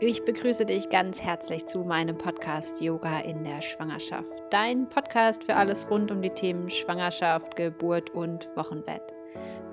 Ich 0.00 0.24
begrüße 0.24 0.66
dich 0.66 0.88
ganz 0.88 1.22
herzlich 1.22 1.66
zu 1.66 1.78
meinem 1.78 2.18
Podcast 2.18 2.80
Yoga 2.80 3.20
in 3.20 3.44
der 3.44 3.62
Schwangerschaft. 3.62 4.26
Dein 4.50 4.88
Podcast 4.88 5.44
für 5.44 5.54
alles 5.54 5.88
rund 5.88 6.10
um 6.10 6.20
die 6.20 6.30
Themen 6.30 6.68
Schwangerschaft, 6.68 7.54
Geburt 7.54 8.10
und 8.10 8.48
Wochenbett. 8.56 9.14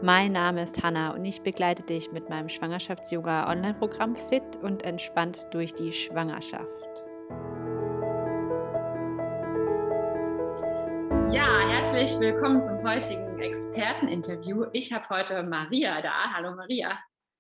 Mein 0.04 0.34
Name 0.34 0.62
ist 0.62 0.84
Hanna 0.84 1.16
und 1.16 1.26
ich 1.26 1.42
begleite 1.42 1.82
dich 1.82 2.12
mit 2.12 2.30
meinem 2.30 2.50
Schwangerschafts-Yoga-Online-Programm 2.50 4.16
Fit 4.16 4.44
und 4.62 4.84
entspannt 4.84 5.48
durch 5.50 5.74
die 5.74 5.92
Schwangerschaft. 5.92 6.68
Ja, 11.32 11.68
herzlich 11.68 12.20
willkommen 12.20 12.62
zum 12.62 12.88
heutigen 12.88 13.40
Experteninterview. 13.40 14.66
Ich 14.72 14.94
habe 14.94 15.10
heute 15.10 15.42
Maria 15.42 16.00
da. 16.00 16.32
Hallo 16.32 16.56
Maria. 16.56 17.00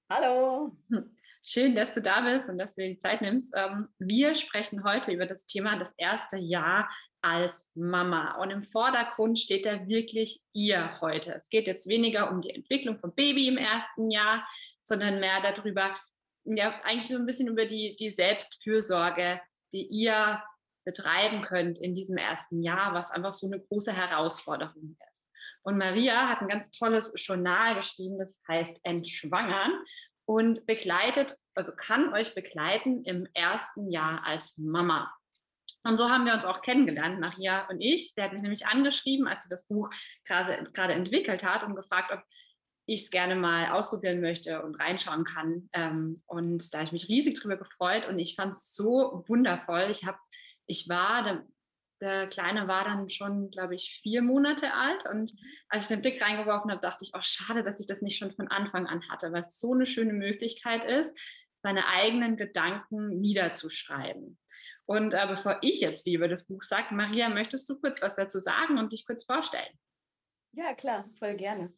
Hallo. 0.09 0.75
Schön, 1.43 1.75
dass 1.75 1.93
du 1.93 2.01
da 2.01 2.21
bist 2.21 2.49
und 2.49 2.59
dass 2.59 2.75
du 2.75 2.81
dir 2.81 2.89
die 2.89 2.99
Zeit 2.99 3.21
nimmst. 3.21 3.53
Ähm, 3.57 3.87
wir 3.97 4.35
sprechen 4.35 4.83
heute 4.83 5.11
über 5.11 5.25
das 5.25 5.47
Thema 5.47 5.77
das 5.77 5.93
erste 5.97 6.37
Jahr 6.37 6.87
als 7.21 7.71
Mama. 7.73 8.39
Und 8.39 8.51
im 8.51 8.61
Vordergrund 8.61 9.39
steht 9.39 9.65
da 9.65 9.87
wirklich 9.87 10.41
ihr 10.53 11.01
heute. 11.01 11.33
Es 11.33 11.49
geht 11.49 11.65
jetzt 11.65 11.87
weniger 11.87 12.29
um 12.31 12.41
die 12.41 12.51
Entwicklung 12.51 12.99
vom 12.99 13.13
Baby 13.15 13.47
im 13.47 13.57
ersten 13.57 14.11
Jahr, 14.11 14.47
sondern 14.83 15.19
mehr 15.19 15.41
darüber, 15.41 15.95
ja, 16.45 16.79
eigentlich 16.83 17.07
so 17.07 17.15
ein 17.15 17.25
bisschen 17.25 17.47
über 17.47 17.65
die, 17.65 17.95
die 17.95 18.11
Selbstfürsorge, 18.11 19.41
die 19.73 19.87
ihr 19.87 20.43
betreiben 20.85 21.41
könnt 21.41 21.79
in 21.79 21.95
diesem 21.95 22.17
ersten 22.17 22.61
Jahr, 22.61 22.93
was 22.93 23.11
einfach 23.11 23.33
so 23.33 23.47
eine 23.47 23.59
große 23.59 23.93
Herausforderung 23.93 24.95
ist. 25.11 25.31
Und 25.63 25.77
Maria 25.77 26.27
hat 26.27 26.41
ein 26.41 26.47
ganz 26.47 26.71
tolles 26.71 27.13
Journal 27.15 27.75
geschrieben, 27.75 28.17
das 28.19 28.41
heißt 28.47 28.79
Entschwangern 28.83 29.71
und 30.31 30.65
begleitet, 30.65 31.35
also 31.55 31.73
kann 31.75 32.13
euch 32.13 32.33
begleiten 32.33 33.03
im 33.03 33.27
ersten 33.33 33.91
Jahr 33.91 34.25
als 34.25 34.57
Mama. 34.57 35.13
Und 35.83 35.97
so 35.97 36.09
haben 36.09 36.25
wir 36.25 36.33
uns 36.33 36.45
auch 36.45 36.61
kennengelernt, 36.61 37.19
Maria 37.19 37.67
und 37.67 37.81
ich. 37.81 38.13
Sie 38.13 38.21
hat 38.21 38.31
mich 38.31 38.41
nämlich 38.41 38.65
angeschrieben, 38.65 39.27
als 39.27 39.43
sie 39.43 39.49
das 39.49 39.67
Buch 39.67 39.89
gerade, 40.23 40.63
gerade 40.71 40.93
entwickelt 40.93 41.43
hat 41.43 41.63
und 41.63 41.75
gefragt, 41.75 42.13
ob 42.13 42.21
ich 42.85 43.01
es 43.01 43.11
gerne 43.11 43.35
mal 43.35 43.71
ausprobieren 43.71 44.21
möchte 44.21 44.61
und 44.61 44.75
reinschauen 44.75 45.25
kann. 45.25 45.69
Ähm, 45.73 46.15
und 46.27 46.73
da 46.73 46.77
habe 46.77 46.85
ich 46.85 46.93
mich 46.93 47.09
riesig 47.09 47.37
drüber 47.37 47.57
gefreut 47.57 48.07
und 48.07 48.17
ich 48.17 48.35
fand 48.35 48.53
es 48.53 48.73
so 48.73 49.25
wundervoll. 49.27 49.89
Ich 49.91 50.05
habe, 50.05 50.17
ich 50.65 50.87
war, 50.87 51.43
der 52.01 52.27
Kleine 52.27 52.67
war 52.67 52.83
dann 52.83 53.09
schon, 53.09 53.51
glaube 53.51 53.75
ich, 53.75 53.99
vier 54.01 54.21
Monate 54.21 54.73
alt. 54.73 55.05
Und 55.05 55.33
als 55.69 55.83
ich 55.83 55.89
den 55.89 56.01
Blick 56.01 56.21
reingeworfen 56.21 56.71
habe, 56.71 56.81
dachte 56.81 57.03
ich, 57.03 57.13
auch 57.13 57.19
oh, 57.19 57.23
schade, 57.23 57.63
dass 57.63 57.79
ich 57.79 57.87
das 57.87 58.01
nicht 58.01 58.17
schon 58.17 58.33
von 58.33 58.47
Anfang 58.47 58.87
an 58.87 59.07
hatte, 59.09 59.31
weil 59.31 59.41
es 59.41 59.59
so 59.59 59.73
eine 59.73 59.85
schöne 59.85 60.13
Möglichkeit 60.13 60.83
ist, 60.83 61.11
seine 61.63 61.87
eigenen 61.87 62.37
Gedanken 62.37 63.19
niederzuschreiben. 63.21 64.39
Und 64.85 65.13
äh, 65.13 65.27
bevor 65.27 65.59
ich 65.61 65.79
jetzt 65.79 66.05
wie 66.05 66.15
über 66.15 66.27
das 66.27 66.47
Buch 66.47 66.63
sage, 66.63 66.93
Maria, 66.93 67.29
möchtest 67.29 67.69
du 67.69 67.79
kurz 67.79 68.01
was 68.01 68.15
dazu 68.15 68.39
sagen 68.39 68.77
und 68.77 68.91
dich 68.91 69.05
kurz 69.05 69.23
vorstellen? 69.23 69.79
Ja, 70.53 70.73
klar, 70.73 71.09
voll 71.17 71.35
gerne. 71.35 71.73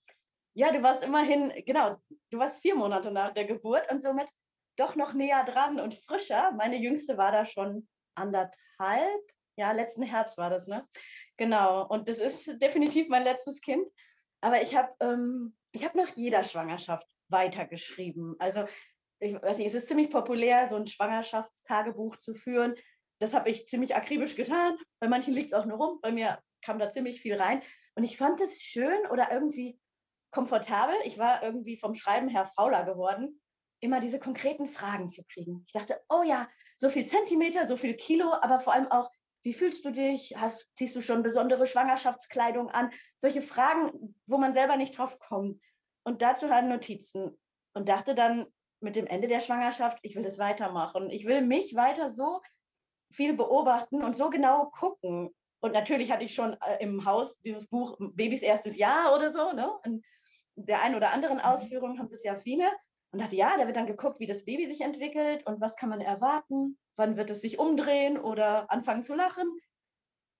Ja, 0.55 0.71
du 0.71 0.81
warst 0.81 1.03
immerhin, 1.03 1.51
genau, 1.65 2.01
du 2.31 2.37
warst 2.39 2.61
vier 2.61 2.75
Monate 2.75 3.11
nach 3.11 3.33
der 3.33 3.45
Geburt 3.45 3.91
und 3.91 4.01
somit 4.01 4.29
doch 4.77 4.95
noch 4.95 5.13
näher 5.13 5.43
dran 5.43 5.79
und 5.79 5.95
frischer. 5.95 6.51
Meine 6.53 6.77
Jüngste 6.77 7.17
war 7.17 7.31
da 7.31 7.45
schon 7.45 7.87
anderthalb, 8.15 9.21
ja, 9.55 9.71
letzten 9.71 10.03
Herbst 10.03 10.37
war 10.37 10.49
das, 10.49 10.67
ne? 10.67 10.87
Genau. 11.37 11.87
Und 11.87 12.07
das 12.07 12.17
ist 12.17 12.61
definitiv 12.61 13.07
mein 13.09 13.23
letztes 13.23 13.61
Kind. 13.61 13.87
Aber 14.41 14.61
ich 14.61 14.75
habe 14.75 14.93
ähm, 14.99 15.55
hab 15.75 15.95
nach 15.95 16.09
jeder 16.15 16.43
Schwangerschaft 16.43 17.07
weitergeschrieben. 17.29 18.35
Also, 18.39 18.65
ich 19.19 19.33
weiß 19.33 19.57
nicht, 19.57 19.67
es 19.67 19.73
ist 19.73 19.87
ziemlich 19.87 20.09
populär, 20.09 20.67
so 20.67 20.75
ein 20.75 20.87
Schwangerschaftstagebuch 20.87 22.17
zu 22.17 22.33
führen. 22.33 22.75
Das 23.19 23.33
habe 23.33 23.49
ich 23.49 23.67
ziemlich 23.67 23.95
akribisch 23.95 24.35
getan. 24.35 24.77
Bei 24.99 25.07
manchen 25.07 25.33
liegt 25.33 25.47
es 25.47 25.53
auch 25.53 25.65
nur 25.65 25.77
rum. 25.77 25.99
Bei 26.01 26.11
mir 26.11 26.39
kam 26.61 26.79
da 26.79 26.89
ziemlich 26.89 27.21
viel 27.21 27.35
rein. 27.35 27.61
Und 27.95 28.03
ich 28.03 28.17
fand 28.17 28.41
es 28.41 28.61
schön 28.61 29.05
oder 29.11 29.31
irgendwie 29.31 29.79
komfortabel. 30.31 30.95
Ich 31.05 31.17
war 31.17 31.43
irgendwie 31.43 31.77
vom 31.77 31.93
Schreiben 31.93 32.27
her 32.27 32.45
fauler 32.45 32.83
geworden, 32.83 33.39
immer 33.79 33.99
diese 33.99 34.19
konkreten 34.19 34.67
Fragen 34.67 35.09
zu 35.09 35.23
kriegen. 35.25 35.63
Ich 35.67 35.73
dachte, 35.73 36.01
oh 36.09 36.23
ja, 36.23 36.49
so 36.77 36.89
viel 36.89 37.05
Zentimeter, 37.05 37.65
so 37.65 37.77
viel 37.77 37.95
Kilo, 37.95 38.33
aber 38.33 38.59
vor 38.59 38.73
allem 38.73 38.91
auch, 38.91 39.09
wie 39.43 39.53
fühlst 39.53 39.85
du 39.85 39.91
dich? 39.91 40.35
Hast, 40.37 40.69
ziehst 40.75 40.95
du 40.95 41.01
schon 41.01 41.21
besondere 41.21 41.67
Schwangerschaftskleidung 41.67 42.69
an? 42.69 42.91
Solche 43.17 43.41
Fragen, 43.41 44.15
wo 44.25 44.37
man 44.37 44.53
selber 44.53 44.77
nicht 44.77 44.97
drauf 44.97 45.19
kommt. 45.19 45.61
Und 46.03 46.21
dazu 46.21 46.49
halt 46.49 46.65
Notizen. 46.65 47.37
Und 47.73 47.89
dachte 47.89 48.15
dann 48.15 48.45
mit 48.79 48.95
dem 48.95 49.07
Ende 49.07 49.27
der 49.27 49.39
Schwangerschaft, 49.39 49.99
ich 50.01 50.15
will 50.15 50.23
das 50.23 50.39
weitermachen. 50.39 51.09
Ich 51.09 51.25
will 51.25 51.41
mich 51.41 51.75
weiter 51.75 52.09
so 52.09 52.41
viel 53.11 53.33
beobachten 53.33 54.03
und 54.03 54.15
so 54.15 54.29
genau 54.29 54.69
gucken. 54.71 55.33
Und 55.61 55.73
natürlich 55.73 56.11
hatte 56.11 56.25
ich 56.25 56.35
schon 56.35 56.53
äh, 56.61 56.77
im 56.81 57.05
Haus 57.05 57.39
dieses 57.41 57.67
Buch 57.67 57.97
Babys 57.99 58.41
erstes 58.41 58.75
Jahr 58.77 59.15
oder 59.15 59.31
so. 59.31 59.53
Ne? 59.53 59.69
In 59.85 60.01
der 60.55 60.81
einen 60.81 60.95
oder 60.95 61.11
anderen 61.11 61.37
mhm. 61.37 61.43
Ausführung 61.43 61.99
haben 61.99 62.09
das 62.09 62.23
ja 62.23 62.35
viele. 62.35 62.69
Und 63.13 63.19
dachte, 63.19 63.35
ja, 63.35 63.55
da 63.57 63.65
wird 63.67 63.77
dann 63.77 63.85
geguckt, 63.85 64.19
wie 64.19 64.25
das 64.25 64.43
Baby 64.43 64.65
sich 64.65 64.81
entwickelt 64.81 65.45
und 65.45 65.61
was 65.61 65.77
kann 65.77 65.89
man 65.89 66.01
erwarten 66.01 66.77
wann 66.95 67.17
wird 67.17 67.29
es 67.29 67.41
sich 67.41 67.59
umdrehen 67.59 68.17
oder 68.17 68.71
anfangen 68.71 69.03
zu 69.03 69.15
lachen. 69.15 69.59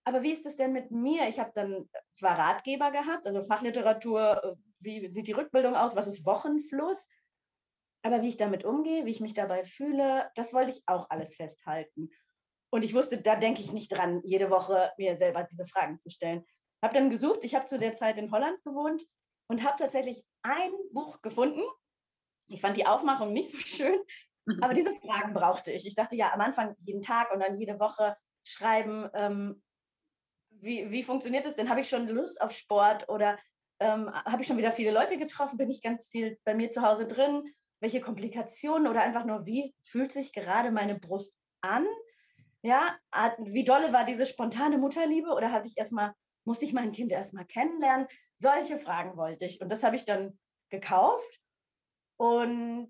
Aber 0.06 0.22
wie 0.22 0.32
ist 0.32 0.46
es 0.46 0.56
denn 0.56 0.72
mit 0.72 0.90
mir? 0.90 1.28
Ich 1.28 1.38
habe 1.38 1.52
dann 1.54 1.88
zwar 2.12 2.38
Ratgeber 2.38 2.90
gehabt, 2.90 3.26
also 3.26 3.42
Fachliteratur, 3.42 4.44
äh, 4.44 4.54
wie 4.80 5.08
sieht 5.08 5.28
die 5.28 5.32
Rückbildung 5.32 5.74
aus, 5.74 5.96
was 5.96 6.06
ist 6.06 6.26
Wochenfluss, 6.26 7.08
aber 8.02 8.20
wie 8.20 8.28
ich 8.28 8.36
damit 8.36 8.64
umgehe, 8.64 9.06
wie 9.06 9.10
ich 9.10 9.20
mich 9.20 9.32
dabei 9.32 9.64
fühle, 9.64 10.30
das 10.34 10.52
wollte 10.52 10.72
ich 10.72 10.82
auch 10.86 11.08
alles 11.08 11.36
festhalten. 11.36 12.10
Und 12.70 12.82
ich 12.82 12.92
wusste, 12.92 13.22
da 13.22 13.36
denke 13.36 13.62
ich 13.62 13.72
nicht 13.72 13.90
dran, 13.90 14.20
jede 14.24 14.50
Woche 14.50 14.92
mir 14.98 15.16
selber 15.16 15.44
diese 15.44 15.64
Fragen 15.64 15.98
zu 16.00 16.10
stellen. 16.10 16.44
Habe 16.82 16.94
dann 16.94 17.08
gesucht, 17.08 17.42
ich 17.44 17.54
habe 17.54 17.66
zu 17.66 17.78
der 17.78 17.94
Zeit 17.94 18.18
in 18.18 18.30
Holland 18.30 18.62
gewohnt 18.62 19.02
und 19.48 19.62
habe 19.62 19.76
tatsächlich 19.78 20.22
ein 20.42 20.72
Buch 20.92 21.22
gefunden. 21.22 21.62
Ich 22.48 22.60
fand 22.60 22.76
die 22.76 22.86
Aufmachung 22.86 23.32
nicht 23.32 23.50
so 23.50 23.58
schön. 23.58 23.98
Aber 24.60 24.74
diese 24.74 24.94
Fragen 24.94 25.34
brauchte 25.34 25.72
ich. 25.72 25.86
Ich 25.86 25.94
dachte 25.94 26.16
ja 26.16 26.32
am 26.32 26.40
Anfang 26.40 26.74
jeden 26.80 27.02
Tag 27.02 27.32
und 27.32 27.40
dann 27.40 27.58
jede 27.58 27.78
Woche 27.80 28.16
schreiben, 28.44 29.08
ähm, 29.14 29.62
wie, 30.50 30.90
wie 30.90 31.02
funktioniert 31.02 31.44
das 31.44 31.56
denn? 31.56 31.68
Habe 31.68 31.80
ich 31.80 31.88
schon 31.88 32.08
Lust 32.08 32.40
auf 32.40 32.52
Sport 32.52 33.08
oder 33.08 33.38
ähm, 33.80 34.10
habe 34.12 34.42
ich 34.42 34.48
schon 34.48 34.56
wieder 34.56 34.72
viele 34.72 34.92
Leute 34.92 35.18
getroffen? 35.18 35.58
Bin 35.58 35.70
ich 35.70 35.82
ganz 35.82 36.06
viel 36.06 36.38
bei 36.44 36.54
mir 36.54 36.70
zu 36.70 36.82
Hause 36.82 37.06
drin? 37.06 37.42
Welche 37.80 38.00
Komplikationen 38.00 38.88
oder 38.88 39.02
einfach 39.02 39.24
nur, 39.24 39.46
wie 39.46 39.74
fühlt 39.82 40.12
sich 40.12 40.32
gerade 40.32 40.70
meine 40.70 40.98
Brust 40.98 41.38
an? 41.60 41.86
Ja, 42.62 42.96
wie 43.38 43.64
dolle 43.64 43.92
war 43.92 44.06
diese 44.06 44.24
spontane 44.24 44.78
Mutterliebe 44.78 45.30
oder 45.30 45.52
hatte 45.52 45.68
ich 45.68 45.76
erstmal, 45.76 46.14
musste 46.46 46.64
ich 46.64 46.72
mein 46.72 46.92
Kind 46.92 47.12
erstmal 47.12 47.44
kennenlernen? 47.44 48.06
Solche 48.36 48.78
Fragen 48.78 49.18
wollte 49.18 49.44
ich. 49.44 49.60
Und 49.60 49.70
das 49.70 49.82
habe 49.82 49.96
ich 49.96 50.06
dann 50.06 50.38
gekauft. 50.70 51.43
Und 52.24 52.88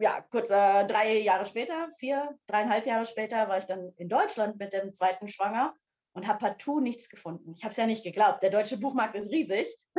ja, 0.00 0.20
kurz 0.30 0.50
äh, 0.50 0.86
drei 0.86 1.18
Jahre 1.18 1.46
später, 1.46 1.88
vier, 1.98 2.38
dreieinhalb 2.46 2.86
Jahre 2.86 3.06
später, 3.06 3.48
war 3.48 3.56
ich 3.56 3.64
dann 3.64 3.92
in 3.96 4.08
Deutschland 4.08 4.58
mit 4.58 4.72
dem 4.74 4.92
zweiten 4.92 5.28
Schwanger 5.28 5.74
und 6.12 6.26
habe 6.28 6.38
partout 6.38 6.80
nichts 6.80 7.08
gefunden. 7.08 7.54
Ich 7.56 7.64
habe 7.64 7.70
es 7.70 7.78
ja 7.78 7.86
nicht 7.86 8.04
geglaubt. 8.04 8.42
Der 8.42 8.50
deutsche 8.50 8.78
Buchmarkt 8.78 9.14
ist 9.14 9.30
riesig. 9.30 9.66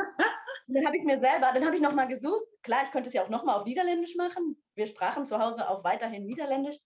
dann 0.68 0.86
habe 0.86 0.96
ich 0.96 1.04
mir 1.04 1.20
selber, 1.20 1.52
dann 1.54 1.66
habe 1.66 1.76
ich 1.76 1.82
nochmal 1.82 2.08
gesucht. 2.08 2.46
Klar, 2.62 2.84
ich 2.84 2.92
könnte 2.92 3.10
es 3.10 3.14
ja 3.14 3.24
auch 3.24 3.30
nochmal 3.30 3.58
auf 3.58 3.66
Niederländisch 3.66 4.16
machen. 4.16 4.62
Wir 4.76 4.86
sprachen 4.86 5.26
zu 5.26 5.40
Hause 5.40 5.68
auch 5.68 5.84
weiterhin 5.84 6.26
Niederländisch. 6.26 6.78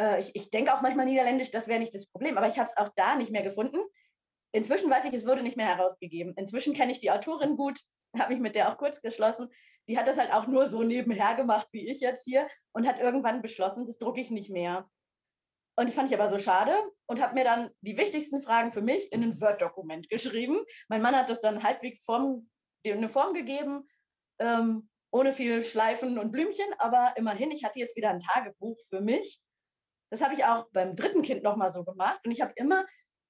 Äh, 0.00 0.18
ich, 0.18 0.34
ich 0.34 0.50
denke 0.50 0.74
auch 0.74 0.82
manchmal 0.82 1.06
Niederländisch, 1.06 1.52
das 1.52 1.68
wäre 1.68 1.78
nicht 1.78 1.94
das 1.94 2.06
Problem, 2.06 2.36
aber 2.36 2.48
ich 2.48 2.58
habe 2.58 2.68
es 2.68 2.76
auch 2.76 2.90
da 2.96 3.14
nicht 3.14 3.30
mehr 3.30 3.44
gefunden. 3.44 3.78
Inzwischen 4.56 4.88
weiß 4.88 5.04
ich, 5.04 5.12
es 5.12 5.26
wurde 5.26 5.42
nicht 5.42 5.58
mehr 5.58 5.66
herausgegeben. 5.66 6.32
Inzwischen 6.34 6.72
kenne 6.72 6.90
ich 6.90 6.98
die 6.98 7.10
Autorin 7.10 7.58
gut, 7.58 7.78
habe 8.18 8.32
mich 8.32 8.40
mit 8.40 8.54
der 8.54 8.70
auch 8.70 8.78
kurz 8.78 9.02
geschlossen. 9.02 9.50
Die 9.86 9.98
hat 9.98 10.08
das 10.08 10.16
halt 10.16 10.32
auch 10.32 10.46
nur 10.46 10.66
so 10.70 10.82
nebenher 10.82 11.34
gemacht, 11.34 11.68
wie 11.72 11.86
ich 11.90 12.00
jetzt 12.00 12.24
hier, 12.24 12.48
und 12.72 12.88
hat 12.88 12.98
irgendwann 12.98 13.42
beschlossen, 13.42 13.84
das 13.84 13.98
drucke 13.98 14.22
ich 14.22 14.30
nicht 14.30 14.48
mehr. 14.48 14.88
Und 15.78 15.90
das 15.90 15.94
fand 15.94 16.10
ich 16.10 16.18
aber 16.18 16.30
so 16.30 16.38
schade 16.38 16.74
und 17.04 17.20
habe 17.20 17.34
mir 17.34 17.44
dann 17.44 17.68
die 17.82 17.98
wichtigsten 17.98 18.40
Fragen 18.40 18.72
für 18.72 18.80
mich 18.80 19.12
in 19.12 19.22
ein 19.22 19.38
Word-Dokument 19.38 20.08
geschrieben. 20.08 20.64
Mein 20.88 21.02
Mann 21.02 21.14
hat 21.14 21.28
das 21.28 21.42
dann 21.42 21.62
halbwegs 21.62 22.02
Form, 22.02 22.48
eine 22.82 23.10
Form 23.10 23.34
gegeben, 23.34 23.86
ähm, 24.38 24.88
ohne 25.10 25.32
viel 25.32 25.60
Schleifen 25.60 26.18
und 26.18 26.32
Blümchen, 26.32 26.72
aber 26.78 27.12
immerhin, 27.16 27.50
ich 27.50 27.62
hatte 27.62 27.78
jetzt 27.78 27.94
wieder 27.94 28.08
ein 28.08 28.20
Tagebuch 28.20 28.78
für 28.88 29.02
mich. 29.02 29.42
Das 30.10 30.22
habe 30.22 30.32
ich 30.32 30.46
auch 30.46 30.66
beim 30.72 30.96
dritten 30.96 31.20
Kind 31.20 31.42
nochmal 31.42 31.70
so 31.70 31.84
gemacht. 31.84 32.20
Und 32.24 32.30
ich 32.30 32.40
habe 32.40 32.54
immer 32.56 32.86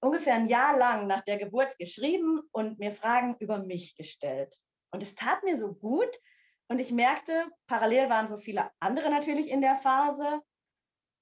ungefähr 0.06 0.34
ein 0.34 0.48
Jahr 0.48 0.78
lang 0.78 1.06
nach 1.06 1.24
der 1.24 1.36
Geburt 1.36 1.76
geschrieben 1.78 2.40
und 2.52 2.78
mir 2.78 2.92
Fragen 2.92 3.36
über 3.40 3.58
mich 3.58 3.96
gestellt. 3.96 4.54
Und 4.92 5.02
es 5.02 5.14
tat 5.14 5.42
mir 5.42 5.56
so 5.56 5.74
gut. 5.74 6.18
Und 6.68 6.80
ich 6.80 6.90
merkte, 6.90 7.46
parallel 7.66 8.08
waren 8.08 8.28
so 8.28 8.36
viele 8.36 8.70
andere 8.80 9.10
natürlich 9.10 9.50
in 9.50 9.60
der 9.60 9.76
Phase, 9.76 10.40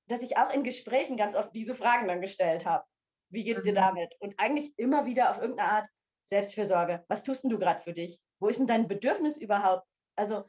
dass 0.08 0.22
ich 0.22 0.36
auch 0.36 0.52
in 0.52 0.64
Gesprächen 0.64 1.16
ganz 1.16 1.34
oft 1.34 1.54
diese 1.54 1.74
Fragen 1.74 2.08
dann 2.08 2.20
gestellt 2.20 2.64
habe. 2.64 2.84
Wie 3.30 3.44
geht 3.44 3.58
es 3.58 3.62
dir 3.62 3.72
mhm. 3.72 3.76
damit? 3.76 4.14
Und 4.20 4.38
eigentlich 4.38 4.72
immer 4.78 5.06
wieder 5.06 5.30
auf 5.30 5.40
irgendeine 5.40 5.70
Art 5.70 5.88
Selbstfürsorge. 6.24 7.04
Was 7.08 7.24
tust 7.24 7.42
denn 7.42 7.50
du 7.50 7.58
gerade 7.58 7.80
für 7.80 7.92
dich? 7.92 8.20
Wo 8.38 8.48
ist 8.48 8.58
denn 8.58 8.66
dein 8.66 8.88
Bedürfnis 8.88 9.36
überhaupt? 9.36 9.86
Also 10.16 10.44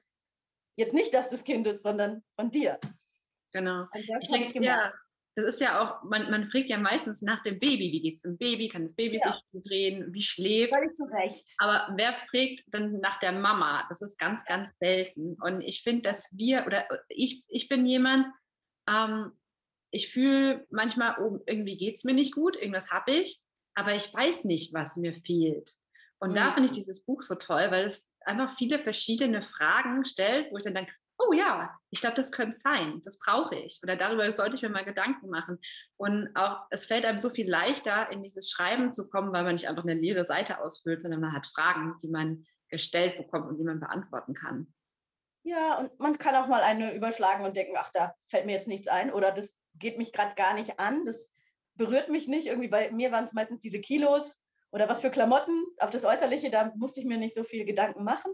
jetzt 0.78 0.94
nicht 0.94 1.14
das 1.14 1.30
des 1.30 1.44
Kindes, 1.44 1.82
sondern 1.82 2.24
von 2.36 2.52
dir. 2.52 2.80
Genau. 3.52 3.82
Und 3.82 4.10
das 4.10 4.22
ich 4.22 4.30
denke, 4.30 4.64
ja, 4.64 4.92
das 5.36 5.56
ist 5.56 5.62
ja 5.62 5.82
auch, 5.82 6.04
man, 6.04 6.32
man 6.32 6.46
fragt 6.46 6.70
ja 6.70 6.78
meistens 6.78 7.22
nach 7.22 7.44
dem 7.44 7.60
Baby, 7.60 7.92
wie 7.92 8.02
geht 8.02 8.16
es 8.16 8.22
dem 8.22 8.38
Baby, 8.38 8.70
kann 8.70 8.84
das 8.84 8.96
Baby 8.96 9.20
ja. 9.24 9.34
sich 9.52 9.62
drehen, 9.64 10.14
wie 10.14 10.22
schläft. 10.22 10.74
Völlig 10.74 10.96
zu 10.96 11.04
Recht. 11.04 11.46
Aber 11.58 11.94
wer 11.98 12.14
fragt 12.30 12.64
dann 12.68 13.00
nach 13.02 13.20
der 13.20 13.34
Mama? 13.34 13.86
Das 13.90 14.02
ist 14.02 14.18
ganz, 14.18 14.46
ganz 14.46 14.78
selten. 14.78 15.36
Und 15.42 15.62
ich 15.62 15.82
finde, 15.84 16.04
dass 16.04 16.30
wir, 16.32 16.66
oder 16.66 16.88
ich, 17.10 17.44
ich 17.48 17.68
bin 17.68 17.86
jemand, 17.86 18.28
ähm, 18.90 19.32
ich 19.92 20.10
fühle 20.10 20.66
manchmal, 20.70 21.18
oh, 21.20 21.40
irgendwie 21.46 21.78
geht 21.78 21.96
es 21.98 22.06
mir 22.06 22.14
nicht 22.14 22.34
gut, 22.34 22.56
irgendwas 22.56 22.92
habe 22.92 23.12
ich, 23.12 23.40
aber 23.76 23.94
ich 23.94 24.14
weiß 24.14 24.46
nicht, 24.46 24.74
was 24.74 24.96
mir 24.96 25.14
fehlt. 25.14 25.72
Und 26.20 26.32
mhm. 26.32 26.36
da 26.36 26.54
finde 26.54 26.68
ich 26.70 26.76
dieses 26.76 27.04
Buch 27.04 27.24
so 27.24 27.36
toll, 27.36 27.72
weil 27.72 27.86
es 27.86 28.10
einfach 28.22 28.58
viele 28.58 28.80
verschiedene 28.80 29.42
Fragen 29.42 30.06
stellt, 30.06 30.52
wo 30.52 30.58
ich 30.58 30.64
dann 30.64 30.76
denke, 30.76 30.94
oh 31.18 31.34
ja, 31.34 31.78
ich 31.90 32.02
glaube, 32.02 32.16
das 32.16 32.32
könnte 32.32 32.58
sein, 32.58 33.02
das 33.04 33.18
brauche 33.18 33.56
ich 33.56 33.80
oder 33.84 33.96
darüber 33.96 34.30
sollte 34.32 34.56
ich 34.56 34.62
mir 34.62 34.70
mal 34.70 34.86
Gedanken 34.86 35.30
machen. 35.30 35.60
Und 35.98 36.30
auch 36.36 36.66
es 36.70 36.86
fällt 36.86 37.06
einem 37.06 37.18
so 37.18 37.30
viel 37.30 37.50
leichter, 37.50 38.12
in 38.12 38.22
dieses 38.22 38.50
Schreiben 38.50 38.92
zu 38.92 39.10
kommen, 39.10 39.32
weil 39.32 39.44
man 39.44 39.54
nicht 39.54 39.68
einfach 39.68 39.84
eine 39.84 39.94
leere 39.94 40.26
Seite 40.26 40.60
ausfüllt, 40.60 41.02
sondern 41.02 41.22
man 41.22 41.34
hat 41.34 41.48
Fragen, 41.48 41.96
die 42.02 42.10
man 42.10 42.46
gestellt 42.70 43.18
bekommt 43.18 43.48
und 43.48 43.58
die 43.58 43.64
man 43.64 43.80
beantworten 43.80 44.34
kann. 44.34 44.74
Ja, 45.44 45.78
und 45.78 46.00
man 46.00 46.18
kann 46.18 46.36
auch 46.36 46.48
mal 46.48 46.64
eine 46.64 46.96
überschlagen 46.96 47.46
und 47.46 47.56
denken, 47.56 47.76
ach, 47.78 47.92
da 47.94 48.16
fällt 48.28 48.48
mir 48.48 48.54
jetzt 48.54 48.68
nichts 48.68 48.88
ein 48.88 49.14
oder 49.14 49.32
das 49.32 49.58
geht 49.76 49.98
mich 49.98 50.12
gerade 50.12 50.34
gar 50.36 50.56
nicht 50.56 50.80
an, 50.80 51.06
das 51.06 51.32
berührt 51.76 52.10
mich 52.10 52.28
nicht. 52.28 52.48
Irgendwie 52.48 52.68
bei 52.68 52.92
mir 52.92 53.12
waren 53.12 53.26
es 53.26 53.34
meistens 53.34 53.60
diese 53.60 53.80
Kilos 53.80 54.42
oder 54.72 54.90
was 54.90 55.02
für 55.02 55.12
Klamotten. 55.12 55.66
Auf 55.80 55.92
das 55.92 56.04
Äußerliche, 56.04 56.50
da 56.50 56.74
musste 56.76 57.00
ich 57.00 57.06
mir 57.06 57.18
nicht 57.18 57.36
so 57.36 57.44
viel 57.44 57.66
Gedanken 57.66 58.04
machen. 58.04 58.34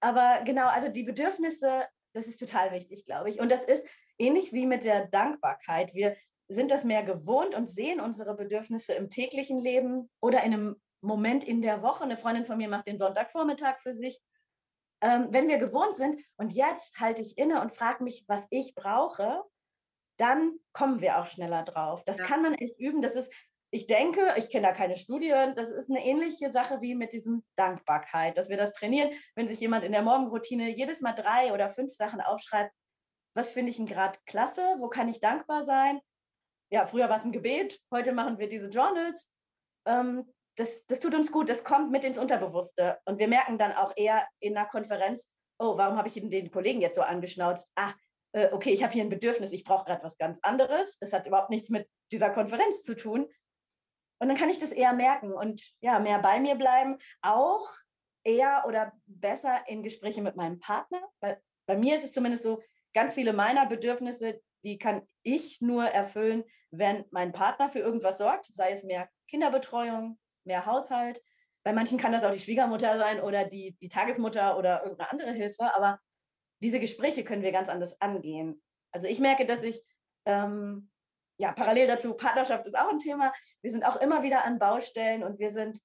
Aber 0.00 0.42
genau, 0.44 0.66
also 0.68 0.88
die 0.88 1.02
Bedürfnisse, 1.02 1.86
das 2.14 2.26
ist 2.26 2.38
total 2.38 2.72
wichtig, 2.72 3.04
glaube 3.04 3.28
ich. 3.28 3.40
Und 3.40 3.50
das 3.50 3.64
ist 3.64 3.86
ähnlich 4.18 4.52
wie 4.52 4.66
mit 4.66 4.84
der 4.84 5.06
Dankbarkeit. 5.06 5.94
Wir 5.94 6.16
sind 6.48 6.70
das 6.70 6.84
mehr 6.84 7.02
gewohnt 7.02 7.54
und 7.54 7.70
sehen 7.70 8.00
unsere 8.00 8.34
Bedürfnisse 8.34 8.94
im 8.94 9.08
täglichen 9.08 9.58
Leben 9.58 10.10
oder 10.20 10.42
in 10.42 10.52
einem 10.52 10.82
Moment 11.00 11.44
in 11.44 11.62
der 11.62 11.82
Woche. 11.82 12.04
Eine 12.04 12.16
Freundin 12.16 12.46
von 12.46 12.58
mir 12.58 12.68
macht 12.68 12.86
den 12.86 12.98
Sonntagvormittag 12.98 13.78
für 13.78 13.92
sich. 13.92 14.20
Ähm, 15.02 15.28
wenn 15.30 15.48
wir 15.48 15.56
gewohnt 15.56 15.96
sind 15.96 16.20
und 16.36 16.52
jetzt 16.52 17.00
halte 17.00 17.22
ich 17.22 17.38
inne 17.38 17.62
und 17.62 17.74
frage 17.74 18.04
mich, 18.04 18.24
was 18.26 18.46
ich 18.50 18.74
brauche, 18.74 19.42
dann 20.18 20.58
kommen 20.72 21.00
wir 21.00 21.18
auch 21.18 21.26
schneller 21.26 21.62
drauf. 21.62 22.04
Das 22.04 22.18
ja. 22.18 22.24
kann 22.24 22.42
man 22.42 22.54
echt 22.54 22.78
üben. 22.78 23.00
Das 23.00 23.14
ist 23.14 23.32
ich 23.72 23.86
denke, 23.86 24.34
ich 24.36 24.50
kenne 24.50 24.66
da 24.66 24.72
keine 24.72 24.96
Studien, 24.96 25.54
das 25.54 25.68
ist 25.68 25.90
eine 25.90 26.04
ähnliche 26.04 26.50
Sache 26.50 26.80
wie 26.80 26.94
mit 26.94 27.12
diesem 27.12 27.44
Dankbarkeit, 27.56 28.36
dass 28.36 28.48
wir 28.48 28.56
das 28.56 28.72
trainieren, 28.72 29.10
wenn 29.36 29.46
sich 29.46 29.60
jemand 29.60 29.84
in 29.84 29.92
der 29.92 30.02
Morgenroutine 30.02 30.68
jedes 30.70 31.00
Mal 31.00 31.12
drei 31.12 31.52
oder 31.52 31.70
fünf 31.70 31.94
Sachen 31.94 32.20
aufschreibt, 32.20 32.72
was 33.34 33.52
finde 33.52 33.70
ich 33.70 33.76
denn 33.76 33.86
gerade 33.86 34.18
klasse, 34.26 34.76
wo 34.78 34.88
kann 34.88 35.08
ich 35.08 35.20
dankbar 35.20 35.64
sein? 35.64 36.00
Ja, 36.72 36.84
früher 36.84 37.08
war 37.08 37.18
es 37.18 37.24
ein 37.24 37.32
Gebet, 37.32 37.80
heute 37.92 38.12
machen 38.12 38.38
wir 38.38 38.48
diese 38.48 38.68
Journals. 38.68 39.32
Ähm, 39.86 40.32
das, 40.56 40.84
das 40.86 41.00
tut 41.00 41.14
uns 41.14 41.30
gut, 41.30 41.48
das 41.48 41.64
kommt 41.64 41.90
mit 41.90 42.04
ins 42.04 42.18
Unterbewusste. 42.18 42.98
Und 43.04 43.18
wir 43.18 43.28
merken 43.28 43.56
dann 43.56 43.72
auch 43.72 43.92
eher 43.96 44.26
in 44.40 44.56
einer 44.56 44.68
Konferenz, 44.68 45.32
oh, 45.58 45.76
warum 45.76 45.96
habe 45.96 46.08
ich 46.08 46.14
den 46.14 46.50
Kollegen 46.50 46.80
jetzt 46.80 46.96
so 46.96 47.02
angeschnauzt? 47.02 47.70
Ah, 47.76 47.92
äh, 48.32 48.48
okay, 48.52 48.70
ich 48.70 48.82
habe 48.82 48.92
hier 48.92 49.04
ein 49.04 49.10
Bedürfnis, 49.10 49.52
ich 49.52 49.64
brauche 49.64 49.84
gerade 49.84 50.02
was 50.02 50.18
ganz 50.18 50.38
anderes. 50.42 50.98
Das 50.98 51.12
hat 51.12 51.26
überhaupt 51.26 51.50
nichts 51.50 51.70
mit 51.70 51.88
dieser 52.12 52.30
Konferenz 52.30 52.82
zu 52.82 52.96
tun. 52.96 53.28
Und 54.20 54.28
dann 54.28 54.36
kann 54.36 54.50
ich 54.50 54.58
das 54.58 54.72
eher 54.72 54.92
merken 54.92 55.32
und 55.32 55.72
ja, 55.80 55.98
mehr 55.98 56.18
bei 56.18 56.40
mir 56.40 56.54
bleiben. 56.54 56.98
Auch 57.22 57.66
eher 58.22 58.64
oder 58.66 58.92
besser 59.06 59.66
in 59.66 59.82
Gespräche 59.82 60.22
mit 60.22 60.36
meinem 60.36 60.60
Partner. 60.60 61.00
Weil 61.20 61.40
bei 61.66 61.76
mir 61.76 61.96
ist 61.96 62.04
es 62.04 62.12
zumindest 62.12 62.42
so, 62.42 62.62
ganz 62.92 63.14
viele 63.14 63.32
meiner 63.32 63.66
Bedürfnisse, 63.66 64.40
die 64.64 64.78
kann 64.78 65.02
ich 65.22 65.60
nur 65.60 65.86
erfüllen, 65.86 66.44
wenn 66.70 67.04
mein 67.10 67.32
Partner 67.32 67.68
für 67.68 67.78
irgendwas 67.78 68.18
sorgt, 68.18 68.46
sei 68.46 68.72
es 68.72 68.84
mehr 68.84 69.08
Kinderbetreuung, 69.28 70.18
mehr 70.44 70.66
Haushalt. 70.66 71.22
Bei 71.62 71.72
manchen 71.72 71.98
kann 71.98 72.12
das 72.12 72.24
auch 72.24 72.30
die 72.30 72.38
Schwiegermutter 72.38 72.98
sein 72.98 73.20
oder 73.20 73.44
die, 73.44 73.76
die 73.80 73.88
Tagesmutter 73.88 74.58
oder 74.58 74.82
irgendeine 74.82 75.10
andere 75.10 75.32
Hilfe, 75.32 75.74
aber 75.74 76.00
diese 76.62 76.80
Gespräche 76.80 77.24
können 77.24 77.42
wir 77.42 77.52
ganz 77.52 77.68
anders 77.68 78.00
angehen. 78.00 78.62
Also 78.92 79.06
ich 79.06 79.20
merke, 79.20 79.46
dass 79.46 79.62
ich 79.62 79.82
ähm, 80.26 80.89
ja, 81.40 81.52
parallel 81.52 81.86
dazu, 81.86 82.14
Partnerschaft 82.14 82.66
ist 82.66 82.76
auch 82.76 82.90
ein 82.90 82.98
Thema. 82.98 83.32
Wir 83.62 83.70
sind 83.70 83.84
auch 83.84 83.96
immer 83.96 84.22
wieder 84.22 84.44
an 84.44 84.58
Baustellen 84.58 85.24
und 85.24 85.38
wir 85.38 85.50
sind 85.50 85.80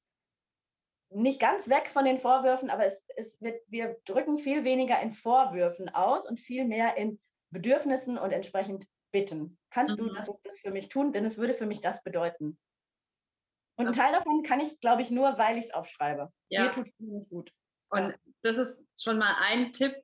nicht 1.09 1.39
ganz 1.39 1.69
weg 1.69 1.87
von 1.87 2.03
den 2.03 2.17
Vorwürfen, 2.17 2.69
aber 2.69 2.85
es, 2.85 3.05
es 3.15 3.41
wird, 3.41 3.61
wir 3.67 3.97
drücken 4.03 4.37
viel 4.37 4.65
weniger 4.65 5.01
in 5.01 5.11
Vorwürfen 5.11 5.87
aus 5.87 6.27
und 6.27 6.41
viel 6.41 6.65
mehr 6.65 6.97
in 6.97 7.21
Bedürfnissen 7.51 8.17
und 8.17 8.31
entsprechend 8.31 8.85
bitten. 9.13 9.57
Kannst 9.69 9.97
mhm. 9.97 10.07
du 10.09 10.13
das, 10.13 10.29
das 10.43 10.59
für 10.59 10.71
mich 10.71 10.89
tun? 10.89 11.13
Denn 11.13 11.23
es 11.23 11.37
würde 11.37 11.53
für 11.53 11.65
mich 11.65 11.79
das 11.79 12.03
bedeuten. 12.03 12.59
Und 13.77 13.85
einen 13.85 13.95
Teil 13.95 14.11
davon 14.11 14.43
kann 14.43 14.59
ich, 14.59 14.79
glaube 14.81 15.03
ich, 15.03 15.09
nur, 15.09 15.37
weil 15.37 15.57
ich 15.57 15.65
es 15.65 15.73
aufschreibe. 15.73 16.33
Ja. 16.49 16.63
Mir 16.63 16.71
tut 16.71 16.87
es 16.87 16.93
nicht 16.99 17.29
gut. 17.29 17.53
Und 17.89 18.09
ja. 18.09 18.15
das 18.41 18.57
ist 18.57 18.83
schon 19.01 19.17
mal 19.17 19.35
ein 19.41 19.71
Tipp, 19.71 19.95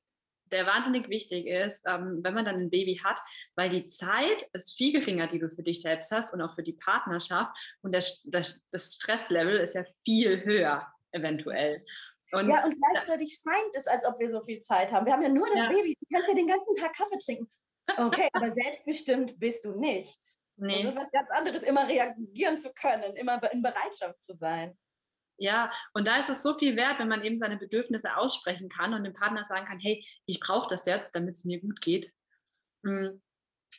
der 0.52 0.66
wahnsinnig 0.66 1.10
wichtig 1.10 1.48
ist, 1.48 1.84
ähm, 1.88 2.20
wenn 2.24 2.34
man 2.34 2.46
dann 2.46 2.56
ein 2.56 2.70
Baby 2.70 3.02
hat, 3.04 3.20
weil 3.56 3.70
die 3.70 3.88
Zeit 3.88 4.48
ist 4.54 4.76
viel 4.78 4.92
geringer, 4.92 5.28
die 5.28 5.40
du 5.40 5.50
für 5.50 5.64
dich 5.64 5.82
selbst 5.82 6.12
hast 6.12 6.34
und 6.34 6.42
auch 6.42 6.56
für 6.56 6.64
die 6.64 6.74
Partnerschaft. 6.74 7.56
Und 7.82 7.94
das, 7.94 8.22
das, 8.26 8.62
das 8.72 8.96
Stresslevel 8.96 9.58
ist 9.58 9.76
ja 9.76 9.84
viel 10.04 10.44
höher, 10.44 10.88
eventuell. 11.12 11.84
Und 12.32 12.50
ja, 12.50 12.64
und 12.64 12.76
gleichzeitig 12.76 13.38
scheint 13.38 13.76
es, 13.76 13.88
als 13.88 14.06
ob 14.06 14.20
wir 14.20 14.30
so 14.30 14.42
viel 14.42 14.62
Zeit 14.62 14.92
haben. 14.92 15.06
Wir 15.06 15.14
haben 15.14 15.24
ja 15.24 15.30
nur 15.30 15.48
das 15.48 15.64
ja. 15.64 15.70
Baby. 15.70 15.98
Du 16.00 16.08
kannst 16.14 16.30
ja 16.30 16.36
den 16.36 16.48
ganzen 16.48 16.76
Tag 16.76 16.96
Kaffee 16.96 17.18
trinken. 17.18 17.52
Okay, 17.98 18.30
aber 18.34 18.52
selbstbestimmt 18.52 19.40
bist 19.40 19.66
du 19.66 19.78
nicht. 19.78 20.20
Nee. 20.58 20.84
Das 20.84 20.94
ist 20.94 21.00
was 21.00 21.12
ganz 21.12 21.30
anderes, 21.32 21.64
immer 21.64 21.88
reagieren 21.88 22.60
zu 22.60 22.72
können, 22.74 23.16
immer 23.16 23.42
in 23.52 23.62
Bereitschaft 23.62 24.22
zu 24.22 24.36
sein. 24.36 24.78
Ja, 25.38 25.72
und 25.94 26.08
da 26.08 26.18
ist 26.18 26.30
es 26.30 26.44
so 26.44 26.58
viel 26.58 26.76
wert, 26.76 27.00
wenn 27.00 27.08
man 27.08 27.24
eben 27.24 27.38
seine 27.38 27.58
Bedürfnisse 27.58 28.16
aussprechen 28.16 28.70
kann 28.70 28.94
und 28.94 29.04
dem 29.04 29.14
Partner 29.14 29.44
sagen 29.46 29.66
kann, 29.66 29.80
hey, 29.80 30.06
ich 30.26 30.40
brauche 30.40 30.68
das 30.70 30.86
jetzt, 30.86 31.16
damit 31.16 31.36
es 31.36 31.46
mir 31.46 31.60
gut 31.60 31.82
geht. 31.82 32.12
Hm. 32.86 33.22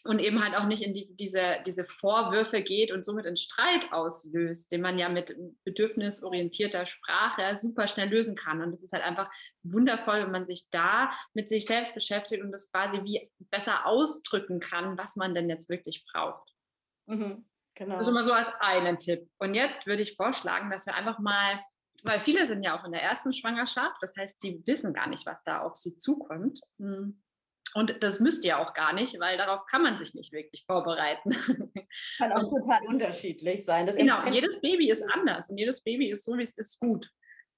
Und 0.05 0.19
eben 0.19 0.43
halt 0.43 0.57
auch 0.57 0.67
nicht 0.67 0.83
in 0.83 0.95
diese, 0.95 1.15
diese, 1.15 1.59
diese 1.65 1.85
Vorwürfe 1.85 2.63
geht 2.63 2.91
und 2.91 3.05
somit 3.05 3.27
einen 3.27 3.37
Streit 3.37 3.93
auslöst, 3.93 4.73
den 4.73 4.81
man 4.81 4.99
ja 4.99 5.09
mit 5.09 5.37
bedürfnisorientierter 5.65 6.87
Sprache 6.87 7.55
super 7.57 7.87
schnell 7.87 8.09
lösen 8.09 8.35
kann. 8.35 8.63
Und 8.63 8.73
das 8.73 8.83
ist 8.83 8.93
halt 8.93 9.05
einfach 9.05 9.31
wundervoll, 9.63 10.25
wenn 10.25 10.33
man 10.33 10.47
sich 10.47 10.67
da 10.71 11.13
mit 11.35 11.49
sich 11.49 11.67
selbst 11.67 11.95
beschäftigt 11.95 12.43
und 12.43 12.51
das 12.51 12.73
quasi 12.73 13.05
wie 13.05 13.31
besser 13.51 13.87
ausdrücken 13.87 14.59
kann, 14.59 14.99
was 14.99 15.15
man 15.15 15.35
denn 15.35 15.49
jetzt 15.49 15.69
wirklich 15.69 16.05
braucht. 16.13 16.51
Mhm. 17.07 17.45
Genau. 17.75 17.97
Das 17.97 18.07
ist 18.07 18.13
immer 18.13 18.25
so 18.25 18.33
als 18.33 18.49
einen 18.61 18.99
Tipp. 18.99 19.29
Und 19.39 19.55
jetzt 19.55 19.87
würde 19.87 20.03
ich 20.03 20.17
vorschlagen, 20.17 20.71
dass 20.71 20.87
wir 20.87 20.95
einfach 20.95 21.19
mal, 21.19 21.61
weil 22.03 22.21
viele 22.21 22.47
sind 22.47 22.63
ja 22.63 22.79
auch 22.79 22.85
in 22.85 22.93
der 22.93 23.03
ersten 23.03 23.33
Schwangerschaft, 23.33 23.97
das 24.01 24.15
heißt, 24.17 24.41
sie 24.41 24.63
wissen 24.67 24.93
gar 24.93 25.09
nicht, 25.09 25.27
was 25.27 25.43
da 25.45 25.61
auf 25.63 25.77
sie 25.77 25.97
zukommt. 25.97 26.61
Hm. 26.79 27.23
Und 27.75 28.03
das 28.03 28.21
müsst 28.21 28.45
ihr 28.45 28.59
auch 28.59 28.75
gar 28.75 28.93
nicht, 28.93 29.19
weil 29.19 29.39
darauf 29.39 29.65
kann 29.67 29.83
man 29.83 29.97
sich 29.97 30.15
nicht 30.15 30.33
wirklich 30.33 30.65
vorbereiten. 30.67 31.31
Kann 32.19 32.33
auch 32.33 32.49
total 32.49 32.87
unterschiedlich 32.87 33.65
sein. 33.65 33.87
Das 33.87 33.97
genau, 33.97 34.27
jedes 34.27 34.61
Baby 34.61 34.91
ist 34.91 35.03
anders 35.03 35.49
und 35.49 35.57
jedes 35.57 35.83
Baby 35.83 36.11
ist 36.11 36.25
so, 36.25 36.37
wie 36.37 36.43
es 36.43 36.53
ist, 36.55 36.79
gut. 36.81 37.11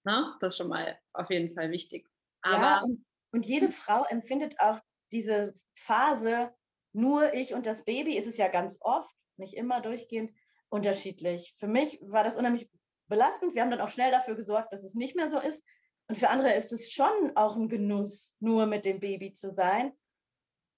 Ne? 0.05 0.33
Das 0.41 0.53
ist 0.53 0.59
schon 0.59 0.69
mal 0.69 0.99
auf 1.15 1.31
jeden 1.31 1.53
Fall 1.55 1.71
wichtig. 1.71 2.07
Aber 2.43 2.63
ja, 2.63 2.83
und, 2.83 3.05
und 3.33 3.47
jede 3.47 3.71
Frau 3.71 4.05
empfindet 4.05 4.61
auch 4.61 4.79
diese 5.11 5.55
Phase, 5.75 6.53
nur 6.93 7.35
ich 7.35 7.55
und 7.55 7.67
das 7.67 7.85
Baby, 7.85 8.17
ist 8.17 8.29
es 8.29 8.37
ja 8.37 8.49
ganz 8.49 8.79
oft 8.83 9.15
nicht 9.39 9.55
immer 9.55 9.81
durchgehend 9.81 10.33
unterschiedlich. 10.69 11.55
Für 11.59 11.69
mich 11.69 11.99
war 12.03 12.25
das 12.25 12.37
unheimlich 12.37 12.69
belastend. 13.09 13.55
Wir 13.55 13.63
haben 13.63 13.71
dann 13.71 13.81
auch 13.81 13.91
schnell 13.91 14.11
dafür 14.11 14.35
gesorgt, 14.35 14.73
dass 14.73 14.83
es 14.83 14.95
nicht 14.95 15.17
mehr 15.17 15.29
so 15.29 15.39
ist. 15.39 15.65
Und 16.09 16.19
für 16.19 16.29
andere 16.29 16.55
ist 16.55 16.73
es 16.73 16.91
schon 16.91 17.33
auch 17.35 17.57
ein 17.57 17.69
Genuss, 17.69 18.35
nur 18.41 18.67
mit 18.67 18.85
dem 18.85 19.01
Baby 19.01 19.33
zu 19.33 19.51
sein. 19.51 19.93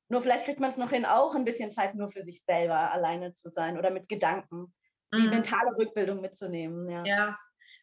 Nur 0.09 0.21
vielleicht 0.21 0.45
kriegt 0.45 0.61
man 0.61 0.71
es 0.71 0.77
noch 0.77 0.91
hin, 0.91 1.05
auch 1.05 1.35
ein 1.35 1.45
bisschen 1.45 1.73
Zeit 1.73 1.95
nur 1.97 2.09
für 2.09 2.23
sich 2.23 2.45
selber 2.45 2.93
alleine 2.93 3.35
zu 3.35 3.51
sein 3.51 3.77
oder 3.77 3.91
mit 3.91 4.09
Gedanken, 4.09 4.73
die 5.13 5.23
mhm. 5.23 5.31
mentale 5.31 5.77
Rückbildung 5.77 6.21
mitzunehmen. 6.21 6.89
Ja, 6.89 7.05
ja. 7.05 7.39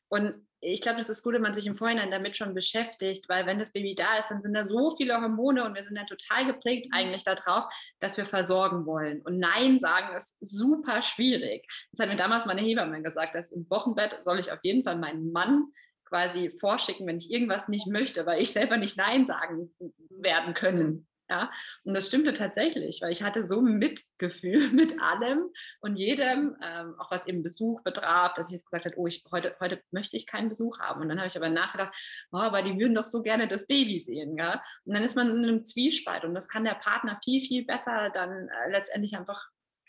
und 0.08 0.48
ich 0.64 0.82
glaube, 0.82 0.98
das 0.98 1.10
ist 1.10 1.24
gut, 1.24 1.34
wenn 1.34 1.42
man 1.42 1.54
sich 1.54 1.66
im 1.66 1.76
Vorhinein 1.76 2.12
damit 2.12 2.38
schon 2.38 2.54
beschäftigt, 2.54 3.28
weil 3.28 3.46
wenn 3.46 3.60
das 3.60 3.72
Baby 3.72 3.96
da 3.96 4.18
ist, 4.18 4.30
dann 4.30 4.42
sind 4.42 4.54
da 4.54 4.66
so 4.66 4.96
viele 4.96 5.20
Hormone 5.20 5.66
und 5.66 5.76
wir 5.76 5.84
sind 5.84 5.98
ja 5.98 6.06
total 6.06 6.46
geprägt 6.46 6.88
mhm. 6.88 6.94
eigentlich 6.94 7.24
darauf, 7.24 7.66
dass 8.00 8.18
wir 8.18 8.26
versorgen 8.26 8.86
wollen. 8.86 9.22
Und 9.22 9.40
Nein 9.40 9.80
sagen 9.80 10.16
ist 10.16 10.38
super 10.40 11.02
schwierig. 11.02 11.68
Das 11.92 12.00
hat 12.00 12.10
mir 12.10 12.16
damals 12.16 12.46
meine 12.46 12.62
Hebamme 12.62 13.02
gesagt, 13.02 13.36
dass 13.36 13.52
im 13.52 13.70
Wochenbett 13.70 14.20
soll 14.24 14.40
ich 14.40 14.52
auf 14.52 14.60
jeden 14.64 14.84
Fall 14.84 14.98
meinen 14.98 15.32
Mann 15.32 15.66
quasi 16.06 16.52
vorschicken, 16.60 17.08
wenn 17.08 17.18
ich 17.18 17.32
irgendwas 17.32 17.68
nicht 17.68 17.88
möchte, 17.88 18.26
weil 18.26 18.42
ich 18.42 18.52
selber 18.52 18.78
nicht 18.78 18.98
Nein 18.98 19.26
sagen 19.26 19.74
werden 20.10 20.54
können. 20.54 21.08
Ja, 21.34 21.52
und 21.84 21.96
das 21.96 22.10
stimmte 22.10 22.34
tatsächlich, 22.34 23.02
weil 23.02 23.12
ich 23.12 23.24
hatte 23.24 23.48
so 23.48 23.60
Mitgefühl 23.60 24.70
mit 24.72 25.02
allem 25.02 25.50
und 25.82 25.96
jedem, 25.96 26.56
ähm, 26.62 26.94
auch 27.00 27.10
was 27.10 27.26
eben 27.26 27.42
Besuch 27.42 27.82
betraf, 27.82 28.36
dass 28.36 28.50
ich 28.50 28.58
jetzt 28.58 28.70
gesagt 28.70 28.86
habe, 28.86 29.00
oh, 29.00 29.08
ich, 29.08 29.24
heute, 29.32 29.56
heute 29.60 29.82
möchte 29.90 30.16
ich 30.16 30.28
keinen 30.28 30.50
Besuch 30.50 30.78
haben. 30.78 31.02
Und 31.02 31.10
dann 31.10 31.18
habe 31.18 31.28
ich 31.28 31.36
aber 31.36 31.50
nachgedacht, 31.50 31.92
oh, 32.32 32.38
aber 32.38 32.62
die 32.62 32.78
würden 32.78 32.94
doch 32.94 33.04
so 33.04 33.24
gerne 33.24 33.48
das 33.48 33.66
Baby 33.66 34.00
sehen. 34.00 34.38
Ja? 34.38 34.64
Und 34.86 34.94
dann 34.94 35.04
ist 35.04 35.16
man 35.16 35.32
in 35.32 35.44
einem 35.44 35.66
Zwiespalt 35.66 36.24
und 36.24 36.36
das 36.36 36.48
kann 36.48 36.66
der 36.66 36.76
Partner 36.76 37.20
viel, 37.24 37.42
viel 37.42 37.66
besser 37.66 38.12
dann 38.12 38.48
äh, 38.50 38.70
letztendlich 38.70 39.18
einfach 39.18 39.44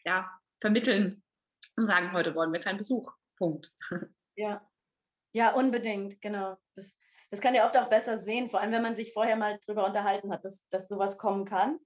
ja, 0.07 0.31
vermitteln 0.63 1.23
und 1.77 1.87
sagen, 1.87 2.13
heute 2.13 2.35
wollen 2.35 2.55
wir 2.55 2.61
keinen 2.61 2.79
Besuch. 2.79 3.13
Punkt. 3.37 3.71
Ja, 4.37 4.69
ja, 5.33 5.53
unbedingt, 5.53 6.21
genau. 6.21 6.59
Das, 6.75 6.99
das 7.35 7.41
kann 7.41 7.57
ja 7.57 7.65
oft 7.65 7.77
auch 7.77 7.89
besser 7.89 8.19
sehen, 8.19 8.49
vor 8.49 8.61
allem 8.61 8.71
wenn 8.71 8.83
man 8.83 8.95
sich 8.95 9.13
vorher 9.13 9.35
mal 9.35 9.59
drüber 9.67 9.85
unterhalten 9.85 10.33
hat, 10.33 10.45
dass, 10.45 10.69
dass 10.69 10.87
sowas 10.87 11.19
kommen 11.19 11.45
kann. 11.45 11.81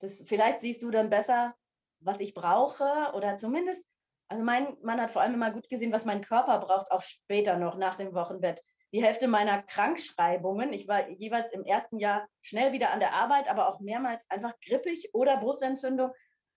Das, 0.00 0.24
vielleicht 0.24 0.60
siehst 0.60 0.82
du 0.82 0.90
dann 0.90 1.10
besser, 1.10 1.54
was 2.00 2.18
ich 2.18 2.32
brauche 2.32 3.12
oder 3.12 3.36
zumindest, 3.36 3.86
also 4.28 4.42
mein 4.42 4.74
Mann 4.80 4.98
hat 4.98 5.10
vor 5.10 5.20
allem 5.20 5.34
immer 5.34 5.50
gut 5.50 5.68
gesehen, 5.68 5.92
was 5.92 6.06
mein 6.06 6.22
Körper 6.22 6.58
braucht, 6.60 6.90
auch 6.90 7.02
später 7.02 7.58
noch 7.58 7.76
nach 7.76 7.96
dem 7.96 8.14
Wochenbett. 8.14 8.62
Die 8.94 9.04
Hälfte 9.04 9.28
meiner 9.28 9.62
Krankschreibungen, 9.62 10.72
ich 10.72 10.88
war 10.88 11.06
jeweils 11.10 11.52
im 11.52 11.64
ersten 11.64 11.98
Jahr 11.98 12.26
schnell 12.40 12.72
wieder 12.72 12.90
an 12.90 13.00
der 13.00 13.12
Arbeit, 13.12 13.50
aber 13.50 13.68
auch 13.68 13.80
mehrmals 13.80 14.24
einfach 14.30 14.54
grippig 14.66 15.10
oder 15.12 15.36
Brustentzündung, 15.36 16.10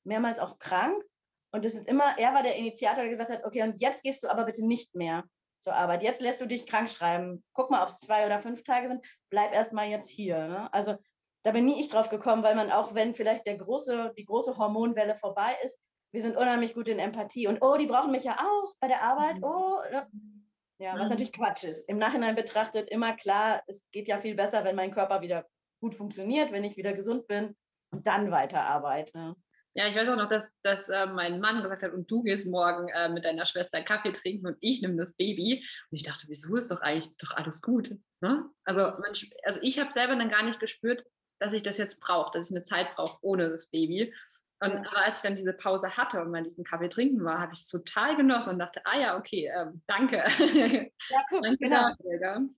mehrmals 0.05 0.39
auch 0.39 0.60
krank. 0.60 1.03
Und 1.51 1.65
das 1.65 1.74
ist 1.74 1.89
immer, 1.89 2.17
er 2.17 2.34
war 2.34 2.43
der 2.43 2.55
Initiator, 2.55 3.03
der 3.03 3.12
gesagt 3.12 3.31
hat, 3.31 3.43
okay, 3.43 3.63
und 3.63 3.81
jetzt 3.81 4.01
gehst 4.01 4.24
du 4.24 4.29
aber 4.29 4.46
bitte 4.46 4.65
nicht 4.65 4.96
mehr 4.96 5.25
zur 5.60 5.75
Arbeit. 5.75 6.04
Jetzt 6.04 6.22
lässt 6.22 6.42
du 6.42 6.48
dich 6.48 6.66
krank 6.66 6.89
schreiben. 6.89 7.44
Guck 7.54 7.70
mal, 7.70 7.82
ob 7.84 7.89
es 7.89 8.00
zwei 8.00 8.25
oder 8.25 8.39
fünf 8.39 8.63
Tage 8.63 8.88
sind. 8.88 9.06
Bleib 9.30 9.54
erst 9.54 9.74
mal 9.74 9.88
jetzt 9.88 10.10
hier. 10.10 10.48
Ne? 10.48 10.74
Also 10.74 10.96
da 11.44 11.51
bin 11.51 11.66
nie 11.66 11.80
ich 11.80 11.89
drauf 11.89 12.10
gekommen, 12.10 12.44
weil 12.44 12.56
man 12.56 12.72
auch, 12.72 12.94
wenn 12.96 13.16
vielleicht 13.16 13.46
der 13.46 13.58
große, 13.58 14.13
die 14.18 14.25
große 14.25 14.58
Hormonwelle 14.58 15.16
vorbei 15.16 15.56
ist, 15.63 15.80
wir 16.12 16.22
sind 16.22 16.38
unheimlich 16.38 16.74
gut 16.74 16.88
in 16.88 17.00
Empathie. 17.00 17.48
Und 17.48 17.62
oh, 17.62 17.78
die 17.78 17.86
brauchen 17.86 18.12
mich 18.12 18.24
ja 18.24 18.38
auch 18.39 18.74
bei 18.80 18.88
der 18.88 19.04
Arbeit. 19.04 19.38
Mhm. 19.38 19.44
Oh, 19.44 19.80
ne? 19.92 20.08
ja, 20.80 20.94
was 20.94 21.04
mhm. 21.04 21.10
natürlich 21.10 21.34
Quatsch 21.34 21.63
ist. 21.63 21.88
Im 21.88 21.98
Nachhinein 21.98 22.36
betrachtet 22.36 22.89
immer 22.89 23.16
klar, 23.16 23.62
es 23.68 23.86
geht 23.92 24.08
ja 24.08 24.20
viel 24.20 24.36
besser, 24.36 24.63
wenn 24.63 24.75
mein 24.75 24.92
Körper 24.92 25.22
wieder 25.22 25.46
gut 25.82 25.96
funktioniert, 25.96 26.51
wenn 26.51 26.63
ich 26.63 26.78
wieder 26.78 26.94
gesund 26.94 27.28
bin 27.28 27.56
und 27.92 28.08
dann 28.08 28.32
weiterarbeite. 28.32 29.36
Ja, 29.76 29.88
ich 29.88 29.96
weiß 29.96 30.10
auch 30.10 30.16
noch, 30.16 30.28
dass, 30.28 30.60
dass 30.62 30.90
äh, 30.90 31.06
mein 31.06 31.40
Mann 31.40 31.62
gesagt 31.62 31.84
hat, 31.84 31.94
und 31.94 32.10
du 32.10 32.24
gehst 32.24 32.48
morgen 32.48 32.90
äh, 32.90 33.10
mit 33.10 33.26
deiner 33.26 33.46
Schwester 33.46 33.82
Kaffee 33.82 34.12
trinken 34.12 34.48
und 34.48 34.58
ich 34.62 34.82
nehme 34.82 34.98
das 34.98 35.14
Baby. 35.14 35.64
Und 35.92 35.96
ich 35.96 36.04
dachte, 36.04 36.26
wieso 36.28 36.56
ist 36.56 36.72
doch 36.72 36.82
eigentlich, 36.82 37.10
ist 37.10 37.24
doch 37.24 37.36
alles 37.36 37.62
gut. 37.62 37.96
Ne? 38.22 38.46
Also, 38.64 38.82
man, 38.82 39.14
also 39.44 39.60
ich 39.62 39.80
habe 39.80 39.92
selber 39.92 40.16
dann 40.16 40.30
gar 40.30 40.44
nicht 40.44 40.60
gespürt, 40.60 41.06
dass 41.40 41.54
ich 41.54 41.64
das 41.64 41.78
jetzt 41.78 42.00
brauche, 42.00 42.38
dass 42.38 42.50
ich 42.50 42.56
eine 42.56 42.64
Zeit 42.64 42.96
brauche 42.96 43.18
ohne 43.22 43.50
das 43.50 43.68
Baby. 43.68 44.14
Und. 44.62 44.86
Aber 44.88 45.06
als 45.06 45.20
ich 45.20 45.24
dann 45.24 45.36
diese 45.36 45.54
Pause 45.54 45.96
hatte 45.96 46.22
und 46.22 46.32
mal 46.32 46.44
diesen 46.44 46.66
Kaffee 46.66 46.90
trinken 46.90 47.24
war, 47.24 47.40
habe 47.40 47.54
ich 47.54 47.62
es 47.62 47.68
total 47.70 48.18
genossen 48.18 48.50
und 48.52 48.60
dachte, 48.60 48.82
ah 48.86 49.00
ja, 49.00 49.18
okay, 49.18 49.52
ähm, 49.62 49.82
danke. 49.88 50.18
Ja, 50.18 50.26
guck, 51.30 51.44
danke 51.44 51.58
genau. 51.60 51.90
Dafür, 51.90 52.50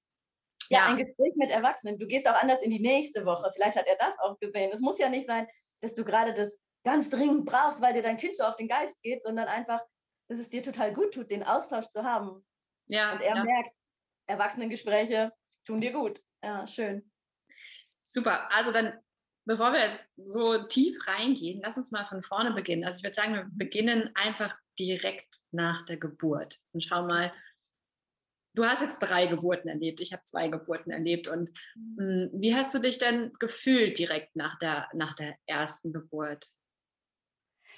ja, 0.69 0.85
ein 0.85 0.97
Gespräch 0.97 1.35
mit 1.35 1.51
Erwachsenen. 1.51 1.99
Du 1.99 2.07
gehst 2.07 2.27
auch 2.29 2.41
anders 2.41 2.61
in 2.61 2.71
die 2.71 2.79
nächste 2.79 3.25
Woche. 3.25 3.51
Vielleicht 3.53 3.77
hat 3.77 3.87
er 3.87 3.97
das 3.97 4.17
auch 4.19 4.39
gesehen. 4.39 4.71
Es 4.73 4.79
muss 4.79 4.97
ja 4.99 5.09
nicht 5.09 5.27
sein, 5.27 5.45
dass 5.81 5.93
du 5.93 6.05
gerade 6.05 6.33
das 6.33 6.61
ganz 6.83 7.09
dringend 7.09 7.45
brauchst, 7.45 7.81
weil 7.81 7.93
dir 7.93 8.01
dein 8.01 8.17
Kind 8.17 8.37
so 8.37 8.43
auf 8.43 8.55
den 8.55 8.67
Geist 8.67 9.01
geht, 9.03 9.23
sondern 9.23 9.47
einfach, 9.47 9.81
dass 10.29 10.39
es 10.39 10.49
dir 10.49 10.63
total 10.63 10.93
gut 10.93 11.13
tut, 11.13 11.29
den 11.29 11.43
Austausch 11.43 11.89
zu 11.89 12.03
haben. 12.03 12.43
Ja. 12.87 13.13
Und 13.13 13.21
er 13.21 13.35
ja. 13.35 13.43
merkt, 13.43 13.71
Erwachsenengespräche 14.27 15.31
tun 15.65 15.81
dir 15.81 15.91
gut. 15.91 16.21
Ja, 16.43 16.67
schön. 16.67 17.11
Super. 18.03 18.51
Also 18.51 18.71
dann, 18.71 18.99
bevor 19.45 19.73
wir 19.73 19.91
jetzt 19.91 20.05
so 20.17 20.63
tief 20.63 20.97
reingehen, 21.07 21.61
lass 21.63 21.77
uns 21.77 21.91
mal 21.91 22.05
von 22.05 22.23
vorne 22.23 22.53
beginnen. 22.53 22.83
Also 22.83 22.97
ich 22.97 23.03
würde 23.03 23.15
sagen, 23.15 23.33
wir 23.33 23.47
beginnen 23.51 24.09
einfach 24.15 24.57
direkt 24.79 25.35
nach 25.51 25.85
der 25.85 25.97
Geburt 25.97 26.59
und 26.73 26.83
schau 26.83 27.03
mal, 27.03 27.31
du 28.53 28.65
hast 28.65 28.81
jetzt 28.81 28.99
drei 28.99 29.27
Geburten 29.27 29.69
erlebt, 29.69 29.99
ich 30.01 30.13
habe 30.13 30.23
zwei 30.25 30.47
Geburten 30.47 30.91
erlebt. 30.91 31.27
Und 31.27 31.49
mh, 31.75 32.03
hm, 32.03 32.29
wie 32.33 32.55
hast 32.55 32.73
du 32.73 32.79
dich 32.79 32.97
denn 32.97 33.33
gefühlt 33.39 33.97
direkt 33.97 34.35
nach 34.35 34.57
der, 34.59 34.89
nach 34.93 35.13
der 35.13 35.35
ersten 35.45 35.93
Geburt? 35.93 36.47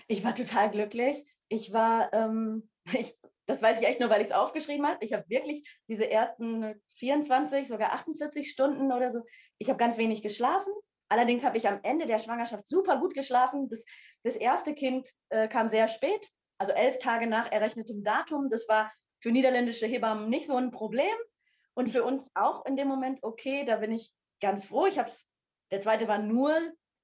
Ich 0.08 0.24
war 0.24 0.36
total 0.36 0.70
glücklich. 0.72 1.26
Ich 1.50 1.74
war, 1.74 2.12
ähm, 2.14 2.70
ich, 2.94 3.18
das 3.46 3.62
weiß 3.62 3.82
ich 3.82 3.88
echt 3.88 4.00
nur, 4.00 4.10
weil 4.10 4.22
ich 4.22 4.28
es 4.28 4.34
aufgeschrieben 4.34 4.88
habe. 4.88 5.04
Ich 5.04 5.14
habe 5.14 5.28
wirklich 5.28 5.68
diese 5.88 6.10
ersten 6.10 6.82
24, 6.96 7.68
sogar 7.68 7.94
48 7.94 8.50
Stunden 8.50 8.92
oder 8.92 9.12
so, 9.12 9.22
ich 9.58 9.70
habe 9.70 9.78
ganz 9.78 9.98
wenig 9.98 10.22
geschlafen. 10.22 10.72
Allerdings 11.10 11.44
habe 11.44 11.58
ich 11.58 11.68
am 11.68 11.80
Ende 11.84 12.06
der 12.06 12.20
Schwangerschaft 12.20 12.66
super 12.68 12.98
gut 12.98 13.14
geschlafen. 13.14 13.70
Das, 13.70 13.86
das 14.24 14.36
erste 14.36 14.74
Kind 14.74 15.10
äh, 15.30 15.48
kam 15.48 15.70
sehr 15.70 15.88
spät, 15.88 16.30
also 16.58 16.74
elf 16.74 16.98
Tage 17.00 17.28
nach 17.28 17.52
errechnetem 17.52 18.04
Datum. 18.04 18.50
Das 18.50 18.68
war 18.68 18.92
für 19.22 19.32
niederländische 19.32 19.86
Hebammen 19.86 20.30
nicht 20.30 20.48
so 20.48 20.56
ein 20.56 20.72
Problem 20.72 21.16
und 21.76 21.90
für 21.90 22.04
uns 22.04 22.32
auch 22.34 22.66
in 22.66 22.76
dem 22.76 22.88
Moment 22.88 23.20
okay. 23.22 23.64
Da 23.66 23.76
bin 23.76 23.92
ich 23.92 24.12
ganz 24.42 24.66
froh. 24.66 24.88
Ich 24.88 24.98
habe 24.98 25.12
der 25.72 25.82
zweite 25.82 26.08
war 26.08 26.20
nur 26.20 26.56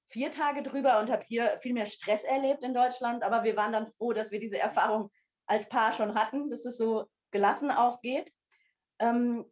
vier 0.09 0.31
Tage 0.31 0.63
drüber 0.63 0.99
und 0.99 1.09
habe 1.09 1.23
hier 1.27 1.57
viel 1.59 1.73
mehr 1.73 1.85
Stress 1.85 2.23
erlebt 2.23 2.63
in 2.63 2.73
Deutschland. 2.73 3.23
Aber 3.23 3.43
wir 3.43 3.55
waren 3.55 3.71
dann 3.71 3.87
froh, 3.87 4.13
dass 4.13 4.31
wir 4.31 4.39
diese 4.39 4.59
Erfahrung 4.59 5.11
als 5.45 5.69
Paar 5.69 5.93
schon 5.93 6.15
hatten, 6.15 6.49
dass 6.49 6.65
es 6.65 6.77
so 6.77 7.05
gelassen 7.31 7.71
auch 7.71 8.01
geht. 8.01 8.31
Ähm, 8.99 9.45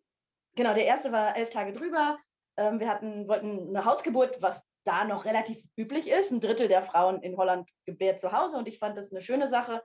genau, 0.55 0.73
der 0.73 0.85
erste 0.85 1.11
war 1.11 1.35
elf 1.37 1.49
Tage 1.49 1.73
drüber. 1.73 2.17
Ähm, 2.57 2.79
wir 2.79 2.89
hatten, 2.89 3.27
wollten 3.27 3.69
eine 3.69 3.85
Hausgeburt, 3.85 4.41
was 4.41 4.67
da 4.83 5.03
noch 5.03 5.25
relativ 5.25 5.63
üblich 5.75 6.09
ist. 6.09 6.31
Ein 6.31 6.41
Drittel 6.41 6.67
der 6.67 6.81
Frauen 6.81 7.21
in 7.21 7.37
Holland 7.37 7.69
gebärt 7.85 8.19
zu 8.19 8.31
Hause 8.31 8.57
und 8.57 8.67
ich 8.67 8.79
fand 8.79 8.97
das 8.97 9.11
eine 9.11 9.21
schöne 9.21 9.47
Sache. 9.47 9.83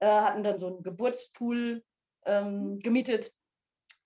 Äh, 0.00 0.06
hatten 0.06 0.42
dann 0.42 0.58
so 0.58 0.68
einen 0.68 0.82
Geburtspool 0.82 1.84
ähm, 2.26 2.78
gemietet 2.80 3.32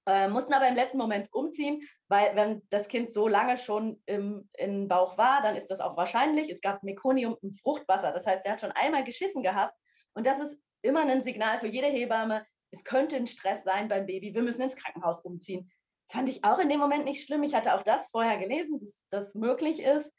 äh, 0.06 0.28
mussten 0.28 0.54
aber 0.54 0.68
im 0.68 0.74
letzten 0.74 0.98
Moment 0.98 1.28
umziehen, 1.32 1.82
weil 2.08 2.34
wenn 2.34 2.62
das 2.70 2.88
Kind 2.88 3.12
so 3.12 3.28
lange 3.28 3.56
schon 3.56 4.02
im, 4.06 4.48
im 4.56 4.88
Bauch 4.88 5.18
war, 5.18 5.42
dann 5.42 5.56
ist 5.56 5.66
das 5.66 5.80
auch 5.80 5.96
wahrscheinlich. 5.96 6.50
Es 6.50 6.60
gab 6.60 6.82
Mekonium 6.82 7.36
im 7.42 7.50
Fruchtwasser. 7.50 8.12
Das 8.12 8.26
heißt, 8.26 8.44
er 8.44 8.52
hat 8.52 8.60
schon 8.60 8.72
einmal 8.72 9.04
geschissen 9.04 9.42
gehabt. 9.42 9.74
Und 10.14 10.26
das 10.26 10.40
ist 10.40 10.60
immer 10.82 11.00
ein 11.00 11.22
Signal 11.22 11.58
für 11.58 11.66
jede 11.66 11.88
Hebamme, 11.88 12.46
es 12.70 12.84
könnte 12.84 13.16
ein 13.16 13.26
Stress 13.26 13.64
sein 13.64 13.88
beim 13.88 14.06
Baby, 14.06 14.34
wir 14.34 14.42
müssen 14.42 14.62
ins 14.62 14.76
Krankenhaus 14.76 15.20
umziehen. 15.22 15.70
Fand 16.08 16.28
ich 16.28 16.44
auch 16.44 16.58
in 16.58 16.68
dem 16.68 16.80
Moment 16.80 17.04
nicht 17.04 17.24
schlimm. 17.24 17.42
Ich 17.42 17.54
hatte 17.54 17.74
auch 17.74 17.82
das 17.82 18.08
vorher 18.08 18.38
gelesen, 18.38 18.80
dass 18.80 19.06
das 19.10 19.34
möglich 19.34 19.80
ist. 19.80 20.12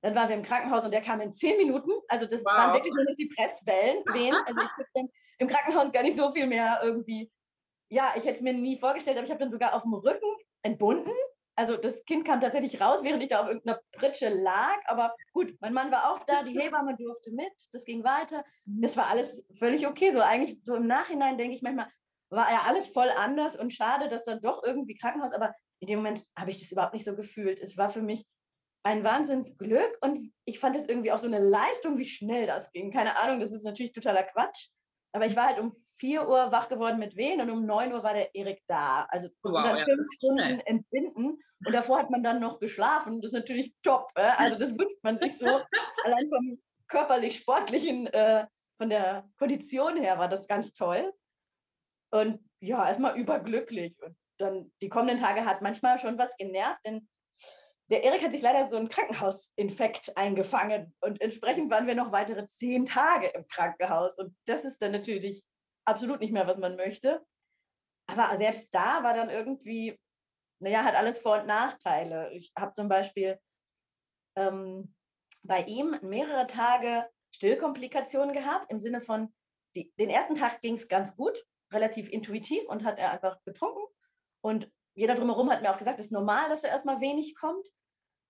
Dann 0.00 0.14
waren 0.14 0.28
wir 0.28 0.36
im 0.36 0.42
Krankenhaus 0.42 0.84
und 0.84 0.90
der 0.90 1.00
kam 1.00 1.20
in 1.20 1.32
zehn 1.32 1.56
Minuten. 1.56 1.90
Also 2.08 2.26
das 2.26 2.40
wow. 2.40 2.52
waren 2.52 2.74
wirklich 2.74 2.94
nur 2.94 3.04
noch 3.04 3.16
die 3.16 3.30
Presswellen. 3.34 4.02
Also 4.46 4.60
ich 4.60 4.70
habe 4.70 5.08
im 5.38 5.48
Krankenhaus 5.48 5.92
gar 5.92 6.02
nicht 6.02 6.16
so 6.16 6.30
viel 6.32 6.46
mehr 6.46 6.80
irgendwie 6.82 7.30
ja, 7.94 8.12
ich 8.16 8.24
hätte 8.24 8.36
es 8.36 8.42
mir 8.42 8.52
nie 8.52 8.76
vorgestellt, 8.76 9.16
aber 9.16 9.24
ich 9.24 9.30
habe 9.30 9.40
dann 9.40 9.52
sogar 9.52 9.74
auf 9.74 9.82
dem 9.82 9.94
Rücken 9.94 10.26
entbunden. 10.62 11.12
Also 11.56 11.76
das 11.76 12.04
Kind 12.04 12.26
kam 12.26 12.40
tatsächlich 12.40 12.80
raus, 12.80 13.04
während 13.04 13.22
ich 13.22 13.28
da 13.28 13.40
auf 13.40 13.46
irgendeiner 13.46 13.80
Pritsche 13.92 14.28
lag. 14.28 14.78
Aber 14.86 15.14
gut, 15.32 15.54
mein 15.60 15.72
Mann 15.72 15.92
war 15.92 16.12
auch 16.12 16.24
da, 16.24 16.42
die 16.42 16.58
Hebamme 16.60 16.96
durfte 16.96 17.30
mit, 17.30 17.52
das 17.72 17.84
ging 17.84 18.02
weiter. 18.02 18.44
Das 18.64 18.96
war 18.96 19.06
alles 19.06 19.46
völlig 19.56 19.86
okay. 19.86 20.12
So 20.12 20.20
eigentlich 20.20 20.58
so 20.64 20.74
im 20.74 20.88
Nachhinein 20.88 21.38
denke 21.38 21.54
ich 21.54 21.62
manchmal, 21.62 21.88
war 22.30 22.50
ja 22.50 22.62
alles 22.66 22.88
voll 22.88 23.08
anders 23.16 23.56
und 23.56 23.72
schade, 23.72 24.08
dass 24.08 24.24
dann 24.24 24.40
doch 24.40 24.64
irgendwie 24.64 24.96
Krankenhaus. 24.96 25.32
Aber 25.32 25.54
in 25.78 25.86
dem 25.86 25.98
Moment 25.98 26.24
habe 26.36 26.50
ich 26.50 26.58
das 26.58 26.72
überhaupt 26.72 26.94
nicht 26.94 27.04
so 27.04 27.14
gefühlt. 27.14 27.60
Es 27.60 27.78
war 27.78 27.88
für 27.88 28.02
mich 28.02 28.26
ein 28.82 29.04
Wahnsinnsglück 29.04 29.98
und 30.00 30.32
ich 30.44 30.58
fand 30.58 30.74
es 30.74 30.88
irgendwie 30.88 31.12
auch 31.12 31.18
so 31.18 31.28
eine 31.28 31.38
Leistung, 31.38 31.98
wie 31.98 32.04
schnell 32.04 32.46
das 32.46 32.72
ging. 32.72 32.90
Keine 32.90 33.16
Ahnung, 33.18 33.38
das 33.38 33.52
ist 33.52 33.64
natürlich 33.64 33.92
totaler 33.92 34.24
Quatsch. 34.24 34.68
Aber 35.14 35.26
ich 35.26 35.36
war 35.36 35.46
halt 35.46 35.60
um 35.60 35.72
4 35.98 36.28
Uhr 36.28 36.50
wach 36.50 36.68
geworden 36.68 36.98
mit 36.98 37.16
Wehen 37.16 37.40
und 37.40 37.48
um 37.48 37.64
9 37.64 37.92
Uhr 37.92 38.02
war 38.02 38.14
der 38.14 38.34
Erik 38.34 38.62
da. 38.66 39.06
Also 39.10 39.28
das 39.28 39.52
wow, 39.52 39.62
dann 39.62 39.76
ja, 39.76 39.84
fünf 39.84 40.08
Stunden 40.12 40.60
entbinden 40.60 41.38
und 41.64 41.72
davor 41.72 42.00
hat 42.00 42.10
man 42.10 42.24
dann 42.24 42.40
noch 42.40 42.58
geschlafen. 42.58 43.20
Das 43.20 43.30
ist 43.30 43.38
natürlich 43.38 43.74
top. 43.82 44.10
Äh? 44.16 44.30
Also 44.36 44.58
das 44.58 44.70
wünscht 44.70 44.98
man 45.02 45.18
sich 45.18 45.38
so. 45.38 45.46
Allein 46.04 46.28
vom 46.28 46.58
körperlich-sportlichen, 46.88 48.08
äh, 48.08 48.46
von 48.76 48.90
der 48.90 49.28
Kondition 49.38 49.96
her 49.96 50.18
war 50.18 50.28
das 50.28 50.48
ganz 50.48 50.72
toll. 50.72 51.12
Und 52.10 52.40
ja, 52.60 52.86
erstmal 52.86 53.16
überglücklich. 53.16 53.94
Und 54.02 54.16
dann 54.38 54.72
die 54.82 54.88
kommenden 54.88 55.18
Tage 55.18 55.44
hat 55.44 55.62
manchmal 55.62 55.98
schon 55.98 56.18
was 56.18 56.36
genervt, 56.36 56.80
denn 56.84 57.08
der 57.90 58.02
Erik 58.02 58.22
hat 58.22 58.32
sich 58.32 58.42
leider 58.42 58.66
so 58.66 58.76
einen 58.76 58.88
Krankenhausinfekt 58.88 60.16
eingefangen 60.16 60.94
und 61.00 61.20
entsprechend 61.20 61.70
waren 61.70 61.86
wir 61.86 61.94
noch 61.94 62.12
weitere 62.12 62.46
zehn 62.46 62.86
Tage 62.86 63.28
im 63.28 63.46
Krankenhaus. 63.46 64.18
Und 64.18 64.34
das 64.46 64.64
ist 64.64 64.80
dann 64.80 64.92
natürlich 64.92 65.44
absolut 65.86 66.20
nicht 66.20 66.32
mehr, 66.32 66.46
was 66.46 66.58
man 66.58 66.76
möchte. 66.76 67.24
Aber 68.06 68.36
selbst 68.38 68.74
da 68.74 69.02
war 69.02 69.14
dann 69.14 69.30
irgendwie, 69.30 69.98
naja, 70.60 70.82
hat 70.82 70.94
alles 70.94 71.18
Vor- 71.18 71.40
und 71.40 71.46
Nachteile. 71.46 72.32
Ich 72.32 72.52
habe 72.58 72.72
zum 72.74 72.88
Beispiel 72.88 73.38
ähm, 74.36 74.94
bei 75.42 75.62
ihm 75.62 75.98
mehrere 76.02 76.46
Tage 76.46 77.08
Stillkomplikationen 77.34 78.32
gehabt, 78.32 78.70
im 78.70 78.80
Sinne 78.80 79.00
von, 79.00 79.34
die, 79.74 79.92
den 79.98 80.08
ersten 80.08 80.34
Tag 80.34 80.60
ging 80.60 80.74
es 80.74 80.88
ganz 80.88 81.16
gut, 81.16 81.44
relativ 81.72 82.08
intuitiv 82.08 82.64
und 82.68 82.84
hat 82.84 82.98
er 82.98 83.10
einfach 83.10 83.42
getrunken. 83.44 83.82
Und 84.42 84.70
jeder 84.94 85.14
drumherum 85.14 85.50
hat 85.50 85.62
mir 85.62 85.70
auch 85.70 85.78
gesagt, 85.78 85.98
es 85.98 86.06
ist 86.06 86.12
normal, 86.12 86.48
dass 86.48 86.64
er 86.64 86.70
erstmal 86.70 87.00
wenig 87.00 87.34
kommt. 87.36 87.68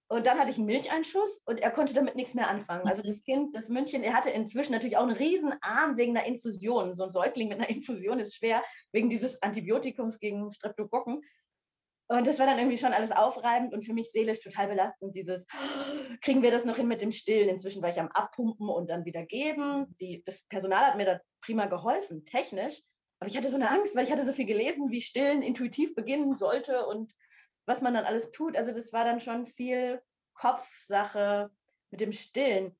Und 0.09 0.27
dann 0.27 0.39
hatte 0.39 0.51
ich 0.51 0.59
einen 0.59 0.67
Milcheinschuss 0.67 1.41
und 1.47 1.61
er 1.61 1.71
konnte 1.71 1.95
damit 1.95 2.15
nichts 2.15 2.35
mehr 2.35 2.49
anfangen. 2.49 2.87
Also 2.87 3.03
das 3.03 3.25
Kind, 3.25 3.57
das 3.57 3.69
München, 3.71 4.03
er 4.03 4.13
hatte 4.13 4.31
inzwischen 4.31 4.73
natürlich 4.73 4.99
auch 4.99 5.03
einen 5.03 5.17
riesen 5.17 5.55
Arm 5.63 5.97
wegen 5.97 6.17
einer 6.17 6.27
Infusion. 6.27 6.95
So 6.95 7.05
ein 7.05 7.11
Säugling 7.11 7.49
mit 7.49 7.59
einer 7.59 7.71
Infusion 7.71 8.19
ist 8.21 8.37
schwer, 8.37 8.63
wegen 8.93 9.09
dieses 9.09 9.43
Antibiotikums 9.43 10.19
gegen 10.19 10.51
Streptokokken. 10.51 11.23
Und 12.09 12.27
das 12.27 12.39
war 12.39 12.47
dann 12.47 12.59
irgendwie 12.59 12.77
schon 12.77 12.93
alles 12.93 13.13
aufreibend 13.13 13.73
und 13.73 13.83
für 13.83 13.95
mich 13.95 14.13
seelisch 14.13 14.41
total 14.41 14.69
belastend. 14.69 15.15
Dieses, 15.17 15.47
kriegen 16.21 16.43
wir 16.43 16.51
das 16.51 16.67
noch 16.67 16.77
hin 16.77 16.87
mit 16.87 17.01
dem 17.01 17.11
Stillen? 17.11 17.49
Inzwischen 17.49 17.81
war 17.81 17.89
ich 17.89 17.99
am 17.99 18.09
Abpumpen 18.09 18.69
und 18.69 18.91
dann 18.91 19.07
wieder 19.07 19.25
geben. 19.25 19.87
Die, 19.99 20.23
das 20.25 20.43
Personal 20.43 20.87
hat 20.87 20.97
mir 20.97 21.07
da 21.07 21.21
prima 21.41 21.65
geholfen, 21.65 22.27
technisch. 22.27 22.83
Aber 23.21 23.31
ich 23.31 23.37
hatte 23.37 23.49
so 23.49 23.57
eine 23.57 23.71
Angst, 23.71 23.95
weil 23.95 24.05
ich 24.05 24.13
hatte 24.13 24.25
so 24.25 24.33
viel 24.33 24.47
gelesen, 24.47 24.91
wie 24.91 25.01
Stillen 25.01 25.43
intuitiv 25.43 25.95
beginnen 25.95 26.37
sollte 26.37 26.87
und 26.87 27.15
was 27.67 27.81
man 27.81 27.95
dann 27.95 28.05
alles 28.05 28.31
tut. 28.31 28.57
Also 28.57 28.73
das 28.73 28.93
war 28.93 29.05
dann 29.05 29.21
schon 29.21 29.47
viel 29.47 30.03
Kopfsache 30.35 31.51
mit 31.91 32.01
dem 32.01 32.13
Stillen. 32.13 32.77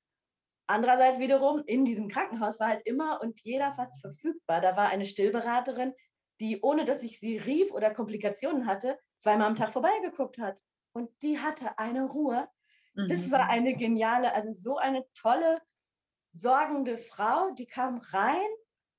Andererseits 0.67 1.19
wiederum, 1.19 1.63
in 1.67 1.85
diesem 1.85 2.09
Krankenhaus 2.09 2.59
war 2.59 2.69
halt 2.69 2.83
immer 2.87 3.21
und 3.21 3.41
jeder 3.41 3.73
fast 3.73 4.01
verfügbar. 4.01 4.61
Da 4.61 4.77
war 4.77 4.89
eine 4.89 5.05
Stillberaterin, 5.05 5.95
die, 6.41 6.61
ohne 6.61 6.85
dass 6.85 7.03
ich 7.03 7.21
sie 7.21 7.37
rief 7.39 7.71
oder 7.71 7.93
Komplikationen 7.93 8.67
hatte, 8.67 8.99
zweimal 9.19 9.49
am 9.49 9.57
Tag 9.57 9.71
vorbeigeguckt 9.71 10.39
hat. 10.39 10.59
Und 10.93 11.11
die 11.23 11.39
hatte 11.39 11.79
eine 11.79 12.05
Ruhe. 12.05 12.49
Mhm. 12.95 13.09
Das 13.09 13.31
war 13.31 13.49
eine 13.49 13.77
geniale, 13.77 14.33
also 14.35 14.53
so 14.53 14.77
eine 14.77 15.05
tolle, 15.15 15.61
sorgende 16.33 16.99
Frau, 16.99 17.51
die 17.51 17.67
kam 17.67 17.99
rein 17.99 18.51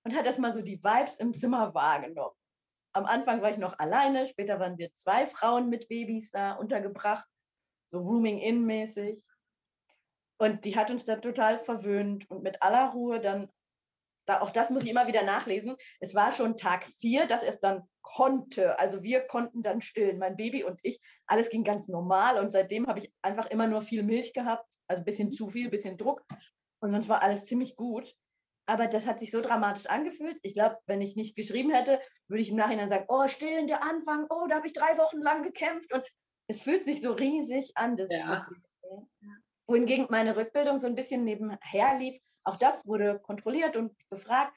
und 0.06 0.16
hat 0.16 0.26
erstmal 0.26 0.54
so 0.54 0.62
die 0.62 0.82
Vibes 0.82 1.18
im 1.18 1.34
Zimmer 1.34 1.74
wahrgenommen. 1.74 2.36
Am 2.94 3.06
Anfang 3.06 3.42
war 3.42 3.52
ich 3.52 3.58
noch 3.58 3.78
alleine, 3.80 4.28
später 4.28 4.60
waren 4.60 4.78
wir 4.78 4.94
zwei 4.94 5.26
Frauen 5.26 5.70
mit 5.70 5.90
Babys 5.90 6.32
da 6.32 6.54
untergebracht, 6.54 7.26
so 7.88 8.00
Rooming-In-mäßig. 8.00 9.22
Und 10.38 10.64
die 10.64 10.76
hat 10.76 10.92
uns 10.92 11.06
da 11.06 11.18
total 11.18 11.58
verwöhnt 11.58 12.30
und 12.30 12.44
mit 12.44 12.62
aller 12.62 12.92
Ruhe 12.92 13.20
dann, 13.20 13.50
da, 14.28 14.42
auch 14.42 14.52
das 14.52 14.70
muss 14.70 14.84
ich 14.84 14.90
immer 14.90 15.08
wieder 15.08 15.24
nachlesen, 15.24 15.76
es 16.00 16.14
war 16.14 16.32
schon 16.32 16.58
Tag 16.58 16.86
vier, 16.86 17.26
dass 17.26 17.44
es 17.44 17.60
dann 17.60 17.84
konnte. 18.02 18.78
Also 18.80 19.02
wir 19.02 19.22
konnten 19.22 19.62
dann 19.62 19.82
stillen, 19.82 20.20
mein 20.20 20.38
Baby 20.38 20.64
und 20.64 20.80
ich. 20.84 21.02
Alles 21.26 21.50
ging 21.50 21.64
ganz 21.64 21.88
normal 21.88 22.40
und 22.40 22.52
seitdem 22.52 22.88
habe 22.88 23.00
ich 23.00 23.14
einfach 23.22 23.48
immer 23.48 23.68
nur 23.68 23.82
viel 23.82 24.04
Milch 24.04 24.34
gehabt, 24.34 24.76
also 24.88 25.02
ein 25.02 25.06
bisschen 25.06 25.32
zu 25.32 25.50
viel, 25.50 25.66
ein 25.66 25.72
bisschen 25.72 25.98
Druck. 25.98 26.24
Und 26.80 26.92
sonst 26.92 27.10
war 27.10 27.22
alles 27.22 27.46
ziemlich 27.46 27.76
gut. 27.76 28.16
Aber 28.68 28.88
das 28.88 29.06
hat 29.06 29.20
sich 29.20 29.32
so 29.32 29.42
dramatisch 29.42 29.86
angefühlt. 29.86 30.38
Ich 30.42 30.54
glaube, 30.54 30.78
wenn 30.88 31.02
ich 31.02 31.16
nicht 31.16 31.36
geschrieben 31.36 31.72
hätte, 31.72 32.00
würde 32.28 32.42
ich 32.42 32.50
im 32.50 32.58
Nachhinein 32.58 32.90
sagen, 32.90 33.06
oh, 33.08 33.28
stillen 33.28 33.68
der 33.68 33.84
Anfang, 33.84 34.26
oh, 34.30 34.48
da 34.48 34.56
habe 34.56 34.68
ich 34.68 34.74
drei 34.74 34.98
Wochen 34.98 35.20
lang 35.20 35.44
gekämpft. 35.44 35.94
Und 35.94 36.04
es 36.48 36.62
fühlt 36.62 36.86
sich 36.86 37.02
so 37.02 37.12
riesig 37.12 37.72
an. 37.76 37.96
Das 37.96 38.12
ja. 38.12 38.48
Wohingegen 39.68 40.08
meine 40.10 40.36
Rückbildung 40.36 40.78
so 40.78 40.88
ein 40.88 40.96
bisschen 40.96 41.24
nebenher 41.24 41.98
lief. 41.98 42.18
Auch 42.44 42.58
das 42.58 42.86
wurde 42.86 43.20
kontrolliert 43.20 43.76
und 43.76 43.94
gefragt. 44.10 44.54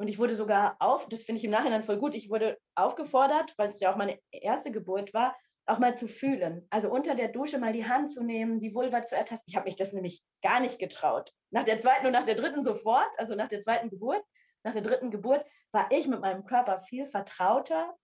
Und 0.00 0.08
ich 0.08 0.18
wurde 0.18 0.36
sogar 0.36 0.76
auf, 0.78 1.08
das 1.08 1.24
finde 1.24 1.38
ich 1.38 1.44
im 1.44 1.50
Nachhinein 1.50 1.82
voll 1.82 1.98
gut, 1.98 2.14
ich 2.14 2.30
wurde 2.30 2.56
aufgefordert, 2.76 3.52
weil 3.56 3.70
es 3.70 3.80
ja 3.80 3.92
auch 3.92 3.96
meine 3.96 4.18
erste 4.30 4.70
Geburt 4.70 5.12
war, 5.12 5.36
auch 5.68 5.78
mal 5.78 5.96
zu 5.96 6.08
fühlen. 6.08 6.66
Also 6.70 6.90
unter 6.90 7.14
der 7.14 7.28
Dusche 7.28 7.58
mal 7.58 7.72
die 7.72 7.86
Hand 7.86 8.10
zu 8.10 8.24
nehmen, 8.24 8.60
die 8.60 8.74
Vulva 8.74 9.02
zu 9.04 9.16
ertasten. 9.16 9.44
Ich 9.48 9.56
habe 9.56 9.66
mich 9.66 9.76
das 9.76 9.92
nämlich 9.92 10.22
gar 10.42 10.60
nicht 10.60 10.78
getraut. 10.78 11.32
Nach 11.50 11.64
der 11.64 11.78
zweiten 11.78 12.06
und 12.06 12.12
nach 12.12 12.24
der 12.24 12.34
dritten 12.34 12.62
sofort, 12.62 13.10
also 13.18 13.34
nach 13.34 13.48
der 13.48 13.60
zweiten 13.60 13.90
Geburt, 13.90 14.22
nach 14.64 14.72
der 14.72 14.82
dritten 14.82 15.10
Geburt, 15.10 15.44
war 15.72 15.90
ich 15.90 16.08
mit 16.08 16.20
meinem 16.20 16.44
Körper 16.44 16.80
viel 16.80 17.06
vertrauter. 17.06 17.94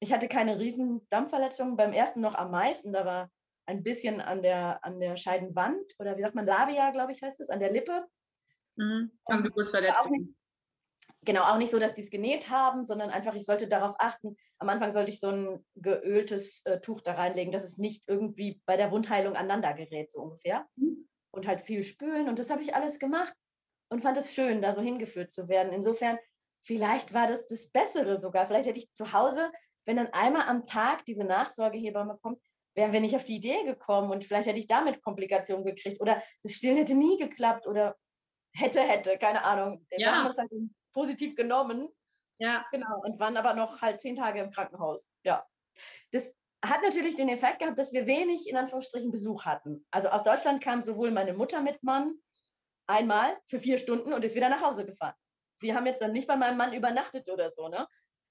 Ich 0.00 0.12
hatte 0.12 0.28
keine 0.28 0.58
riesen 0.58 1.06
Dampfverletzungen, 1.10 1.76
beim 1.76 1.92
ersten 1.92 2.20
noch 2.20 2.34
am 2.34 2.50
meisten. 2.50 2.92
Da 2.92 3.04
war 3.04 3.30
ein 3.66 3.82
bisschen 3.82 4.20
an 4.20 4.42
der, 4.42 4.84
an 4.84 5.00
der 5.00 5.16
Scheidenwand 5.16 5.94
oder 5.98 6.16
wie 6.16 6.22
sagt 6.22 6.34
man, 6.34 6.46
Labia, 6.46 6.90
glaube 6.90 7.12
ich, 7.12 7.22
heißt 7.22 7.40
es, 7.40 7.50
an 7.50 7.60
der 7.60 7.72
Lippe. 7.72 8.06
Mhm. 8.76 9.12
Also 9.24 9.44
Geburtsverletzung 9.44 10.34
genau, 11.22 11.42
auch 11.42 11.58
nicht 11.58 11.70
so, 11.70 11.78
dass 11.78 11.94
die 11.94 12.02
es 12.02 12.10
genäht 12.10 12.48
haben, 12.48 12.86
sondern 12.86 13.10
einfach, 13.10 13.34
ich 13.34 13.44
sollte 13.44 13.68
darauf 13.68 13.94
achten, 13.98 14.36
am 14.58 14.68
Anfang 14.68 14.92
sollte 14.92 15.10
ich 15.10 15.20
so 15.20 15.28
ein 15.28 15.66
geöltes 15.74 16.62
äh, 16.64 16.80
Tuch 16.80 17.00
da 17.00 17.14
reinlegen, 17.14 17.52
dass 17.52 17.64
es 17.64 17.78
nicht 17.78 18.04
irgendwie 18.08 18.62
bei 18.64 18.76
der 18.76 18.90
Wundheilung 18.90 19.36
aneinander 19.36 19.74
gerät, 19.74 20.10
so 20.10 20.20
ungefähr. 20.20 20.66
Mhm. 20.76 21.08
Und 21.32 21.46
halt 21.46 21.60
viel 21.60 21.82
spülen. 21.82 22.28
Und 22.28 22.38
das 22.38 22.48
habe 22.48 22.62
ich 22.62 22.74
alles 22.74 22.98
gemacht 22.98 23.34
und 23.90 24.00
fand 24.00 24.16
es 24.16 24.32
schön, 24.32 24.62
da 24.62 24.72
so 24.72 24.80
hingeführt 24.80 25.30
zu 25.30 25.48
werden. 25.48 25.72
Insofern, 25.72 26.18
vielleicht 26.64 27.12
war 27.12 27.26
das 27.26 27.46
das 27.46 27.70
Bessere 27.70 28.18
sogar. 28.18 28.46
Vielleicht 28.46 28.66
hätte 28.66 28.78
ich 28.78 28.90
zu 28.94 29.12
Hause, 29.12 29.52
wenn 29.84 29.96
dann 29.96 30.12
einmal 30.12 30.48
am 30.48 30.66
Tag 30.66 31.04
diese 31.04 31.24
Nachsorgehebamme 31.24 32.18
kommt, 32.22 32.40
wären 32.74 32.92
wir 32.92 33.00
nicht 33.00 33.16
auf 33.16 33.24
die 33.24 33.36
Idee 33.36 33.64
gekommen 33.64 34.10
und 34.10 34.24
vielleicht 34.24 34.48
hätte 34.48 34.58
ich 34.58 34.66
damit 34.66 35.02
Komplikationen 35.02 35.64
gekriegt 35.64 36.00
oder 36.00 36.22
das 36.42 36.52
Stillen 36.52 36.76
hätte 36.76 36.94
nie 36.94 37.16
geklappt 37.16 37.66
oder 37.66 37.96
hätte, 38.52 38.80
hätte, 38.80 39.16
keine 39.18 39.44
Ahnung. 39.44 39.86
Wir 39.90 40.14
haben 40.14 40.26
das 40.26 40.38
halt 40.38 40.50
positiv 40.96 41.36
genommen. 41.36 41.88
Ja. 42.38 42.64
Genau. 42.72 43.00
Und 43.02 43.20
waren 43.20 43.36
aber 43.36 43.52
noch 43.52 43.82
halt 43.82 44.00
zehn 44.00 44.16
Tage 44.16 44.40
im 44.40 44.50
Krankenhaus. 44.50 45.10
Ja. 45.22 45.46
Das 46.10 46.34
hat 46.64 46.82
natürlich 46.82 47.14
den 47.16 47.28
Effekt 47.28 47.58
gehabt, 47.58 47.78
dass 47.78 47.92
wir 47.92 48.06
wenig 48.06 48.48
in 48.48 48.56
Anführungsstrichen 48.56 49.12
Besuch 49.12 49.44
hatten. 49.44 49.86
Also 49.90 50.08
aus 50.08 50.24
Deutschland 50.24 50.62
kam 50.62 50.80
sowohl 50.80 51.10
meine 51.10 51.34
Mutter 51.34 51.60
mit 51.60 51.82
Mann 51.82 52.14
einmal 52.86 53.36
für 53.46 53.58
vier 53.58 53.76
Stunden 53.76 54.14
und 54.14 54.24
ist 54.24 54.34
wieder 54.34 54.48
nach 54.48 54.62
Hause 54.62 54.86
gefahren. 54.86 55.14
Die 55.62 55.74
haben 55.74 55.86
jetzt 55.86 56.00
dann 56.00 56.12
nicht 56.12 56.26
bei 56.26 56.36
meinem 56.36 56.56
Mann 56.56 56.72
übernachtet 56.72 57.28
oder 57.28 57.52
so, 57.52 57.68
ne? 57.68 57.86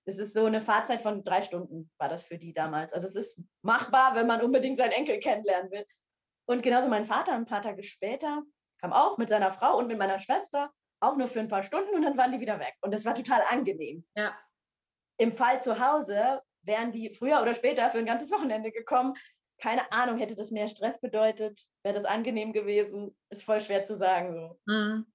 Es 0.07 0.19
ist 0.19 0.33
so 0.33 0.45
eine 0.45 0.61
Fahrzeit 0.61 1.01
von 1.01 1.23
drei 1.23 1.41
Stunden, 1.41 1.91
war 1.97 2.09
das 2.09 2.23
für 2.23 2.37
die 2.37 2.53
damals. 2.53 2.93
Also 2.93 3.07
es 3.07 3.15
ist 3.15 3.41
machbar, 3.63 4.13
wenn 4.15 4.27
man 4.27 4.41
unbedingt 4.41 4.77
seinen 4.77 4.91
Enkel 4.91 5.19
kennenlernen 5.19 5.71
will. 5.71 5.85
Und 6.47 6.61
genauso 6.61 6.87
mein 6.87 7.05
Vater 7.05 7.33
ein 7.33 7.47
paar 7.47 7.63
Tage 7.63 7.81
später 7.83 8.43
kam 8.79 8.93
auch 8.93 9.17
mit 9.17 9.29
seiner 9.29 9.49
Frau 9.49 9.77
und 9.77 9.87
mit 9.87 9.97
meiner 9.97 10.19
Schwester 10.19 10.71
auch 10.99 11.17
nur 11.17 11.27
für 11.27 11.39
ein 11.39 11.47
paar 11.47 11.63
Stunden 11.63 11.95
und 11.95 12.01
dann 12.01 12.17
waren 12.17 12.31
die 12.31 12.39
wieder 12.39 12.59
weg. 12.59 12.75
Und 12.81 12.91
das 12.91 13.05
war 13.05 13.15
total 13.15 13.41
angenehm. 13.49 14.05
Ja. 14.15 14.37
Im 15.17 15.31
Fall 15.31 15.61
zu 15.61 15.79
Hause 15.79 16.41
wären 16.63 16.91
die 16.91 17.11
früher 17.11 17.41
oder 17.41 17.53
später 17.53 17.89
für 17.89 17.99
ein 17.99 18.05
ganzes 18.05 18.31
Wochenende 18.31 18.71
gekommen. 18.71 19.13
Keine 19.61 19.89
Ahnung, 19.91 20.17
hätte 20.17 20.35
das 20.35 20.51
mehr 20.51 20.67
Stress 20.67 20.99
bedeutet? 20.99 21.59
Wäre 21.83 21.95
das 21.95 22.05
angenehm 22.05 22.51
gewesen? 22.51 23.15
Ist 23.29 23.43
voll 23.43 23.61
schwer 23.61 23.83
zu 23.83 23.95
sagen. 23.95 24.33
So. 24.33 24.73
Mhm. 24.73 25.05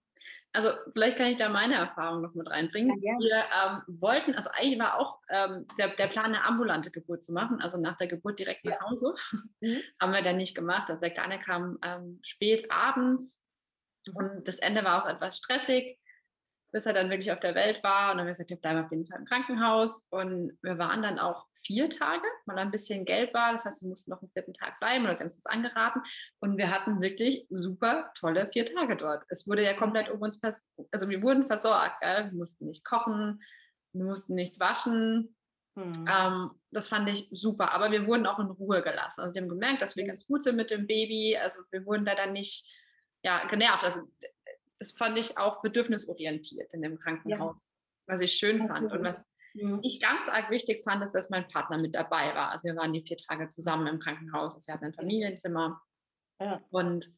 Also 0.52 0.70
vielleicht 0.92 1.16
kann 1.16 1.28
ich 1.28 1.36
da 1.36 1.48
meine 1.48 1.74
Erfahrung 1.74 2.22
noch 2.22 2.34
mit 2.34 2.50
reinbringen. 2.50 3.00
Ja, 3.02 3.12
wir 3.18 3.44
ähm, 3.62 4.00
wollten, 4.00 4.34
also 4.34 4.50
eigentlich 4.52 4.80
war 4.80 4.98
auch 4.98 5.12
ähm, 5.28 5.66
der, 5.78 5.94
der, 5.94 6.08
Plan, 6.08 6.26
eine 6.26 6.44
ambulante 6.44 6.90
Geburt 6.90 7.22
zu 7.22 7.32
machen, 7.32 7.60
also 7.60 7.78
nach 7.78 7.96
der 7.98 8.08
Geburt 8.08 8.38
direkt 8.38 8.64
nach 8.64 8.80
Hause. 8.80 9.14
Mhm. 9.60 9.80
Haben 10.00 10.12
wir 10.12 10.22
dann 10.22 10.38
nicht 10.38 10.56
gemacht. 10.56 10.88
Also 10.88 11.00
der 11.00 11.10
Kleine 11.10 11.38
kam 11.38 11.78
ähm, 11.82 12.18
spät 12.22 12.70
abends 12.70 13.40
und 14.14 14.46
das 14.46 14.58
Ende 14.58 14.84
war 14.84 15.02
auch 15.02 15.08
etwas 15.08 15.38
stressig, 15.38 15.98
bis 16.72 16.86
er 16.86 16.92
dann 16.92 17.10
wirklich 17.10 17.32
auf 17.32 17.40
der 17.40 17.54
Welt 17.54 17.82
war. 17.82 18.10
Und 18.10 18.18
dann 18.18 18.20
haben 18.20 18.26
wir 18.26 18.32
gesagt, 18.32 18.50
wir 18.50 18.56
bleiben 18.56 18.84
auf 18.84 18.90
jeden 18.90 19.06
Fall 19.06 19.18
im 19.18 19.24
Krankenhaus. 19.24 20.06
Und 20.10 20.56
wir 20.62 20.78
waren 20.78 21.02
dann 21.02 21.18
auch 21.18 21.46
vier 21.62 21.90
Tage, 21.90 22.24
weil 22.46 22.58
ein 22.58 22.70
bisschen 22.70 23.04
Geld 23.04 23.34
war. 23.34 23.52
Das 23.52 23.64
heißt, 23.64 23.82
wir 23.82 23.88
mussten 23.88 24.10
noch 24.10 24.22
einen 24.22 24.30
vierten 24.30 24.54
Tag 24.54 24.78
bleiben 24.80 25.04
oder 25.04 25.16
sie 25.16 25.20
haben 25.20 25.26
uns 25.26 25.36
das 25.36 25.46
angeraten. 25.46 26.00
Und 26.40 26.56
wir 26.56 26.70
hatten 26.70 27.00
wirklich 27.00 27.46
super 27.50 28.12
tolle 28.14 28.48
vier 28.52 28.66
Tage 28.66 28.96
dort. 28.96 29.24
Es 29.28 29.46
wurde 29.46 29.64
ja 29.64 29.74
komplett 29.74 30.10
um 30.10 30.20
uns, 30.20 30.40
also 30.42 31.08
wir 31.08 31.22
wurden 31.22 31.46
versorgt. 31.46 32.00
Gell? 32.00 32.30
Wir 32.30 32.38
mussten 32.38 32.66
nicht 32.66 32.84
kochen, 32.84 33.42
wir 33.92 34.04
mussten 34.04 34.34
nichts 34.34 34.60
waschen. 34.60 35.36
Hm. 35.76 36.04
Ähm, 36.10 36.50
das 36.70 36.88
fand 36.88 37.08
ich 37.08 37.28
super. 37.32 37.72
Aber 37.72 37.90
wir 37.90 38.06
wurden 38.06 38.26
auch 38.26 38.38
in 38.38 38.46
Ruhe 38.46 38.82
gelassen. 38.82 39.20
Also 39.20 39.34
wir 39.34 39.42
haben 39.42 39.48
gemerkt, 39.48 39.82
dass 39.82 39.96
wir 39.96 40.06
ganz 40.06 40.26
gut 40.26 40.42
sind 40.42 40.56
mit 40.56 40.70
dem 40.70 40.86
Baby. 40.86 41.36
Also 41.36 41.62
wir 41.70 41.84
wurden 41.84 42.04
da 42.04 42.14
dann 42.14 42.32
nicht 42.32 42.68
ja, 43.22 43.46
genervt. 43.46 43.84
Also 43.84 44.02
das 44.78 44.92
fand 44.92 45.18
ich 45.18 45.36
auch 45.38 45.62
bedürfnisorientiert 45.62 46.72
in 46.72 46.82
dem 46.82 46.98
Krankenhaus, 46.98 47.56
ja. 47.56 48.14
was 48.14 48.20
ich 48.22 48.32
schön 48.32 48.58
das 48.58 48.72
fand. 48.72 48.90
Und 48.92 49.04
was 49.04 49.24
ja. 49.54 49.78
ich 49.82 50.00
ganz 50.00 50.28
arg 50.28 50.50
wichtig 50.50 50.82
fand, 50.84 51.04
ist, 51.04 51.14
dass 51.14 51.30
mein 51.30 51.46
Partner 51.48 51.78
mit 51.78 51.94
dabei 51.94 52.34
war. 52.34 52.50
Also 52.50 52.68
wir 52.68 52.76
waren 52.76 52.92
die 52.92 53.02
vier 53.02 53.18
Tage 53.18 53.48
zusammen 53.48 53.86
im 53.86 53.98
Krankenhaus. 53.98 54.54
Also 54.54 54.66
wir 54.68 54.74
hatten 54.74 54.86
ein 54.86 54.94
Familienzimmer. 54.94 55.80
Ja. 56.40 56.62
Und 56.70 57.12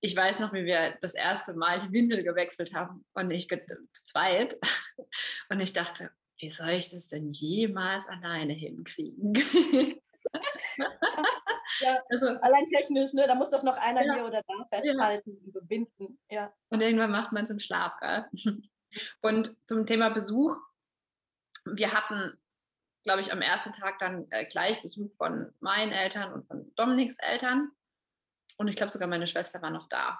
ich 0.00 0.14
weiß 0.14 0.38
noch, 0.38 0.52
wie 0.52 0.64
wir 0.64 0.96
das 1.00 1.14
erste 1.14 1.54
Mal 1.54 1.80
die 1.80 1.92
Windel 1.92 2.22
gewechselt 2.22 2.72
haben 2.74 3.04
und 3.14 3.30
ich 3.30 3.48
zu 3.48 4.04
zweit. 4.04 4.58
Und 5.50 5.60
ich 5.60 5.72
dachte, 5.72 6.10
wie 6.38 6.50
soll 6.50 6.70
ich 6.70 6.88
das 6.88 7.08
denn 7.08 7.30
jemals 7.30 8.06
alleine 8.06 8.52
hinkriegen? 8.52 9.34
Ja, 11.80 11.98
also, 12.08 12.26
allein 12.40 12.64
technisch, 12.66 13.12
ne? 13.12 13.26
Da 13.26 13.34
muss 13.34 13.50
doch 13.50 13.62
noch 13.62 13.76
einer 13.76 14.04
ja, 14.04 14.14
hier 14.14 14.24
oder 14.24 14.42
da 14.46 14.64
festhalten 14.64 15.30
ja. 15.30 15.44
und 15.44 15.52
so 15.52 15.60
binden. 15.62 16.18
Ja. 16.30 16.52
Und 16.70 16.80
irgendwann 16.80 17.10
macht 17.10 17.32
man 17.32 17.44
es 17.44 17.50
im 17.50 17.60
Schlaf, 17.60 17.92
gell? 18.00 18.26
Und 19.20 19.54
zum 19.68 19.84
Thema 19.84 20.08
Besuch, 20.08 20.56
wir 21.66 21.92
hatten, 21.92 22.40
glaube 23.04 23.20
ich, 23.20 23.32
am 23.32 23.42
ersten 23.42 23.72
Tag 23.72 23.98
dann 23.98 24.26
äh, 24.30 24.46
gleich 24.46 24.80
Besuch 24.80 25.14
von 25.16 25.52
meinen 25.60 25.92
Eltern 25.92 26.32
und 26.32 26.46
von 26.46 26.72
Dominiks 26.74 27.14
Eltern. 27.18 27.70
Und 28.56 28.68
ich 28.68 28.76
glaube 28.76 28.90
sogar 28.90 29.06
meine 29.06 29.26
Schwester 29.26 29.60
war 29.60 29.70
noch 29.70 29.90
da. 29.90 30.18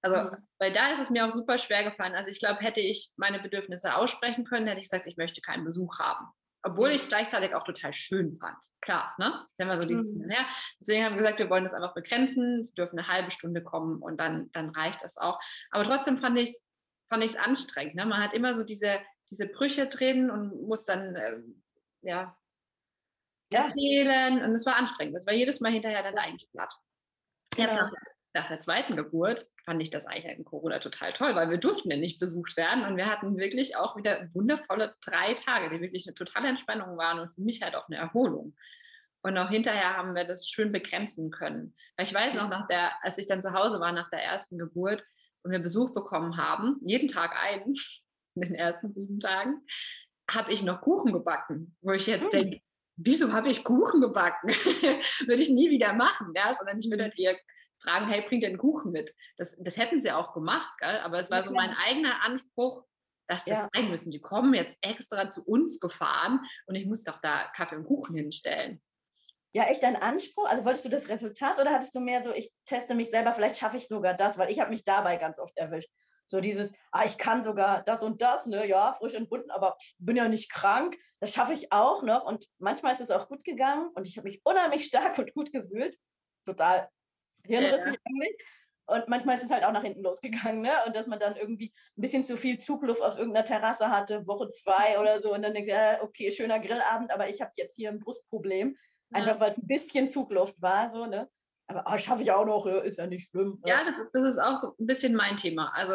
Also, 0.00 0.30
mhm. 0.30 0.48
weil 0.58 0.72
da 0.72 0.92
ist 0.92 1.00
es 1.02 1.10
mir 1.10 1.26
auch 1.26 1.30
super 1.30 1.58
schwer 1.58 1.84
gefallen. 1.84 2.14
Also 2.14 2.30
ich 2.30 2.38
glaube, 2.38 2.60
hätte 2.60 2.80
ich 2.80 3.12
meine 3.18 3.38
Bedürfnisse 3.38 3.94
aussprechen 3.94 4.44
können, 4.44 4.66
hätte 4.66 4.80
ich 4.80 4.88
gesagt, 4.88 5.06
ich 5.06 5.18
möchte 5.18 5.42
keinen 5.42 5.66
Besuch 5.66 5.98
haben 5.98 6.26
obwohl 6.66 6.90
ich 6.90 7.02
es 7.02 7.08
gleichzeitig 7.08 7.54
auch 7.54 7.64
total 7.64 7.92
schön 7.92 8.36
fand. 8.38 8.56
Klar, 8.80 9.14
ne? 9.18 9.30
Das 9.30 9.50
ist 9.52 9.58
ja 9.58 9.64
immer 9.64 9.76
so 9.76 9.84
dieses, 9.86 10.12
Mhm. 10.12 10.30
ja. 10.30 10.46
Deswegen 10.80 11.04
haben 11.04 11.12
wir 11.14 11.22
gesagt, 11.22 11.38
wir 11.38 11.48
wollen 11.50 11.64
das 11.64 11.72
einfach 11.74 11.94
begrenzen. 11.94 12.60
Es 12.60 12.74
dürfen 12.74 12.98
eine 12.98 13.08
halbe 13.08 13.30
Stunde 13.30 13.62
kommen 13.62 14.02
und 14.02 14.18
dann, 14.18 14.50
dann 14.52 14.70
reicht 14.70 15.02
das 15.02 15.16
auch. 15.16 15.38
Aber 15.70 15.84
trotzdem 15.84 16.16
fand 16.18 16.36
ich 16.38 16.50
es 16.50 16.62
fand 17.08 17.22
ich's 17.22 17.36
anstrengend. 17.36 17.94
Ne? 17.94 18.04
Man 18.04 18.20
hat 18.20 18.34
immer 18.34 18.54
so 18.56 18.64
diese, 18.64 18.98
diese 19.30 19.46
Brüche 19.46 19.86
drin 19.86 20.28
und 20.30 20.66
muss 20.66 20.84
dann, 20.84 21.14
ähm, 21.16 21.62
ja, 22.02 22.36
Ja. 23.52 23.66
erzählen. 23.66 24.42
Und 24.44 24.52
es 24.54 24.66
war 24.66 24.74
anstrengend. 24.76 25.14
Das 25.16 25.24
war 25.26 25.32
jedes 25.32 25.60
Mal 25.60 25.70
hinterher 25.70 26.02
dann 26.02 26.18
eigentlich 26.18 26.50
platt. 26.50 26.72
Genau. 27.54 27.88
Nach, 28.36 28.48
der 28.48 28.60
zweiten 28.60 28.96
Geburt 28.96 29.48
fand 29.64 29.82
ich 29.82 29.90
das 29.90 30.04
eigentlich 30.06 30.26
in 30.26 30.44
Corona 30.44 30.78
total 30.78 31.12
toll, 31.12 31.34
weil 31.34 31.48
wir 31.50 31.58
durften 31.58 31.90
ja 31.90 31.96
nicht 31.96 32.20
besucht 32.20 32.56
werden 32.56 32.84
und 32.84 32.96
wir 32.96 33.06
hatten 33.06 33.36
wirklich 33.38 33.76
auch 33.76 33.96
wieder 33.96 34.28
wundervolle 34.34 34.94
drei 35.00 35.32
Tage, 35.34 35.70
die 35.70 35.80
wirklich 35.80 36.06
eine 36.06 36.14
totale 36.14 36.48
Entspannung 36.48 36.96
waren 36.98 37.18
und 37.18 37.34
für 37.34 37.40
mich 37.40 37.62
halt 37.62 37.74
auch 37.74 37.88
eine 37.88 37.96
Erholung. 37.96 38.54
Und 39.22 39.38
auch 39.38 39.48
hinterher 39.48 39.96
haben 39.96 40.14
wir 40.14 40.24
das 40.24 40.48
schön 40.48 40.70
begrenzen 40.70 41.30
können. 41.30 41.74
Weil 41.96 42.06
ich 42.06 42.14
weiß 42.14 42.34
noch, 42.34 42.48
nach 42.48 42.68
der, 42.68 42.92
als 43.02 43.18
ich 43.18 43.26
dann 43.26 43.42
zu 43.42 43.54
Hause 43.54 43.80
war 43.80 43.90
nach 43.92 44.10
der 44.10 44.22
ersten 44.22 44.58
Geburt 44.58 45.04
und 45.42 45.50
wir 45.50 45.58
Besuch 45.58 45.94
bekommen 45.94 46.36
haben, 46.36 46.76
jeden 46.82 47.08
Tag 47.08 47.34
einen, 47.42 47.74
in 48.34 48.42
den 48.42 48.54
ersten 48.54 48.92
sieben 48.92 49.18
Tagen, 49.18 49.62
habe 50.30 50.52
ich 50.52 50.62
noch 50.62 50.82
Kuchen 50.82 51.12
gebacken, 51.12 51.74
wo 51.80 51.92
ich 51.92 52.06
jetzt 52.06 52.24
Hm. 52.24 52.30
denke, 52.30 52.60
wieso 52.96 53.32
habe 53.32 53.48
ich 53.48 53.64
Kuchen 53.64 54.00
gebacken? 54.02 54.48
würde 55.26 55.42
ich 55.42 55.48
nie 55.48 55.70
wieder 55.70 55.94
machen, 55.94 56.32
ja, 56.36 56.54
sondern 56.54 56.78
ich 56.78 56.90
würde 56.90 57.06
Mhm. 57.06 57.10
dir 57.12 57.38
fragen, 57.86 58.08
hey, 58.08 58.22
bring 58.26 58.44
einen 58.44 58.58
Kuchen 58.58 58.92
mit. 58.92 59.14
Das, 59.36 59.56
das 59.58 59.76
hätten 59.76 60.00
sie 60.00 60.10
auch 60.12 60.32
gemacht, 60.32 60.70
gell? 60.78 60.98
aber 60.98 61.18
es 61.18 61.30
war 61.30 61.42
so 61.42 61.52
mein 61.52 61.74
eigener 61.74 62.22
Anspruch, 62.22 62.84
dass 63.28 63.44
das 63.44 63.64
Ja. 63.64 63.68
sein 63.72 63.90
müssen. 63.90 64.10
Die 64.10 64.20
kommen 64.20 64.54
jetzt 64.54 64.76
extra 64.80 65.30
zu 65.30 65.44
uns 65.44 65.80
gefahren 65.80 66.40
und 66.66 66.74
ich 66.74 66.86
muss 66.86 67.04
doch 67.04 67.18
da 67.18 67.50
Kaffee 67.54 67.76
und 67.76 67.84
Kuchen 67.84 68.16
hinstellen. 68.16 68.82
Ja, 69.52 69.64
echt 69.64 69.84
ein 69.84 69.96
Anspruch? 69.96 70.46
Also 70.48 70.64
wolltest 70.64 70.84
du 70.84 70.88
das 70.90 71.08
Resultat 71.08 71.58
oder 71.58 71.72
hattest 71.72 71.94
du 71.94 72.00
mehr 72.00 72.22
so, 72.22 72.32
ich 72.32 72.52
teste 72.66 72.94
mich 72.94 73.10
selber, 73.10 73.32
vielleicht 73.32 73.56
schaffe 73.56 73.78
ich 73.78 73.88
sogar 73.88 74.14
das, 74.14 74.36
weil 74.36 74.50
ich 74.50 74.60
habe 74.60 74.70
mich 74.70 74.84
dabei 74.84 75.16
ganz 75.16 75.38
oft 75.38 75.56
erwischt. 75.56 75.90
So 76.26 76.40
dieses, 76.40 76.72
ah, 76.90 77.04
ich 77.04 77.18
kann 77.18 77.42
sogar 77.42 77.82
das 77.84 78.02
und 78.02 78.20
das, 78.20 78.46
ne, 78.46 78.66
ja, 78.66 78.92
frisch 78.94 79.14
entbunden, 79.14 79.50
aber 79.50 79.76
bin 79.98 80.16
ja 80.16 80.28
nicht 80.28 80.50
krank. 80.50 80.98
Das 81.20 81.32
schaffe 81.32 81.52
ich 81.52 81.72
auch 81.72 82.02
noch 82.02 82.24
und 82.24 82.46
manchmal 82.58 82.92
ist 82.92 83.00
es 83.00 83.10
auch 83.10 83.28
gut 83.28 83.44
gegangen 83.44 83.90
und 83.94 84.06
ich 84.06 84.18
habe 84.18 84.28
mich 84.28 84.40
unheimlich 84.44 84.84
stark 84.84 85.16
und 85.18 85.32
gut 85.34 85.52
gefühlt. 85.52 85.96
Total 86.44 86.90
hirnrissig 87.46 87.98
eigentlich. 88.04 88.36
Und 88.88 89.08
manchmal 89.08 89.36
ist 89.36 89.42
es 89.42 89.50
halt 89.50 89.64
auch 89.64 89.72
nach 89.72 89.82
hinten 89.82 90.02
losgegangen, 90.02 90.62
ne? 90.62 90.70
Und 90.86 90.94
dass 90.94 91.08
man 91.08 91.18
dann 91.18 91.34
irgendwie 91.36 91.72
ein 91.96 92.00
bisschen 92.00 92.22
zu 92.24 92.36
viel 92.36 92.58
Zugluft 92.58 93.02
aus 93.02 93.18
irgendeiner 93.18 93.44
Terrasse 93.44 93.90
hatte, 93.90 94.26
Woche 94.28 94.48
zwei 94.48 95.00
oder 95.00 95.20
so, 95.20 95.34
und 95.34 95.42
dann 95.42 95.54
denkt, 95.54 95.68
ja, 95.68 96.00
okay, 96.02 96.30
schöner 96.30 96.60
Grillabend, 96.60 97.10
aber 97.10 97.28
ich 97.28 97.40
habe 97.40 97.50
jetzt 97.56 97.74
hier 97.74 97.90
ein 97.90 97.98
Brustproblem. 97.98 98.76
Einfach 99.12 99.38
weil 99.40 99.52
es 99.52 99.58
ein 99.58 99.66
bisschen 99.66 100.08
Zugluft 100.08 100.60
war, 100.60 100.90
so, 100.90 101.06
ne? 101.06 101.28
Aber 101.68 101.84
oh, 101.92 101.98
schaffe 101.98 102.22
ich 102.22 102.30
auch 102.30 102.44
noch, 102.44 102.66
ja, 102.66 102.78
ist 102.78 102.98
ja 102.98 103.06
nicht 103.06 103.30
schlimm. 103.30 103.60
ne? 103.64 103.70
Ja, 103.70 103.84
das 103.84 103.98
ist, 103.98 104.10
das 104.12 104.34
ist 104.34 104.38
auch 104.38 104.58
so 104.58 104.74
ein 104.78 104.86
bisschen 104.86 105.14
mein 105.14 105.36
Thema. 105.36 105.72
Also 105.74 105.94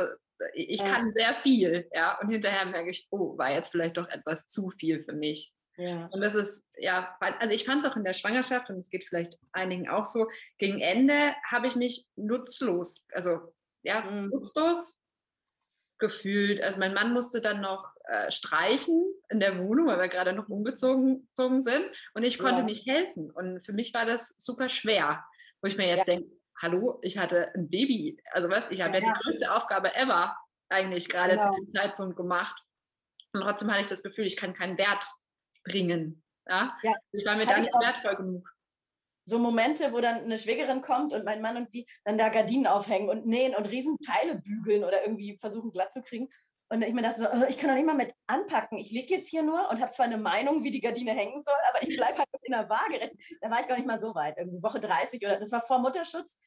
ich 0.53 0.79
Ja. 0.79 0.85
kann 0.85 1.13
sehr 1.15 1.33
viel, 1.33 1.87
ja, 1.93 2.19
und 2.19 2.29
hinterher 2.29 2.65
merke 2.65 2.89
ich, 2.89 3.07
oh, 3.09 3.37
war 3.37 3.51
jetzt 3.51 3.69
vielleicht 3.69 3.97
doch 3.97 4.07
etwas 4.09 4.47
zu 4.47 4.69
viel 4.69 5.03
für 5.03 5.13
mich. 5.13 5.53
Ja. 5.77 6.07
Und 6.07 6.21
das 6.21 6.35
ist, 6.35 6.63
ja, 6.77 7.15
also 7.19 7.53
ich 7.53 7.65
fand 7.65 7.83
es 7.83 7.91
auch 7.91 7.95
in 7.97 8.03
der 8.03 8.13
Schwangerschaft, 8.13 8.69
und 8.69 8.77
es 8.77 8.89
geht 8.89 9.05
vielleicht 9.05 9.37
einigen 9.51 9.89
auch 9.89 10.05
so, 10.05 10.27
gegen 10.57 10.79
Ende 10.81 11.35
habe 11.49 11.67
ich 11.67 11.75
mich 11.75 12.05
nutzlos, 12.15 13.05
also 13.13 13.53
ja, 13.83 14.01
Mhm. 14.01 14.29
nutzlos 14.29 14.95
gefühlt. 15.99 16.61
Also 16.61 16.79
mein 16.79 16.93
Mann 16.93 17.13
musste 17.13 17.41
dann 17.41 17.61
noch 17.61 17.91
äh, 18.05 18.31
streichen 18.31 19.05
in 19.29 19.39
der 19.39 19.59
Wohnung, 19.59 19.87
weil 19.87 19.99
wir 19.99 20.07
gerade 20.07 20.33
noch 20.33 20.49
umgezogen 20.49 21.27
gezogen 21.27 21.61
sind 21.61 21.85
und 22.15 22.23
ich 22.23 22.39
konnte 22.39 22.61
Ja. 22.61 22.65
nicht 22.65 22.87
helfen. 22.87 23.29
Und 23.31 23.63
für 23.65 23.73
mich 23.73 23.93
war 23.93 24.05
das 24.05 24.33
super 24.37 24.67
schwer, 24.69 25.23
wo 25.61 25.67
ich 25.67 25.77
mir 25.77 25.87
jetzt 25.87 26.07
Ja. 26.07 26.15
denke, 26.15 26.31
hallo, 26.59 26.99
ich 27.03 27.17
hatte 27.19 27.53
ein 27.53 27.69
Baby. 27.69 28.17
Also 28.31 28.49
was, 28.49 28.69
ich 28.71 28.81
habe 28.81 28.95
Ja, 28.97 28.99
ja, 29.01 29.07
ja. 29.07 29.13
die 29.13 29.19
größte 29.23 29.53
Aufgabe 29.53 29.93
ever 29.95 30.35
eigentlich 30.69 31.07
gerade 31.09 31.37
Genau. 31.37 31.51
zu 31.51 31.59
dem 31.61 31.73
Zeitpunkt 31.73 32.15
gemacht. 32.17 32.63
Und 33.33 33.41
trotzdem 33.41 33.69
hatte 33.69 33.81
ich 33.81 33.87
das 33.87 34.03
Gefühl, 34.03 34.25
ich 34.25 34.35
kann 34.37 34.53
keinen 34.53 34.77
Wert 34.77 35.05
bringen. 35.63 36.23
Ja? 36.47 36.77
Ja, 36.83 36.93
Ich 37.11 37.25
war 37.25 37.35
mir 37.35 37.45
da 37.45 37.57
ich 37.57 37.65
nicht 37.65 37.73
wertvoll 37.73 38.15
genug. 38.15 38.49
So 39.25 39.37
Momente, 39.37 39.93
wo 39.93 40.01
dann 40.01 40.23
eine 40.23 40.39
Schwägerin 40.39 40.81
kommt 40.81 41.13
und 41.13 41.23
mein 41.23 41.41
Mann 41.41 41.55
und 41.55 41.73
die 41.73 41.85
dann 42.03 42.17
da 42.17 42.29
Gardinen 42.29 42.67
aufhängen 42.67 43.09
und 43.09 43.25
nähen 43.25 43.55
und 43.55 43.65
Riesenteile 43.65 44.35
bügeln 44.35 44.83
oder 44.83 45.03
irgendwie 45.03 45.37
versuchen 45.37 45.71
glatt 45.71 45.93
zu 45.93 46.01
kriegen. 46.01 46.29
Und 46.69 46.81
ich 46.83 46.93
mir 46.93 47.01
dachte 47.01 47.19
so, 47.19 47.27
"Oh, 47.29 47.45
ich 47.49 47.57
kann 47.57 47.69
doch 47.69 47.75
nicht 47.75 47.85
mal 47.85 47.95
mit 47.95 48.13
anpacken. 48.27 48.77
Ich 48.77 48.91
liege 48.91 49.15
jetzt 49.15 49.27
hier 49.27 49.43
nur 49.43 49.69
und 49.69 49.81
habe 49.81 49.91
zwar 49.91 50.05
eine 50.05 50.17
Meinung, 50.17 50.63
wie 50.63 50.71
die 50.71 50.79
Gardine 50.79 51.11
hängen 51.11 51.43
soll, 51.43 51.53
aber 51.69 51.83
ich 51.83 51.97
bleibe 51.97 52.17
halt 52.19 52.27
in 52.41 52.53
der 52.53 52.69
Waage. 52.69 53.11
Da 53.41 53.51
war 53.51 53.59
ich 53.59 53.67
gar 53.67 53.75
nicht 53.75 53.87
mal 53.87 53.99
so 53.99 54.15
weit, 54.15 54.37
irgendwie 54.37 54.63
Woche 54.63 54.79
30 54.79 55.21
oder 55.23 55.37
das 55.39 55.51
war 55.51 55.61
vor 55.61 55.79
Mutterschutz. 55.79 56.37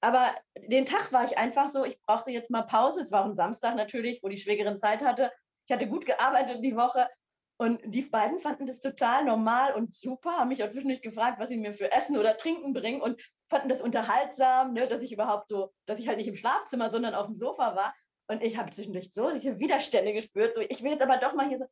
Aber 0.00 0.34
den 0.58 0.86
Tag 0.86 1.12
war 1.12 1.24
ich 1.24 1.38
einfach 1.38 1.68
so, 1.68 1.84
ich 1.84 2.00
brauchte 2.02 2.30
jetzt 2.30 2.50
mal 2.50 2.62
Pause. 2.62 3.02
Es 3.02 3.12
war 3.12 3.22
auch 3.22 3.26
ein 3.26 3.36
Samstag 3.36 3.74
natürlich, 3.76 4.22
wo 4.22 4.28
die 4.28 4.38
Schwägerin 4.38 4.76
Zeit 4.76 5.02
hatte. 5.02 5.30
Ich 5.66 5.74
hatte 5.74 5.86
gut 5.88 6.04
gearbeitet 6.04 6.62
die 6.64 6.76
Woche 6.76 7.08
und 7.56 7.80
die 7.84 8.02
beiden 8.02 8.38
fanden 8.38 8.66
das 8.66 8.80
total 8.80 9.24
normal 9.24 9.74
und 9.74 9.94
super, 9.94 10.38
haben 10.38 10.48
mich 10.48 10.64
auch 10.64 10.68
zwischendurch 10.68 11.02
gefragt, 11.02 11.38
was 11.38 11.50
sie 11.50 11.56
mir 11.56 11.72
für 11.72 11.92
Essen 11.92 12.18
oder 12.18 12.36
Trinken 12.36 12.72
bringen 12.72 13.00
und 13.00 13.22
fanden 13.48 13.68
das 13.68 13.80
unterhaltsam, 13.80 14.72
ne, 14.72 14.88
dass 14.88 15.02
ich 15.02 15.12
überhaupt 15.12 15.48
so, 15.48 15.72
dass 15.86 16.00
ich 16.00 16.08
halt 16.08 16.18
nicht 16.18 16.26
im 16.26 16.34
Schlafzimmer, 16.34 16.90
sondern 16.90 17.14
auf 17.14 17.26
dem 17.26 17.36
Sofa 17.36 17.76
war. 17.76 17.94
Und 18.26 18.42
ich 18.42 18.56
habe 18.56 18.70
zwischendurch 18.70 19.12
so 19.12 19.30
diese 19.30 19.60
Widerstände 19.60 20.12
gespürt, 20.12 20.54
so 20.54 20.62
ich 20.62 20.82
will 20.82 20.92
jetzt 20.92 21.02
aber 21.02 21.18
doch 21.18 21.34
mal 21.34 21.46
hier 21.46 21.58
so, 21.58 21.66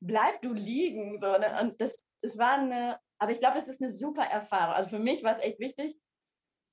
bleib 0.00 0.40
du 0.42 0.52
liegen. 0.52 1.18
So, 1.18 1.26
ne? 1.38 1.58
Und 1.62 1.80
das, 1.80 1.96
das 2.22 2.38
war 2.38 2.58
eine, 2.58 3.00
aber 3.18 3.32
ich 3.32 3.40
glaube, 3.40 3.56
das 3.56 3.68
ist 3.68 3.82
eine 3.82 3.90
super 3.90 4.24
Erfahrung. 4.24 4.74
Also 4.74 4.90
für 4.90 4.98
mich 4.98 5.24
war 5.24 5.36
es 5.36 5.42
echt 5.42 5.58
wichtig 5.58 5.98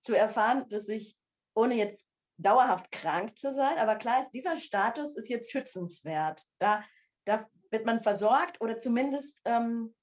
zu 0.04 0.16
erfahren, 0.16 0.68
dass 0.70 0.88
ich, 0.88 1.16
ohne 1.56 1.76
jetzt 1.76 2.08
dauerhaft 2.38 2.92
krank 2.92 3.38
zu 3.38 3.54
sein, 3.54 3.78
aber 3.78 3.96
klar 3.96 4.22
ist, 4.22 4.32
dieser 4.32 4.58
Status 4.58 5.16
ist 5.16 5.30
jetzt 5.30 5.52
schützenswert. 5.52 6.44
Da, 6.60 6.84
da 7.26 7.48
wird 7.72 7.86
man 7.86 8.00
versorgt 8.00 8.62
oder 8.62 8.78
zumindest, 8.78 9.42
ähm, 9.46 9.96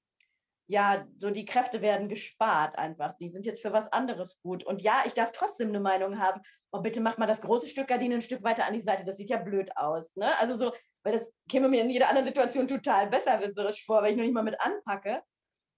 ja, 0.67 1.07
so 1.17 1.31
die 1.31 1.45
Kräfte 1.45 1.81
werden 1.81 2.09
gespart 2.09 2.77
einfach. 2.77 3.17
Die 3.17 3.29
sind 3.29 3.45
jetzt 3.47 3.61
für 3.61 3.73
was 3.73 3.91
anderes 3.91 4.39
gut. 4.41 4.63
Und 4.63 4.83
ja, 4.83 5.01
ich 5.05 5.13
darf 5.13 5.31
trotzdem 5.31 5.69
eine 5.69 5.79
Meinung 5.79 6.19
haben. 6.19 6.41
Oh, 6.71 6.79
bitte 6.79 7.01
mach 7.01 7.17
mal 7.17 7.25
das 7.25 7.41
große 7.41 7.67
Stück 7.67 7.87
Gardine 7.87 8.15
ein 8.15 8.21
Stück 8.21 8.43
weiter 8.43 8.65
an 8.65 8.73
die 8.73 8.81
Seite. 8.81 9.03
Das 9.03 9.17
sieht 9.17 9.29
ja 9.29 9.37
blöd 9.37 9.75
aus. 9.75 10.15
Ne? 10.15 10.37
Also 10.37 10.57
so, 10.57 10.71
weil 11.03 11.13
das 11.13 11.27
käme 11.49 11.69
mir 11.69 11.81
in 11.81 11.89
jeder 11.89 12.09
anderen 12.09 12.27
Situation 12.27 12.67
total 12.67 13.07
besserwisserisch 13.07 13.83
vor, 13.83 14.03
weil 14.03 14.11
ich 14.11 14.17
noch 14.17 14.23
nicht 14.23 14.33
mal 14.33 14.43
mit 14.43 14.61
anpacke. 14.61 15.23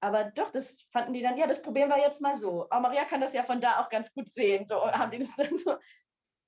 Aber 0.03 0.25
doch, 0.25 0.51
das 0.51 0.81
fanden 0.91 1.13
die 1.13 1.21
dann, 1.21 1.37
ja, 1.37 1.47
das 1.47 1.61
probieren 1.61 1.89
wir 1.89 1.99
jetzt 1.99 2.21
mal 2.21 2.35
so. 2.35 2.67
Aber 2.69 2.81
Maria 2.81 3.05
kann 3.05 3.21
das 3.21 3.33
ja 3.33 3.43
von 3.43 3.61
da 3.61 3.79
auch 3.79 3.87
ganz 3.87 4.11
gut 4.13 4.29
sehen. 4.29 4.67
So 4.67 4.75
haben 4.91 5.11
die 5.11 5.19
das 5.19 5.35
dann 5.37 5.57
so. 5.57 5.77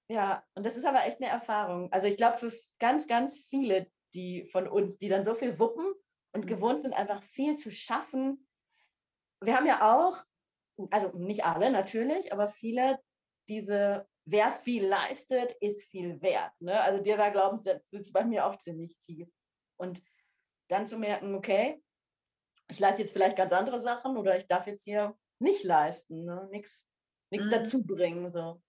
Ja, 0.09 0.43
und 0.55 0.65
das 0.65 0.75
ist 0.75 0.85
aber 0.85 1.05
echt 1.05 1.21
eine 1.21 1.29
Erfahrung. 1.29 1.91
Also 1.93 2.07
ich 2.07 2.17
glaube, 2.17 2.37
für 2.37 2.51
ganz, 2.79 3.07
ganz 3.07 3.47
viele, 3.49 3.87
die 4.13 4.45
von 4.45 4.67
uns, 4.67 4.97
die 4.97 5.09
dann 5.09 5.25
so 5.25 5.33
viel 5.33 5.59
wuppen 5.59 5.93
und 6.35 6.47
Mhm. 6.47 6.47
gewohnt 6.47 6.81
sind, 6.83 6.93
einfach 6.93 7.21
viel 7.23 7.55
zu 7.57 7.71
schaffen. 7.71 8.47
Wir 9.41 9.55
haben 9.57 9.65
ja 9.67 9.95
auch, 9.95 10.17
also 10.91 11.17
nicht 11.17 11.45
alle 11.45 11.71
natürlich, 11.71 12.31
aber 12.33 12.49
viele 12.49 12.99
diese, 13.49 14.07
wer 14.25 14.51
viel 14.51 14.85
leistet, 14.85 15.53
ist 15.61 15.89
viel 15.89 16.21
wert. 16.21 16.53
Ne? 16.61 16.79
Also 16.81 17.01
dieser 17.03 17.31
Glaubenssatz 17.31 17.89
sitzt 17.89 18.13
bei 18.13 18.23
mir 18.23 18.45
auch 18.47 18.57
ziemlich 18.57 18.99
tief. 18.99 19.29
Und 19.77 20.01
dann 20.69 20.87
zu 20.87 20.97
merken, 20.97 21.35
okay, 21.35 21.83
ich 22.69 22.79
leiste 22.79 23.01
jetzt 23.03 23.13
vielleicht 23.13 23.37
ganz 23.37 23.53
andere 23.53 23.79
Sachen 23.79 24.17
oder 24.17 24.37
ich 24.37 24.47
darf 24.47 24.67
jetzt 24.67 24.83
hier 24.83 25.17
nicht 25.39 25.63
leisten, 25.63 26.25
ne? 26.25 26.47
nichts 26.51 26.87
Mhm. 27.31 27.49
dazu 27.49 27.85
bringen. 27.85 28.29
So. 28.29 28.61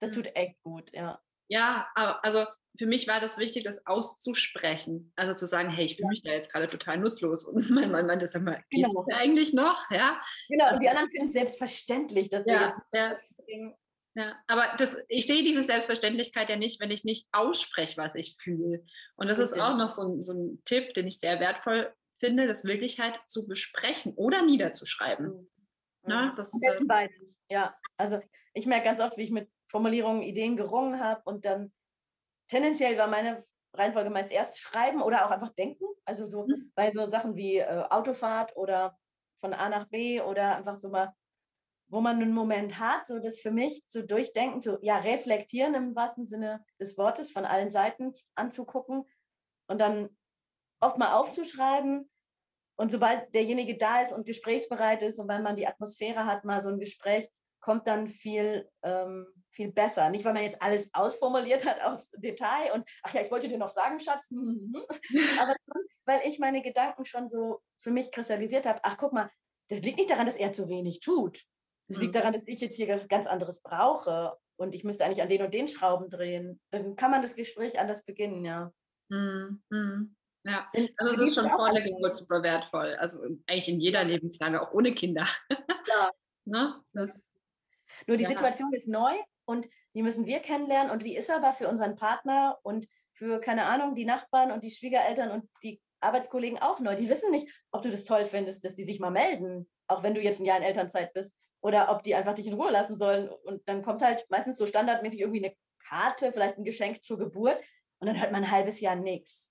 Das 0.00 0.10
Mhm. 0.10 0.14
tut 0.14 0.34
echt 0.36 0.62
gut, 0.62 0.92
ja. 0.92 1.22
Ja, 1.48 1.88
aber 1.94 2.24
also 2.24 2.46
für 2.76 2.86
mich 2.86 3.06
war 3.06 3.20
das 3.20 3.38
wichtig, 3.38 3.64
das 3.64 3.86
auszusprechen. 3.86 5.12
Also 5.16 5.34
zu 5.34 5.46
sagen, 5.46 5.70
hey, 5.70 5.86
ich 5.86 5.96
fühle 5.96 6.08
mich 6.08 6.22
da 6.22 6.32
jetzt 6.32 6.52
gerade 6.52 6.68
total 6.68 6.98
nutzlos. 6.98 7.44
Und 7.44 7.56
mein 7.70 7.90
Mann 7.90 8.06
meinte, 8.06 8.26
sag 8.26 8.42
mal, 8.42 8.62
Genau. 8.70 9.04
dir 9.04 9.16
eigentlich 9.16 9.52
noch? 9.52 9.90
Ja, 9.90 10.20
Genau, 10.48 10.72
und 10.72 10.82
die 10.82 10.88
anderen 10.88 11.08
finden 11.08 11.28
es 11.28 11.34
selbstverständlich, 11.34 12.30
dass 12.30 12.46
wir 12.46 12.54
ja, 12.54 12.66
jetzt 12.66 12.80
ja, 12.92 13.16
ja. 14.16 14.34
Aber 14.46 14.74
das, 14.78 14.96
ich 15.08 15.26
sehe 15.26 15.42
diese 15.42 15.62
Selbstverständlichkeit 15.62 16.48
ja 16.48 16.56
nicht, 16.56 16.80
wenn 16.80 16.90
ich 16.90 17.04
nicht 17.04 17.28
ausspreche, 17.32 17.96
was 17.96 18.14
ich 18.14 18.36
fühle. 18.38 18.84
Und 19.16 19.28
das 19.28 19.38
ist 19.38 19.58
auch 19.58 19.76
noch 19.76 19.90
so 19.90 20.02
ein, 20.02 20.22
so 20.22 20.32
ein 20.32 20.62
Tipp, 20.64 20.94
den 20.94 21.06
ich 21.06 21.18
sehr 21.18 21.40
wertvoll 21.40 21.92
finde, 22.20 22.46
das 22.46 22.64
wirklich 22.64 23.00
halt 23.00 23.20
zu 23.26 23.46
besprechen 23.46 24.14
oder 24.14 24.42
niederzuschreiben. 24.42 25.50
Ne? 26.06 26.32
Das, 26.36 26.52
Am 26.52 26.60
besten 26.60 26.86
beides, 26.86 27.38
ja. 27.48 27.74
Also 27.96 28.20
ich 28.52 28.66
merke 28.66 28.84
ganz 28.84 29.00
oft, 29.00 29.16
wie 29.16 29.22
ich 29.22 29.30
mit 29.30 29.50
Formulierungen, 29.66 30.22
Ideen 30.22 30.56
gerungen 30.56 31.00
habe 31.00 31.22
und 31.24 31.44
dann 31.44 31.72
tendenziell 32.54 32.98
war 32.98 33.08
meine 33.08 33.42
Reihenfolge 33.74 34.10
meist 34.10 34.30
erst 34.32 34.58
schreiben 34.60 35.02
oder 35.02 35.26
auch 35.26 35.30
einfach 35.32 35.52
denken. 35.54 35.84
Also 36.04 36.28
so 36.28 36.46
Mhm. 36.48 36.72
bei 36.76 36.90
so 36.92 37.06
Sachen 37.06 37.36
wie 37.36 37.58
äh, 37.58 37.84
Autofahrt 37.90 38.56
oder 38.56 38.98
von 39.40 39.54
A 39.54 39.68
nach 39.68 39.88
B 39.88 40.20
oder 40.20 40.56
einfach 40.56 40.76
so 40.76 40.88
mal, 40.90 41.14
wo 41.88 42.00
man 42.00 42.16
einen 42.20 42.32
Moment 42.34 42.78
hat, 42.78 43.06
so 43.06 43.18
das 43.20 43.38
für 43.40 43.50
mich 43.52 43.84
zu 43.88 44.04
durchdenken, 44.06 44.62
zu 44.62 44.78
ja, 44.82 44.98
reflektieren 44.98 45.74
im 45.74 45.94
wahrsten 45.96 46.26
Sinne 46.26 46.64
des 46.80 46.98
Wortes, 46.98 47.32
von 47.32 47.44
allen 47.44 47.70
Seiten 47.72 48.12
anzugucken 48.36 49.04
und 49.68 49.80
dann 49.80 50.10
oft 50.80 50.98
mal 50.98 51.14
aufzuschreiben 51.14 52.10
Und 52.76 52.90
sobald 52.90 53.34
derjenige 53.34 53.76
da 53.76 54.02
ist 54.02 54.12
und 54.12 54.26
gesprächsbereit 54.26 55.02
ist 55.02 55.18
und 55.20 55.28
wenn 55.28 55.42
man 55.42 55.56
die 55.56 55.66
Atmosphäre 55.66 56.26
hat, 56.26 56.44
mal 56.44 56.62
so 56.62 56.70
ein 56.70 56.80
Gespräch, 56.80 57.28
kommt 57.60 57.86
dann 57.86 58.08
viel, 58.08 58.68
ähm, 58.82 59.26
viel 59.54 59.72
besser. 59.72 60.10
Nicht, 60.10 60.24
weil 60.24 60.34
man 60.34 60.42
jetzt 60.42 60.60
alles 60.60 60.88
ausformuliert 60.92 61.64
hat 61.64 61.80
aufs 61.82 62.10
Detail 62.12 62.72
und, 62.72 62.88
ach 63.02 63.14
ja, 63.14 63.22
ich 63.22 63.30
wollte 63.30 63.48
dir 63.48 63.58
noch 63.58 63.68
sagen, 63.68 63.98
Schatz, 64.00 64.30
aber 65.40 65.56
weil 66.04 66.22
ich 66.26 66.38
meine 66.38 66.62
Gedanken 66.62 67.04
schon 67.04 67.28
so 67.28 67.60
für 67.78 67.90
mich 67.90 68.10
kristallisiert 68.10 68.66
habe, 68.66 68.80
ach 68.82 68.96
guck 68.96 69.12
mal, 69.12 69.30
das 69.68 69.80
liegt 69.82 69.98
nicht 69.98 70.10
daran, 70.10 70.26
dass 70.26 70.36
er 70.36 70.52
zu 70.52 70.68
wenig 70.68 71.00
tut. 71.00 71.42
Das 71.88 71.98
liegt 71.98 72.14
mhm. 72.14 72.18
daran, 72.18 72.32
dass 72.32 72.48
ich 72.48 72.60
jetzt 72.60 72.76
hier 72.76 72.88
was 72.88 73.08
ganz 73.08 73.26
anderes 73.26 73.60
brauche 73.60 74.36
und 74.56 74.74
ich 74.74 74.84
müsste 74.84 75.04
eigentlich 75.04 75.22
an 75.22 75.28
den 75.28 75.42
und 75.42 75.54
den 75.54 75.68
Schrauben 75.68 76.10
drehen. 76.10 76.60
Dann 76.70 76.96
kann 76.96 77.10
man 77.10 77.22
das 77.22 77.36
Gespräch 77.36 77.78
anders 77.78 78.04
beginnen, 78.04 78.44
ja. 78.44 78.72
Mhm. 79.08 80.16
Ja, 80.46 80.70
also 80.98 81.14
es 81.14 81.28
ist 81.28 81.34
schon 81.36 81.48
vor 81.48 81.72
der 81.72 81.82
Geburt 81.82 82.16
super 82.16 82.42
wertvoll. 82.42 82.96
Also 82.96 83.22
eigentlich 83.46 83.68
in 83.68 83.80
jeder 83.80 84.04
Lebenslage, 84.04 84.60
auch 84.60 84.72
ohne 84.72 84.94
Kinder. 84.94 85.26
Klar. 85.84 86.12
ne? 86.44 86.82
das, 86.92 87.26
Nur 88.06 88.18
die 88.18 88.24
ja. 88.24 88.30
Situation 88.30 88.72
ist 88.74 88.88
neu 88.88 89.14
und 89.46 89.68
die 89.94 90.02
müssen 90.02 90.26
wir 90.26 90.40
kennenlernen 90.40 90.90
und 90.90 91.02
die 91.02 91.16
ist 91.16 91.30
aber 91.30 91.52
für 91.52 91.68
unseren 91.68 91.96
Partner 91.96 92.58
und 92.62 92.86
für, 93.12 93.40
keine 93.40 93.66
Ahnung, 93.66 93.94
die 93.94 94.04
Nachbarn 94.04 94.50
und 94.50 94.64
die 94.64 94.70
Schwiegereltern 94.70 95.30
und 95.30 95.48
die 95.62 95.80
Arbeitskollegen 96.00 96.58
auch 96.58 96.80
neu. 96.80 96.96
Die 96.96 97.08
wissen 97.08 97.30
nicht, 97.30 97.48
ob 97.70 97.82
du 97.82 97.90
das 97.90 98.04
toll 98.04 98.24
findest, 98.24 98.64
dass 98.64 98.74
die 98.74 98.84
sich 98.84 99.00
mal 99.00 99.10
melden, 99.10 99.70
auch 99.86 100.02
wenn 100.02 100.14
du 100.14 100.20
jetzt 100.20 100.40
ein 100.40 100.44
Jahr 100.44 100.58
in 100.58 100.64
Elternzeit 100.64 101.12
bist, 101.12 101.36
oder 101.60 101.90
ob 101.90 102.02
die 102.02 102.14
einfach 102.14 102.34
dich 102.34 102.46
in 102.46 102.54
Ruhe 102.54 102.70
lassen 102.70 102.98
sollen. 102.98 103.28
Und 103.28 103.66
dann 103.68 103.80
kommt 103.82 104.02
halt 104.02 104.26
meistens 104.28 104.58
so 104.58 104.66
standardmäßig 104.66 105.20
irgendwie 105.20 105.46
eine 105.46 105.56
Karte, 105.88 106.30
vielleicht 106.30 106.58
ein 106.58 106.64
Geschenk 106.64 107.02
zur 107.02 107.18
Geburt 107.18 107.58
und 108.00 108.06
dann 108.06 108.20
hört 108.20 108.32
man 108.32 108.44
ein 108.44 108.50
halbes 108.50 108.80
Jahr 108.80 108.96
nichts. 108.96 109.50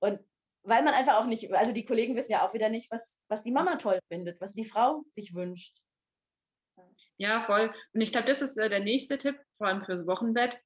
Und 0.00 0.18
weil 0.62 0.82
man 0.82 0.94
einfach 0.94 1.18
auch 1.20 1.26
nicht, 1.26 1.52
also 1.52 1.72
die 1.72 1.84
Kollegen 1.84 2.16
wissen 2.16 2.32
ja 2.32 2.46
auch 2.46 2.54
wieder 2.54 2.68
nicht, 2.68 2.90
was, 2.90 3.22
was 3.28 3.42
die 3.42 3.52
Mama 3.52 3.76
toll 3.76 3.98
findet, 4.08 4.40
was 4.40 4.54
die 4.54 4.64
Frau 4.64 5.02
sich 5.10 5.34
wünscht. 5.34 5.82
Ja, 7.20 7.42
voll. 7.42 7.70
Und 7.92 8.00
ich 8.00 8.12
glaube, 8.12 8.28
das 8.28 8.40
ist 8.40 8.56
äh, 8.56 8.70
der 8.70 8.80
nächste 8.80 9.18
Tipp, 9.18 9.36
vor 9.58 9.66
allem 9.66 9.84
fürs 9.84 10.06
Wochenbett, 10.06 10.58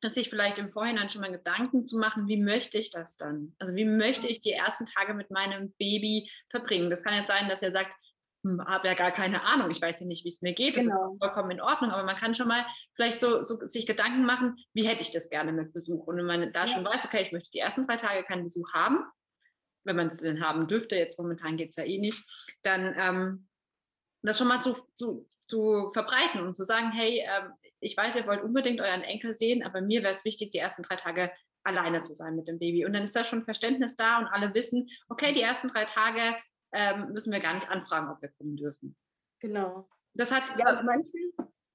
dass 0.00 0.14
sich 0.14 0.28
vielleicht 0.28 0.58
im 0.58 0.70
Vorhinein 0.70 1.08
schon 1.08 1.20
mal 1.20 1.30
Gedanken 1.30 1.86
zu 1.86 1.98
machen, 1.98 2.26
wie 2.26 2.36
möchte 2.36 2.78
ich 2.78 2.90
das 2.90 3.16
dann? 3.16 3.54
Also 3.60 3.76
wie 3.76 3.84
möchte 3.84 4.26
ich 4.26 4.40
die 4.40 4.50
ersten 4.50 4.86
Tage 4.86 5.14
mit 5.14 5.30
meinem 5.30 5.72
Baby 5.78 6.28
verbringen? 6.50 6.90
Das 6.90 7.04
kann 7.04 7.16
jetzt 7.16 7.28
sein, 7.28 7.48
dass 7.48 7.62
er 7.62 7.70
sagt, 7.70 7.94
hm, 8.42 8.60
habe 8.66 8.88
ja 8.88 8.94
gar 8.94 9.12
keine 9.12 9.44
Ahnung, 9.44 9.70
ich 9.70 9.80
weiß 9.80 10.00
ja 10.00 10.06
nicht, 10.06 10.24
wie 10.24 10.30
es 10.30 10.42
mir 10.42 10.52
geht, 10.52 10.76
das 10.76 10.84
genau. 10.84 11.12
ist 11.12 11.18
vollkommen 11.20 11.52
in 11.52 11.60
Ordnung, 11.60 11.92
aber 11.92 12.02
man 12.02 12.16
kann 12.16 12.34
schon 12.34 12.48
mal 12.48 12.66
vielleicht 12.96 13.20
so, 13.20 13.44
so, 13.44 13.56
sich 13.68 13.86
Gedanken 13.86 14.24
machen, 14.24 14.56
wie 14.74 14.88
hätte 14.88 15.02
ich 15.02 15.12
das 15.12 15.30
gerne 15.30 15.52
mit 15.52 15.72
Besuch? 15.72 16.08
Und 16.08 16.16
wenn 16.16 16.26
man 16.26 16.52
da 16.52 16.62
ja. 16.62 16.66
schon 16.66 16.84
weiß, 16.84 17.04
okay, 17.04 17.22
ich 17.22 17.30
möchte 17.30 17.52
die 17.52 17.60
ersten 17.60 17.86
drei 17.86 17.98
Tage 17.98 18.24
keinen 18.24 18.42
Besuch 18.42 18.72
haben, 18.74 18.98
wenn 19.84 19.94
man 19.94 20.08
es 20.08 20.18
denn 20.18 20.44
haben 20.44 20.66
dürfte, 20.66 20.96
jetzt 20.96 21.20
momentan 21.20 21.56
geht 21.56 21.70
es 21.70 21.76
ja 21.76 21.84
eh 21.84 21.98
nicht, 21.98 22.20
dann 22.64 22.94
ähm, 22.98 23.48
das 24.22 24.38
schon 24.38 24.48
mal 24.48 24.60
zu, 24.60 24.76
zu, 24.96 25.28
zu 25.46 25.90
verbreiten 25.92 26.40
und 26.40 26.54
zu 26.54 26.64
sagen, 26.64 26.90
hey, 26.92 27.22
ähm, 27.24 27.52
ich 27.80 27.96
weiß, 27.96 28.16
ihr 28.16 28.26
wollt 28.26 28.42
unbedingt 28.42 28.80
euren 28.80 29.02
Enkel 29.02 29.36
sehen, 29.36 29.62
aber 29.62 29.80
mir 29.80 30.02
wäre 30.02 30.14
es 30.14 30.24
wichtig, 30.24 30.52
die 30.52 30.58
ersten 30.58 30.82
drei 30.82 30.96
Tage 30.96 31.30
alleine 31.64 32.02
zu 32.02 32.14
sein 32.14 32.36
mit 32.36 32.48
dem 32.48 32.58
Baby. 32.58 32.84
Und 32.84 32.92
dann 32.92 33.02
ist 33.02 33.16
da 33.16 33.24
schon 33.24 33.44
Verständnis 33.44 33.96
da 33.96 34.18
und 34.18 34.26
alle 34.26 34.54
wissen, 34.54 34.88
okay, 35.08 35.32
die 35.32 35.42
ersten 35.42 35.68
drei 35.68 35.84
Tage 35.84 36.36
ähm, 36.72 37.12
müssen 37.12 37.32
wir 37.32 37.40
gar 37.40 37.54
nicht 37.54 37.68
anfragen, 37.68 38.10
ob 38.10 38.20
wir 38.20 38.30
kommen 38.30 38.56
dürfen. 38.56 38.96
Genau. 39.40 39.88
Das 40.14 40.30
hat. 40.30 40.42
Ja, 40.58 40.82
manche, 40.82 41.18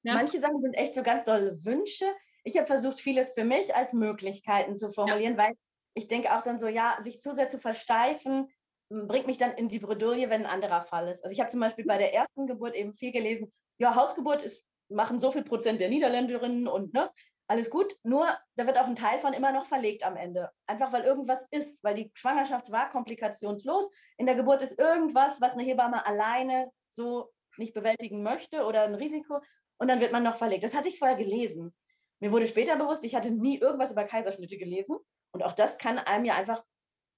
ja. 0.03 0.13
manche 0.13 0.39
Sachen 0.39 0.61
sind 0.61 0.73
echt 0.73 0.95
so 0.95 1.03
ganz 1.03 1.23
tolle 1.23 1.63
Wünsche. 1.65 2.05
Ich 2.43 2.57
habe 2.57 2.67
versucht, 2.67 2.99
vieles 2.99 3.33
für 3.33 3.43
mich 3.43 3.75
als 3.75 3.93
Möglichkeiten 3.93 4.75
zu 4.75 4.91
formulieren, 4.91 5.37
ja. 5.37 5.43
weil 5.43 5.53
ich 5.93 6.07
denke 6.07 6.33
auch 6.33 6.41
dann 6.41 6.59
so, 6.59 6.67
ja, 6.67 6.97
sich 7.01 7.19
zu 7.21 7.35
sehr 7.35 7.47
zu 7.47 7.59
versteifen, 7.59 8.47
bringt 8.89 9.27
mich 9.27 9.37
dann 9.37 9.53
in 9.53 9.69
die 9.69 9.79
Bredouille, 9.79 10.29
wenn 10.29 10.45
ein 10.45 10.51
anderer 10.51 10.81
Fall 10.81 11.07
ist. 11.07 11.23
Also 11.23 11.33
ich 11.33 11.39
habe 11.39 11.49
zum 11.49 11.59
Beispiel 11.59 11.85
bei 11.85 11.97
der 11.97 12.13
ersten 12.13 12.47
Geburt 12.47 12.75
eben 12.75 12.93
viel 12.93 13.11
gelesen, 13.11 13.51
ja, 13.77 13.95
Hausgeburt 13.95 14.41
ist, 14.41 14.65
machen 14.89 15.19
so 15.19 15.31
viel 15.31 15.43
Prozent 15.43 15.79
der 15.79 15.89
Niederländerinnen 15.89 16.67
und 16.67 16.93
ne, 16.93 17.09
alles 17.47 17.69
gut, 17.69 17.95
nur 18.03 18.27
da 18.55 18.67
wird 18.67 18.77
auch 18.77 18.87
ein 18.87 18.95
Teil 18.95 19.17
von 19.19 19.33
immer 19.33 19.51
noch 19.51 19.65
verlegt 19.65 20.03
am 20.03 20.15
Ende. 20.15 20.51
Einfach 20.67 20.93
weil 20.93 21.03
irgendwas 21.03 21.47
ist, 21.49 21.83
weil 21.83 21.95
die 21.95 22.11
Schwangerschaft 22.13 22.71
war 22.71 22.91
komplikationslos. 22.91 23.89
In 24.17 24.27
der 24.27 24.35
Geburt 24.35 24.61
ist 24.61 24.77
irgendwas, 24.77 25.41
was 25.41 25.53
eine 25.53 25.63
Hebamme 25.63 26.05
alleine 26.05 26.69
so 26.89 27.31
nicht 27.57 27.73
bewältigen 27.73 28.21
möchte 28.21 28.65
oder 28.65 28.83
ein 28.83 28.95
Risiko 28.95 29.39
und 29.77 29.87
dann 29.87 29.99
wird 29.99 30.11
man 30.11 30.23
noch 30.23 30.35
verlegt. 30.35 30.63
Das 30.63 30.75
hatte 30.75 30.89
ich 30.89 30.99
vorher 30.99 31.17
gelesen. 31.17 31.73
Mir 32.19 32.31
wurde 32.31 32.47
später 32.47 32.75
bewusst, 32.75 33.03
ich 33.03 33.15
hatte 33.15 33.31
nie 33.31 33.57
irgendwas 33.59 33.91
über 33.91 34.03
Kaiserschnitte 34.03 34.57
gelesen 34.57 34.97
und 35.31 35.43
auch 35.43 35.53
das 35.53 35.77
kann 35.77 35.97
einem 35.97 36.25
ja 36.25 36.35
einfach 36.35 36.63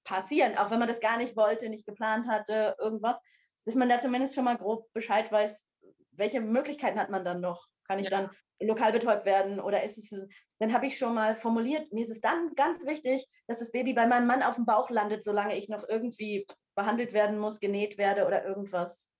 passieren, 0.04 0.56
auch 0.56 0.70
wenn 0.70 0.78
man 0.78 0.88
das 0.88 1.00
gar 1.00 1.16
nicht 1.16 1.36
wollte, 1.36 1.68
nicht 1.68 1.86
geplant 1.86 2.26
hatte, 2.26 2.76
irgendwas, 2.78 3.20
dass 3.64 3.74
man 3.74 3.88
da 3.88 3.98
zumindest 3.98 4.34
schon 4.34 4.44
mal 4.44 4.56
grob 4.56 4.92
Bescheid 4.92 5.30
weiß, 5.30 5.66
welche 6.12 6.40
Möglichkeiten 6.40 6.98
hat 6.98 7.10
man 7.10 7.24
dann 7.24 7.40
noch? 7.40 7.66
Kann 7.86 7.98
ich 7.98 8.10
ja. 8.10 8.10
dann 8.10 8.30
lokal 8.60 8.92
betäubt 8.92 9.24
werden 9.24 9.60
oder 9.60 9.82
ist 9.82 9.98
es, 9.98 10.14
dann 10.58 10.72
habe 10.72 10.86
ich 10.86 10.96
schon 10.96 11.14
mal 11.14 11.34
formuliert, 11.34 11.92
mir 11.92 12.04
ist 12.04 12.10
es 12.10 12.20
dann 12.20 12.54
ganz 12.54 12.86
wichtig, 12.86 13.26
dass 13.48 13.58
das 13.58 13.72
Baby 13.72 13.92
bei 13.92 14.06
meinem 14.06 14.26
Mann 14.26 14.42
auf 14.42 14.54
dem 14.54 14.66
Bauch 14.66 14.90
landet, 14.90 15.24
solange 15.24 15.56
ich 15.56 15.68
noch 15.68 15.88
irgendwie 15.88 16.46
behandelt 16.76 17.12
werden 17.12 17.38
muss, 17.38 17.60
genäht 17.60 17.98
werde 17.98 18.26
oder 18.26 18.44
irgendwas. 18.44 19.10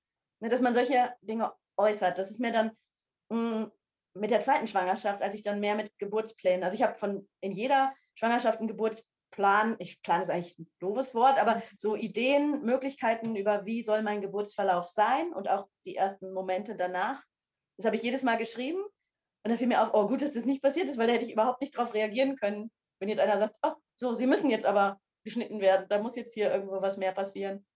Ne, 0.40 0.48
dass 0.48 0.60
man 0.60 0.74
solche 0.74 1.12
Dinge 1.22 1.52
äußert. 1.76 2.18
Das 2.18 2.30
ist 2.30 2.40
mir 2.40 2.52
dann 2.52 2.70
mh, 3.30 3.38
mm, 3.38 3.72
mit 4.14 4.30
der 4.30 4.40
zweiten 4.40 4.66
Schwangerschaft, 4.66 5.22
als 5.22 5.34
ich 5.34 5.42
dann 5.42 5.60
mehr 5.60 5.74
mit 5.74 5.98
Geburtsplänen, 5.98 6.64
also 6.64 6.74
ich 6.74 6.82
habe 6.82 6.96
von 6.96 7.28
in 7.40 7.52
jeder 7.52 7.94
Schwangerschaft 8.14 8.58
einen 8.58 8.68
Geburtsplan, 9.32 9.76
ich 9.78 10.02
plane 10.02 10.22
ist 10.22 10.30
eigentlich 10.30 10.58
ein 10.58 10.70
doofes 10.78 11.14
Wort, 11.14 11.38
aber 11.38 11.62
so 11.78 11.96
Ideen, 11.96 12.62
Möglichkeiten 12.62 13.34
über 13.34 13.64
wie 13.64 13.82
soll 13.82 14.02
mein 14.02 14.20
Geburtsverlauf 14.20 14.86
sein 14.86 15.32
und 15.32 15.48
auch 15.48 15.68
die 15.84 15.96
ersten 15.96 16.32
Momente 16.32 16.76
danach. 16.76 17.22
Das 17.76 17.86
habe 17.86 17.96
ich 17.96 18.02
jedes 18.02 18.22
Mal 18.22 18.36
geschrieben 18.36 18.82
und 19.44 19.50
da 19.50 19.56
fiel 19.56 19.66
mir 19.66 19.82
auf, 19.82 19.90
oh 19.94 20.06
gut, 20.06 20.22
dass 20.22 20.34
das 20.34 20.44
nicht 20.44 20.62
passiert 20.62 20.88
ist, 20.88 20.98
weil 20.98 21.06
da 21.06 21.14
hätte 21.14 21.24
ich 21.24 21.32
überhaupt 21.32 21.60
nicht 21.60 21.76
drauf 21.76 21.94
reagieren 21.94 22.36
können, 22.36 22.70
wenn 23.00 23.08
jetzt 23.08 23.20
einer 23.20 23.38
sagt, 23.38 23.54
oh, 23.62 23.72
so, 23.96 24.14
Sie 24.14 24.26
müssen 24.26 24.50
jetzt 24.50 24.66
aber 24.66 25.00
geschnitten 25.24 25.60
werden, 25.60 25.86
da 25.88 26.00
muss 26.00 26.16
jetzt 26.16 26.34
hier 26.34 26.52
irgendwo 26.52 26.82
was 26.82 26.96
mehr 26.96 27.12
passieren. 27.12 27.66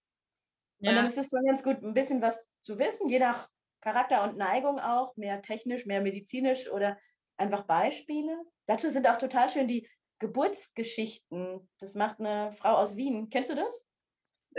Ja. 0.79 0.91
Und 0.91 0.97
dann 0.97 1.07
ist 1.07 1.19
es 1.19 1.31
schon 1.31 1.45
ganz 1.47 1.63
gut, 1.63 1.83
ein 1.83 1.95
bisschen 1.95 2.21
was 2.21 2.45
zu 2.63 2.79
wissen, 2.79 3.09
je 3.09 3.19
nach 3.19 3.49
Charakter 3.81 4.25
und 4.25 4.37
Neigung 4.37 4.79
auch, 4.79 5.17
mehr 5.17 5.41
technisch, 5.43 5.87
mehr 5.87 6.01
medizinisch 6.01 6.71
oder 6.71 6.99
einfach 7.37 7.63
Beispiele. 7.63 8.37
Dazu 8.67 8.91
sind 8.91 9.09
auch 9.09 9.17
total 9.17 9.49
schön 9.49 9.69
die 9.69 9.89
Geburtsgeschichten. 10.19 11.69
Das 11.79 11.95
macht 11.95 12.21
eine 12.21 12.53
Frau 12.53 12.77
aus 12.77 12.97
Wien. 12.97 13.29
Kennst 13.31 13.51
du 13.51 13.55
das? 13.55 13.87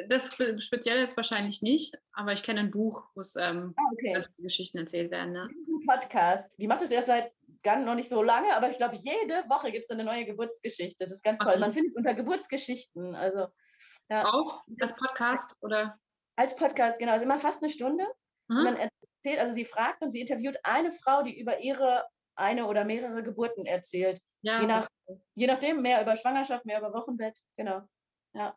Das 0.10 0.36
speziell 0.60 1.00
jetzt 1.00 1.18
wahrscheinlich 1.18 1.64
nicht, 1.64 1.98
aber 2.14 2.32
ich 2.32 2.44
kenne 2.44 2.60
ein 2.60 2.72
Buch, 2.72 3.10
wo 3.16 3.22
es 3.22 3.36
ähm, 3.36 3.74
ah, 3.76 3.82
okay. 3.92 4.24
Geschichten 4.38 4.78
erzählt 4.78 5.10
werden. 5.10 5.34
Ja. 5.34 5.48
Das 5.48 5.52
ist 5.52 5.68
ein 5.68 5.88
Podcast. 5.88 6.60
Die 6.60 6.68
macht 6.68 6.84
es 6.84 6.92
erst 6.92 7.08
seit 7.08 7.32
gar 7.64 7.80
noch 7.80 7.96
nicht 7.96 8.10
so 8.10 8.22
lange, 8.22 8.56
aber 8.56 8.70
ich 8.70 8.78
glaube, 8.78 8.96
jede 8.96 9.44
Woche 9.50 9.72
gibt 9.72 9.86
es 9.86 9.90
eine 9.90 10.04
neue 10.04 10.26
Geburtsgeschichte. 10.26 11.06
Das 11.06 11.14
ist 11.14 11.24
ganz 11.24 11.40
toll. 11.40 11.58
Man 11.58 11.74
findet 11.74 11.92
es 11.92 11.98
unter 11.98 12.14
Geburtsgeschichten. 12.14 13.16
Also, 13.16 13.48
ja. 14.10 14.26
Auch 14.26 14.62
als 14.80 14.96
Podcast 14.96 15.56
oder? 15.62 16.00
Als 16.36 16.56
Podcast, 16.56 17.00
genau. 17.00 17.14
Also 17.14 17.26
immer 17.26 17.38
fast 17.38 17.64
eine 17.64 17.72
Stunde. 17.72 18.06
Mhm. 18.48 18.58
Und 18.58 18.66
dann 18.66 18.76
erzählt, 18.76 19.40
also 19.40 19.56
sie 19.56 19.66
fragt 19.66 20.04
und 20.04 20.12
sie 20.12 20.22
interviewt 20.22 20.58
eine 20.64 20.92
Frau, 20.92 21.24
die 21.24 21.40
über 21.40 21.60
ihre 21.60 22.06
eine 22.38 22.68
oder 22.68 22.86
mehrere 22.86 23.24
Geburten 23.24 23.66
erzählt. 23.66 24.22
Ja. 24.42 24.62
Je, 24.62 24.68
nach, 24.68 24.88
je 25.36 25.48
nachdem, 25.48 25.82
mehr 25.82 26.02
über 26.02 26.16
Schwangerschaft, 26.16 26.66
mehr 26.66 26.80
über 26.80 26.94
Wochenbett. 26.94 27.40
Genau. 27.58 27.82
Ja. 28.34 28.56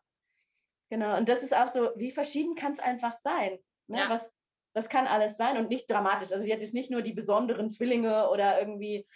Genau, 0.89 1.17
und 1.17 1.29
das 1.29 1.41
ist 1.41 1.55
auch 1.55 1.67
so, 1.67 1.91
wie 1.95 2.11
verschieden 2.11 2.55
kann 2.55 2.73
es 2.73 2.79
einfach 2.79 3.13
sein? 3.19 3.57
Ne? 3.87 3.99
Ja. 3.99 4.09
Was, 4.09 4.33
das 4.73 4.89
kann 4.89 5.07
alles 5.07 5.37
sein 5.37 5.57
und 5.57 5.69
nicht 5.69 5.89
dramatisch. 5.89 6.31
Also 6.31 6.43
sie 6.43 6.51
hat 6.51 6.59
jetzt 6.59 6.73
nicht 6.73 6.91
nur 6.91 7.01
die 7.01 7.13
besonderen 7.13 7.69
Zwillinge 7.69 8.29
oder 8.29 8.59
irgendwie 8.59 9.07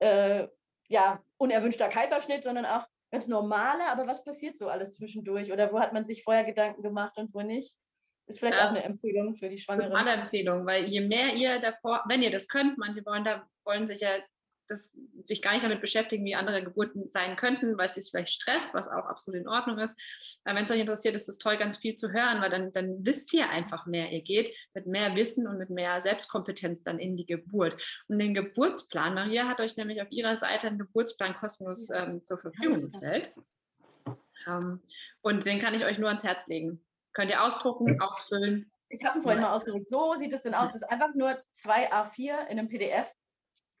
äh, 0.00 0.46
ja, 0.88 1.22
unerwünschter 1.36 1.88
Kaiserschnitt, 1.88 2.44
sondern 2.44 2.66
auch 2.66 2.86
ganz 3.10 3.26
normale, 3.26 3.86
aber 3.86 4.06
was 4.06 4.24
passiert 4.24 4.58
so 4.58 4.68
alles 4.68 4.96
zwischendurch? 4.96 5.52
Oder 5.52 5.72
wo 5.72 5.80
hat 5.80 5.92
man 5.92 6.04
sich 6.04 6.22
vorher 6.22 6.44
Gedanken 6.44 6.82
gemacht 6.82 7.16
und 7.16 7.34
wo 7.34 7.42
nicht? 7.42 7.76
Ist 8.26 8.38
vielleicht 8.38 8.56
ja. 8.56 8.66
auch 8.66 8.70
eine 8.70 8.84
Empfehlung 8.84 9.34
für 9.36 9.48
die 9.48 9.58
Schwangere. 9.58 9.94
Eine 9.94 10.22
Empfehlung, 10.22 10.64
weil 10.64 10.86
je 10.86 11.00
mehr 11.00 11.34
ihr 11.34 11.60
davor, 11.60 12.02
wenn 12.08 12.22
ihr 12.22 12.30
das 12.30 12.48
könnt, 12.48 12.78
manche 12.78 13.04
wollen 13.04 13.24
da 13.24 13.46
wollen 13.64 13.86
sich 13.86 14.00
ja 14.00 14.10
das, 14.68 14.90
sich 15.22 15.42
gar 15.42 15.52
nicht 15.52 15.64
damit 15.64 15.80
beschäftigen, 15.80 16.24
wie 16.24 16.34
andere 16.34 16.62
Geburten 16.62 17.08
sein 17.08 17.36
könnten, 17.36 17.76
weil 17.76 17.86
es 17.86 17.94
sich 17.94 18.08
vielleicht 18.10 18.32
stresst, 18.32 18.74
was 18.74 18.88
auch 18.88 19.04
absolut 19.04 19.40
in 19.40 19.48
Ordnung 19.48 19.78
ist. 19.78 19.96
Aber 20.44 20.56
wenn 20.56 20.64
es 20.64 20.70
euch 20.70 20.80
interessiert, 20.80 21.14
ist 21.14 21.28
es 21.28 21.38
toll, 21.38 21.58
ganz 21.58 21.76
viel 21.76 21.94
zu 21.94 22.12
hören, 22.12 22.40
weil 22.40 22.50
dann, 22.50 22.72
dann 22.72 23.04
wisst 23.04 23.32
ihr 23.34 23.48
einfach 23.50 23.86
mehr. 23.86 24.10
Ihr 24.10 24.22
geht 24.22 24.54
mit 24.72 24.86
mehr 24.86 25.14
Wissen 25.16 25.46
und 25.46 25.58
mit 25.58 25.70
mehr 25.70 26.00
Selbstkompetenz 26.02 26.82
dann 26.82 26.98
in 26.98 27.16
die 27.16 27.26
Geburt. 27.26 27.80
Und 28.08 28.18
den 28.18 28.34
Geburtsplan, 28.34 29.14
Maria 29.14 29.48
hat 29.48 29.60
euch 29.60 29.76
nämlich 29.76 30.00
auf 30.00 30.10
ihrer 30.10 30.36
Seite 30.36 30.68
einen 30.68 30.78
Geburtsplan 30.78 31.34
kostenlos 31.34 31.90
ähm, 31.90 32.24
zur 32.24 32.38
Verfügung 32.38 32.90
gestellt. 32.90 33.32
Ähm, 34.46 34.80
und 35.20 35.46
den 35.46 35.60
kann 35.60 35.74
ich 35.74 35.84
euch 35.84 35.98
nur 35.98 36.08
ans 36.08 36.24
Herz 36.24 36.46
legen. 36.46 36.82
Könnt 37.14 37.30
ihr 37.30 37.42
ausdrucken, 37.42 38.00
ausfüllen. 38.00 38.70
Ich 38.88 39.04
habe 39.04 39.18
ihn 39.18 39.22
vorhin 39.22 39.40
mal 39.40 39.52
ausgedruckt. 39.52 39.88
So 39.88 40.14
sieht 40.14 40.32
es 40.32 40.42
denn 40.42 40.54
aus. 40.54 40.70
Es 40.70 40.82
ist 40.82 40.90
einfach 40.90 41.14
nur 41.14 41.42
zwei 41.52 41.90
A4 41.92 42.46
in 42.48 42.58
einem 42.58 42.68
PDF 42.68 43.08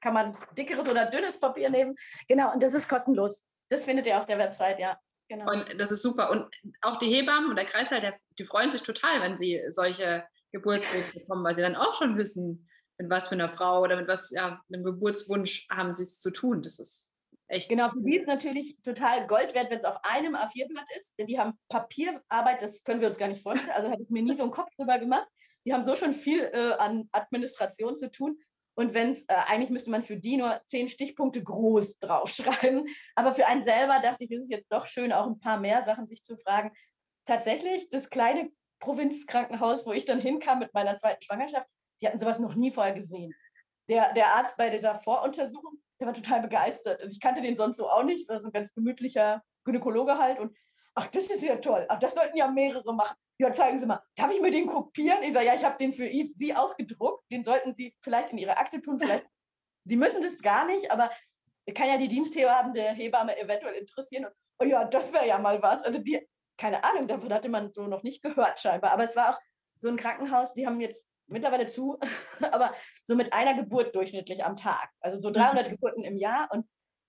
kann 0.04 0.12
man 0.12 0.36
dickeres 0.56 0.86
oder 0.86 1.06
dünnes 1.06 1.40
Papier 1.40 1.70
nehmen. 1.70 1.94
Genau, 2.28 2.52
und 2.52 2.62
das 2.62 2.74
ist 2.74 2.88
kostenlos. 2.88 3.42
Das 3.70 3.86
findet 3.86 4.04
ihr 4.04 4.18
auf 4.18 4.26
der 4.26 4.36
Website, 4.38 4.78
ja. 4.78 5.00
Genau. 5.28 5.50
Und 5.50 5.80
das 5.80 5.90
ist 5.90 6.02
super. 6.02 6.30
Und 6.30 6.54
auch 6.82 6.98
die 6.98 7.08
Hebammen 7.08 7.48
und 7.48 7.56
der 7.56 7.64
Kreißsaal, 7.64 8.14
die 8.38 8.44
freuen 8.44 8.70
sich 8.70 8.82
total, 8.82 9.22
wenn 9.22 9.38
sie 9.38 9.62
solche 9.70 10.26
Geburtswünsche 10.52 11.20
bekommen, 11.20 11.42
weil 11.42 11.56
sie 11.56 11.62
dann 11.62 11.74
auch 11.74 11.94
schon 11.94 12.18
wissen, 12.18 12.68
mit 12.98 13.08
was 13.08 13.28
für 13.28 13.34
einer 13.34 13.48
Frau 13.48 13.80
oder 13.80 13.96
mit 13.96 14.06
was, 14.06 14.30
ja, 14.30 14.62
einem 14.70 14.84
Geburtswunsch 14.84 15.66
haben 15.70 15.92
sie 15.92 16.02
es 16.02 16.20
zu 16.20 16.30
tun. 16.30 16.62
Das 16.62 16.78
ist 16.78 17.13
echt. 17.48 17.68
Genau, 17.68 17.88
für 17.88 18.02
die 18.02 18.16
ist 18.16 18.26
natürlich 18.26 18.76
total 18.82 19.26
Gold 19.26 19.54
wert, 19.54 19.70
wenn 19.70 19.78
es 19.78 19.84
auf 19.84 19.98
einem 20.02 20.34
A4-Blatt 20.34 20.86
ist, 20.98 21.18
denn 21.18 21.26
die 21.26 21.38
haben 21.38 21.58
Papierarbeit, 21.68 22.62
das 22.62 22.82
können 22.84 23.00
wir 23.00 23.08
uns 23.08 23.18
gar 23.18 23.28
nicht 23.28 23.42
vorstellen. 23.42 23.72
Also 23.72 23.90
hatte 23.90 24.02
ich 24.02 24.10
mir 24.10 24.22
nie 24.22 24.34
so 24.34 24.42
einen 24.42 24.52
Kopf 24.52 24.74
drüber 24.76 24.98
gemacht. 24.98 25.28
Die 25.66 25.72
haben 25.72 25.84
so 25.84 25.94
schon 25.96 26.12
viel 26.12 26.40
äh, 26.52 26.72
an 26.78 27.08
Administration 27.12 27.96
zu 27.96 28.10
tun. 28.10 28.38
Und 28.76 28.92
wenn 28.92 29.10
es, 29.10 29.22
äh, 29.28 29.34
eigentlich 29.46 29.70
müsste 29.70 29.90
man 29.90 30.02
für 30.02 30.16
die 30.16 30.36
nur 30.36 30.60
zehn 30.66 30.88
Stichpunkte 30.88 31.42
groß 31.42 31.98
draufschreiben. 32.00 32.86
Aber 33.14 33.34
für 33.34 33.46
einen 33.46 33.64
selber 33.64 34.00
dachte 34.00 34.24
ich, 34.24 34.30
ist 34.30 34.50
jetzt 34.50 34.72
doch 34.72 34.86
schön, 34.86 35.12
auch 35.12 35.26
ein 35.26 35.38
paar 35.38 35.60
mehr 35.60 35.84
Sachen 35.84 36.06
sich 36.06 36.24
zu 36.24 36.36
fragen. 36.36 36.72
Tatsächlich, 37.24 37.88
das 37.90 38.10
kleine 38.10 38.50
Provinzkrankenhaus, 38.80 39.86
wo 39.86 39.92
ich 39.92 40.04
dann 40.04 40.20
hinkam 40.20 40.58
mit 40.58 40.74
meiner 40.74 40.96
zweiten 40.96 41.22
Schwangerschaft, 41.22 41.66
die 42.02 42.08
hatten 42.08 42.18
sowas 42.18 42.38
noch 42.38 42.54
nie 42.54 42.70
vorher 42.70 42.94
gesehen. 42.94 43.32
Der, 43.88 44.12
der 44.12 44.34
Arzt 44.34 44.56
bei 44.56 44.70
dieser 44.70 44.94
Voruntersuchung, 44.94 45.78
der 46.00 46.06
war 46.06 46.14
total 46.14 46.40
begeistert. 46.40 47.02
Also 47.02 47.12
ich 47.12 47.20
kannte 47.20 47.42
den 47.42 47.56
sonst 47.56 47.76
so 47.76 47.88
auch 47.88 48.02
nicht, 48.02 48.28
war 48.28 48.40
so 48.40 48.48
ein 48.48 48.52
ganz 48.52 48.72
gemütlicher 48.72 49.42
Gynäkologe 49.64 50.18
halt. 50.18 50.38
Und 50.38 50.56
ach, 50.94 51.06
das 51.08 51.24
ist 51.30 51.42
ja 51.42 51.56
toll. 51.56 51.84
Ach, 51.88 51.98
das 51.98 52.14
sollten 52.14 52.36
ja 52.36 52.50
mehrere 52.50 52.94
machen 52.94 53.16
ja, 53.38 53.50
zeigen 53.52 53.78
Sie 53.78 53.86
mal, 53.86 54.02
darf 54.16 54.30
ich 54.32 54.40
mir 54.40 54.50
den 54.50 54.66
kopieren? 54.66 55.22
Ich 55.22 55.32
sage, 55.32 55.46
ja, 55.46 55.54
ich 55.54 55.64
habe 55.64 55.76
den 55.76 55.92
für 55.92 56.08
Sie 56.08 56.54
ausgedruckt. 56.54 57.24
Den 57.30 57.44
sollten 57.44 57.74
Sie 57.74 57.96
vielleicht 58.00 58.30
in 58.30 58.38
Ihre 58.38 58.56
Akte 58.56 58.80
tun. 58.80 58.98
Vielleicht, 58.98 59.26
Sie 59.84 59.96
müssen 59.96 60.22
das 60.22 60.38
gar 60.40 60.66
nicht, 60.66 60.90
aber 60.90 61.10
kann 61.74 61.88
ja 61.88 61.98
die 61.98 62.08
Diensthebamme 62.08 62.94
Hebamme 62.94 63.36
eventuell 63.38 63.74
interessieren. 63.74 64.26
Und, 64.26 64.32
oh 64.60 64.64
ja, 64.64 64.84
das 64.84 65.12
wäre 65.12 65.26
ja 65.26 65.38
mal 65.38 65.60
was. 65.62 65.82
Also 65.82 65.98
die, 65.98 66.26
keine 66.56 66.84
Ahnung, 66.84 67.08
davon 67.08 67.32
hatte 67.32 67.48
man 67.48 67.72
so 67.72 67.86
noch 67.86 68.02
nicht 68.02 68.22
gehört 68.22 68.60
scheinbar. 68.60 68.92
Aber 68.92 69.04
es 69.04 69.16
war 69.16 69.30
auch 69.30 69.40
so 69.76 69.88
ein 69.88 69.96
Krankenhaus, 69.96 70.54
die 70.54 70.66
haben 70.66 70.80
jetzt 70.80 71.10
mittlerweile 71.26 71.66
zu, 71.66 71.98
aber 72.52 72.72
so 73.04 73.14
mit 73.14 73.32
einer 73.32 73.54
Geburt 73.54 73.94
durchschnittlich 73.94 74.44
am 74.44 74.56
Tag. 74.56 74.90
Also 75.00 75.20
so 75.20 75.30
300 75.30 75.66
mhm. 75.66 75.70
Geburten 75.72 76.04
im 76.04 76.16
Jahr 76.16 76.48
und 76.52 76.66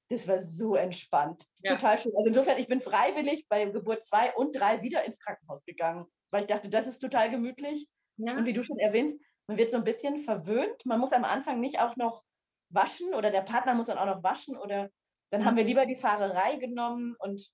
das 0.09 0.27
war 0.27 0.39
so 0.39 0.75
entspannt. 0.75 1.45
Ja. 1.63 1.75
Total 1.75 1.97
schön. 1.97 2.11
Also 2.15 2.27
insofern, 2.27 2.59
ich 2.59 2.67
bin 2.67 2.79
freiwillig 2.79 3.47
bei 3.49 3.65
Geburt 3.65 4.03
2 4.03 4.35
und 4.35 4.55
3 4.55 4.81
wieder 4.81 5.03
ins 5.03 5.19
Krankenhaus 5.19 5.63
gegangen, 5.65 6.05
weil 6.31 6.41
ich 6.41 6.47
dachte, 6.47 6.69
das 6.69 6.85
ist 6.85 6.99
total 6.99 7.31
gemütlich. 7.31 7.87
Ja. 8.17 8.37
Und 8.37 8.45
wie 8.45 8.53
du 8.53 8.63
schon 8.63 8.77
erwähnst, 8.77 9.19
man 9.47 9.57
wird 9.57 9.71
so 9.71 9.77
ein 9.77 9.83
bisschen 9.83 10.17
verwöhnt. 10.17 10.85
Man 10.85 10.99
muss 10.99 11.11
am 11.11 11.23
Anfang 11.23 11.59
nicht 11.59 11.79
auch 11.79 11.95
noch 11.95 12.23
waschen 12.69 13.13
oder 13.13 13.31
der 13.31 13.41
Partner 13.41 13.73
muss 13.73 13.87
dann 13.87 13.97
auch 13.97 14.05
noch 14.05 14.23
waschen 14.23 14.57
oder 14.57 14.89
dann 15.31 15.45
haben 15.45 15.57
wir 15.57 15.63
lieber 15.63 15.85
die 15.85 15.95
Fahrerei 15.95 16.55
genommen 16.57 17.15
und 17.19 17.49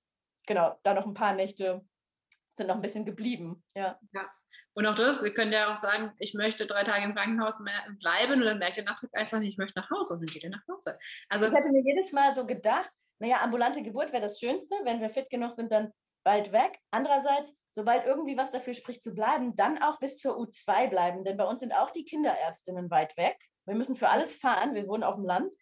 genau, 0.46 0.78
da 0.82 0.94
noch 0.94 1.06
ein 1.06 1.14
paar 1.14 1.34
Nächte 1.34 1.84
sind 2.56 2.66
noch 2.66 2.76
ein 2.76 2.82
bisschen 2.82 3.04
geblieben. 3.04 3.62
Ja. 3.74 3.98
ja. 4.12 4.30
Und 4.74 4.86
auch 4.86 4.94
das, 4.94 5.22
ihr 5.22 5.34
könnt 5.34 5.52
ja 5.52 5.72
auch 5.72 5.76
sagen, 5.76 6.12
ich 6.18 6.34
möchte 6.34 6.66
drei 6.66 6.82
Tage 6.82 7.04
im 7.04 7.14
Krankenhaus 7.14 7.58
bleiben 8.00 8.40
und 8.40 8.44
dann 8.44 8.58
merkt 8.58 8.78
ihr 8.78 8.84
nach 8.84 8.98
Tag 8.98 9.10
eins 9.12 9.32
ich 9.32 9.58
möchte 9.58 9.78
nach 9.78 9.90
Hause 9.90 10.14
und 10.14 10.20
dann 10.20 10.32
geht 10.32 10.44
ihr 10.44 10.50
nach 10.50 10.66
Hause. 10.68 10.98
Also, 11.28 11.46
ich 11.46 11.52
hätte 11.52 11.70
mir 11.70 11.82
jedes 11.84 12.12
Mal 12.12 12.34
so 12.34 12.46
gedacht, 12.46 12.90
naja, 13.18 13.42
ambulante 13.42 13.82
Geburt 13.82 14.12
wäre 14.12 14.22
das 14.22 14.40
Schönste, 14.40 14.74
wenn 14.84 15.00
wir 15.00 15.10
fit 15.10 15.28
genug 15.30 15.52
sind, 15.52 15.70
dann 15.70 15.92
bald 16.24 16.52
weg. 16.52 16.78
Andererseits, 16.90 17.54
sobald 17.70 18.06
irgendwie 18.06 18.36
was 18.36 18.50
dafür 18.50 18.74
spricht 18.74 19.02
zu 19.02 19.14
bleiben, 19.14 19.56
dann 19.56 19.82
auch 19.82 19.98
bis 19.98 20.16
zur 20.18 20.36
U2 20.36 20.88
bleiben, 20.88 21.24
denn 21.24 21.36
bei 21.36 21.44
uns 21.44 21.60
sind 21.60 21.72
auch 21.72 21.90
die 21.90 22.04
Kinderärztinnen 22.04 22.90
weit 22.90 23.16
weg. 23.16 23.36
Wir 23.66 23.74
müssen 23.74 23.96
für 23.96 24.08
alles 24.08 24.34
fahren, 24.34 24.74
wir 24.74 24.88
wohnen 24.88 25.04
auf 25.04 25.16
dem 25.16 25.24
Land. 25.24 25.52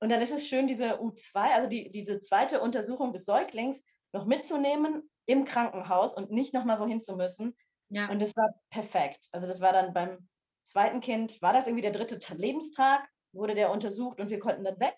Und 0.00 0.08
dann 0.08 0.20
ist 0.20 0.32
es 0.32 0.48
schön, 0.48 0.66
diese 0.66 1.00
U2, 1.00 1.36
also 1.36 1.68
die, 1.68 1.90
diese 1.90 2.20
zweite 2.20 2.60
Untersuchung 2.60 3.12
des 3.12 3.24
Säuglings, 3.24 3.84
noch 4.12 4.26
mitzunehmen 4.26 5.10
im 5.26 5.44
Krankenhaus 5.44 6.14
und 6.14 6.30
nicht 6.30 6.52
nochmal 6.54 6.80
wohin 6.80 7.00
zu 7.00 7.16
müssen. 7.16 7.56
Ja. 7.92 8.08
Und 8.08 8.22
das 8.22 8.34
war 8.36 8.54
perfekt. 8.70 9.28
Also 9.32 9.46
das 9.46 9.60
war 9.60 9.72
dann 9.72 9.92
beim 9.92 10.28
zweiten 10.64 11.00
Kind, 11.00 11.40
war 11.42 11.52
das 11.52 11.66
irgendwie 11.66 11.82
der 11.82 11.92
dritte 11.92 12.18
Lebenstag, 12.34 13.06
wurde 13.32 13.54
der 13.54 13.70
untersucht 13.70 14.18
und 14.18 14.30
wir 14.30 14.38
konnten 14.38 14.64
dann 14.64 14.80
weg. 14.80 14.96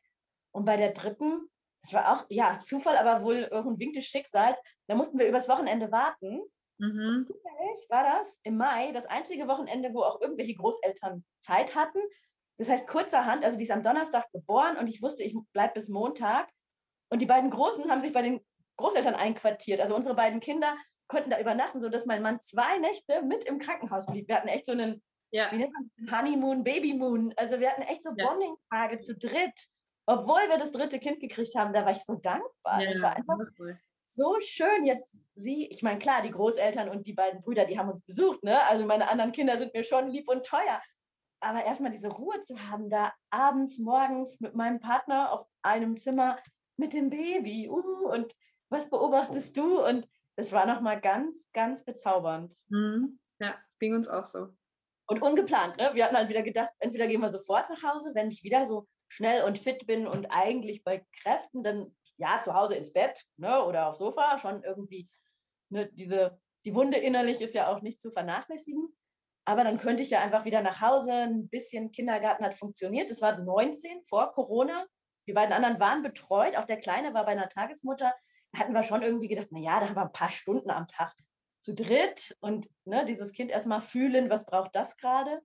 Und 0.52 0.64
bei 0.64 0.76
der 0.76 0.92
dritten, 0.92 1.48
das 1.82 1.92
war 1.92 2.12
auch, 2.12 2.26
ja, 2.28 2.60
Zufall, 2.64 2.96
aber 2.96 3.24
wohl 3.24 3.48
irgendein 3.50 3.78
Wink 3.80 3.94
des 3.94 4.04
Schicksals, 4.04 4.58
da 4.86 4.94
mussten 4.94 5.18
wir 5.18 5.28
übers 5.28 5.48
Wochenende 5.48 5.90
warten. 5.90 6.40
Mhm. 6.78 7.26
Zufällig 7.26 7.86
war 7.88 8.04
das 8.04 8.38
im 8.44 8.56
Mai 8.56 8.92
das 8.92 9.06
einzige 9.06 9.48
Wochenende, 9.48 9.92
wo 9.92 10.02
auch 10.02 10.20
irgendwelche 10.20 10.54
Großeltern 10.54 11.24
Zeit 11.40 11.74
hatten. 11.74 12.00
Das 12.56 12.68
heißt, 12.68 12.86
kurzerhand, 12.86 13.44
also 13.44 13.56
die 13.56 13.64
ist 13.64 13.72
am 13.72 13.82
Donnerstag 13.82 14.30
geboren 14.32 14.76
und 14.76 14.86
ich 14.86 15.02
wusste, 15.02 15.24
ich 15.24 15.36
bleibe 15.52 15.74
bis 15.74 15.88
Montag. 15.88 16.48
Und 17.10 17.20
die 17.20 17.26
beiden 17.26 17.50
Großen 17.50 17.90
haben 17.90 18.00
sich 18.00 18.12
bei 18.12 18.22
den 18.22 18.40
Großeltern 18.76 19.14
einquartiert. 19.14 19.80
Also 19.80 19.96
unsere 19.96 20.14
beiden 20.14 20.40
Kinder 20.40 20.76
konnten 21.08 21.30
da 21.30 21.40
übernachten, 21.40 21.80
sodass 21.80 22.06
mein 22.06 22.22
Mann 22.22 22.40
zwei 22.40 22.78
Nächte 22.78 23.22
mit 23.22 23.44
im 23.44 23.58
Krankenhaus 23.58 24.06
blieb. 24.06 24.28
Wir 24.28 24.36
hatten 24.36 24.48
echt 24.48 24.66
so 24.66 24.72
einen, 24.72 25.02
ja. 25.30 25.50
wie 25.52 25.56
nennt 25.56 25.72
man 25.72 25.90
das, 25.96 26.18
Honeymoon, 26.18 26.64
Babymoon. 26.64 27.34
Also 27.36 27.60
wir 27.60 27.70
hatten 27.70 27.82
echt 27.82 28.04
so 28.04 28.10
ja. 28.16 28.26
Bonding-Tage 28.26 29.00
zu 29.00 29.16
dritt. 29.16 29.68
Obwohl 30.06 30.40
wir 30.48 30.58
das 30.58 30.70
dritte 30.70 30.98
Kind 30.98 31.20
gekriegt 31.20 31.54
haben, 31.54 31.72
da 31.72 31.84
war 31.84 31.92
ich 31.92 32.04
so 32.04 32.14
dankbar. 32.14 32.82
Ja, 32.82 32.92
das 32.92 33.00
war 33.00 33.16
einfach 33.16 33.38
cool. 33.58 33.78
so 34.02 34.36
schön. 34.40 34.84
Jetzt 34.84 35.16
sie, 35.34 35.66
ich 35.66 35.82
meine, 35.82 35.98
klar, 35.98 36.22
die 36.22 36.30
Großeltern 36.30 36.88
und 36.90 37.06
die 37.06 37.14
beiden 37.14 37.40
Brüder, 37.40 37.64
die 37.64 37.78
haben 37.78 37.88
uns 37.88 38.02
besucht, 38.02 38.42
ne? 38.42 38.62
Also 38.68 38.84
meine 38.84 39.10
anderen 39.10 39.32
Kinder 39.32 39.58
sind 39.58 39.72
mir 39.72 39.82
schon 39.82 40.08
lieb 40.08 40.28
und 40.28 40.44
teuer. 40.44 40.80
Aber 41.40 41.64
erstmal 41.64 41.90
diese 41.90 42.08
Ruhe 42.08 42.40
zu 42.42 42.68
haben, 42.68 42.90
da 42.90 43.12
abends, 43.30 43.78
morgens 43.78 44.40
mit 44.40 44.54
meinem 44.54 44.80
Partner 44.80 45.32
auf 45.32 45.46
einem 45.62 45.96
Zimmer 45.96 46.38
mit 46.76 46.92
dem 46.92 47.10
Baby. 47.10 47.68
Uh, 47.68 48.08
und 48.10 48.34
was 48.70 48.88
beobachtest 48.88 49.56
du? 49.56 49.84
Und 49.84 50.08
es 50.36 50.52
war 50.52 50.66
nochmal 50.66 51.00
ganz, 51.00 51.48
ganz 51.52 51.84
bezaubernd. 51.84 52.54
Mhm. 52.68 53.18
Ja, 53.38 53.56
es 53.68 53.78
ging 53.78 53.94
uns 53.94 54.08
auch 54.08 54.26
so. 54.26 54.48
Und 55.06 55.22
ungeplant, 55.22 55.76
ne? 55.76 55.90
Wir 55.94 56.04
hatten 56.04 56.16
halt 56.16 56.28
wieder 56.28 56.42
gedacht, 56.42 56.70
entweder 56.78 57.06
gehen 57.06 57.20
wir 57.20 57.30
sofort 57.30 57.68
nach 57.68 57.82
Hause, 57.82 58.12
wenn 58.14 58.30
ich 58.30 58.42
wieder 58.42 58.64
so 58.64 58.88
schnell 59.08 59.44
und 59.44 59.58
fit 59.58 59.86
bin 59.86 60.06
und 60.06 60.26
eigentlich 60.30 60.82
bei 60.82 61.06
Kräften, 61.22 61.62
dann 61.62 61.94
ja, 62.16 62.40
zu 62.40 62.54
Hause 62.54 62.76
ins 62.76 62.92
Bett 62.92 63.24
ne? 63.36 63.62
oder 63.64 63.88
aufs 63.88 63.98
Sofa, 63.98 64.38
schon 64.38 64.62
irgendwie 64.62 65.10
ne, 65.68 65.90
diese, 65.92 66.40
die 66.64 66.74
Wunde 66.74 66.96
innerlich 66.96 67.40
ist 67.40 67.54
ja 67.54 67.68
auch 67.68 67.82
nicht 67.82 68.00
zu 68.00 68.10
vernachlässigen. 68.10 68.88
Aber 69.44 69.62
dann 69.62 69.76
könnte 69.76 70.02
ich 70.02 70.10
ja 70.10 70.20
einfach 70.20 70.46
wieder 70.46 70.62
nach 70.62 70.80
Hause, 70.80 71.12
ein 71.12 71.48
bisschen 71.48 71.90
Kindergarten 71.90 72.44
hat 72.44 72.54
funktioniert. 72.54 73.10
Das 73.10 73.20
war 73.20 73.36
19 73.38 74.02
vor 74.06 74.32
Corona. 74.32 74.86
Die 75.26 75.34
beiden 75.34 75.52
anderen 75.52 75.80
waren 75.80 76.02
betreut, 76.02 76.56
auch 76.56 76.64
der 76.64 76.78
Kleine 76.78 77.12
war 77.12 77.26
bei 77.26 77.32
einer 77.32 77.48
Tagesmutter 77.48 78.14
hatten 78.58 78.72
wir 78.72 78.82
schon 78.82 79.02
irgendwie 79.02 79.28
gedacht, 79.28 79.52
naja, 79.52 79.80
da 79.80 79.88
haben 79.88 79.96
wir 79.96 80.02
ein 80.02 80.12
paar 80.12 80.30
Stunden 80.30 80.70
am 80.70 80.88
Tag 80.88 81.14
zu 81.60 81.74
dritt 81.74 82.36
und 82.40 82.68
ne, 82.84 83.04
dieses 83.04 83.32
Kind 83.32 83.50
erstmal 83.50 83.80
fühlen, 83.80 84.30
was 84.30 84.46
braucht 84.46 84.74
das 84.74 84.96
gerade. 84.96 85.42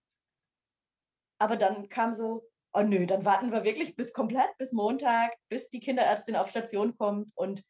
Aber 1.39 1.55
dann 1.55 1.87
kam 1.89 2.15
so, 2.15 2.43
oh 2.73 2.81
nö, 2.81 3.05
dann 3.05 3.25
warten 3.25 3.51
wir 3.51 3.63
wirklich 3.63 3.95
bis 3.95 4.13
komplett, 4.13 4.57
bis 4.57 4.73
Montag, 4.73 5.31
bis 5.49 5.69
die 5.69 5.79
Kinderärztin 5.79 6.35
auf 6.35 6.49
Station 6.49 6.97
kommt 6.97 7.31
und 7.35 7.63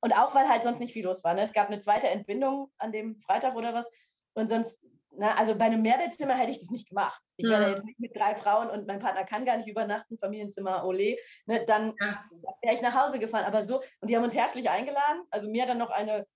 und 0.00 0.12
auch 0.12 0.34
weil 0.34 0.48
halt 0.48 0.62
sonst 0.62 0.78
nicht 0.78 0.92
viel 0.92 1.04
los 1.04 1.24
war. 1.24 1.34
Ne? 1.34 1.42
Es 1.42 1.52
gab 1.52 1.66
eine 1.66 1.80
zweite 1.80 2.08
Entbindung 2.08 2.70
an 2.78 2.92
dem 2.92 3.16
Freitag 3.20 3.56
oder 3.56 3.74
was. 3.74 3.86
Und 4.34 4.48
sonst 4.48 4.80
na, 5.18 5.34
also 5.34 5.54
bei 5.54 5.66
einem 5.66 5.82
Mehrbettzimmer 5.82 6.36
hätte 6.36 6.52
ich 6.52 6.58
das 6.58 6.70
nicht 6.70 6.88
gemacht. 6.88 7.20
Ich 7.36 7.44
ja. 7.44 7.58
wäre 7.58 7.72
jetzt 7.72 7.84
nicht 7.84 7.98
mit 7.98 8.16
drei 8.16 8.36
Frauen 8.36 8.70
und 8.70 8.86
mein 8.86 9.00
Partner 9.00 9.24
kann 9.24 9.44
gar 9.44 9.56
nicht 9.56 9.68
übernachten, 9.68 10.16
Familienzimmer, 10.18 10.84
ole. 10.84 11.16
Ne, 11.46 11.64
dann 11.66 11.94
ja. 12.00 12.22
wäre 12.62 12.74
ich 12.74 12.82
nach 12.82 12.94
Hause 12.94 13.18
gefahren. 13.18 13.44
Aber 13.44 13.62
so, 13.62 13.82
und 14.00 14.08
die 14.08 14.16
haben 14.16 14.24
uns 14.24 14.34
herzlich 14.34 14.70
eingeladen. 14.70 15.22
Also 15.30 15.50
mir 15.50 15.62
hat 15.62 15.70
dann 15.70 15.78
noch 15.78 15.90
eine 15.90 16.26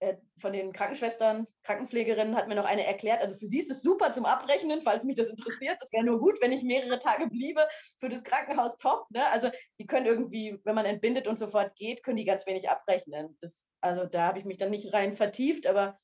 äh, 0.00 0.16
von 0.38 0.52
den 0.52 0.72
Krankenschwestern, 0.72 1.46
Krankenpflegerinnen, 1.64 2.36
hat 2.36 2.46
mir 2.46 2.54
noch 2.54 2.64
eine 2.64 2.86
erklärt. 2.86 3.20
Also 3.20 3.34
für 3.34 3.46
sie 3.46 3.58
ist 3.58 3.70
es 3.70 3.82
super 3.82 4.12
zum 4.12 4.26
Abrechnen, 4.26 4.82
falls 4.82 5.02
mich 5.02 5.16
das 5.16 5.28
interessiert. 5.28 5.76
Das 5.80 5.92
wäre 5.92 6.04
nur 6.04 6.20
gut, 6.20 6.40
wenn 6.40 6.52
ich 6.52 6.62
mehrere 6.62 6.98
Tage 6.98 7.28
bliebe. 7.28 7.66
Für 7.98 8.08
das 8.08 8.22
Krankenhaus 8.22 8.76
top. 8.76 9.06
Ne? 9.10 9.26
Also 9.30 9.50
die 9.78 9.86
können 9.86 10.06
irgendwie, 10.06 10.58
wenn 10.64 10.74
man 10.74 10.86
entbindet 10.86 11.26
und 11.26 11.38
sofort 11.38 11.74
geht, 11.74 12.02
können 12.02 12.16
die 12.16 12.24
ganz 12.24 12.46
wenig 12.46 12.68
abrechnen. 12.68 13.36
Das, 13.40 13.68
also 13.80 14.06
da 14.06 14.26
habe 14.26 14.38
ich 14.38 14.44
mich 14.44 14.56
dann 14.56 14.70
nicht 14.70 14.92
rein 14.92 15.14
vertieft, 15.14 15.66
aber 15.66 15.98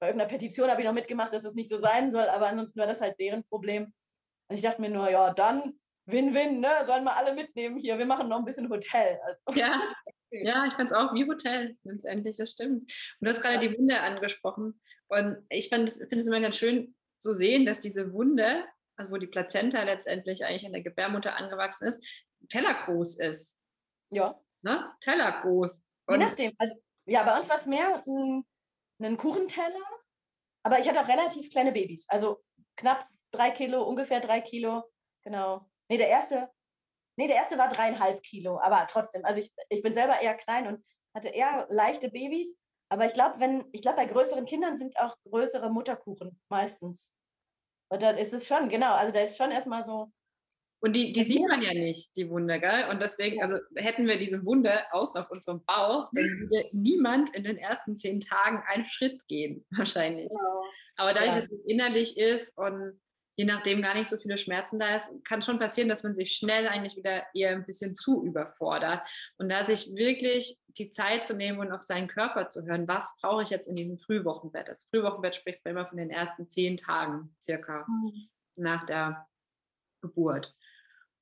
bei 0.00 0.08
irgendeiner 0.08 0.30
Petition 0.30 0.70
habe 0.70 0.80
ich 0.80 0.86
noch 0.86 0.94
mitgemacht, 0.94 1.32
dass 1.32 1.38
es 1.38 1.44
das 1.44 1.54
nicht 1.54 1.68
so 1.68 1.78
sein 1.78 2.10
soll, 2.10 2.28
aber 2.28 2.48
ansonsten 2.48 2.78
war 2.78 2.86
das 2.86 3.00
halt 3.00 3.18
deren 3.18 3.44
Problem. 3.44 3.92
Und 4.48 4.56
ich 4.56 4.62
dachte 4.62 4.80
mir 4.80 4.90
nur, 4.90 5.10
ja, 5.10 5.32
dann 5.34 5.78
Win-Win, 6.06 6.60
ne? 6.60 6.70
Sollen 6.86 7.04
wir 7.04 7.16
alle 7.16 7.34
mitnehmen 7.34 7.78
hier. 7.78 7.98
Wir 7.98 8.06
machen 8.06 8.28
noch 8.28 8.38
ein 8.38 8.44
bisschen 8.44 8.70
Hotel. 8.70 9.18
Also. 9.22 9.60
Ja. 9.60 9.80
ja, 10.30 10.66
ich 10.66 10.72
fand 10.72 10.90
es 10.90 10.96
auch 10.96 11.12
wie 11.12 11.28
Hotel, 11.28 11.76
letztendlich, 11.84 12.36
das 12.38 12.52
stimmt. 12.52 12.82
Und 12.82 12.90
du 13.20 13.28
hast 13.28 13.42
gerade 13.42 13.62
ja. 13.62 13.70
die 13.70 13.78
Wunde 13.78 14.00
angesprochen. 14.00 14.80
Und 15.08 15.38
ich 15.50 15.68
finde 15.68 15.90
es 15.90 15.98
immer 15.98 16.40
ganz 16.40 16.56
schön 16.56 16.94
zu 17.18 17.34
sehen, 17.34 17.66
dass 17.66 17.80
diese 17.80 18.12
Wunde, 18.12 18.64
also 18.96 19.10
wo 19.10 19.16
die 19.16 19.26
Plazenta 19.26 19.82
letztendlich 19.82 20.44
eigentlich 20.44 20.64
in 20.64 20.72
der 20.72 20.82
Gebärmutter 20.82 21.36
angewachsen 21.36 21.88
ist, 21.88 22.00
tellergroß 22.48 23.18
ist. 23.18 23.58
Ja. 24.10 24.40
Ne? 24.62 24.90
Tellergroß. 25.00 25.82
Je 26.10 26.16
nachdem. 26.16 26.52
Also, 26.58 26.74
ja, 27.06 27.22
bei 27.22 27.36
uns 27.36 27.48
war 27.48 27.56
es 27.56 27.66
mehr 27.66 28.02
ein 28.06 28.44
einen 28.98 29.16
Kuchenteller, 29.16 29.84
aber 30.64 30.78
ich 30.78 30.88
hatte 30.88 31.00
auch 31.00 31.08
relativ 31.08 31.50
kleine 31.50 31.72
Babys, 31.72 32.06
also 32.08 32.42
knapp 32.76 33.06
drei 33.30 33.50
Kilo, 33.50 33.82
ungefähr 33.84 34.20
drei 34.20 34.40
Kilo, 34.40 34.84
genau. 35.24 35.68
Nee, 35.90 35.98
der 35.98 36.08
erste, 36.08 36.50
nee, 37.16 37.26
der 37.26 37.36
erste 37.36 37.58
war 37.58 37.68
dreieinhalb 37.68 38.22
Kilo, 38.22 38.60
aber 38.60 38.86
trotzdem, 38.88 39.24
also 39.24 39.40
ich, 39.40 39.52
ich 39.68 39.82
bin 39.82 39.94
selber 39.94 40.20
eher 40.20 40.34
klein 40.34 40.66
und 40.66 40.84
hatte 41.14 41.28
eher 41.28 41.66
leichte 41.70 42.10
Babys. 42.10 42.56
Aber 42.90 43.04
ich 43.04 43.12
glaube, 43.12 43.38
wenn, 43.38 43.66
ich 43.72 43.82
glaube, 43.82 43.96
bei 43.96 44.06
größeren 44.06 44.46
Kindern 44.46 44.76
sind 44.76 44.98
auch 44.98 45.14
größere 45.28 45.70
Mutterkuchen 45.70 46.40
meistens. 46.48 47.14
Und 47.90 48.02
dann 48.02 48.16
ist 48.16 48.32
es 48.32 48.46
schon, 48.46 48.68
genau, 48.68 48.94
also 48.94 49.12
da 49.12 49.20
ist 49.20 49.36
schon 49.36 49.50
erstmal 49.50 49.84
so. 49.84 50.10
Und 50.80 50.94
die, 50.94 51.12
die 51.12 51.24
sieht 51.24 51.46
man 51.48 51.60
ja 51.60 51.74
nicht, 51.74 52.16
die 52.16 52.30
Wunde, 52.30 52.60
gell? 52.60 52.88
Und 52.90 53.02
deswegen, 53.02 53.42
also 53.42 53.58
hätten 53.74 54.06
wir 54.06 54.18
diese 54.18 54.44
Wunde 54.44 54.72
außen 54.92 55.20
auf 55.20 55.30
unserem 55.30 55.64
Bauch, 55.64 56.08
dann 56.12 56.24
würde 56.50 56.68
niemand 56.72 57.34
in 57.34 57.44
den 57.44 57.56
ersten 57.56 57.96
zehn 57.96 58.20
Tagen 58.20 58.62
einen 58.66 58.86
Schritt 58.86 59.26
gehen, 59.26 59.64
wahrscheinlich. 59.76 60.28
Genau. 60.28 60.62
Aber 60.96 61.14
dadurch, 61.14 61.34
ja. 61.34 61.40
dass 61.42 61.52
es 61.52 61.64
innerlich 61.64 62.16
ist 62.16 62.56
und 62.56 63.00
je 63.38 63.44
nachdem 63.44 63.82
gar 63.82 63.94
nicht 63.94 64.08
so 64.08 64.16
viele 64.18 64.36
Schmerzen 64.36 64.80
da 64.80 64.96
ist, 64.96 65.08
kann 65.24 65.42
schon 65.42 65.60
passieren, 65.60 65.88
dass 65.88 66.02
man 66.02 66.14
sich 66.16 66.32
schnell 66.32 66.66
eigentlich 66.66 66.96
wieder 66.96 67.24
eher 67.34 67.50
ein 67.50 67.64
bisschen 67.64 67.94
zu 67.94 68.24
überfordert. 68.24 69.00
Und 69.38 69.48
da 69.48 69.64
sich 69.64 69.94
wirklich 69.94 70.58
die 70.66 70.90
Zeit 70.90 71.24
zu 71.24 71.36
nehmen 71.36 71.60
und 71.60 71.70
auf 71.70 71.84
seinen 71.84 72.08
Körper 72.08 72.48
zu 72.50 72.64
hören, 72.64 72.88
was 72.88 73.16
brauche 73.20 73.44
ich 73.44 73.50
jetzt 73.50 73.68
in 73.68 73.76
diesem 73.76 73.96
Frühwochenbett? 73.96 74.66
Das 74.66 74.84
Frühwochenbett 74.90 75.36
spricht 75.36 75.64
man 75.64 75.76
immer 75.76 75.86
von 75.86 75.98
den 75.98 76.10
ersten 76.10 76.50
zehn 76.50 76.76
Tagen 76.76 77.32
circa 77.40 77.86
mhm. 77.88 78.28
nach 78.56 78.84
der 78.86 79.28
Geburt. 80.02 80.52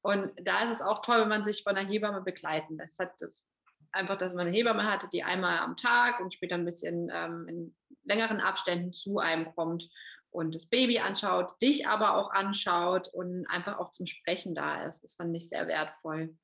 Und 0.07 0.31
da 0.41 0.63
ist 0.63 0.77
es 0.77 0.83
auch 0.83 1.03
toll, 1.03 1.21
wenn 1.21 1.29
man 1.29 1.45
sich 1.45 1.65
von 1.65 1.77
einer 1.77 1.89
Hebamme 1.89 2.21
begleiten 2.21 2.77
lässt. 2.77 3.01
Hat 3.01 3.15
das 3.19 3.45
einfach, 3.91 4.17
dass 4.17 4.35
man 4.35 4.47
eine 4.47 4.57
Hebamme 4.57 4.89
hatte, 4.89 5.09
die 5.13 5.25
einmal 5.25 5.59
am 5.59 5.77
Tag 5.77 6.21
und 6.21 6.33
später 6.33 6.55
ein 6.55 6.65
bisschen 6.65 7.11
ähm, 7.13 7.49
in 7.49 7.77
längeren 8.05 8.39
Abständen 8.39 8.93
zu 8.93 9.19
einem 9.19 9.53
kommt 9.57 9.89
und 10.31 10.55
das 10.55 10.67
Baby 10.67 11.01
anschaut, 11.01 11.61
dich 11.61 11.89
aber 11.89 12.17
auch 12.17 12.31
anschaut 12.31 13.09
und 13.09 13.47
einfach 13.49 13.81
auch 13.81 13.91
zum 13.91 14.07
Sprechen 14.07 14.55
da 14.55 14.85
ist. 14.85 15.03
Das 15.03 15.17
fand 15.17 15.37
ich 15.37 15.49
sehr 15.49 15.67
wertvoll. 15.67 16.37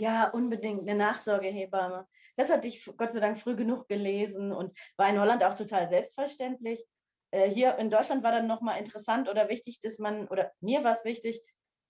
Ja, 0.00 0.30
unbedingt 0.30 0.80
eine 0.80 0.96
Nachsorgehebamme. 0.96 2.04
Das 2.36 2.50
hatte 2.50 2.66
ich 2.66 2.84
Gott 2.96 3.12
sei 3.12 3.20
Dank 3.20 3.38
früh 3.38 3.54
genug 3.54 3.86
gelesen 3.86 4.50
und 4.52 4.76
war 4.96 5.08
in 5.08 5.20
Holland 5.20 5.44
auch 5.44 5.54
total 5.54 5.88
selbstverständlich. 5.88 6.84
Äh, 7.30 7.48
hier 7.48 7.78
in 7.78 7.90
Deutschland 7.90 8.24
war 8.24 8.32
dann 8.32 8.48
nochmal 8.48 8.80
interessant 8.80 9.28
oder 9.28 9.48
wichtig, 9.48 9.80
dass 9.82 10.00
man, 10.00 10.26
oder 10.26 10.50
mir 10.60 10.82
war 10.82 10.92
es 10.92 11.04
wichtig, 11.04 11.44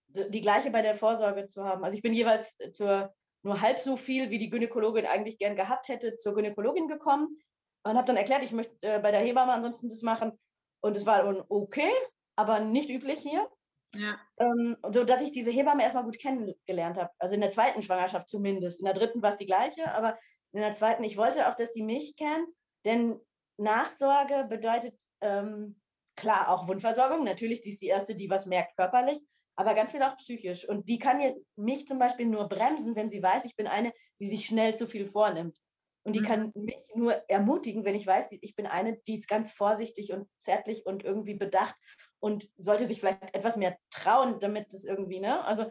die 0.09 0.41
gleiche 0.41 0.71
bei 0.71 0.83
der 0.83 0.95
Vorsorge 0.95 1.47
zu 1.47 1.65
haben. 1.65 1.85
Also 1.85 1.97
ich 1.97 2.03
bin 2.03 2.13
jeweils 2.13 2.57
zur 2.73 3.15
nur 3.43 3.61
halb 3.61 3.79
so 3.79 3.97
viel, 3.97 4.31
wie 4.31 4.39
die 4.39 4.51
Gynäkologin 4.51 5.07
eigentlich 5.07 5.39
gern 5.39 5.57
gehabt 5.57 5.89
hätte, 5.89 6.17
zur 6.17 6.35
Gynäkologin 6.35 6.89
gekommen 6.89 7.39
und 7.85 7.97
habe 7.97 8.07
dann 8.07 8.17
erklärt, 8.17 8.43
ich 8.43 8.53
möchte 8.53 8.75
äh, 8.83 8.99
bei 8.99 9.11
der 9.11 9.21
Hebamme 9.21 9.53
ansonsten 9.53 9.89
das 9.89 10.03
machen. 10.03 10.33
Und 10.81 10.97
es 10.97 11.07
war 11.07 11.47
okay, 11.49 11.91
aber 12.37 12.61
nicht 12.61 12.91
üblich 12.91 13.21
hier. 13.21 13.49
Ja. 13.95 14.19
Ähm, 14.39 14.77
so 14.93 15.05
dass 15.05 15.23
ich 15.23 15.33
diese 15.33 15.51
Hebamme 15.51 15.83
erstmal 15.83 16.05
gut 16.05 16.19
kennengelernt 16.19 16.99
habe. 16.99 17.11
Also 17.19 17.35
in 17.35 17.41
der 17.41 17.51
zweiten 17.51 17.83
Schwangerschaft 17.83 18.29
zumindest. 18.29 18.81
In 18.81 18.85
der 18.85 18.95
dritten 18.95 19.23
war 19.23 19.31
es 19.31 19.39
die 19.39 19.47
gleiche, 19.47 19.93
aber 19.93 20.19
in 20.53 20.61
der 20.61 20.75
zweiten, 20.75 21.05
ich 21.05 21.17
wollte 21.17 21.49
auch, 21.49 21.55
dass 21.55 21.73
die 21.73 21.83
mich 21.83 22.17
kennen, 22.17 22.47
denn 22.85 23.21
Nachsorge 23.57 24.47
bedeutet 24.49 24.95
ähm, 25.21 25.81
klar 26.17 26.49
auch 26.49 26.69
Wundversorgung. 26.69 27.25
Natürlich, 27.25 27.61
die 27.61 27.71
ist 27.71 27.81
die 27.81 27.87
erste, 27.87 28.15
die 28.15 28.31
was 28.31 28.47
merkt 28.47 28.77
körperlich, 28.77 29.21
aber 29.59 29.75
ganz 29.75 29.91
viel 29.91 30.03
auch 30.03 30.17
psychisch. 30.17 30.69
Und 30.69 30.89
die 30.89 31.01
kann 31.01 31.21
mich 31.57 31.87
zum 31.89 31.99
Beispiel 31.99 32.27
nur 32.27 32.49
bremsen, 32.49 32.95
wenn 32.95 33.11
sie 33.11 33.21
weiß, 33.21 33.45
ich 33.45 33.57
bin 33.57 33.67
eine, 33.67 33.93
die 34.21 34.29
sich 34.29 34.47
schnell 34.47 34.73
zu 34.77 34.87
viel 34.87 35.05
vornimmt. 35.05 35.59
Und 36.05 36.15
die 36.15 36.21
mhm. 36.21 36.25
kann 36.25 36.53
mich 36.55 36.77
nur 36.95 37.15
ermutigen, 37.29 37.85
wenn 37.85 37.97
ich 37.97 38.07
weiß, 38.07 38.29
ich 38.31 38.55
bin 38.55 38.69
eine, 38.69 38.99
die 38.99 39.17
ist 39.17 39.27
ganz 39.27 39.51
vorsichtig 39.51 40.13
und 40.13 40.29
zärtlich 40.39 40.87
und 40.87 41.05
irgendwie 41.05 41.35
bedacht 41.35 41.75
und 42.21 42.49
sollte 42.57 42.87
sich 42.87 43.01
vielleicht 43.01 43.35
etwas 43.35 43.57
mehr 43.57 43.77
trauen, 43.91 44.39
damit 44.39 44.73
das 44.73 44.85
irgendwie, 44.85 45.19
ne? 45.19 45.45
Also, 45.45 45.67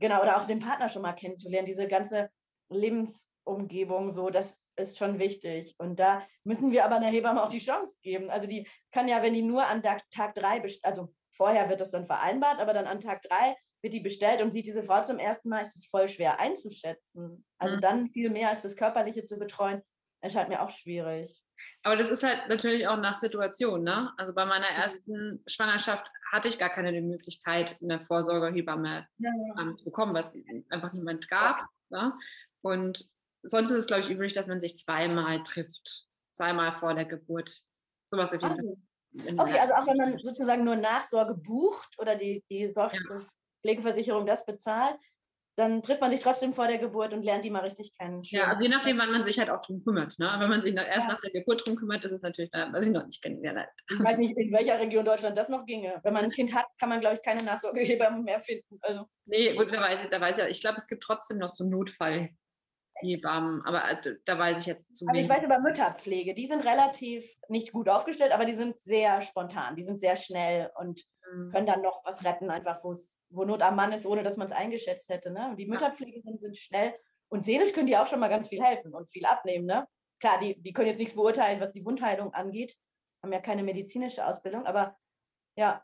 genau, 0.00 0.22
oder 0.22 0.38
auch 0.38 0.46
den 0.46 0.60
Partner 0.60 0.88
schon 0.88 1.02
mal 1.02 1.12
kennenzulernen, 1.12 1.66
diese 1.66 1.86
ganze 1.86 2.30
Lebensumgebung, 2.70 4.12
so, 4.12 4.30
das 4.30 4.58
ist 4.76 4.96
schon 4.96 5.18
wichtig. 5.18 5.74
Und 5.76 6.00
da 6.00 6.26
müssen 6.42 6.72
wir 6.72 6.86
aber 6.86 6.96
einer 6.96 7.08
Hebamme 7.08 7.44
auch 7.44 7.50
die 7.50 7.58
Chance 7.58 7.98
geben. 8.00 8.30
Also, 8.30 8.46
die 8.46 8.66
kann 8.92 9.08
ja, 9.08 9.22
wenn 9.22 9.34
die 9.34 9.42
nur 9.42 9.66
an 9.66 9.82
Tag, 9.82 10.08
Tag 10.10 10.34
drei, 10.34 10.62
also 10.82 11.14
vorher 11.36 11.68
wird 11.68 11.80
das 11.80 11.90
dann 11.90 12.06
vereinbart, 12.06 12.60
aber 12.60 12.72
dann 12.72 12.86
an 12.86 13.00
Tag 13.00 13.22
drei 13.22 13.56
wird 13.82 13.94
die 13.94 14.00
bestellt 14.00 14.40
und 14.40 14.52
sieht 14.52 14.66
diese 14.66 14.82
Frau 14.82 15.02
zum 15.02 15.18
ersten 15.18 15.48
Mal, 15.48 15.62
ist 15.62 15.76
es 15.76 15.86
voll 15.86 16.08
schwer 16.08 16.40
einzuschätzen. 16.40 17.44
Also 17.58 17.76
mhm. 17.76 17.80
dann 17.80 18.06
viel 18.06 18.30
mehr 18.30 18.50
als 18.50 18.62
das 18.62 18.76
Körperliche 18.76 19.24
zu 19.24 19.38
betreuen, 19.38 19.82
erscheint 20.20 20.48
mir 20.48 20.62
auch 20.62 20.70
schwierig. 20.70 21.42
Aber 21.82 21.96
das 21.96 22.10
ist 22.10 22.22
halt 22.22 22.48
natürlich 22.48 22.88
auch 22.88 22.96
nach 22.96 23.18
Situation, 23.18 23.84
ne? 23.84 24.12
Also 24.16 24.34
bei 24.34 24.44
meiner 24.44 24.66
ersten 24.66 25.42
Schwangerschaft 25.46 26.10
hatte 26.32 26.48
ich 26.48 26.58
gar 26.58 26.70
keine 26.70 27.00
Möglichkeit, 27.00 27.76
eine 27.82 28.00
Vorsorgehebamme 28.06 29.06
ja, 29.18 29.30
ja. 29.30 29.62
Ähm, 29.62 29.76
zu 29.76 29.84
bekommen, 29.84 30.14
weil 30.14 30.22
es 30.22 30.32
einfach 30.70 30.92
niemand 30.92 31.28
gab. 31.28 31.66
Ne? 31.90 32.12
Und 32.62 33.08
sonst 33.42 33.70
ist 33.70 33.76
es, 33.76 33.86
glaube 33.86 34.02
ich, 34.02 34.10
üblich, 34.10 34.32
dass 34.32 34.46
man 34.46 34.60
sich 34.60 34.76
zweimal 34.78 35.42
trifft. 35.42 36.06
Zweimal 36.32 36.72
vor 36.72 36.94
der 36.94 37.04
Geburt. 37.04 37.62
Sowas 38.06 38.34
auf 38.34 38.42
jeden 38.42 38.52
also. 38.52 38.76
Okay, 39.14 39.58
also 39.58 39.74
auch 39.74 39.86
wenn 39.86 39.96
man 39.96 40.18
sozusagen 40.18 40.64
nur 40.64 40.76
Nachsorge 40.76 41.34
bucht 41.34 41.98
oder 41.98 42.16
die, 42.16 42.44
die 42.50 42.68
Sorge 42.68 42.96
ja. 42.96 43.18
Pflegeversicherung 43.60 44.26
das 44.26 44.44
bezahlt, 44.44 44.96
dann 45.56 45.82
trifft 45.82 46.00
man 46.00 46.10
sich 46.10 46.20
trotzdem 46.20 46.52
vor 46.52 46.66
der 46.66 46.78
Geburt 46.78 47.12
und 47.12 47.22
lernt 47.22 47.44
die 47.44 47.50
mal 47.50 47.60
richtig 47.60 47.96
kennen. 47.96 48.24
Schön. 48.24 48.40
Ja, 48.40 48.48
also 48.48 48.62
je 48.62 48.68
nachdem, 48.68 48.98
wann 48.98 49.12
man 49.12 49.22
sich 49.22 49.38
halt 49.38 49.50
auch 49.50 49.62
drum 49.62 49.84
kümmert. 49.84 50.18
Ne? 50.18 50.28
Wenn 50.38 50.48
man 50.48 50.62
sich 50.62 50.74
noch, 50.74 50.82
erst 50.82 51.06
ja. 51.06 51.14
nach 51.14 51.20
der 51.20 51.30
Geburt 51.30 51.64
drum 51.64 51.76
kümmert, 51.76 52.04
ist 52.04 52.10
es 52.10 52.22
natürlich, 52.22 52.50
da, 52.50 52.72
was 52.72 52.86
ich 52.86 52.92
noch 52.92 53.06
nicht 53.06 53.22
kennengelernt 53.22 53.68
Ich 53.88 54.02
weiß 54.02 54.18
nicht, 54.18 54.36
in 54.36 54.52
welcher 54.52 54.80
Region 54.80 55.04
Deutschland 55.04 55.38
das 55.38 55.48
noch 55.48 55.64
ginge. 55.64 56.00
Wenn 56.02 56.12
man 56.12 56.24
ein 56.24 56.30
Kind 56.30 56.52
hat, 56.54 56.66
kann 56.80 56.88
man, 56.88 57.00
glaube 57.00 57.16
ich, 57.16 57.22
keine 57.22 57.44
Nachsorgehebamme 57.44 58.22
mehr 58.22 58.40
finden. 58.40 58.78
Also. 58.82 59.04
Nee, 59.26 59.54
gut, 59.54 59.72
da 59.72 59.80
weiß, 59.80 60.08
da 60.10 60.20
weiß 60.20 60.38
ich, 60.38 60.44
ich 60.44 60.60
glaube, 60.60 60.76
es 60.78 60.88
gibt 60.88 61.04
trotzdem 61.04 61.38
noch 61.38 61.50
so 61.50 61.64
Notfall. 61.64 62.30
Hebammen, 63.00 63.62
aber 63.62 63.90
äh, 63.90 64.16
da 64.24 64.38
weiß 64.38 64.58
ich 64.58 64.66
jetzt 64.66 64.94
zu 64.94 65.06
wenig. 65.06 65.22
Also 65.22 65.32
ich 65.32 65.36
weiß 65.36 65.44
über 65.44 65.60
Mütterpflege, 65.60 66.34
die 66.34 66.46
sind 66.46 66.64
relativ 66.64 67.28
nicht 67.48 67.72
gut 67.72 67.88
aufgestellt, 67.88 68.32
aber 68.32 68.44
die 68.44 68.54
sind 68.54 68.78
sehr 68.80 69.20
spontan, 69.20 69.76
die 69.76 69.84
sind 69.84 69.98
sehr 69.98 70.16
schnell 70.16 70.70
und 70.76 71.02
mhm. 71.32 71.50
können 71.50 71.66
dann 71.66 71.82
noch 71.82 72.02
was 72.04 72.24
retten, 72.24 72.50
einfach 72.50 72.82
wo 72.82 73.44
Not 73.44 73.62
am 73.62 73.76
Mann 73.76 73.92
ist, 73.92 74.06
ohne 74.06 74.22
dass 74.22 74.36
man 74.36 74.46
es 74.46 74.52
eingeschätzt 74.52 75.08
hätte. 75.08 75.32
Ne? 75.32 75.48
Und 75.50 75.56
die 75.56 75.66
Mütterpflegerinnen 75.66 76.38
sind 76.38 76.56
schnell 76.56 76.94
und 77.28 77.44
seelisch 77.44 77.72
können 77.72 77.86
die 77.86 77.96
auch 77.96 78.06
schon 78.06 78.20
mal 78.20 78.28
ganz 78.28 78.48
viel 78.48 78.62
helfen 78.62 78.94
und 78.94 79.10
viel 79.10 79.26
abnehmen. 79.26 79.66
Ne? 79.66 79.86
Klar, 80.20 80.38
die, 80.38 80.60
die 80.62 80.72
können 80.72 80.88
jetzt 80.88 80.98
nichts 80.98 81.14
beurteilen, 81.14 81.60
was 81.60 81.72
die 81.72 81.84
Wundheilung 81.84 82.32
angeht, 82.32 82.76
haben 83.22 83.32
ja 83.32 83.40
keine 83.40 83.62
medizinische 83.62 84.26
Ausbildung, 84.26 84.66
aber 84.66 84.96
ja, 85.56 85.82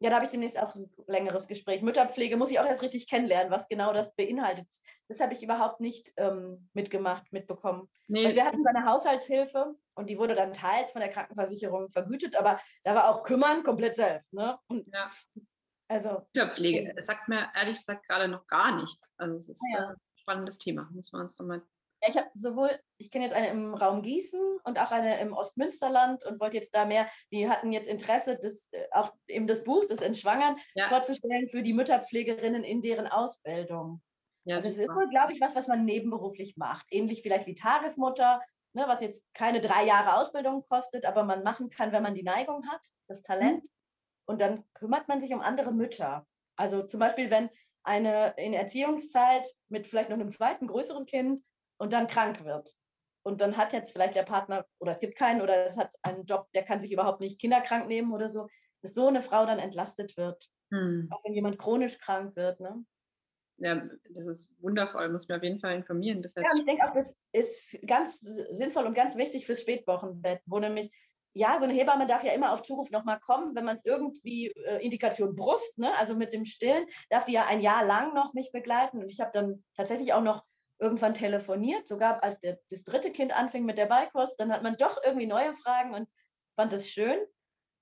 ja, 0.00 0.10
da 0.10 0.16
habe 0.16 0.26
ich 0.26 0.30
demnächst 0.30 0.58
auch 0.58 0.74
ein 0.74 0.90
längeres 1.06 1.48
Gespräch. 1.48 1.82
Mütterpflege 1.82 2.36
muss 2.36 2.50
ich 2.50 2.60
auch 2.60 2.66
erst 2.66 2.82
richtig 2.82 3.08
kennenlernen, 3.08 3.50
was 3.50 3.68
genau 3.68 3.92
das 3.92 4.14
beinhaltet. 4.14 4.66
Das 5.08 5.18
habe 5.18 5.32
ich 5.32 5.42
überhaupt 5.42 5.80
nicht 5.80 6.12
ähm, 6.16 6.68
mitgemacht, 6.72 7.32
mitbekommen. 7.32 7.88
Nee. 8.06 8.24
Also 8.24 8.36
wir 8.36 8.44
hatten 8.44 8.64
eine 8.66 8.86
Haushaltshilfe 8.86 9.74
und 9.94 10.08
die 10.08 10.18
wurde 10.18 10.36
dann 10.36 10.52
teils 10.52 10.92
von 10.92 11.00
der 11.00 11.10
Krankenversicherung 11.10 11.90
vergütet, 11.90 12.36
aber 12.36 12.60
da 12.84 12.94
war 12.94 13.08
auch 13.08 13.22
Kümmern 13.24 13.64
komplett 13.64 13.96
selbst. 13.96 14.32
Ne? 14.32 14.58
Und 14.68 14.86
ja. 14.92 15.10
Also, 15.90 16.26
Mütterpflege, 16.34 16.92
es 16.96 17.06
sagt 17.06 17.28
mir 17.28 17.48
ehrlich 17.54 17.78
gesagt 17.78 18.06
gerade 18.06 18.28
noch 18.28 18.46
gar 18.46 18.76
nichts. 18.76 19.12
Also 19.16 19.36
es 19.36 19.48
ist 19.48 19.62
ja. 19.72 19.88
ein 19.88 19.96
spannendes 20.16 20.58
Thema, 20.58 20.88
muss 20.92 21.12
man 21.12 21.22
uns 21.22 21.38
nochmal 21.38 21.62
ja, 22.02 22.08
ich 22.08 22.16
habe 22.16 22.30
sowohl, 22.34 22.70
ich 22.98 23.10
kenne 23.10 23.24
jetzt 23.24 23.34
eine 23.34 23.48
im 23.48 23.74
Raum 23.74 24.02
Gießen 24.02 24.40
und 24.62 24.78
auch 24.78 24.90
eine 24.92 25.20
im 25.20 25.32
Ostmünsterland 25.32 26.24
und 26.24 26.40
wollte 26.40 26.56
jetzt 26.56 26.74
da 26.74 26.84
mehr, 26.84 27.08
die 27.32 27.48
hatten 27.48 27.72
jetzt 27.72 27.88
Interesse, 27.88 28.38
das, 28.40 28.68
äh, 28.72 28.86
auch 28.92 29.12
eben 29.26 29.46
das 29.46 29.64
Buch, 29.64 29.84
das 29.88 30.00
Entschwangern, 30.00 30.56
ja. 30.74 30.88
vorzustellen 30.88 31.48
für 31.48 31.62
die 31.62 31.72
Mütterpflegerinnen 31.72 32.62
in 32.62 32.82
deren 32.82 33.06
Ausbildung. 33.06 34.02
Ja, 34.44 34.56
also 34.56 34.68
das 34.68 34.78
ist 34.78 34.86
so, 34.86 35.08
glaube 35.08 35.32
ich, 35.32 35.40
was, 35.40 35.56
was 35.56 35.68
man 35.68 35.84
nebenberuflich 35.84 36.56
macht. 36.56 36.86
Ähnlich 36.90 37.22
vielleicht 37.22 37.46
wie 37.46 37.54
Tagesmutter, 37.54 38.40
ne, 38.72 38.84
was 38.86 39.02
jetzt 39.02 39.24
keine 39.34 39.60
drei 39.60 39.84
Jahre 39.84 40.16
Ausbildung 40.16 40.64
kostet, 40.68 41.04
aber 41.04 41.24
man 41.24 41.42
machen 41.42 41.68
kann, 41.68 41.92
wenn 41.92 42.02
man 42.02 42.14
die 42.14 42.22
Neigung 42.22 42.66
hat, 42.68 42.80
das 43.08 43.22
Talent. 43.22 43.64
Mhm. 43.64 43.70
Und 44.26 44.40
dann 44.40 44.64
kümmert 44.74 45.08
man 45.08 45.20
sich 45.20 45.32
um 45.32 45.40
andere 45.40 45.72
Mütter. 45.72 46.26
Also 46.56 46.82
zum 46.82 47.00
Beispiel, 47.00 47.30
wenn 47.30 47.50
eine 47.82 48.34
in 48.36 48.52
Erziehungszeit 48.52 49.46
mit 49.68 49.86
vielleicht 49.86 50.10
noch 50.10 50.18
einem 50.18 50.30
zweiten 50.30 50.66
größeren 50.66 51.06
Kind 51.06 51.42
und 51.78 51.92
dann 51.92 52.06
krank 52.06 52.44
wird. 52.44 52.74
Und 53.24 53.40
dann 53.40 53.56
hat 53.56 53.72
jetzt 53.72 53.92
vielleicht 53.92 54.14
der 54.14 54.22
Partner, 54.22 54.66
oder 54.78 54.92
es 54.92 55.00
gibt 55.00 55.16
keinen, 55.16 55.42
oder 55.42 55.66
es 55.66 55.76
hat 55.76 55.92
einen 56.02 56.24
Job, 56.24 56.48
der 56.54 56.64
kann 56.64 56.80
sich 56.80 56.92
überhaupt 56.92 57.20
nicht 57.20 57.40
kinderkrank 57.40 57.86
nehmen 57.86 58.12
oder 58.12 58.28
so, 58.28 58.48
dass 58.82 58.94
so 58.94 59.08
eine 59.08 59.22
Frau 59.22 59.44
dann 59.44 59.58
entlastet 59.58 60.16
wird. 60.16 60.48
Hm. 60.70 61.08
Auch 61.10 61.24
wenn 61.24 61.34
jemand 61.34 61.58
chronisch 61.58 61.98
krank 61.98 62.36
wird. 62.36 62.60
Ne? 62.60 62.84
Ja, 63.58 63.82
das 64.10 64.26
ist 64.26 64.50
wundervoll, 64.60 65.08
muss 65.08 65.28
mir 65.28 65.36
auf 65.36 65.42
jeden 65.42 65.60
Fall 65.60 65.74
informieren. 65.74 66.22
Das 66.22 66.36
heißt, 66.36 66.46
ja, 66.46 66.52
und 66.52 66.58
ich 66.58 66.64
denke 66.64 66.86
auch, 66.86 66.92
das 66.92 67.16
ist 67.32 67.76
ganz 67.86 68.20
sinnvoll 68.20 68.86
und 68.86 68.94
ganz 68.94 69.16
wichtig 69.16 69.46
fürs 69.46 69.60
Spätwochenbett, 69.60 70.40
wo 70.46 70.58
nämlich, 70.58 70.90
ja, 71.34 71.58
so 71.58 71.64
eine 71.64 71.74
Hebamme 71.74 72.06
darf 72.06 72.24
ja 72.24 72.32
immer 72.32 72.52
auf 72.52 72.62
Zuruf 72.62 72.90
nochmal 72.90 73.18
kommen, 73.20 73.54
wenn 73.54 73.64
man 73.64 73.76
es 73.76 73.84
irgendwie, 73.84 74.48
äh, 74.48 74.82
Indikation 74.82 75.34
Brust, 75.34 75.78
ne, 75.78 75.94
also 75.96 76.14
mit 76.14 76.32
dem 76.32 76.44
Stillen, 76.44 76.86
darf 77.10 77.24
die 77.24 77.32
ja 77.32 77.46
ein 77.46 77.60
Jahr 77.60 77.84
lang 77.84 78.14
noch 78.14 78.32
mich 78.32 78.50
begleiten. 78.52 78.98
Und 78.98 79.10
ich 79.10 79.20
habe 79.20 79.32
dann 79.34 79.64
tatsächlich 79.76 80.12
auch 80.12 80.22
noch 80.22 80.44
irgendwann 80.78 81.14
telefoniert, 81.14 81.86
sogar 81.86 82.22
als 82.22 82.38
der, 82.40 82.58
das 82.70 82.84
dritte 82.84 83.10
Kind 83.10 83.36
anfing 83.36 83.64
mit 83.64 83.78
der 83.78 83.86
Beikost, 83.86 84.38
dann 84.38 84.52
hat 84.52 84.62
man 84.62 84.76
doch 84.76 85.02
irgendwie 85.04 85.26
neue 85.26 85.52
Fragen 85.54 85.94
und 85.94 86.08
fand 86.56 86.72
das 86.72 86.88
schön. 86.88 87.18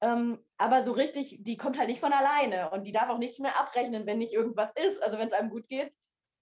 Ähm, 0.03 0.45
aber 0.59 0.83
so 0.83 0.93
richtig, 0.93 1.39
die 1.41 1.57
kommt 1.57 1.79
halt 1.79 1.89
nicht 1.89 2.01
von 2.01 2.13
alleine 2.13 2.71
und 2.71 2.85
die 2.85 2.93
darf 2.93 3.09
auch 3.09 3.19
nichts 3.19 3.39
mehr 3.39 3.59
abrechnen, 3.59 4.07
wenn 4.07 4.19
nicht 4.19 4.33
irgendwas 4.33 4.73
ist. 4.77 5.03
Also 5.03 5.19
wenn 5.19 5.29
es 5.29 5.35
einem 5.35 5.51
gut 5.51 5.67
geht, 5.69 5.95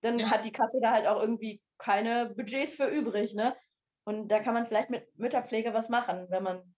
dann 0.02 0.18
ja. 0.18 0.30
hat 0.30 0.44
die 0.44 0.52
Kasse 0.52 0.78
da 0.82 0.92
halt 0.92 1.06
auch 1.06 1.20
irgendwie 1.20 1.62
keine 1.78 2.26
Budgets 2.26 2.74
für 2.74 2.86
übrig. 2.86 3.34
Ne? 3.34 3.54
Und 4.04 4.28
da 4.28 4.40
kann 4.40 4.54
man 4.54 4.66
vielleicht 4.66 4.90
mit 4.90 5.06
Mütterpflege 5.16 5.72
was 5.72 5.88
machen, 5.88 6.26
wenn 6.30 6.42
man 6.42 6.74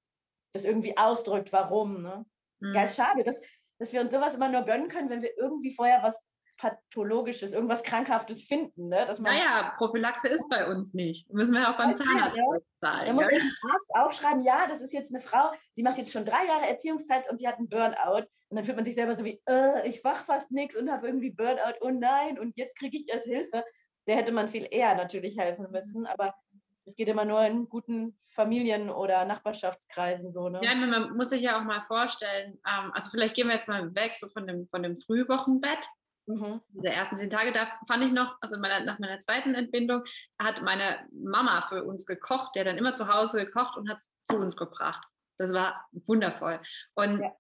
das 0.53 0.65
irgendwie 0.65 0.97
ausdrückt, 0.97 1.53
warum. 1.53 2.03
Ne? 2.03 2.25
Mhm. 2.61 2.75
Ja, 2.75 2.85
ist 2.85 2.97
schade, 2.97 3.25
dass, 3.25 3.41
dass 3.79 3.93
wir 3.93 4.01
uns 4.01 4.13
sowas 4.13 4.35
immer 4.35 4.49
nur 4.49 4.63
gönnen 4.63 4.89
können, 4.89 5.11
wenn 5.11 5.23
wir 5.23 5.37
irgendwie 5.37 5.75
vorher 5.75 6.03
was 6.03 6.23
Pathologisches, 6.57 7.53
irgendwas 7.53 7.83
Krankhaftes 7.83 8.45
finden. 8.45 8.89
Ne? 8.89 9.05
Dass 9.07 9.19
man, 9.19 9.35
naja, 9.35 9.75
Prophylaxe 9.77 10.29
ist 10.29 10.49
bei 10.49 10.67
uns 10.67 10.95
nicht. 10.95 11.33
Müssen 11.33 11.55
wir 11.55 11.71
auch 11.71 11.77
beim 11.77 11.95
Zahnarzt 11.95 12.37
ja, 12.37 12.59
zahlen. 12.75 13.07
Da 13.07 13.13
muss 13.13 13.31
ich 13.31 13.43
ein 13.43 13.71
Arzt 13.71 13.91
aufschreiben, 13.95 14.43
ja, 14.43 14.67
das 14.69 14.81
ist 14.81 14.93
jetzt 14.93 15.15
eine 15.15 15.23
Frau, 15.23 15.53
die 15.77 15.83
macht 15.83 15.99
jetzt 15.99 16.13
schon 16.13 16.25
drei 16.25 16.47
Jahre 16.47 16.67
Erziehungszeit 16.67 17.29
und 17.31 17.41
die 17.41 17.49
hat 17.49 17.59
einen 17.59 17.69
Burnout. 17.69 18.27
Und 18.49 18.57
dann 18.57 18.65
fühlt 18.65 18.77
man 18.77 18.85
sich 18.85 18.95
selber 18.95 19.17
so 19.17 19.25
wie, 19.25 19.43
äh, 19.49 19.89
ich 19.89 20.03
wach 20.05 20.25
fast 20.25 20.51
nichts 20.51 20.77
und 20.77 20.91
habe 20.91 21.07
irgendwie 21.07 21.31
Burnout, 21.31 21.79
oh 21.81 21.91
nein, 21.91 22.39
und 22.39 22.57
jetzt 22.57 22.79
kriege 22.79 22.97
ich 22.97 23.09
erst 23.09 23.27
Hilfe. 23.27 23.65
Der 24.07 24.17
hätte 24.17 24.33
man 24.33 24.49
viel 24.49 24.69
eher 24.71 24.95
natürlich 24.95 25.37
helfen 25.37 25.67
müssen, 25.71 26.07
aber 26.07 26.35
es 26.87 26.95
geht 26.95 27.09
immer 27.09 27.25
nur 27.25 27.43
in 27.45 27.69
guten 27.69 28.17
Familien- 28.29 28.91
oder 28.91 29.25
Nachbarschaftskreisen 29.25 30.31
so. 30.31 30.49
Ne? 30.49 30.61
Ja, 30.63 30.75
man 30.75 31.17
muss 31.17 31.31
sich 31.31 31.43
ja 31.43 31.59
auch 31.59 31.65
mal 31.65 31.81
vorstellen, 31.81 32.61
ähm, 32.67 32.93
also 32.95 33.11
vielleicht 33.11 33.35
gehen 33.35 33.49
wir 33.49 33.55
jetzt 33.55 33.69
mal 33.69 33.95
weg 33.95 34.17
so 34.17 34.29
von 34.29 34.47
dem, 34.47 34.69
von 34.69 34.83
dem 34.83 35.01
Frühwochenbett 35.01 35.85
Mhm. 36.27 36.61
Diese 36.69 36.89
ersten 36.89 37.19
zehn 37.19 37.31
Tage, 37.31 37.53
da 37.53 37.69
fand 37.87 38.05
ich 38.05 38.13
noch, 38.13 38.37
also 38.41 38.59
meiner, 38.59 38.81
nach 38.85 38.99
meiner 38.99 39.19
zweiten 39.21 39.55
Entbindung, 39.55 40.03
hat 40.39 40.63
meine 40.63 41.07
Mama 41.13 41.67
für 41.69 41.85
uns 41.85 42.05
gekocht, 42.05 42.57
der 42.57 42.65
dann 42.65 42.79
immer 42.79 42.95
zu 42.95 43.13
Hause 43.13 43.45
gekocht 43.45 43.77
und 43.77 43.89
hat 43.89 43.99
es 43.99 44.13
zu 44.25 44.37
uns 44.37 44.57
gebracht. 44.57 45.07
Das 45.39 45.53
war 45.53 45.87
wundervoll. 46.07 46.61
Und 46.95 47.21
ja. 47.21 47.33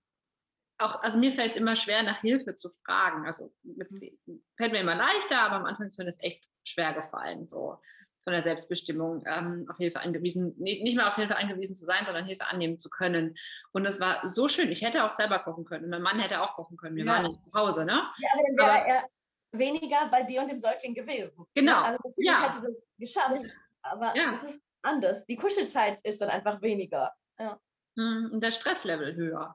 auch, 0.78 1.02
also 1.02 1.18
mir 1.18 1.32
fällt 1.32 1.52
es 1.52 1.58
immer 1.58 1.74
schwer, 1.74 2.02
nach 2.02 2.20
Hilfe 2.20 2.54
zu 2.54 2.70
fragen. 2.84 3.26
Also 3.26 3.52
mit, 3.62 3.90
mhm. 3.90 4.44
fällt 4.56 4.72
mir 4.72 4.80
immer 4.80 4.94
leichter, 4.94 5.40
aber 5.40 5.56
am 5.56 5.64
Anfang 5.64 5.86
ist 5.86 5.98
mir 5.98 6.04
das 6.04 6.20
echt 6.20 6.46
schwer 6.64 6.94
gefallen. 6.94 7.48
So 7.48 7.80
von 8.26 8.32
der 8.32 8.42
Selbstbestimmung 8.42 9.22
ähm, 9.24 9.68
auf 9.70 9.76
Hilfe 9.76 10.00
angewiesen, 10.00 10.52
nicht, 10.58 10.82
nicht 10.82 10.96
mehr 10.96 11.06
auf 11.06 11.14
Hilfe 11.14 11.36
angewiesen 11.36 11.76
zu 11.76 11.84
sein, 11.84 12.04
sondern 12.04 12.24
Hilfe 12.24 12.44
annehmen 12.48 12.76
zu 12.76 12.90
können. 12.90 13.36
Und 13.70 13.84
das 13.84 14.00
war 14.00 14.26
so 14.26 14.48
schön. 14.48 14.68
Ich 14.72 14.82
hätte 14.82 15.04
auch 15.04 15.12
selber 15.12 15.38
kochen 15.38 15.64
können. 15.64 15.88
Mein 15.88 16.02
Mann 16.02 16.18
hätte 16.18 16.40
auch 16.42 16.54
kochen 16.56 16.76
können. 16.76 16.96
Wir 16.96 17.04
ja. 17.04 17.12
waren 17.12 17.26
nicht 17.26 17.38
zu 17.46 17.54
Hause, 17.54 17.84
ne? 17.84 18.02
Ja, 18.18 18.28
aber 18.32 18.42
dann 18.48 18.66
wäre 18.66 18.88
er 18.88 19.04
weniger 19.52 20.08
bei 20.10 20.24
dir 20.24 20.42
und 20.42 20.48
dem 20.48 20.58
Säugling 20.58 20.92
gewesen. 20.92 21.46
Genau. 21.54 21.82
Also 21.82 22.00
natürlich 22.02 22.28
ja. 22.28 22.52
hätte 22.52 22.66
das 22.66 22.82
geschafft. 22.98 23.46
Aber 23.82 24.16
ja. 24.16 24.32
es 24.32 24.42
ist 24.42 24.64
anders. 24.82 25.24
Die 25.26 25.36
Kuschelzeit 25.36 26.00
ist 26.02 26.20
dann 26.20 26.30
einfach 26.30 26.60
weniger. 26.60 27.12
Ja. 27.38 27.60
Hm, 27.96 28.30
und 28.32 28.42
der 28.42 28.50
Stresslevel 28.50 29.14
höher. 29.14 29.54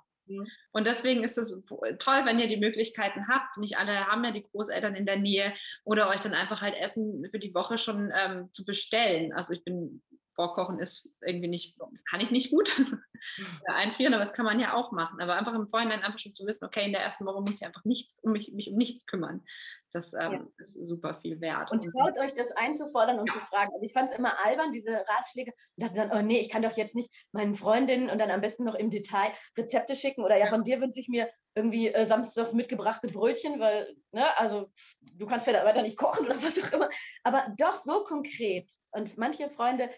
Und 0.71 0.87
deswegen 0.87 1.23
ist 1.23 1.37
es 1.37 1.61
toll, 1.99 2.21
wenn 2.25 2.39
ihr 2.39 2.47
die 2.47 2.57
Möglichkeiten 2.57 3.27
habt. 3.27 3.57
Nicht 3.57 3.77
alle 3.77 4.07
haben 4.07 4.23
ja 4.23 4.31
die 4.31 4.43
Großeltern 4.43 4.95
in 4.95 5.05
der 5.05 5.17
Nähe 5.17 5.53
oder 5.83 6.09
euch 6.09 6.21
dann 6.21 6.33
einfach 6.33 6.61
halt 6.61 6.75
Essen 6.75 7.27
für 7.31 7.39
die 7.39 7.53
Woche 7.53 7.77
schon 7.77 8.11
ähm, 8.15 8.49
zu 8.53 8.65
bestellen. 8.65 9.33
Also 9.33 9.53
ich 9.53 9.63
bin 9.63 10.01
Vorkochen 10.41 10.79
ist 10.79 11.07
irgendwie 11.21 11.47
nicht, 11.47 11.77
das 11.91 12.03
kann 12.03 12.19
ich 12.19 12.31
nicht 12.31 12.49
gut 12.49 12.67
einfrieren, 13.67 14.15
aber 14.15 14.23
das 14.23 14.33
kann 14.33 14.45
man 14.45 14.59
ja 14.59 14.73
auch 14.73 14.91
machen. 14.91 15.21
Aber 15.21 15.35
einfach 15.35 15.53
im 15.53 15.67
Vorhinein 15.67 16.01
einfach 16.01 16.17
schon 16.17 16.33
zu 16.33 16.47
wissen, 16.47 16.65
okay, 16.65 16.83
in 16.83 16.93
der 16.93 17.01
ersten 17.01 17.27
Woche 17.27 17.41
muss 17.41 17.61
ich 17.61 17.65
einfach 17.65 17.85
nichts 17.85 18.19
um 18.23 18.31
mich, 18.31 18.51
mich 18.51 18.71
um 18.71 18.75
nichts 18.75 19.05
kümmern. 19.05 19.43
Das 19.91 20.13
ähm, 20.13 20.31
ja. 20.31 20.47
ist 20.57 20.83
super 20.83 21.19
viel 21.21 21.39
wert. 21.41 21.71
Und 21.71 21.83
traut 21.83 22.17
euch 22.17 22.33
das 22.33 22.51
einzufordern 22.53 23.19
und 23.19 23.29
ja. 23.29 23.33
zu 23.35 23.39
fragen. 23.41 23.71
Also 23.73 23.85
ich 23.85 23.93
fand 23.93 24.09
es 24.09 24.17
immer 24.17 24.33
albern, 24.43 24.71
diese 24.71 24.91
Ratschläge. 24.91 25.53
Dachte 25.77 25.95
dann, 25.95 26.11
oh 26.11 26.21
nee, 26.23 26.39
ich 26.39 26.49
kann 26.49 26.63
doch 26.63 26.75
jetzt 26.75 26.95
nicht 26.95 27.11
meinen 27.31 27.53
Freundinnen 27.53 28.09
und 28.09 28.17
dann 28.17 28.31
am 28.31 28.41
besten 28.41 28.63
noch 28.63 28.75
im 28.75 28.89
Detail 28.89 29.31
Rezepte 29.55 29.95
schicken. 29.95 30.23
Oder 30.23 30.37
ja, 30.37 30.47
von 30.47 30.63
dir 30.63 30.81
wünsche 30.81 30.99
ich 30.99 31.07
mir 31.07 31.29
irgendwie 31.53 31.89
äh, 31.89 32.07
samstags 32.07 32.53
mitgebrachte 32.53 33.07
Brötchen, 33.07 33.59
weil, 33.59 33.95
ne, 34.11 34.25
also 34.37 34.71
du 35.13 35.27
kannst 35.27 35.45
vielleicht 35.45 35.65
weiter 35.65 35.81
nicht 35.81 35.97
kochen 35.97 36.25
oder 36.25 36.41
was 36.41 36.63
auch 36.63 36.73
immer. 36.73 36.89
Aber 37.23 37.53
doch 37.57 37.73
so 37.73 38.03
konkret. 38.03 38.71
Und 38.91 39.17
manche 39.17 39.49
Freunde 39.49 39.89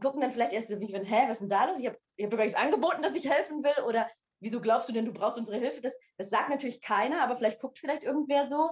gucken 0.00 0.20
dann 0.20 0.30
vielleicht 0.30 0.52
erst 0.52 0.68
so, 0.68 0.80
wie, 0.80 0.86
hä, 0.86 1.24
was 1.24 1.32
ist 1.32 1.40
denn 1.40 1.48
da 1.48 1.64
los? 1.66 1.80
Ich 1.80 1.86
habe 1.86 1.98
hab 2.20 2.38
nichts 2.38 2.54
angeboten, 2.54 3.02
dass 3.02 3.14
ich 3.14 3.28
helfen 3.28 3.62
will. 3.62 3.84
Oder 3.86 4.08
wieso 4.40 4.60
glaubst 4.60 4.88
du 4.88 4.92
denn, 4.92 5.04
du 5.04 5.12
brauchst 5.12 5.38
unsere 5.38 5.58
Hilfe? 5.58 5.80
Das, 5.80 5.96
das 6.18 6.30
sagt 6.30 6.50
natürlich 6.50 6.80
keiner, 6.80 7.22
aber 7.22 7.36
vielleicht 7.36 7.60
guckt 7.60 7.78
vielleicht 7.78 8.02
irgendwer 8.02 8.46
so. 8.46 8.70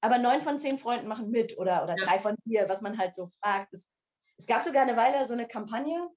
Aber 0.00 0.18
neun 0.18 0.40
von 0.40 0.60
zehn 0.60 0.78
Freunden 0.78 1.08
machen 1.08 1.30
mit 1.30 1.58
oder, 1.58 1.82
oder 1.82 1.96
ja. 1.98 2.04
drei 2.04 2.18
von 2.18 2.36
dir, 2.44 2.68
was 2.68 2.82
man 2.82 2.98
halt 2.98 3.16
so 3.16 3.26
fragt. 3.40 3.72
Es, 3.72 3.88
es 4.36 4.46
gab 4.46 4.62
sogar 4.62 4.82
eine 4.82 4.96
Weile 4.96 5.26
so 5.26 5.34
eine 5.34 5.48
Kampagne, 5.48 6.08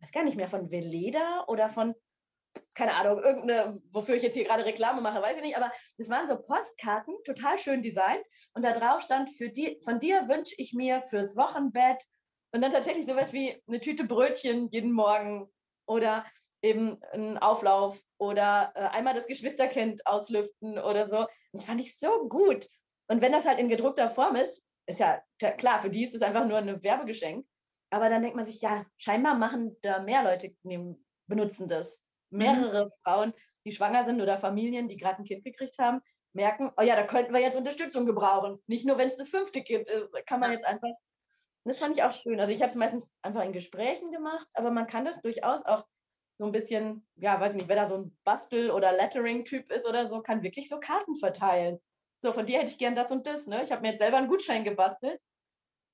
weiß 0.00 0.12
gar 0.12 0.24
nicht 0.24 0.36
mehr, 0.36 0.48
von 0.48 0.70
Veleda 0.70 1.44
oder 1.46 1.68
von, 1.68 1.94
keine 2.74 2.94
Ahnung, 2.94 3.22
irgendeine, 3.22 3.80
wofür 3.92 4.16
ich 4.16 4.22
jetzt 4.22 4.34
hier 4.34 4.44
gerade 4.44 4.64
Reklame 4.64 5.00
mache, 5.00 5.22
weiß 5.22 5.36
ich 5.36 5.42
nicht, 5.42 5.56
aber 5.56 5.70
es 5.96 6.10
waren 6.10 6.26
so 6.26 6.36
Postkarten, 6.40 7.14
total 7.24 7.58
schön 7.58 7.82
designt. 7.82 8.24
Und 8.54 8.64
da 8.64 8.72
drauf 8.72 9.02
stand, 9.02 9.30
für 9.30 9.48
die, 9.48 9.80
von 9.84 10.00
dir 10.00 10.28
wünsche 10.28 10.54
ich 10.58 10.72
mir 10.72 11.02
fürs 11.02 11.36
Wochenbett 11.36 12.02
und 12.52 12.62
dann 12.62 12.72
tatsächlich 12.72 13.06
sowas 13.06 13.32
wie 13.32 13.62
eine 13.66 13.80
Tüte 13.80 14.04
Brötchen 14.04 14.68
jeden 14.70 14.92
Morgen 14.92 15.48
oder 15.86 16.24
eben 16.62 17.00
ein 17.12 17.38
Auflauf 17.38 18.02
oder 18.18 18.72
äh, 18.74 18.80
einmal 18.96 19.14
das 19.14 19.26
Geschwisterkind 19.26 20.06
auslüften 20.06 20.78
oder 20.78 21.06
so. 21.06 21.26
Das 21.52 21.64
fand 21.64 21.80
ich 21.80 21.98
so 21.98 22.28
gut. 22.28 22.68
Und 23.08 23.20
wenn 23.20 23.32
das 23.32 23.46
halt 23.46 23.58
in 23.58 23.68
gedruckter 23.68 24.10
Form 24.10 24.36
ist, 24.36 24.62
ist 24.86 25.00
ja 25.00 25.22
klar, 25.38 25.82
für 25.82 25.90
die 25.90 26.04
ist 26.04 26.14
es 26.14 26.22
einfach 26.22 26.46
nur 26.46 26.58
ein 26.58 26.82
Werbegeschenk. 26.82 27.46
Aber 27.90 28.08
dann 28.08 28.22
denkt 28.22 28.36
man 28.36 28.46
sich, 28.46 28.60
ja, 28.60 28.84
scheinbar 28.96 29.34
machen 29.34 29.76
da 29.82 30.00
mehr 30.00 30.22
Leute 30.22 30.54
nehmen, 30.62 31.06
benutzen 31.26 31.68
das. 31.68 32.02
Mhm. 32.30 32.38
Mehrere 32.38 32.84
mhm. 32.84 32.90
Frauen, 33.02 33.34
die 33.64 33.72
schwanger 33.72 34.04
sind 34.04 34.20
oder 34.20 34.38
Familien, 34.38 34.88
die 34.88 34.96
gerade 34.96 35.22
ein 35.22 35.24
Kind 35.24 35.44
gekriegt 35.44 35.78
haben, 35.78 36.00
merken, 36.34 36.70
oh 36.76 36.82
ja, 36.82 36.96
da 36.96 37.04
könnten 37.04 37.32
wir 37.32 37.40
jetzt 37.40 37.56
Unterstützung 37.56 38.04
gebrauchen. 38.04 38.62
Nicht 38.66 38.86
nur, 38.86 38.98
wenn 38.98 39.08
es 39.08 39.16
das 39.16 39.30
fünfte 39.30 39.62
Kind 39.62 39.88
ist, 39.88 40.08
kann 40.26 40.40
man 40.40 40.52
jetzt 40.52 40.66
einfach 40.66 40.92
das 41.64 41.78
fand 41.78 41.96
ich 41.96 42.02
auch 42.02 42.12
schön. 42.12 42.40
Also 42.40 42.52
ich 42.52 42.62
habe 42.62 42.70
es 42.70 42.76
meistens 42.76 43.10
einfach 43.22 43.42
in 43.42 43.52
Gesprächen 43.52 44.10
gemacht, 44.10 44.46
aber 44.54 44.70
man 44.70 44.86
kann 44.86 45.04
das 45.04 45.20
durchaus 45.20 45.64
auch 45.64 45.84
so 46.38 46.46
ein 46.46 46.52
bisschen, 46.52 47.06
ja, 47.16 47.40
weiß 47.40 47.52
ich 47.52 47.58
nicht, 47.58 47.68
wer 47.68 47.76
da 47.76 47.86
so 47.86 47.96
ein 47.96 48.18
Bastel- 48.24 48.70
oder 48.70 48.92
Lettering-Typ 48.92 49.72
ist 49.72 49.86
oder 49.86 50.06
so, 50.06 50.22
kann 50.22 50.42
wirklich 50.42 50.68
so 50.68 50.78
Karten 50.78 51.16
verteilen. 51.16 51.80
So, 52.22 52.32
von 52.32 52.46
dir 52.46 52.58
hätte 52.58 52.70
ich 52.70 52.78
gern 52.78 52.94
das 52.94 53.10
und 53.10 53.26
das, 53.26 53.46
ne? 53.46 53.62
Ich 53.62 53.72
habe 53.72 53.82
mir 53.82 53.88
jetzt 53.88 53.98
selber 53.98 54.18
einen 54.18 54.28
Gutschein 54.28 54.64
gebastelt. 54.64 55.20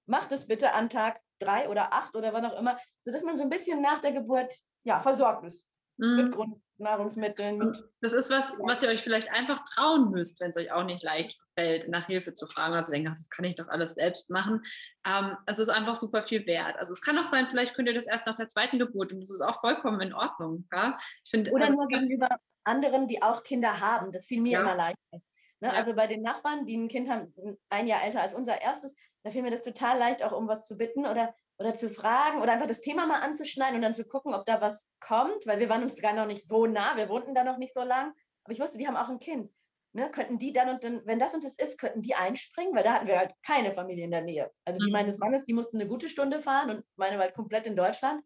Mach 0.07 0.29
das 0.29 0.47
bitte 0.47 0.73
an 0.73 0.91
Tag 0.91 1.21
drei 1.39 1.69
oder 1.69 1.93
acht 1.93 2.15
oder 2.15 2.33
wann 2.33 2.45
auch 2.45 2.59
immer, 2.59 2.79
sodass 3.05 3.23
man 3.23 3.37
so 3.37 3.43
ein 3.43 3.51
bisschen 3.51 3.81
nach 3.81 4.01
der 4.01 4.13
Geburt, 4.13 4.55
ja, 4.85 5.01
versorgt 5.01 5.45
ist. 5.45 5.67
Mhm. 5.97 6.17
Mit 6.17 6.33
Grundnahrungsmitteln. 6.77 7.59
Mit, 7.59 7.85
das 8.01 8.13
ist 8.13 8.31
was, 8.31 8.57
was 8.59 8.83
ihr 8.83 8.89
euch 8.89 9.03
vielleicht 9.03 9.33
einfach 9.33 9.63
trauen 9.65 10.11
müsst, 10.11 10.41
wenn 10.41 10.51
es 10.51 10.57
euch 10.57 10.73
auch 10.73 10.85
nicht 10.85 11.03
leicht 11.03 11.39
fällt, 11.55 11.89
nach 11.89 12.07
Hilfe 12.07 12.35
zu 12.35 12.47
fragen 12.47 12.73
oder 12.73 12.85
zu 12.85 12.93
denken, 12.93 13.09
ach, 13.11 13.17
das 13.17 13.31
kann 13.31 13.45
ich 13.45 13.57
doch 13.57 13.69
alles 13.69 13.95
selbst 13.95 14.31
machen. 14.31 14.65
Ähm, 15.07 15.37
es 15.47 15.59
ist 15.59 15.69
einfach 15.69 15.97
super 15.97 16.23
viel 16.23 16.47
wert. 16.47 16.77
Also 16.77 16.93
es 16.93 17.01
kann 17.01 17.19
auch 17.19 17.27
sein, 17.27 17.47
vielleicht 17.49 17.75
könnt 17.75 17.89
ihr 17.89 17.95
das 17.95 18.07
erst 18.07 18.27
nach 18.27 18.37
der 18.37 18.49
zweiten 18.49 18.79
Geburt 18.79 19.13
und 19.13 19.21
das 19.21 19.31
ist 19.31 19.41
auch 19.41 19.61
vollkommen 19.61 20.01
in 20.01 20.13
Ordnung. 20.13 20.67
Ja? 20.73 20.99
Ich 21.25 21.31
find, 21.31 21.53
oder 21.53 21.67
also, 21.67 21.77
nur 21.77 21.89
gegenüber 21.89 22.29
anderen, 22.65 23.07
die 23.07 23.23
auch 23.23 23.45
Kinder 23.45 23.81
haben. 23.81 24.13
Das 24.13 24.27
fiel 24.27 24.41
mir 24.41 24.53
ja. 24.53 24.61
immer 24.63 24.75
leichter. 24.75 24.99
Ne? 25.13 25.21
Ja. 25.69 25.71
Also 25.71 25.95
bei 25.95 26.07
den 26.07 26.23
Nachbarn, 26.23 26.67
die 26.67 26.77
ein 26.77 26.89
Kind 26.89 27.09
haben, 27.09 27.33
ein 27.69 27.87
Jahr 27.87 28.03
älter 28.05 28.21
als 28.21 28.35
unser 28.35 28.61
erstes, 28.61 28.95
da 29.23 29.31
fiel 29.31 29.43
mir 29.43 29.51
das 29.51 29.63
total 29.63 29.99
leicht, 29.99 30.23
auch 30.23 30.33
um 30.33 30.49
was 30.49 30.67
zu 30.67 30.77
bitten 30.77 31.07
oder, 31.07 31.35
oder 31.59 31.75
zu 31.75 31.91
fragen 31.91 32.43
oder 32.43 32.53
einfach 32.53 32.67
das 32.67 32.81
Thema 32.81 33.07
mal 33.07 33.21
anzuschneiden 33.21 33.77
und 33.77 33.83
dann 33.83 33.95
zu 33.95 34.05
gucken, 34.05 34.35
ob 34.35 34.45
da 34.45 34.61
was 34.61 34.91
kommt, 35.01 35.47
weil 35.47 35.61
wir 35.61 35.69
waren 35.69 35.83
uns 35.83 36.01
gar 36.01 36.13
noch 36.13 36.27
nicht 36.27 36.47
so 36.47 36.67
nah, 36.67 36.97
wir 36.97 37.09
wohnten 37.09 37.35
da 37.35 37.45
noch 37.45 37.59
nicht 37.59 37.75
so 37.75 37.83
lang. 37.83 38.13
Aber 38.45 38.53
ich 38.53 38.61
wusste, 38.61 38.79
die 38.79 38.87
haben 38.87 38.97
auch 38.97 39.09
ein 39.09 39.21
Kind 39.21 39.51
ne, 39.95 40.11
könnten 40.11 40.39
die 40.39 40.53
dann 40.53 40.69
und 40.69 40.85
dann, 40.85 41.07
wenn 41.07 41.19
das 41.19 41.35
und 41.35 41.45
das 41.45 41.57
ist, 41.57 41.79
könnten 41.79 42.03
die 42.03 42.15
einspringen, 42.15 42.75
weil 42.75 42.83
da 42.83 42.95
hatten 42.95 43.07
wir 43.07 43.19
halt 43.19 43.33
keine 43.43 43.73
Familie 43.73 44.05
in 44.05 44.11
der 44.11 44.23
Nähe. 44.23 44.51
Also 44.65 44.81
die 44.81 44.87
mhm. 44.87 44.93
meines 44.93 45.19
Mannes, 45.19 45.47
die 45.47 45.55
mussten 45.55 45.81
eine 45.81 45.89
gute 45.89 46.09
Stunde 46.09 46.41
fahren 46.41 46.71
und 46.71 46.85
meine 46.97 47.17
war 47.17 47.25
halt 47.25 47.35
komplett 47.35 47.67
in 47.67 47.77
Deutschland. 47.77 48.23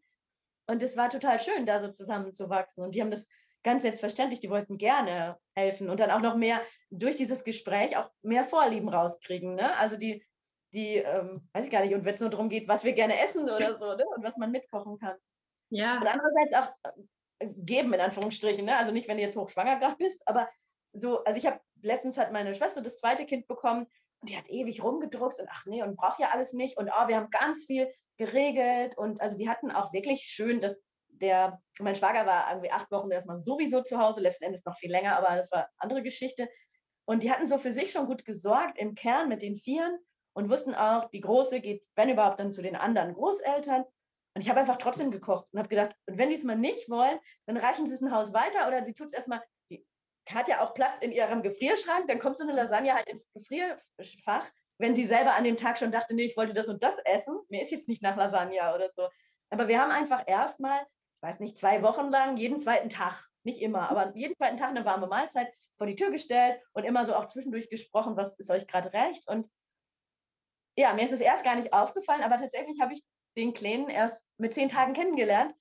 Und 0.66 0.82
es 0.82 0.96
war 0.96 1.08
total 1.08 1.38
schön, 1.38 1.66
da 1.66 1.80
so 1.80 1.88
zusammenzuwachsen. 1.88 2.82
Und 2.82 2.94
die 2.94 3.00
haben 3.00 3.10
das 3.10 3.28
ganz 3.62 3.82
selbstverständlich, 3.82 4.40
die 4.40 4.50
wollten 4.50 4.78
gerne 4.78 5.38
helfen 5.54 5.90
und 5.90 6.00
dann 6.00 6.10
auch 6.10 6.20
noch 6.20 6.36
mehr 6.36 6.60
durch 6.90 7.16
dieses 7.16 7.44
Gespräch 7.44 7.96
auch 7.96 8.10
mehr 8.22 8.44
Vorlieben 8.44 8.88
rauskriegen. 8.88 9.54
Ne? 9.54 9.76
Also 9.76 9.96
die, 9.96 10.24
die, 10.72 10.96
ähm, 10.96 11.48
weiß 11.52 11.64
ich 11.64 11.70
gar 11.70 11.82
nicht, 11.82 11.94
und 11.94 12.04
wenn 12.04 12.14
es 12.14 12.20
nur 12.20 12.30
darum 12.30 12.48
geht, 12.48 12.68
was 12.68 12.84
wir 12.84 12.92
gerne 12.92 13.18
essen 13.20 13.48
oder 13.48 13.78
so, 13.78 13.94
ne? 13.94 14.04
und 14.16 14.24
was 14.24 14.36
man 14.36 14.50
mitkochen 14.50 14.98
kann. 14.98 15.16
Ja. 15.70 15.98
Und 15.98 16.06
andererseits 16.06 16.52
auch 16.54 16.74
äh, 17.38 17.48
geben, 17.56 17.92
in 17.94 18.00
Anführungsstrichen. 18.00 18.64
Ne? 18.64 18.76
Also 18.76 18.92
nicht, 18.92 19.08
wenn 19.08 19.16
du 19.16 19.22
jetzt 19.22 19.36
hochschwanger 19.36 19.78
gerade 19.78 19.96
bist, 19.96 20.22
aber 20.26 20.48
so, 20.92 21.24
also 21.24 21.38
ich 21.38 21.46
habe 21.46 21.60
letztens 21.82 22.18
hat 22.18 22.32
meine 22.32 22.54
Schwester 22.54 22.82
das 22.82 22.98
zweite 22.98 23.26
Kind 23.26 23.46
bekommen 23.46 23.86
und 24.20 24.30
die 24.30 24.36
hat 24.36 24.48
ewig 24.48 24.82
rumgedruckt 24.82 25.38
und 25.38 25.48
ach 25.50 25.64
nee, 25.66 25.82
und 25.82 25.96
braucht 25.96 26.18
ja 26.18 26.30
alles 26.30 26.52
nicht 26.52 26.76
und 26.76 26.88
oh, 26.88 27.08
wir 27.08 27.16
haben 27.16 27.30
ganz 27.30 27.66
viel 27.66 27.92
geregelt 28.16 28.96
und 28.96 29.20
also 29.20 29.36
die 29.36 29.48
hatten 29.48 29.70
auch 29.70 29.92
wirklich 29.92 30.22
schön, 30.22 30.60
dass 30.60 30.82
der, 31.08 31.60
mein 31.80 31.94
Schwager 31.94 32.26
war 32.26 32.50
irgendwie 32.50 32.70
acht 32.70 32.90
Wochen 32.90 33.10
erstmal 33.10 33.42
sowieso 33.42 33.82
zu 33.82 33.98
Hause, 33.98 34.20
letzten 34.20 34.44
Endes 34.44 34.64
noch 34.64 34.76
viel 34.76 34.90
länger, 34.90 35.16
aber 35.16 35.36
das 35.36 35.50
war 35.52 35.60
eine 35.60 35.68
andere 35.78 36.02
Geschichte. 36.02 36.48
Und 37.04 37.22
die 37.22 37.30
hatten 37.30 37.46
so 37.46 37.58
für 37.58 37.72
sich 37.72 37.90
schon 37.90 38.06
gut 38.06 38.24
gesorgt 38.24 38.78
im 38.78 38.94
Kern 38.94 39.28
mit 39.28 39.42
den 39.42 39.56
Vieren 39.56 39.98
und 40.38 40.48
wussten 40.50 40.74
auch, 40.74 41.10
die 41.10 41.20
Große 41.20 41.60
geht, 41.60 41.84
wenn 41.96 42.10
überhaupt, 42.10 42.38
dann 42.38 42.52
zu 42.52 42.62
den 42.62 42.76
anderen 42.76 43.12
Großeltern. 43.12 43.84
Und 44.34 44.42
ich 44.42 44.48
habe 44.48 44.60
einfach 44.60 44.76
trotzdem 44.76 45.10
gekocht 45.10 45.46
und 45.52 45.58
habe 45.58 45.68
gedacht, 45.68 45.96
und 46.06 46.16
wenn 46.16 46.28
die 46.28 46.36
es 46.36 46.44
mal 46.44 46.56
nicht 46.56 46.88
wollen, 46.88 47.18
dann 47.46 47.56
reichen 47.56 47.86
sie 47.86 47.94
es 47.94 48.00
ein 48.00 48.12
Haus 48.12 48.32
weiter 48.32 48.68
oder 48.68 48.84
sie 48.84 48.94
tut 48.94 49.08
es 49.08 49.12
erstmal 49.12 49.42
hat 50.34 50.48
ja 50.48 50.62
auch 50.62 50.74
Platz 50.74 50.98
in 51.00 51.12
ihrem 51.12 51.42
Gefrierschrank, 51.42 52.06
dann 52.06 52.18
kommt 52.18 52.36
so 52.36 52.44
eine 52.44 52.52
Lasagne 52.52 52.94
halt 52.94 53.08
ins 53.08 53.30
Gefrierfach. 53.32 54.46
Wenn 54.78 54.94
sie 54.94 55.06
selber 55.06 55.34
an 55.34 55.44
dem 55.44 55.56
Tag 55.56 55.78
schon 55.78 55.90
dachte, 55.90 56.14
nee, 56.14 56.26
ich 56.26 56.36
wollte 56.36 56.54
das 56.54 56.68
und 56.68 56.82
das 56.82 56.98
essen, 57.04 57.38
mir 57.48 57.62
ist 57.62 57.70
jetzt 57.70 57.88
nicht 57.88 58.02
nach 58.02 58.16
Lasagne 58.16 58.60
oder 58.74 58.90
so. 58.94 59.08
Aber 59.50 59.66
wir 59.68 59.80
haben 59.80 59.90
einfach 59.90 60.24
erstmal, 60.26 60.80
ich 60.80 61.22
weiß 61.22 61.40
nicht, 61.40 61.58
zwei 61.58 61.82
Wochen 61.82 62.10
lang, 62.10 62.36
jeden 62.36 62.58
zweiten 62.58 62.90
Tag, 62.90 63.26
nicht 63.42 63.60
immer, 63.60 63.90
aber 63.90 64.12
jeden 64.14 64.36
zweiten 64.36 64.56
Tag 64.56 64.68
eine 64.68 64.84
warme 64.84 65.06
Mahlzeit 65.06 65.52
vor 65.78 65.86
die 65.86 65.96
Tür 65.96 66.10
gestellt 66.10 66.60
und 66.74 66.84
immer 66.84 67.04
so 67.04 67.14
auch 67.14 67.26
zwischendurch 67.26 67.70
gesprochen, 67.70 68.16
was 68.16 68.38
ist 68.38 68.50
euch 68.50 68.66
gerade 68.66 68.92
recht. 68.92 69.26
Und 69.26 69.48
ja, 70.78 70.94
mir 70.94 71.04
ist 71.04 71.12
es 71.12 71.20
erst 71.20 71.44
gar 71.44 71.56
nicht 71.56 71.72
aufgefallen, 71.72 72.22
aber 72.22 72.38
tatsächlich 72.38 72.80
habe 72.80 72.92
ich 72.92 73.02
den 73.36 73.52
Kleinen 73.52 73.88
erst 73.88 74.24
mit 74.38 74.54
zehn 74.54 74.68
Tagen 74.68 74.92
kennengelernt 74.92 75.52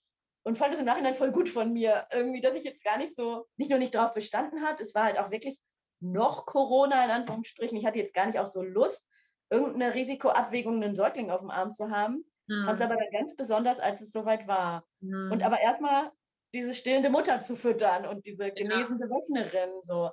und 0.44 0.60
fand 0.60 0.76
es 0.76 0.80
im 0.80 0.86
Nachhinein 0.86 1.16
voll 1.16 1.32
gut 1.32 1.50
von 1.50 1.74
mir, 1.74 2.08
irgendwie, 2.14 2.40
dass 2.40 2.54
ich 2.54 2.64
jetzt 2.64 2.84
gar 2.84 3.00
nicht 3.00 3.16
so, 3.16 3.48
nicht 3.58 3.72
nur 3.72 3.80
nicht 3.80 3.96
drauf 3.96 4.14
bestanden 4.14 4.62
hat, 4.62 4.80
es 4.80 4.94
war 4.94 5.06
halt 5.06 5.18
auch 5.18 5.32
wirklich 5.32 5.60
noch 6.00 6.46
Corona 6.46 7.04
in 7.04 7.10
Anführungsstrichen. 7.10 7.76
Ich 7.78 7.86
hatte 7.88 7.98
jetzt 7.98 8.14
gar 8.14 8.28
nicht 8.28 8.38
auch 8.38 8.46
so 8.46 8.62
Lust, 8.62 9.10
irgendeine 9.50 9.96
Risikoabwägung, 9.96 10.84
einen 10.84 10.96
Säugling 10.96 11.32
auf 11.32 11.42
dem 11.42 11.50
Arm 11.50 11.72
zu 11.72 11.90
haben. 11.90 12.24
Mhm. 12.46 12.66
Fand 12.66 12.80
es 12.80 12.86
aber 12.86 12.96
dann 12.96 13.10
ganz 13.12 13.36
besonders, 13.36 13.80
als 13.80 14.02
es 14.02 14.12
soweit 14.12 14.48
war. 14.48 14.86
Mhm. 15.00 15.32
Und 15.32 15.42
aber 15.42 15.60
erstmal 15.60 16.12
diese 16.54 16.76
stillende 16.76 17.10
Mutter 17.10 17.40
zu 17.40 17.56
füttern 17.56 18.06
und 18.06 18.24
diese 18.24 18.52
genesende 18.52 19.06
ja. 19.06 19.10
Wöchnerin. 19.10 19.72
So. 19.82 20.12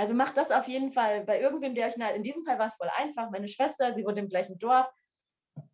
Also 0.00 0.14
macht 0.14 0.38
das 0.38 0.50
auf 0.50 0.66
jeden 0.66 0.92
Fall 0.92 1.24
bei 1.26 1.38
irgendwem, 1.42 1.74
der 1.74 1.86
euch 1.86 1.98
nahe. 1.98 2.14
In 2.14 2.22
diesem 2.22 2.42
Fall 2.42 2.58
war 2.58 2.68
es 2.68 2.76
voll 2.76 2.88
einfach. 2.96 3.30
Meine 3.30 3.48
Schwester, 3.48 3.92
sie 3.92 4.02
wohnt 4.02 4.16
im 4.16 4.30
gleichen 4.30 4.58
Dorf. 4.58 4.90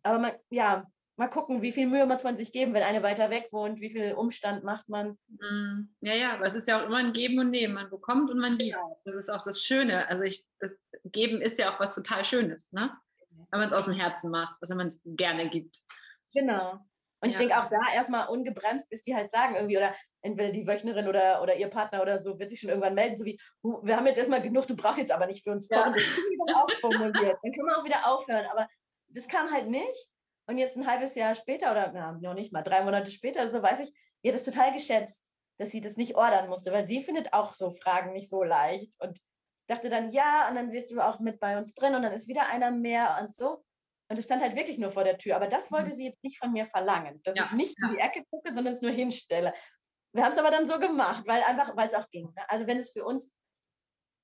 Aber 0.03 0.19
man, 0.19 0.33
ja, 0.49 0.85
mal 1.15 1.29
gucken, 1.29 1.61
wie 1.61 1.71
viel 1.71 1.87
Mühe 1.87 2.05
muss 2.05 2.25
man 2.25 2.35
sich 2.35 2.51
geben, 2.51 2.73
wenn 2.73 2.83
eine 2.83 3.01
weiter 3.03 3.29
weg 3.29 3.47
wohnt, 3.51 3.79
wie 3.79 3.89
viel 3.89 4.15
Umstand 4.15 4.65
macht 4.65 4.89
man. 4.89 5.17
Mhm. 5.29 5.95
Ja, 6.01 6.13
ja, 6.13 6.33
aber 6.33 6.45
es 6.45 6.55
ist 6.55 6.67
ja 6.67 6.77
auch 6.77 6.85
immer 6.85 6.97
ein 6.97 7.13
Geben 7.13 7.39
und 7.39 7.51
Nehmen. 7.51 7.75
Man 7.75 7.89
bekommt 7.89 8.29
und 8.29 8.37
man 8.37 8.57
gibt. 8.57 8.73
Genau. 8.73 8.99
Das 9.05 9.15
ist 9.15 9.29
auch 9.29 9.43
das 9.43 9.63
Schöne. 9.63 10.09
Also 10.09 10.23
ich, 10.23 10.45
das 10.59 10.73
Geben 11.05 11.41
ist 11.41 11.57
ja 11.57 11.73
auch 11.73 11.79
was 11.79 11.95
total 11.95 12.25
Schönes, 12.25 12.69
ne? 12.73 12.91
Wenn 13.49 13.59
man 13.59 13.67
es 13.67 13.73
aus 13.73 13.85
dem 13.85 13.93
Herzen 13.93 14.29
macht, 14.29 14.57
also 14.59 14.71
wenn 14.71 14.79
man 14.79 14.87
es 14.87 14.99
gerne 15.05 15.49
gibt. 15.49 15.83
Genau. 16.33 16.81
Und 17.19 17.29
ich 17.29 17.33
ja. 17.33 17.39
denke 17.39 17.57
auch 17.57 17.69
da 17.69 17.79
erstmal 17.93 18.27
ungebremst, 18.27 18.89
bis 18.89 19.03
die 19.03 19.15
halt 19.15 19.31
sagen 19.31 19.55
irgendwie, 19.55 19.77
oder 19.77 19.95
entweder 20.21 20.51
die 20.51 20.67
Wöchnerin 20.67 21.07
oder, 21.07 21.41
oder 21.41 21.55
ihr 21.55 21.67
Partner 21.67 22.01
oder 22.01 22.19
so, 22.19 22.37
wird 22.37 22.51
sich 22.51 22.59
schon 22.59 22.69
irgendwann 22.69 22.93
melden, 22.93 23.17
so 23.17 23.25
wie, 23.25 23.39
wir 23.63 23.97
haben 23.97 24.05
jetzt 24.05 24.17
erstmal 24.17 24.41
genug, 24.41 24.67
du 24.67 24.75
brauchst 24.75 24.99
jetzt 24.99 25.11
aber 25.11 25.25
nicht 25.25 25.43
für 25.43 25.51
uns 25.51 25.67
kochen. 25.67 25.93
Ja. 25.93 25.93
Das 25.93 26.03
ist 26.03 26.17
dann 26.45 26.55
auch 26.55 26.71
formuliert. 26.79 27.37
Dann 27.41 27.51
können 27.51 27.67
wir 27.67 27.77
auch 27.77 27.85
wieder 27.85 28.07
aufhören. 28.07 28.45
Aber 28.51 28.67
das 29.07 29.27
kam 29.27 29.51
halt 29.51 29.67
nicht. 29.67 30.09
Und 30.47 30.57
jetzt 30.57 30.77
ein 30.77 30.87
halbes 30.87 31.15
Jahr 31.15 31.35
später 31.35 31.71
oder 31.71 31.91
na, 31.93 32.11
noch 32.13 32.33
nicht 32.33 32.53
mal, 32.53 32.61
drei 32.61 32.83
Monate 32.83 33.11
später, 33.11 33.51
so 33.51 33.61
weiß 33.61 33.81
ich, 33.81 33.93
ihr 34.21 34.31
hat 34.31 34.39
es 34.39 34.45
total 34.45 34.71
geschätzt, 34.71 35.33
dass 35.57 35.71
sie 35.71 35.81
das 35.81 35.97
nicht 35.97 36.15
ordern 36.15 36.47
musste, 36.47 36.71
weil 36.71 36.87
sie 36.87 37.03
findet 37.03 37.33
auch 37.33 37.53
so 37.53 37.71
Fragen 37.71 38.13
nicht 38.13 38.29
so 38.29 38.43
leicht. 38.43 38.93
Und 38.99 39.19
dachte 39.67 39.89
dann, 39.89 40.09
ja, 40.11 40.47
und 40.49 40.55
dann 40.55 40.71
wirst 40.71 40.91
du 40.91 41.01
auch 41.01 41.19
mit 41.19 41.39
bei 41.39 41.57
uns 41.57 41.73
drin 41.73 41.95
und 41.95 42.01
dann 42.01 42.13
ist 42.13 42.27
wieder 42.27 42.47
einer 42.47 42.71
mehr 42.71 43.17
und 43.21 43.33
so. 43.33 43.63
Und 44.09 44.17
es 44.17 44.25
stand 44.25 44.41
halt 44.41 44.55
wirklich 44.55 44.77
nur 44.77 44.89
vor 44.89 45.03
der 45.03 45.17
Tür. 45.17 45.35
Aber 45.35 45.47
das 45.47 45.71
wollte 45.71 45.89
mhm. 45.89 45.95
sie 45.95 46.05
jetzt 46.05 46.23
nicht 46.23 46.37
von 46.37 46.51
mir 46.51 46.65
verlangen, 46.65 47.21
dass 47.23 47.35
ja, 47.35 47.45
ich 47.45 47.51
nicht 47.51 47.75
ja. 47.79 47.87
in 47.87 47.95
die 47.95 48.01
Ecke 48.01 48.23
gucke, 48.29 48.53
sondern 48.53 48.73
es 48.73 48.81
nur 48.81 48.91
hinstelle. 48.91 49.53
Wir 50.13 50.23
haben 50.23 50.31
es 50.31 50.37
aber 50.37 50.51
dann 50.51 50.67
so 50.67 50.79
gemacht, 50.79 51.23
weil 51.27 51.43
einfach, 51.43 51.75
weil 51.75 51.89
es 51.89 51.93
auch 51.93 52.09
ging. 52.09 52.25
Ne? 52.35 52.49
Also 52.49 52.65
wenn 52.67 52.77
es 52.77 52.91
für 52.91 53.03
uns 53.03 53.31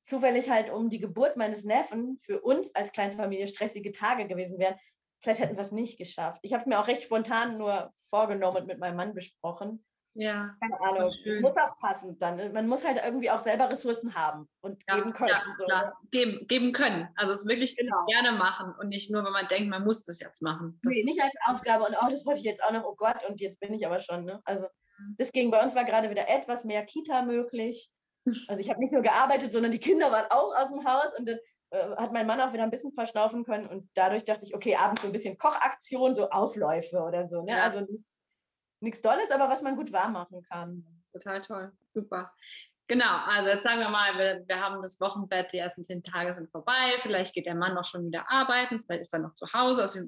zufällig 0.02 0.50
halt 0.50 0.70
um 0.70 0.90
die 0.90 1.00
Geburt 1.00 1.38
meines 1.38 1.64
Neffen 1.64 2.18
für 2.18 2.42
uns 2.42 2.74
als 2.76 2.92
Kleinfamilie 2.92 3.48
stressige 3.48 3.92
Tage 3.92 4.28
gewesen 4.28 4.60
wären, 4.60 4.76
vielleicht 5.22 5.42
hätten 5.42 5.56
wir 5.56 5.64
es 5.64 5.72
nicht 5.72 5.98
geschafft. 5.98 6.40
Ich 6.44 6.54
habe 6.54 6.62
es 6.62 6.68
mir 6.68 6.80
auch 6.80 6.88
recht 6.88 7.04
spontan 7.04 7.58
nur 7.58 7.92
vorgenommen 8.10 8.58
und 8.58 8.68
mit 8.68 8.80
meinem 8.80 8.98
Mann 8.98 9.14
besprochen. 9.14 9.86
Ja. 10.16 10.56
Keine 10.62 10.80
Ahnung. 10.80 11.14
Muss 11.42 11.58
auch 11.58 11.80
passen 11.80 12.18
dann. 12.20 12.54
Man 12.54 12.68
muss 12.68 12.86
halt 12.86 13.02
irgendwie 13.04 13.32
auch 13.32 13.40
selber 13.40 13.70
Ressourcen 13.70 14.14
haben 14.14 14.48
und 14.62 14.84
ja, 14.88 14.96
geben 14.96 15.14
können. 15.14 15.30
Ja, 15.30 15.44
so. 15.58 15.66
Ne? 15.66 15.94
Geben, 16.12 16.48
geben 16.48 16.72
können. 16.72 17.10
Also 17.16 17.34
es 17.34 17.48
wirklich 17.48 17.76
genau. 17.76 18.06
gerne 18.06 18.38
machen 18.38 18.74
und 18.80 18.90
nicht 18.90 19.10
nur, 19.10 19.24
wenn 19.24 19.32
man 19.32 19.48
denkt, 19.48 19.70
man 19.70 19.84
muss 19.84 20.06
das 20.06 20.20
jetzt 20.20 20.42
machen. 20.42 20.80
Das 20.84 20.94
nee, 20.94 21.04
nicht 21.04 21.22
als 21.22 21.34
Aufgabe 21.48 21.86
und 21.86 21.96
auch 21.96 22.08
oh, 22.08 22.12
das 22.12 22.26
wollte 22.26 22.40
ich 22.40 22.46
jetzt 22.46 22.64
auch 22.64 22.72
noch, 22.72 22.84
oh 22.84 22.96
Gott, 22.96 23.28
und 23.28 23.42
jetzt 23.42 23.60
bin 23.60 23.74
ich 23.74 23.86
aber 23.86 24.00
schon. 24.00 24.26
Ne? 24.26 24.40
Also 24.46 24.66
mhm. 25.00 25.16
das 25.18 25.32
ging. 25.32 25.50
Bei 25.50 25.64
uns 25.64 25.74
war 25.76 25.84
gerade 25.84 26.10
wieder 26.10 26.30
etwas 26.30 26.64
mehr 26.64 26.86
Kita 26.86 27.24
möglich. 27.24 27.90
Also 28.48 28.62
ich 28.62 28.70
habe 28.70 28.80
nicht 28.80 28.94
nur 28.94 29.02
gearbeitet, 29.02 29.52
sondern 29.52 29.74
die 29.74 29.80
Kinder 29.80 30.10
waren 30.10 30.28
auch 30.30 30.56
aus 30.56 30.70
dem 30.70 30.86
Haus 30.86 31.10
und 31.18 31.28
dann 31.28 31.40
äh, 31.72 31.96
hat 31.98 32.14
mein 32.14 32.26
Mann 32.26 32.40
auch 32.40 32.54
wieder 32.54 32.64
ein 32.64 32.72
bisschen 32.72 32.94
verschnaufen 32.94 33.44
können 33.44 33.66
und 33.66 33.90
dadurch 33.96 34.24
dachte 34.24 34.46
ich, 34.46 34.56
okay, 34.56 34.78
abends 34.78 35.02
so 35.02 35.10
ein 35.10 35.12
bisschen 35.12 35.38
Kochaktion, 35.38 36.16
so 36.16 36.30
Aufläufe 36.30 37.02
oder 37.02 37.28
so. 37.28 37.42
Ne? 37.42 37.52
Ja. 37.52 37.64
Also 37.64 37.82
nichts 37.82 38.23
nichts 38.84 39.02
Dolles, 39.02 39.32
aber 39.32 39.50
was 39.50 39.62
man 39.62 39.76
gut 39.76 39.92
warm 39.92 40.14
machen 40.14 40.44
kann. 40.44 40.86
Total 41.12 41.42
toll, 41.42 41.72
super. 41.94 42.32
Genau, 42.88 43.18
also 43.26 43.50
jetzt 43.50 43.64
sagen 43.64 43.80
wir 43.80 43.90
mal, 43.90 44.18
wir, 44.18 44.44
wir, 44.46 44.60
haben 44.60 44.82
das 44.82 45.00
Wochenbett, 45.00 45.54
die 45.54 45.58
ersten 45.58 45.86
zehn 45.86 46.04
Tage 46.04 46.36
sind 46.36 46.52
vorbei, 46.52 46.96
vielleicht 47.00 47.34
geht 47.34 47.46
der 47.46 47.56
Mann 47.56 47.76
noch 47.76 47.86
schon 47.86 48.06
wieder 48.06 48.30
arbeiten, 48.30 48.84
vielleicht 48.84 49.04
ist 49.04 49.14
er 49.14 49.20
noch 49.20 49.34
zu 49.36 49.52
Hause. 49.54 49.84
Also 49.84 50.02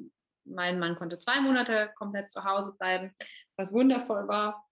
mein 0.43 0.78
Mann 0.78 0.95
konnte 0.95 1.17
zwei 1.17 1.39
Monate 1.39 1.91
komplett 1.95 2.32
zu 2.32 2.43
Hause 2.43 2.73
bleiben, 2.78 3.15
was 3.55 3.73
wundervoll 3.73 4.28
war. 4.28 4.67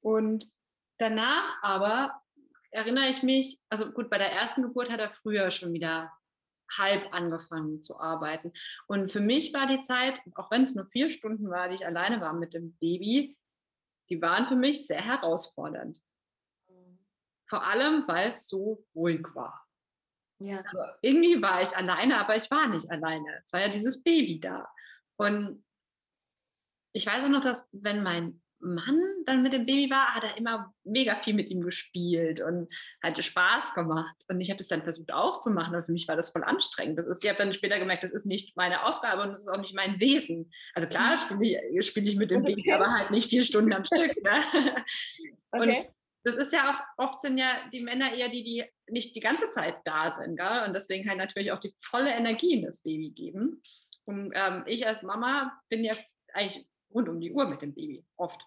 Und 0.00 0.46
danach 0.98 1.56
aber 1.62 2.20
erinnere 2.70 3.08
ich 3.08 3.22
mich, 3.22 3.58
also 3.70 3.92
gut, 3.92 4.10
bei 4.10 4.18
der 4.18 4.32
ersten 4.32 4.62
Geburt 4.62 4.90
hat 4.90 5.00
er 5.00 5.10
früher 5.10 5.50
schon 5.50 5.72
wieder 5.72 6.12
halb 6.76 7.12
angefangen 7.12 7.82
zu 7.82 7.98
arbeiten. 7.98 8.52
Und 8.86 9.10
für 9.10 9.20
mich 9.20 9.52
war 9.52 9.66
die 9.66 9.80
Zeit, 9.80 10.20
auch 10.34 10.50
wenn 10.50 10.62
es 10.62 10.74
nur 10.74 10.86
vier 10.86 11.10
Stunden 11.10 11.50
war, 11.50 11.68
die 11.68 11.76
ich 11.76 11.86
alleine 11.86 12.20
war 12.20 12.32
mit 12.32 12.54
dem 12.54 12.76
Baby, 12.78 13.36
die 14.10 14.20
waren 14.20 14.46
für 14.46 14.56
mich 14.56 14.86
sehr 14.86 15.02
herausfordernd. 15.02 16.00
Vor 17.46 17.64
allem, 17.64 18.04
weil 18.06 18.28
es 18.28 18.48
so 18.48 18.84
ruhig 18.94 19.24
war. 19.34 19.66
Ja. 20.38 20.60
Also 20.60 20.78
irgendwie 21.02 21.40
war 21.42 21.62
ich 21.62 21.76
alleine, 21.76 22.18
aber 22.18 22.36
ich 22.36 22.50
war 22.50 22.68
nicht 22.68 22.90
alleine. 22.90 23.40
Es 23.44 23.52
war 23.52 23.60
ja 23.60 23.68
dieses 23.68 24.02
Baby 24.02 24.38
da. 24.38 24.70
Und 25.16 25.64
ich 26.92 27.06
weiß 27.06 27.24
auch 27.24 27.28
noch, 27.28 27.40
dass 27.40 27.68
wenn 27.72 28.02
mein 28.02 28.42
Mann 28.60 29.00
dann 29.26 29.42
mit 29.42 29.52
dem 29.52 29.66
Baby 29.66 29.90
war, 29.90 30.14
hat 30.14 30.24
er 30.24 30.36
immer 30.36 30.74
mega 30.84 31.16
viel 31.22 31.34
mit 31.34 31.50
ihm 31.50 31.60
gespielt 31.60 32.40
und 32.40 32.68
hatte 33.02 33.22
Spaß 33.22 33.74
gemacht. 33.74 34.14
Und 34.28 34.40
ich 34.40 34.50
habe 34.50 34.58
das 34.58 34.68
dann 34.68 34.82
versucht 34.82 35.12
auch 35.12 35.40
zu 35.40 35.50
machen, 35.50 35.74
aber 35.74 35.84
für 35.84 35.92
mich 35.92 36.08
war 36.08 36.16
das 36.16 36.30
voll 36.30 36.44
anstrengend. 36.44 36.98
Das 36.98 37.06
ist, 37.06 37.22
ich 37.22 37.30
habe 37.30 37.38
dann 37.38 37.52
später 37.52 37.78
gemerkt, 37.78 38.04
das 38.04 38.10
ist 38.10 38.26
nicht 38.26 38.56
meine 38.56 38.84
Aufgabe 38.84 39.22
und 39.22 39.30
das 39.30 39.40
ist 39.40 39.48
auch 39.48 39.60
nicht 39.60 39.74
mein 39.74 40.00
Wesen. 40.00 40.50
Also 40.74 40.88
klar 40.88 41.12
mhm. 41.12 41.16
spiele 41.16 41.62
ich, 41.70 41.86
spiel 41.86 42.06
ich 42.08 42.16
mit 42.16 42.30
dem 42.30 42.42
Baby, 42.42 42.72
aber 42.72 42.90
halt 42.90 43.10
nicht 43.10 43.30
vier 43.30 43.42
Stunden 43.42 43.72
am 43.72 43.84
Stück. 43.84 44.12
Ne? 44.22 44.34
Okay. 45.50 45.78
Und 45.78 45.86
das 46.24 46.34
ist 46.34 46.52
ja 46.52 46.70
auch, 46.70 47.04
oft 47.04 47.22
sind 47.22 47.38
ja 47.38 47.70
die 47.72 47.82
Männer 47.82 48.12
eher 48.12 48.28
die, 48.28 48.44
die 48.44 48.64
nicht 48.86 49.16
die 49.16 49.20
ganze 49.20 49.48
Zeit 49.48 49.76
da 49.86 50.14
sind, 50.20 50.36
gell? 50.36 50.64
und 50.66 50.74
deswegen 50.74 51.08
halt 51.08 51.16
natürlich 51.16 51.52
auch 51.52 51.58
die 51.58 51.74
volle 51.78 52.10
Energie 52.10 52.52
in 52.52 52.66
das 52.66 52.82
Baby 52.82 53.10
geben. 53.10 53.62
Und 54.04 54.32
ähm, 54.34 54.64
ich 54.66 54.86
als 54.86 55.02
Mama 55.02 55.58
bin 55.70 55.84
ja 55.84 55.94
eigentlich 56.34 56.67
rund 56.92 57.08
um 57.08 57.20
die 57.20 57.32
Uhr 57.32 57.48
mit 57.48 57.62
dem 57.62 57.74
Baby, 57.74 58.04
oft. 58.16 58.40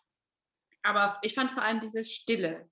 Aber 0.83 1.19
ich 1.21 1.35
fand 1.35 1.51
vor 1.51 1.63
allem 1.63 1.79
diese 1.79 2.03
Stille 2.03 2.69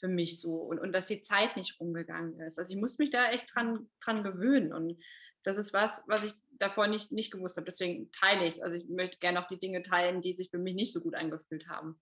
für 0.00 0.08
mich 0.08 0.40
so 0.40 0.56
und, 0.56 0.80
und 0.80 0.92
dass 0.92 1.06
die 1.06 1.22
Zeit 1.22 1.56
nicht 1.56 1.78
rumgegangen 1.80 2.38
ist. 2.40 2.58
Also 2.58 2.74
ich 2.74 2.80
muss 2.80 2.98
mich 2.98 3.10
da 3.10 3.30
echt 3.30 3.54
dran, 3.54 3.88
dran 4.00 4.22
gewöhnen 4.22 4.72
und 4.72 5.02
das 5.44 5.56
ist 5.56 5.72
was, 5.72 6.02
was 6.06 6.24
ich 6.24 6.32
davor 6.52 6.86
nicht, 6.86 7.12
nicht 7.12 7.30
gewusst 7.30 7.56
habe. 7.56 7.66
Deswegen 7.66 8.10
teile 8.12 8.46
ich 8.46 8.54
es. 8.54 8.60
Also 8.60 8.76
ich 8.76 8.88
möchte 8.88 9.18
gerne 9.18 9.42
auch 9.42 9.48
die 9.48 9.58
Dinge 9.58 9.82
teilen, 9.82 10.22
die 10.22 10.32
sich 10.32 10.50
für 10.50 10.58
mich 10.58 10.74
nicht 10.74 10.92
so 10.92 11.00
gut 11.00 11.14
angefühlt 11.14 11.68
haben. 11.68 12.00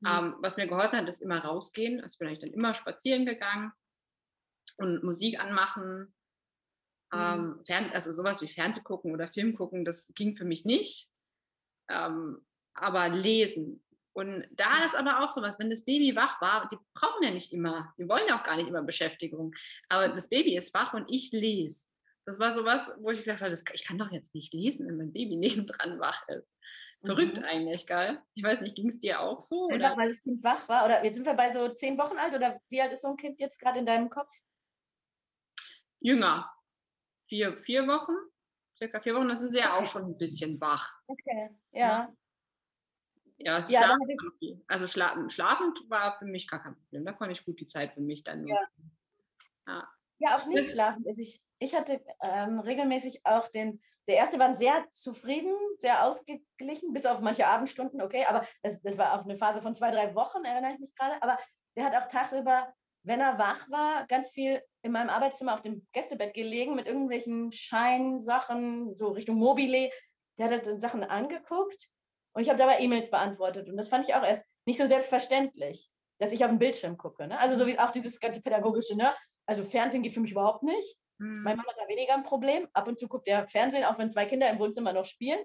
Mhm. 0.00 0.08
Ähm, 0.08 0.36
was 0.40 0.56
mir 0.56 0.66
geholfen 0.66 0.98
hat, 0.98 1.08
ist 1.08 1.22
immer 1.22 1.38
rausgehen. 1.38 2.00
Also 2.00 2.18
bin 2.18 2.28
ich 2.28 2.38
dann 2.38 2.52
immer 2.52 2.74
spazieren 2.74 3.24
gegangen 3.24 3.72
und 4.76 5.02
Musik 5.02 5.40
anmachen. 5.40 6.14
Mhm. 7.12 7.62
Ähm, 7.66 7.90
also 7.92 8.12
sowas 8.12 8.42
wie 8.42 8.48
Fernseh 8.48 8.82
gucken 8.82 9.12
oder 9.12 9.28
Film 9.28 9.54
gucken, 9.54 9.84
das 9.84 10.06
ging 10.14 10.36
für 10.36 10.44
mich 10.44 10.64
nicht 10.64 11.11
ähm, 11.88 12.44
aber 12.74 13.08
lesen. 13.08 13.82
Und 14.14 14.46
da 14.52 14.84
ist 14.84 14.94
aber 14.94 15.20
auch 15.20 15.30
sowas, 15.30 15.58
wenn 15.58 15.70
das 15.70 15.84
Baby 15.84 16.14
wach 16.14 16.40
war, 16.40 16.68
die 16.68 16.76
brauchen 16.94 17.22
ja 17.22 17.30
nicht 17.30 17.52
immer, 17.52 17.94
die 17.98 18.08
wollen 18.08 18.28
ja 18.28 18.38
auch 18.38 18.44
gar 18.44 18.56
nicht 18.56 18.68
immer 18.68 18.82
Beschäftigung, 18.82 19.54
aber 19.88 20.08
das 20.08 20.28
Baby 20.28 20.56
ist 20.56 20.74
wach 20.74 20.92
und 20.92 21.10
ich 21.10 21.32
lese. 21.32 21.88
Das 22.26 22.38
war 22.38 22.52
sowas, 22.52 22.90
wo 22.98 23.10
ich 23.10 23.24
gedacht 23.24 23.42
habe, 23.42 23.52
ich 23.72 23.84
kann 23.84 23.98
doch 23.98 24.12
jetzt 24.12 24.34
nicht 24.34 24.52
lesen, 24.52 24.86
wenn 24.86 24.98
mein 24.98 25.12
Baby 25.12 25.36
nebendran 25.36 25.98
wach 25.98 26.28
ist. 26.28 26.52
Verrückt 27.04 27.38
mhm. 27.38 27.44
eigentlich, 27.44 27.86
geil. 27.86 28.22
Ich 28.34 28.44
weiß 28.44 28.60
nicht, 28.60 28.76
ging 28.76 28.88
es 28.88 29.00
dir 29.00 29.20
auch 29.20 29.40
so? 29.40 29.64
Oder? 29.64 29.96
Weil 29.96 30.10
das 30.10 30.22
Kind 30.22 30.44
wach 30.44 30.68
war? 30.68 30.84
Oder 30.84 31.04
jetzt 31.04 31.16
sind 31.16 31.26
wir 31.26 31.34
bei 31.34 31.52
so 31.52 31.68
zehn 31.70 31.98
Wochen 31.98 32.16
alt 32.16 32.32
oder 32.34 32.60
wie 32.68 32.80
alt 32.80 32.92
ist 32.92 33.02
so 33.02 33.08
ein 33.08 33.16
Kind 33.16 33.40
jetzt 33.40 33.58
gerade 33.58 33.80
in 33.80 33.86
deinem 33.86 34.08
Kopf? 34.08 34.30
Jünger. 36.00 36.48
Vier, 37.28 37.56
vier 37.62 37.88
Wochen 37.88 38.12
circa 38.82 39.00
vier 39.00 39.14
Wochen, 39.14 39.28
da 39.28 39.36
sind 39.36 39.52
sie 39.52 39.58
ja 39.58 39.78
auch 39.78 39.86
schon 39.86 40.04
ein 40.04 40.18
bisschen 40.18 40.60
wach. 40.60 40.92
Okay, 41.06 41.50
ja. 41.70 42.12
Ja, 43.38 43.58
ja 43.58 43.62
schlafen, 43.62 44.64
also 44.66 44.86
schlafen, 44.86 45.30
schlafend 45.30 45.88
war 45.88 46.18
für 46.18 46.24
mich 46.24 46.48
gar 46.48 46.62
kein 46.62 46.74
Problem. 46.76 47.04
Da 47.04 47.12
konnte 47.12 47.32
ich 47.32 47.44
gut 47.44 47.60
die 47.60 47.66
Zeit 47.68 47.92
für 47.92 48.00
mich 48.00 48.24
dann 48.24 48.42
nutzen. 48.42 48.96
Ja, 49.66 49.74
ja. 49.74 49.88
ja 50.18 50.36
auch 50.36 50.46
nicht 50.46 50.70
schlafen. 50.70 51.04
Also 51.06 51.22
ich, 51.22 51.40
ich 51.58 51.74
hatte 51.74 52.04
ähm, 52.22 52.58
regelmäßig 52.58 53.24
auch 53.24 53.48
den, 53.48 53.80
der 54.08 54.16
erste 54.16 54.38
war 54.38 54.54
sehr 54.56 54.88
zufrieden, 54.90 55.54
sehr 55.78 56.04
ausgeglichen, 56.04 56.92
bis 56.92 57.06
auf 57.06 57.20
manche 57.20 57.46
Abendstunden, 57.46 58.02
okay, 58.02 58.24
aber 58.28 58.44
das, 58.62 58.80
das 58.82 58.98
war 58.98 59.14
auch 59.14 59.24
eine 59.24 59.36
Phase 59.36 59.62
von 59.62 59.74
zwei, 59.76 59.92
drei 59.92 60.14
Wochen, 60.16 60.44
erinnere 60.44 60.72
ich 60.72 60.80
mich 60.80 60.94
gerade. 60.96 61.22
Aber 61.22 61.38
der 61.76 61.84
hat 61.84 61.94
auch 61.94 62.08
tagsüber 62.08 62.74
wenn 63.04 63.20
er 63.20 63.38
wach 63.38 63.68
war, 63.70 64.06
ganz 64.06 64.30
viel 64.30 64.62
in 64.82 64.92
meinem 64.92 65.10
Arbeitszimmer 65.10 65.54
auf 65.54 65.62
dem 65.62 65.86
Gästebett 65.92 66.34
gelegen 66.34 66.74
mit 66.74 66.86
irgendwelchen 66.86 67.50
Scheinsachen, 67.52 68.96
so 68.96 69.08
Richtung 69.08 69.36
Mobile. 69.36 69.90
Der 70.38 70.46
hat 70.46 70.66
halt 70.66 70.80
Sachen 70.80 71.04
angeguckt 71.04 71.88
Und 72.32 72.42
ich 72.42 72.48
habe 72.48 72.58
dabei 72.58 72.80
E-Mails 72.80 73.10
beantwortet. 73.10 73.68
Und 73.68 73.76
das 73.76 73.88
fand 73.88 74.08
ich 74.08 74.14
auch 74.14 74.22
erst 74.22 74.46
nicht 74.66 74.78
so 74.78 74.86
selbstverständlich, 74.86 75.90
dass 76.18 76.32
ich 76.32 76.44
auf 76.44 76.50
den 76.50 76.58
Bildschirm 76.58 76.96
gucke. 76.96 77.26
Ne? 77.26 77.38
Also 77.38 77.56
so 77.56 77.66
wie 77.66 77.78
auch 77.78 77.90
dieses 77.90 78.18
ganze 78.20 78.40
pädagogische, 78.40 78.96
ne? 78.96 79.12
Also 79.46 79.64
Fernsehen 79.64 80.02
geht 80.02 80.14
für 80.14 80.20
mich 80.20 80.30
überhaupt 80.30 80.62
nicht. 80.62 80.96
Mhm. 81.18 81.42
Mein 81.42 81.56
Mann 81.56 81.66
hat 81.66 81.76
da 81.76 81.88
weniger 81.88 82.14
ein 82.14 82.22
Problem. 82.22 82.68
Ab 82.72 82.88
und 82.88 82.98
zu 82.98 83.08
guckt 83.08 83.26
er 83.28 83.46
Fernsehen, 83.48 83.84
auch 83.84 83.98
wenn 83.98 84.10
zwei 84.10 84.24
Kinder 84.24 84.48
im 84.48 84.58
Wohnzimmer 84.58 84.92
noch 84.92 85.04
spielen. 85.04 85.40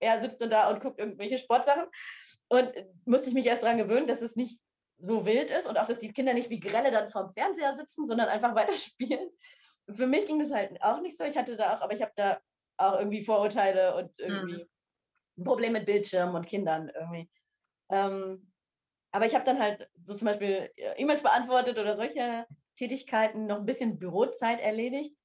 Er 0.00 0.20
sitzt 0.20 0.40
dann 0.40 0.50
da 0.50 0.70
und 0.70 0.80
guckt 0.80 0.98
irgendwelche 0.98 1.38
Sportsachen. 1.38 1.86
Und 2.48 2.72
musste 3.04 3.28
ich 3.28 3.34
mich 3.34 3.46
erst 3.46 3.62
daran 3.62 3.78
gewöhnen, 3.78 4.06
dass 4.06 4.22
es 4.22 4.36
nicht 4.36 4.60
so 4.98 5.26
wild 5.26 5.50
ist 5.50 5.66
und 5.66 5.78
auch, 5.78 5.86
dass 5.86 5.98
die 5.98 6.12
Kinder 6.12 6.34
nicht 6.34 6.50
wie 6.50 6.60
Grelle 6.60 6.90
dann 6.90 7.10
vorm 7.10 7.30
Fernseher 7.30 7.76
sitzen, 7.76 8.06
sondern 8.06 8.28
einfach 8.28 8.54
weiterspielen. 8.54 9.30
Für 9.94 10.06
mich 10.06 10.26
ging 10.26 10.38
das 10.38 10.50
halt 10.50 10.82
auch 10.82 11.00
nicht 11.00 11.16
so. 11.16 11.24
Ich 11.24 11.36
hatte 11.36 11.56
da 11.56 11.74
auch, 11.74 11.82
aber 11.82 11.92
ich 11.92 12.02
habe 12.02 12.12
da 12.16 12.40
auch 12.76 12.98
irgendwie 12.98 13.22
Vorurteile 13.22 13.94
und 13.96 14.18
irgendwie 14.18 14.54
mhm. 14.54 14.68
ein 15.38 15.44
Problem 15.44 15.72
mit 15.72 15.86
Bildschirmen 15.86 16.34
und 16.34 16.46
Kindern 16.46 16.90
irgendwie. 16.94 17.30
Ähm, 17.90 18.52
aber 19.12 19.26
ich 19.26 19.34
habe 19.34 19.44
dann 19.44 19.58
halt 19.58 19.88
so 20.04 20.14
zum 20.14 20.26
Beispiel 20.26 20.70
äh, 20.76 21.00
E-Mails 21.00 21.22
beantwortet 21.22 21.78
oder 21.78 21.94
solche 21.94 22.46
Tätigkeiten, 22.76 23.46
noch 23.46 23.58
ein 23.58 23.66
bisschen 23.66 23.98
Bürozeit 23.98 24.60
erledigt. 24.60 25.16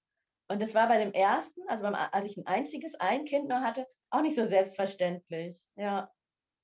Und 0.47 0.61
das 0.61 0.75
war 0.75 0.87
bei 0.87 0.97
dem 0.97 1.13
ersten, 1.13 1.61
also 1.67 1.83
beim, 1.83 1.95
als 1.95 2.25
ich 2.25 2.37
ein 2.37 2.45
einziges, 2.45 2.95
ein 2.95 3.25
Kind 3.25 3.47
nur 3.49 3.61
hatte, 3.61 3.87
auch 4.09 4.21
nicht 4.21 4.35
so 4.35 4.45
selbstverständlich. 4.45 5.61
Ja. 5.75 6.11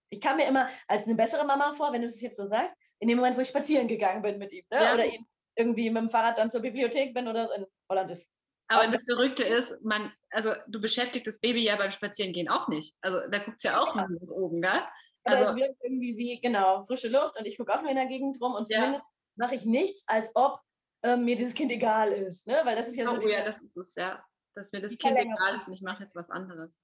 Ich 0.10 0.22
kam 0.22 0.38
mir 0.38 0.48
immer 0.48 0.68
als 0.88 1.06
eine 1.06 1.16
bessere 1.16 1.46
Mama 1.46 1.74
vor, 1.74 1.92
wenn 1.94 2.02
du 2.02 2.08
es 2.08 2.22
jetzt 2.22 2.38
so 2.38 2.46
sagst, 2.46 2.78
in 3.00 3.08
dem 3.08 3.18
Moment, 3.18 3.38
wo 3.38 3.42
ich 3.42 3.48
spazieren 3.48 3.88
gegangen 3.88 4.22
bin 4.22 4.38
mit 4.38 4.52
ihm. 4.52 4.66
Ne? 4.72 4.84
Ja. 4.84 4.94
Oder 4.94 5.06
ihn 5.06 5.26
irgendwie 5.56 5.90
mit 5.90 6.04
dem 6.04 6.10
Fahrrad 6.10 6.38
dann 6.38 6.52
zur 6.52 6.62
Bibliothek 6.62 7.14
bin 7.14 7.28
oder 7.28 7.54
in 7.56 7.66
Holland 7.90 8.12
ist. 8.12 8.30
Aber 8.70 8.88
das 8.88 9.04
Verrückte 9.04 9.44
ist, 9.44 9.82
man, 9.84 10.12
also 10.30 10.52
du 10.68 10.82
beschäftigst 10.82 11.28
das 11.28 11.40
Baby 11.40 11.64
ja 11.64 11.78
beim 11.78 11.92
Spazierengehen 11.92 12.50
auch 12.50 12.68
nicht. 12.68 12.96
Also 13.02 13.20
da 13.32 13.40
guckt 13.40 13.58
es 13.58 13.64
ja 13.64 13.82
auch 13.82 13.96
ja. 13.96 14.08
nach 14.08 14.28
oben, 14.30 14.62
gell? 14.62 14.82
Also 15.24 15.44
Aber 15.44 15.52
es 15.52 15.56
wirkt 15.56 15.84
irgendwie 15.84 16.18
wie, 16.18 16.40
genau, 16.42 16.84
frische 16.84 17.08
Luft 17.08 17.40
und 17.40 17.46
ich 17.46 17.58
gucke 17.58 17.74
auch 17.74 17.82
nur 17.82 17.90
in 17.90 17.98
der 17.98 18.08
Gegend 18.08 18.40
rum 18.42 18.54
und 18.54 18.68
zumindest 18.68 19.06
ja. 19.06 19.46
mache 19.46 19.56
ich 19.56 19.66
nichts, 19.66 20.04
als 20.08 20.36
ob 20.36 20.60
ähm, 21.04 21.26
mir 21.26 21.36
dieses 21.36 21.54
Kind 21.54 21.72
egal 21.72 22.12
ist. 22.12 22.48
Ne? 22.48 22.62
Weil 22.64 22.76
das 22.76 22.88
ist 22.88 22.98
ja 22.98 23.10
oh, 23.10 23.20
so. 23.20 23.26
Oh 23.26 23.30
ja, 23.30 23.44
das 23.44 23.62
ist 23.62 23.78
es, 23.78 23.92
ja. 23.96 24.24
Dass 24.56 24.72
mir 24.72 24.82
das 24.82 24.98
Kind 24.98 25.18
egal 25.18 25.58
ist 25.58 25.68
und 25.68 25.74
ich 25.74 25.82
mache 25.82 26.04
jetzt 26.04 26.16
was 26.16 26.30
anderes. 26.30 26.78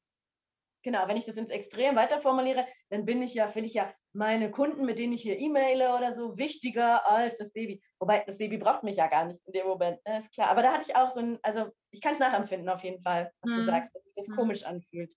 Genau, 0.84 1.08
wenn 1.08 1.16
ich 1.16 1.26
das 1.26 1.38
ins 1.38 1.50
Extrem 1.50 1.96
weiterformuliere, 1.96 2.68
dann 2.90 3.06
bin 3.06 3.22
ich 3.22 3.34
ja, 3.34 3.48
finde 3.48 3.68
ich 3.68 3.74
ja 3.74 3.94
meine 4.12 4.52
Kunden, 4.52 4.86
mit 4.86 5.00
denen 5.00 5.14
ich 5.14 5.22
hier 5.22 5.40
e-maile 5.40 5.96
oder 5.96 6.14
so, 6.14 6.38
wichtiger 6.38 7.10
als 7.10 7.38
das 7.38 7.52
Baby. 7.54 7.82
Wobei, 8.00 8.24
das 8.26 8.38
Baby 8.38 8.58
braucht 8.58 8.84
mich 8.84 8.98
ja 8.98 9.08
gar 9.08 9.26
nicht 9.26 9.40
in 9.46 9.54
dem 9.54 9.66
Moment, 9.66 10.06
ne? 10.06 10.20
ist 10.20 10.34
klar. 10.34 10.50
Aber 10.50 10.62
da 10.62 10.74
hatte 10.74 10.84
ich 10.88 10.96
auch 10.96 11.10
so 11.10 11.22
ein, 11.22 11.40
also 11.42 11.72
ich 11.92 12.02
kann 12.02 12.14
es 12.14 12.20
nachempfinden 12.20 12.70
auf 12.70 12.84
jeden 12.84 13.02
Fall, 13.02 13.32
was 13.42 13.52
mhm. 13.52 13.56
du 13.56 13.66
sagst, 13.66 13.96
dass 13.96 14.04
sich 14.04 14.14
das 14.14 14.28
mhm. 14.28 14.36
komisch 14.36 14.64
anfühlt. 14.66 15.14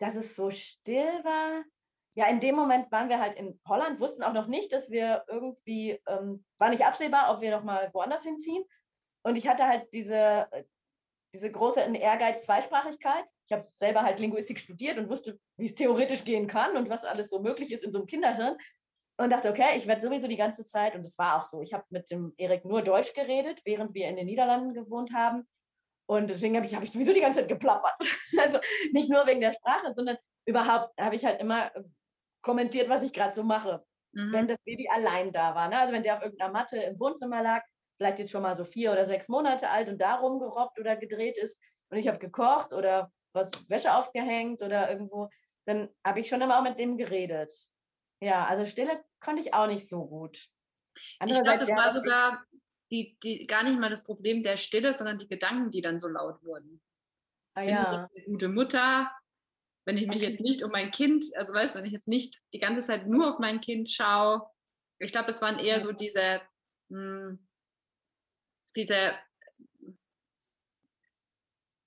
Dass 0.00 0.14
es 0.16 0.36
so 0.36 0.50
still 0.50 1.24
war. 1.24 1.64
Ja, 2.16 2.28
in 2.28 2.40
dem 2.40 2.54
Moment 2.54 2.92
waren 2.92 3.08
wir 3.08 3.18
halt 3.18 3.36
in 3.36 3.58
Holland, 3.66 3.98
wussten 4.00 4.22
auch 4.22 4.34
noch 4.34 4.46
nicht, 4.46 4.72
dass 4.72 4.90
wir 4.90 5.24
irgendwie, 5.26 5.98
ähm, 6.06 6.44
war 6.58 6.68
nicht 6.68 6.86
absehbar, 6.86 7.34
ob 7.34 7.40
wir 7.40 7.50
noch 7.50 7.64
mal 7.64 7.90
woanders 7.92 8.22
hinziehen. 8.22 8.64
Und 9.24 9.36
ich 9.36 9.48
hatte 9.48 9.66
halt 9.66 9.92
diese, 9.92 10.46
diese 11.34 11.50
große 11.50 11.80
Ehrgeiz 11.80 12.44
Zweisprachigkeit. 12.44 13.24
Ich 13.46 13.52
habe 13.52 13.68
selber 13.74 14.02
halt 14.02 14.20
Linguistik 14.20 14.58
studiert 14.58 14.98
und 14.98 15.08
wusste, 15.08 15.38
wie 15.56 15.66
es 15.66 15.74
theoretisch 15.74 16.24
gehen 16.24 16.46
kann 16.46 16.76
und 16.76 16.88
was 16.88 17.04
alles 17.04 17.30
so 17.30 17.40
möglich 17.40 17.72
ist 17.72 17.84
in 17.84 17.92
so 17.92 17.98
einem 17.98 18.06
Kinderhirn. 18.06 18.56
Und 19.16 19.30
dachte, 19.30 19.50
okay, 19.50 19.76
ich 19.76 19.86
werde 19.86 20.00
sowieso 20.00 20.26
die 20.26 20.36
ganze 20.36 20.64
Zeit, 20.64 20.96
und 20.96 21.04
das 21.04 21.16
war 21.18 21.36
auch 21.36 21.44
so, 21.48 21.62
ich 21.62 21.72
habe 21.72 21.84
mit 21.90 22.10
dem 22.10 22.34
Erik 22.36 22.64
nur 22.64 22.82
Deutsch 22.82 23.14
geredet, 23.14 23.60
während 23.64 23.94
wir 23.94 24.08
in 24.08 24.16
den 24.16 24.26
Niederlanden 24.26 24.74
gewohnt 24.74 25.12
haben. 25.14 25.46
Und 26.06 26.30
deswegen 26.30 26.56
habe 26.56 26.66
ich, 26.66 26.74
hab 26.74 26.82
ich 26.82 26.90
sowieso 26.90 27.12
die 27.12 27.20
ganze 27.20 27.40
Zeit 27.40 27.48
geplappert. 27.48 27.94
Also 28.38 28.58
nicht 28.92 29.08
nur 29.08 29.26
wegen 29.26 29.40
der 29.40 29.52
Sprache, 29.52 29.92
sondern 29.94 30.16
überhaupt 30.46 30.92
habe 30.98 31.14
ich 31.14 31.24
halt 31.24 31.40
immer 31.40 31.74
äh, 31.74 31.82
kommentiert, 32.42 32.88
was 32.88 33.02
ich 33.02 33.12
gerade 33.12 33.34
so 33.34 33.42
mache. 33.42 33.84
Mhm. 34.12 34.32
Wenn 34.32 34.48
das 34.48 34.58
Baby 34.64 34.88
allein 34.92 35.32
da 35.32 35.54
war. 35.54 35.68
Ne? 35.68 35.78
Also 35.78 35.92
wenn 35.92 36.02
der 36.02 36.16
auf 36.16 36.22
irgendeiner 36.22 36.52
Matte 36.52 36.76
im 36.78 36.98
Wohnzimmer 36.98 37.42
lag, 37.42 37.62
vielleicht 37.96 38.18
jetzt 38.18 38.32
schon 38.32 38.42
mal 38.42 38.56
so 38.56 38.64
vier 38.64 38.92
oder 38.92 39.06
sechs 39.06 39.28
Monate 39.28 39.70
alt 39.70 39.88
und 39.88 40.00
da 40.00 40.16
rumgerobbt 40.16 40.78
oder 40.78 40.96
gedreht 40.96 41.38
ist 41.38 41.58
und 41.90 41.98
ich 41.98 42.08
habe 42.08 42.18
gekocht 42.18 42.72
oder 42.72 43.12
was 43.34 43.50
Wäsche 43.68 43.94
aufgehängt 43.94 44.62
oder 44.62 44.90
irgendwo, 44.90 45.28
dann 45.66 45.88
habe 46.04 46.20
ich 46.20 46.28
schon 46.28 46.40
immer 46.40 46.58
auch 46.58 46.62
mit 46.62 46.78
dem 46.78 46.96
geredet. 46.96 47.52
Ja, 48.20 48.46
also 48.46 48.64
Stille 48.64 49.04
konnte 49.20 49.42
ich 49.42 49.54
auch 49.54 49.66
nicht 49.66 49.88
so 49.88 50.06
gut. 50.06 50.48
Ich 51.26 51.42
glaube, 51.42 51.58
das 51.58 51.70
war 51.70 51.92
sogar 51.92 52.44
die, 52.90 53.18
die, 53.22 53.42
gar 53.42 53.64
nicht 53.64 53.78
mal 53.78 53.90
das 53.90 54.04
Problem 54.04 54.42
der 54.42 54.56
Stille, 54.56 54.92
sondern 54.94 55.18
die 55.18 55.26
Gedanken, 55.26 55.70
die 55.70 55.82
dann 55.82 55.98
so 55.98 56.08
laut 56.08 56.42
wurden. 56.44 56.80
Ah, 57.54 57.62
ja. 57.62 58.08
eine 58.14 58.24
gute 58.24 58.48
Mutter, 58.48 59.10
wenn 59.86 59.96
ich 59.96 60.06
mich 60.06 60.18
okay. 60.18 60.30
jetzt 60.30 60.40
nicht 60.40 60.62
um 60.62 60.70
mein 60.70 60.90
Kind, 60.90 61.24
also 61.36 61.54
weißt 61.54 61.74
du, 61.74 61.78
wenn 61.80 61.86
ich 61.86 61.92
jetzt 61.92 62.08
nicht 62.08 62.40
die 62.52 62.58
ganze 62.58 62.84
Zeit 62.84 63.06
nur 63.06 63.32
auf 63.32 63.38
mein 63.38 63.60
Kind 63.60 63.90
schaue, 63.90 64.46
ich 64.98 65.12
glaube, 65.12 65.30
es 65.30 65.42
waren 65.42 65.58
eher 65.58 65.80
so 65.80 65.92
diese, 65.92 66.40
mh, 66.88 66.98
hm, 66.98 67.48
diese 68.76 69.12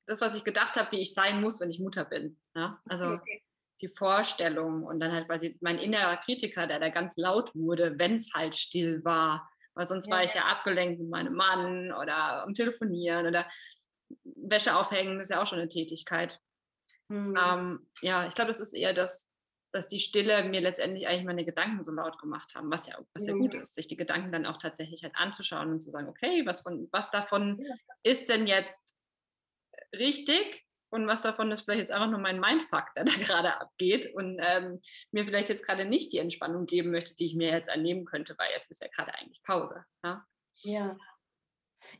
das, 0.07 0.21
was 0.21 0.35
ich 0.35 0.43
gedacht 0.43 0.75
habe, 0.75 0.91
wie 0.93 1.01
ich 1.01 1.13
sein 1.13 1.41
muss, 1.41 1.59
wenn 1.59 1.69
ich 1.69 1.79
Mutter 1.79 2.05
bin. 2.05 2.37
Ja? 2.55 2.81
Also 2.85 3.09
okay. 3.09 3.43
die 3.81 3.89
Vorstellung 3.89 4.83
und 4.83 4.99
dann 4.99 5.11
halt 5.11 5.27
quasi 5.27 5.57
mein 5.61 5.77
innerer 5.77 6.17
Kritiker, 6.17 6.65
der 6.65 6.79
da 6.79 6.89
ganz 6.89 7.15
laut 7.17 7.53
wurde, 7.53 7.99
wenn 7.99 8.17
es 8.17 8.33
halt 8.33 8.55
still 8.55 9.03
war. 9.03 9.49
Weil 9.75 9.85
sonst 9.85 10.07
ja, 10.07 10.15
war 10.15 10.23
ich 10.23 10.33
ja 10.33 10.45
abgelenkt 10.45 10.99
mit 10.99 11.09
meinem 11.09 11.33
Mann 11.33 11.93
oder 11.93 12.43
am 12.43 12.53
Telefonieren 12.53 13.27
oder 13.27 13.47
Wäsche 14.23 14.75
aufhängen, 14.75 15.19
ist 15.19 15.29
ja 15.29 15.41
auch 15.41 15.47
schon 15.47 15.59
eine 15.59 15.69
Tätigkeit. 15.69 16.39
Mhm. 17.09 17.37
Ähm, 17.37 17.87
ja, 18.01 18.27
ich 18.27 18.33
glaube, 18.33 18.51
es 18.51 18.61
ist 18.61 18.73
eher 18.73 18.93
das, 18.93 19.29
dass 19.73 19.87
die 19.87 19.99
Stille 19.99 20.43
mir 20.45 20.61
letztendlich 20.61 21.07
eigentlich 21.07 21.25
meine 21.25 21.45
Gedanken 21.45 21.83
so 21.83 21.91
laut 21.91 22.17
gemacht 22.17 22.55
haben, 22.55 22.71
was 22.71 22.87
ja, 22.87 22.97
was 23.13 23.27
ja 23.27 23.33
gut 23.33 23.53
ist, 23.53 23.75
sich 23.75 23.87
die 23.87 23.97
Gedanken 23.97 24.31
dann 24.31 24.45
auch 24.45 24.57
tatsächlich 24.57 25.03
halt 25.03 25.15
anzuschauen 25.15 25.69
und 25.69 25.81
zu 25.81 25.91
sagen, 25.91 26.07
okay, 26.07 26.43
was, 26.45 26.61
von, 26.61 26.87
was 26.91 27.11
davon 27.11 27.61
ist 28.03 28.29
denn 28.29 28.47
jetzt 28.47 28.96
richtig 29.93 30.67
und 30.89 31.07
was 31.07 31.21
davon 31.21 31.51
ist 31.51 31.61
vielleicht 31.61 31.81
jetzt 31.81 31.91
einfach 31.91 32.09
nur 32.09 32.19
mein 32.19 32.39
Mindfuck, 32.39 32.93
der 32.95 33.05
da 33.05 33.11
gerade 33.19 33.59
abgeht 33.59 34.13
und 34.13 34.39
ähm, 34.41 34.79
mir 35.11 35.25
vielleicht 35.25 35.49
jetzt 35.49 35.65
gerade 35.65 35.85
nicht 35.85 36.13
die 36.13 36.19
Entspannung 36.19 36.65
geben 36.65 36.91
möchte, 36.91 37.15
die 37.15 37.25
ich 37.25 37.35
mir 37.35 37.51
jetzt 37.51 37.69
annehmen 37.69 38.05
könnte, 38.05 38.35
weil 38.37 38.51
jetzt 38.51 38.71
ist 38.71 38.81
ja 38.81 38.87
gerade 38.87 39.13
eigentlich 39.15 39.41
Pause. 39.43 39.83
Ja. 40.03 40.25
Ja, 40.63 40.97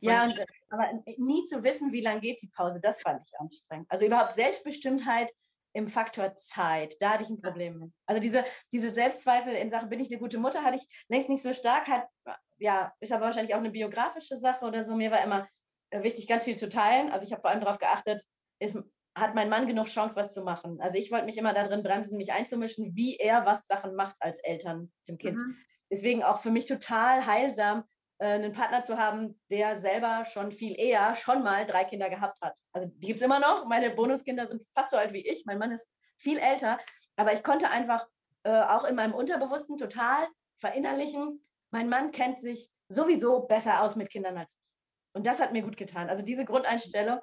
ja 0.00 0.24
und, 0.24 0.40
aber 0.70 1.02
nie 1.16 1.44
zu 1.44 1.62
wissen, 1.62 1.92
wie 1.92 2.00
lange 2.00 2.20
geht 2.20 2.42
die 2.42 2.48
Pause, 2.48 2.80
das 2.80 3.02
fand 3.02 3.22
ich 3.24 3.38
anstrengend. 3.38 3.90
Also 3.90 4.06
überhaupt 4.06 4.34
Selbstbestimmtheit 4.34 5.30
im 5.74 5.88
Faktor 5.88 6.34
Zeit, 6.34 6.96
da 7.00 7.10
hatte 7.10 7.24
ich 7.24 7.30
ein 7.30 7.40
Problem 7.40 7.78
mit. 7.78 7.92
Also 8.06 8.20
diese, 8.20 8.44
diese 8.72 8.92
Selbstzweifel 8.92 9.54
in 9.54 9.70
Sachen, 9.70 9.90
bin 9.90 10.00
ich 10.00 10.08
eine 10.08 10.18
gute 10.18 10.38
Mutter, 10.38 10.64
hatte 10.64 10.76
ich 10.76 11.04
längst 11.08 11.28
nicht 11.28 11.42
so 11.42 11.52
stark. 11.52 11.86
Hat, 11.86 12.08
ja, 12.56 12.92
ist 13.00 13.12
aber 13.12 13.26
wahrscheinlich 13.26 13.54
auch 13.54 13.60
eine 13.60 13.70
biografische 13.70 14.38
Sache 14.38 14.64
oder 14.64 14.82
so. 14.82 14.96
Mir 14.96 15.10
war 15.10 15.22
immer 15.22 15.42
äh, 15.42 15.46
wichtig, 15.92 16.26
ganz 16.26 16.44
viel 16.44 16.56
zu 16.56 16.68
teilen. 16.68 17.10
Also 17.10 17.26
ich 17.26 17.32
habe 17.32 17.42
vor 17.42 17.50
allem 17.50 17.60
darauf 17.60 17.78
geachtet, 17.78 18.22
ist, 18.60 18.78
hat 19.14 19.34
mein 19.34 19.48
Mann 19.48 19.66
genug 19.66 19.86
Chance, 19.86 20.16
was 20.16 20.32
zu 20.32 20.42
machen. 20.42 20.80
Also 20.80 20.98
ich 20.98 21.10
wollte 21.10 21.26
mich 21.26 21.38
immer 21.38 21.54
darin 21.54 21.82
bremsen, 21.82 22.18
mich 22.18 22.32
einzumischen, 22.32 22.94
wie 22.94 23.16
er 23.16 23.46
was 23.46 23.66
Sachen 23.66 23.94
macht 23.94 24.16
als 24.20 24.38
Eltern 24.40 24.92
dem 25.08 25.18
Kind. 25.18 25.36
Mhm. 25.36 25.56
Deswegen 25.90 26.22
auch 26.22 26.40
für 26.40 26.50
mich 26.50 26.66
total 26.66 27.26
heilsam, 27.26 27.84
äh, 28.18 28.26
einen 28.26 28.52
Partner 28.52 28.82
zu 28.82 28.98
haben, 28.98 29.40
der 29.50 29.80
selber 29.80 30.24
schon 30.24 30.52
viel 30.52 30.78
eher 30.78 31.14
schon 31.14 31.42
mal 31.42 31.66
drei 31.66 31.84
Kinder 31.84 32.10
gehabt 32.10 32.40
hat. 32.40 32.58
Also 32.72 32.88
die 32.88 33.06
gibt 33.06 33.20
es 33.20 33.24
immer 33.24 33.40
noch. 33.40 33.66
Meine 33.66 33.90
Bonuskinder 33.90 34.46
sind 34.46 34.62
fast 34.74 34.90
so 34.90 34.96
alt 34.96 35.12
wie 35.12 35.26
ich. 35.26 35.44
Mein 35.46 35.58
Mann 35.58 35.72
ist 35.72 35.88
viel 36.16 36.38
älter. 36.38 36.78
Aber 37.16 37.32
ich 37.32 37.42
konnte 37.42 37.70
einfach 37.70 38.06
äh, 38.44 38.62
auch 38.62 38.84
in 38.84 38.94
meinem 38.94 39.14
Unterbewussten 39.14 39.76
total 39.78 40.26
verinnerlichen, 40.56 41.44
mein 41.70 41.88
Mann 41.88 42.10
kennt 42.12 42.40
sich 42.40 42.70
sowieso 42.88 43.46
besser 43.46 43.82
aus 43.82 43.96
mit 43.96 44.10
Kindern 44.10 44.36
als 44.38 44.54
ich. 44.54 44.67
Und 45.12 45.26
das 45.26 45.40
hat 45.40 45.52
mir 45.52 45.62
gut 45.62 45.76
getan. 45.76 46.08
Also 46.08 46.22
diese 46.24 46.44
Grundeinstellung, 46.44 47.20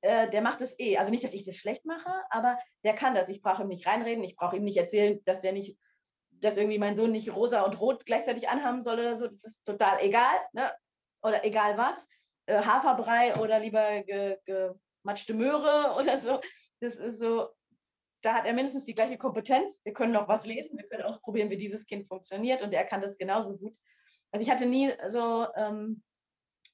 äh, 0.00 0.28
der 0.28 0.42
macht 0.42 0.60
es 0.60 0.78
eh. 0.78 0.96
Also 0.96 1.10
nicht, 1.10 1.24
dass 1.24 1.34
ich 1.34 1.44
das 1.44 1.56
schlecht 1.56 1.84
mache, 1.84 2.10
aber 2.30 2.58
der 2.84 2.94
kann 2.94 3.14
das. 3.14 3.28
Ich 3.28 3.42
brauche 3.42 3.62
ihm 3.62 3.68
nicht 3.68 3.86
reinreden, 3.86 4.24
ich 4.24 4.36
brauche 4.36 4.56
ihm 4.56 4.64
nicht 4.64 4.76
erzählen, 4.76 5.20
dass 5.24 5.40
der 5.40 5.52
nicht, 5.52 5.78
dass 6.30 6.56
irgendwie 6.56 6.78
mein 6.78 6.96
Sohn 6.96 7.12
nicht 7.12 7.34
rosa 7.34 7.62
und 7.62 7.80
rot 7.80 8.04
gleichzeitig 8.06 8.48
anhaben 8.48 8.82
soll 8.82 9.00
oder 9.00 9.16
so. 9.16 9.26
Das 9.26 9.44
ist 9.44 9.64
total 9.64 10.00
egal, 10.00 10.36
ne? 10.52 10.72
Oder 11.22 11.44
egal 11.44 11.76
was. 11.78 12.08
Äh, 12.46 12.62
Haferbrei 12.62 13.36
oder 13.36 13.58
lieber 13.60 14.02
ge, 14.02 14.38
gematschte 14.44 15.34
Möhre 15.34 15.94
oder 15.98 16.18
so. 16.18 16.40
Das 16.80 16.96
ist 16.96 17.18
so, 17.18 17.48
da 18.22 18.34
hat 18.34 18.46
er 18.46 18.52
mindestens 18.52 18.84
die 18.84 18.94
gleiche 18.94 19.18
Kompetenz. 19.18 19.80
Wir 19.84 19.92
können 19.92 20.12
noch 20.12 20.28
was 20.28 20.46
lesen, 20.46 20.76
wir 20.78 20.88
können 20.88 21.02
ausprobieren, 21.02 21.50
wie 21.50 21.56
dieses 21.56 21.86
Kind 21.86 22.06
funktioniert 22.06 22.62
und 22.62 22.72
er 22.72 22.84
kann 22.84 23.00
das 23.00 23.18
genauso 23.18 23.56
gut. 23.56 23.76
Also 24.30 24.42
ich 24.44 24.50
hatte 24.50 24.66
nie 24.66 24.92
so 25.08 25.46
ähm, 25.54 26.02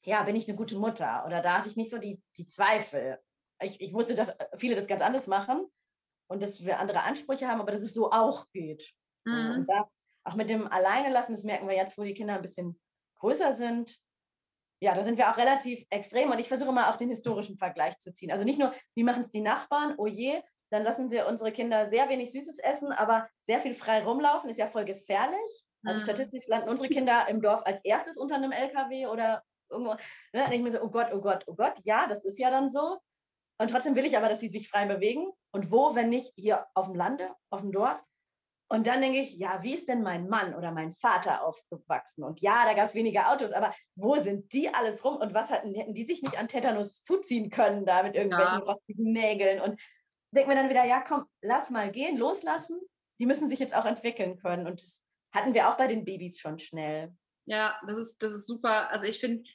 ja, 0.08 0.22
bin 0.22 0.36
ich 0.36 0.48
eine 0.48 0.56
gute 0.56 0.76
Mutter? 0.76 1.24
Oder 1.26 1.42
da 1.42 1.58
hatte 1.58 1.68
ich 1.68 1.76
nicht 1.76 1.90
so 1.90 1.98
die, 1.98 2.20
die 2.36 2.46
Zweifel. 2.46 3.18
Ich, 3.62 3.80
ich 3.80 3.92
wusste, 3.92 4.14
dass 4.14 4.30
viele 4.56 4.74
das 4.74 4.86
ganz 4.86 5.02
anders 5.02 5.26
machen 5.26 5.66
und 6.30 6.42
dass 6.42 6.64
wir 6.64 6.78
andere 6.78 7.02
Ansprüche 7.02 7.46
haben, 7.46 7.60
aber 7.60 7.72
dass 7.72 7.82
es 7.82 7.92
so 7.92 8.10
auch 8.10 8.48
geht. 8.50 8.94
Mhm. 9.26 9.50
Und 9.50 9.66
da, 9.68 9.88
auch 10.24 10.34
mit 10.34 10.48
dem 10.48 10.66
Alleine 10.66 11.10
lassen, 11.10 11.32
das 11.32 11.44
merken 11.44 11.68
wir 11.68 11.76
jetzt, 11.76 11.98
wo 11.98 12.02
die 12.02 12.14
Kinder 12.14 12.34
ein 12.34 12.42
bisschen 12.42 12.80
größer 13.20 13.52
sind. 13.52 13.98
Ja, 14.80 14.94
da 14.94 15.04
sind 15.04 15.18
wir 15.18 15.30
auch 15.30 15.36
relativ 15.36 15.84
extrem 15.90 16.30
und 16.30 16.38
ich 16.38 16.48
versuche 16.48 16.72
mal 16.72 16.88
auf 16.88 16.96
den 16.96 17.08
historischen 17.10 17.58
Vergleich 17.58 17.98
zu 17.98 18.12
ziehen. 18.12 18.30
Also 18.30 18.44
nicht 18.44 18.58
nur, 18.58 18.72
wie 18.94 19.04
machen 19.04 19.22
es 19.22 19.30
die 19.30 19.40
Nachbarn, 19.40 19.94
oh 19.98 20.06
je, 20.06 20.40
dann 20.70 20.84
lassen 20.84 21.10
wir 21.10 21.26
unsere 21.26 21.52
Kinder 21.52 21.88
sehr 21.88 22.08
wenig 22.08 22.32
Süßes 22.32 22.58
essen, 22.60 22.92
aber 22.92 23.28
sehr 23.42 23.60
viel 23.60 23.74
frei 23.74 24.02
rumlaufen, 24.02 24.48
ist 24.48 24.58
ja 24.58 24.68
voll 24.68 24.84
gefährlich. 24.84 25.66
Also 25.84 26.00
mhm. 26.00 26.04
statistisch 26.04 26.46
landen 26.46 26.68
unsere 26.68 26.88
Kinder 26.88 27.26
im 27.28 27.42
Dorf 27.42 27.62
als 27.64 27.84
erstes 27.84 28.16
unter 28.16 28.36
einem 28.36 28.52
LKW 28.52 29.06
oder 29.06 29.42
irgendwo. 29.70 29.92
Ne? 30.32 30.42
Denke 30.42 30.56
ich 30.56 30.62
mir 30.62 30.72
so, 30.72 30.80
oh 30.80 30.90
Gott, 30.90 31.08
oh 31.12 31.20
Gott, 31.20 31.44
oh 31.46 31.54
Gott, 31.54 31.74
ja, 31.84 32.06
das 32.06 32.24
ist 32.24 32.38
ja 32.38 32.50
dann 32.50 32.68
so. 32.68 32.98
Und 33.60 33.70
trotzdem 33.70 33.96
will 33.96 34.04
ich 34.04 34.16
aber, 34.16 34.28
dass 34.28 34.40
sie 34.40 34.48
sich 34.48 34.68
frei 34.68 34.86
bewegen. 34.86 35.30
Und 35.52 35.70
wo, 35.70 35.94
wenn 35.94 36.08
nicht 36.08 36.32
hier 36.36 36.66
auf 36.74 36.86
dem 36.86 36.94
Lande, 36.94 37.34
auf 37.50 37.60
dem 37.60 37.72
Dorf? 37.72 38.00
Und 38.70 38.86
dann 38.86 39.00
denke 39.00 39.18
ich, 39.18 39.32
ja, 39.38 39.62
wie 39.62 39.74
ist 39.74 39.88
denn 39.88 40.02
mein 40.02 40.28
Mann 40.28 40.54
oder 40.54 40.72
mein 40.72 40.92
Vater 40.92 41.42
aufgewachsen? 41.42 42.22
Und 42.22 42.40
ja, 42.40 42.66
da 42.66 42.74
gab 42.74 42.84
es 42.84 42.94
weniger 42.94 43.32
Autos, 43.32 43.52
aber 43.52 43.74
wo 43.96 44.20
sind 44.20 44.52
die 44.52 44.72
alles 44.72 45.04
rum? 45.04 45.16
Und 45.16 45.32
was 45.32 45.48
hatten, 45.48 45.74
hätten 45.74 45.94
die 45.94 46.04
sich 46.04 46.22
nicht 46.22 46.38
an 46.38 46.48
Tetanus 46.48 47.02
zuziehen 47.02 47.48
können, 47.48 47.86
da 47.86 48.02
mit 48.02 48.14
irgendwelchen 48.14 48.58
ja. 48.58 48.64
rostigen 48.64 49.10
Nägeln? 49.12 49.60
Und 49.60 49.80
denke 50.34 50.50
mir 50.50 50.56
dann 50.56 50.68
wieder, 50.68 50.84
ja, 50.84 51.00
komm, 51.00 51.24
lass 51.40 51.70
mal 51.70 51.90
gehen, 51.90 52.18
loslassen. 52.18 52.78
Die 53.18 53.26
müssen 53.26 53.48
sich 53.48 53.58
jetzt 53.58 53.74
auch 53.74 53.86
entwickeln 53.86 54.36
können. 54.36 54.66
Und 54.66 54.80
das 54.80 55.02
hatten 55.34 55.54
wir 55.54 55.70
auch 55.70 55.78
bei 55.78 55.86
den 55.86 56.04
Babys 56.04 56.38
schon 56.38 56.58
schnell. 56.58 57.14
Ja, 57.46 57.80
das 57.86 57.96
ist, 57.96 58.22
das 58.22 58.34
ist 58.34 58.46
super. 58.46 58.90
Also 58.90 59.06
ich 59.06 59.18
finde, 59.18 59.48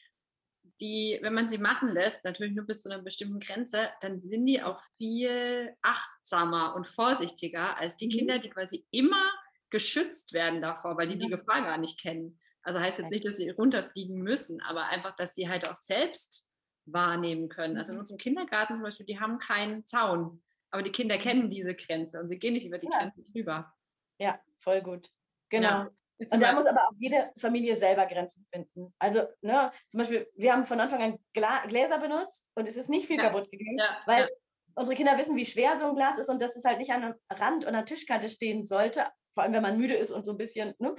die, 0.82 1.20
wenn 1.22 1.34
man 1.34 1.50
sie 1.50 1.58
machen 1.58 1.90
lässt, 1.90 2.26
natürlich 2.26 2.56
nur 2.56 2.66
bis 2.66 2.82
zu 2.82 2.90
einer 2.90 3.02
bestimmten 3.02 3.40
Grenze, 3.40 3.90
dann 4.02 4.20
sind 4.20 4.46
die 4.46 4.62
auch 4.62 4.82
viel 4.98 5.76
achtsamer 5.82 6.76
und 6.76 6.88
vorsichtiger 6.88 7.78
als 7.78 7.96
die 7.98 8.08
mhm. 8.08 8.12
Kinder, 8.12 8.40
die 8.40 8.50
quasi 8.50 8.86
immer 8.92 9.32
geschützt 9.70 10.34
werden 10.34 10.62
davor, 10.62 10.98
weil 10.98 11.08
die 11.08 11.18
die 11.18 11.30
Gefahr 11.30 11.64
gar 11.64 11.78
nicht 11.78 12.00
kennen. 12.00 12.40
Also 12.62 12.80
heißt 12.80 13.00
jetzt 13.00 13.12
nicht, 13.12 13.26
dass 13.26 13.38
sie 13.38 13.50
runterfliegen 13.50 14.22
müssen, 14.22 14.62
aber 14.62 14.86
einfach, 14.86 15.16
dass 15.16 15.36
sie 15.36 15.50
halt 15.50 15.68
auch 15.68 15.76
selbst 15.76 16.50
wahrnehmen 16.86 17.50
können. 17.50 17.78
Also 17.78 17.92
in 17.92 17.96
mhm. 17.96 18.02
unserem 18.02 18.18
Kindergarten 18.18 18.76
zum 18.76 18.84
Beispiel, 18.84 19.06
die 19.06 19.20
haben 19.20 19.40
keinen 19.40 19.86
Zaun, 19.86 20.42
aber 20.72 20.84
die 20.84 20.92
Kinder 20.92 21.18
mhm. 21.18 21.22
kennen 21.22 21.50
diese 21.50 21.76
Grenze 21.76 22.20
und 22.20 22.30
sie 22.30 22.40
gehen 22.40 22.54
nicht 22.54 22.66
über 22.66 22.78
die 22.78 22.90
ja. 22.92 23.00
Grenze 23.00 23.24
drüber. 23.32 23.74
Ja, 24.20 24.40
voll 24.60 24.82
gut. 24.82 25.10
Genau. 25.50 25.70
Ja. 25.70 25.92
Und 26.20 26.41
da 26.41 26.53
muss 26.53 26.66
aber 26.66 26.82
auch 26.82 26.93
jede 26.97 27.32
Familie 27.38 27.76
selber 27.76 28.05
Grenzen 28.05 28.45
finden. 28.51 28.93
Also, 28.99 29.24
ne, 29.41 29.72
zum 29.89 29.99
Beispiel, 29.99 30.30
wir 30.36 30.53
haben 30.53 30.66
von 30.66 30.80
Anfang 30.80 31.01
an 31.01 31.20
Gla 31.34 31.66
Gläser 31.66 31.97
benutzt 31.99 32.49
und 32.55 32.68
es 32.68 32.78
ist 32.78 32.89
nicht 32.89 33.07
viel 33.07 33.18
ja. 33.18 33.24
kaputt 33.24 33.49
gegangen, 33.51 33.80
ja. 33.80 33.97
weil 34.05 34.22
ja. 34.22 34.28
unsere 34.76 34.95
Kinder 34.95 35.18
wissen, 35.18 35.36
wie 35.36 35.45
schwer 35.45 35.76
so 35.76 35.86
ein 35.86 35.95
Glas 35.95 36.18
ist 36.18 36.30
und 36.30 36.39
dass 36.39 36.55
es 36.55 36.64
halt 36.64 36.78
nicht 36.78 36.91
an 36.91 37.03
einem 37.03 37.16
Rand 37.30 37.68
oder 37.68 37.84
Tischkante 37.84 38.30
stehen 38.30 38.64
sollte, 38.64 39.07
vor 39.34 39.43
allem 39.43 39.53
wenn 39.53 39.64
man 39.64 39.78
müde 39.78 39.95
ist 39.95 40.11
und 40.11 40.26
so 40.26 40.32
ein 40.32 40.38
bisschen. 40.38 40.76
Ne? 40.78 40.93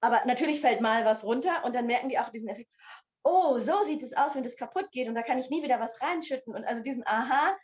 Aber 0.00 0.24
natürlich 0.24 0.60
fällt 0.60 0.80
mal 0.80 1.04
was 1.04 1.24
runter 1.24 1.64
und 1.64 1.74
dann 1.74 1.86
merken 1.86 2.08
die 2.08 2.18
auch 2.18 2.30
diesen 2.30 2.48
Effekt, 2.48 2.70
oh, 3.24 3.58
so 3.58 3.82
sieht 3.82 4.02
es 4.02 4.16
aus, 4.16 4.34
wenn 4.34 4.42
das 4.42 4.56
kaputt 4.56 4.90
geht 4.90 5.08
und 5.08 5.14
da 5.14 5.22
kann 5.22 5.38
ich 5.38 5.50
nie 5.50 5.62
wieder 5.62 5.80
was 5.80 6.00
reinschütten. 6.00 6.54
Und 6.54 6.64
also 6.64 6.82
diesen 6.82 7.06
Aha, 7.06 7.56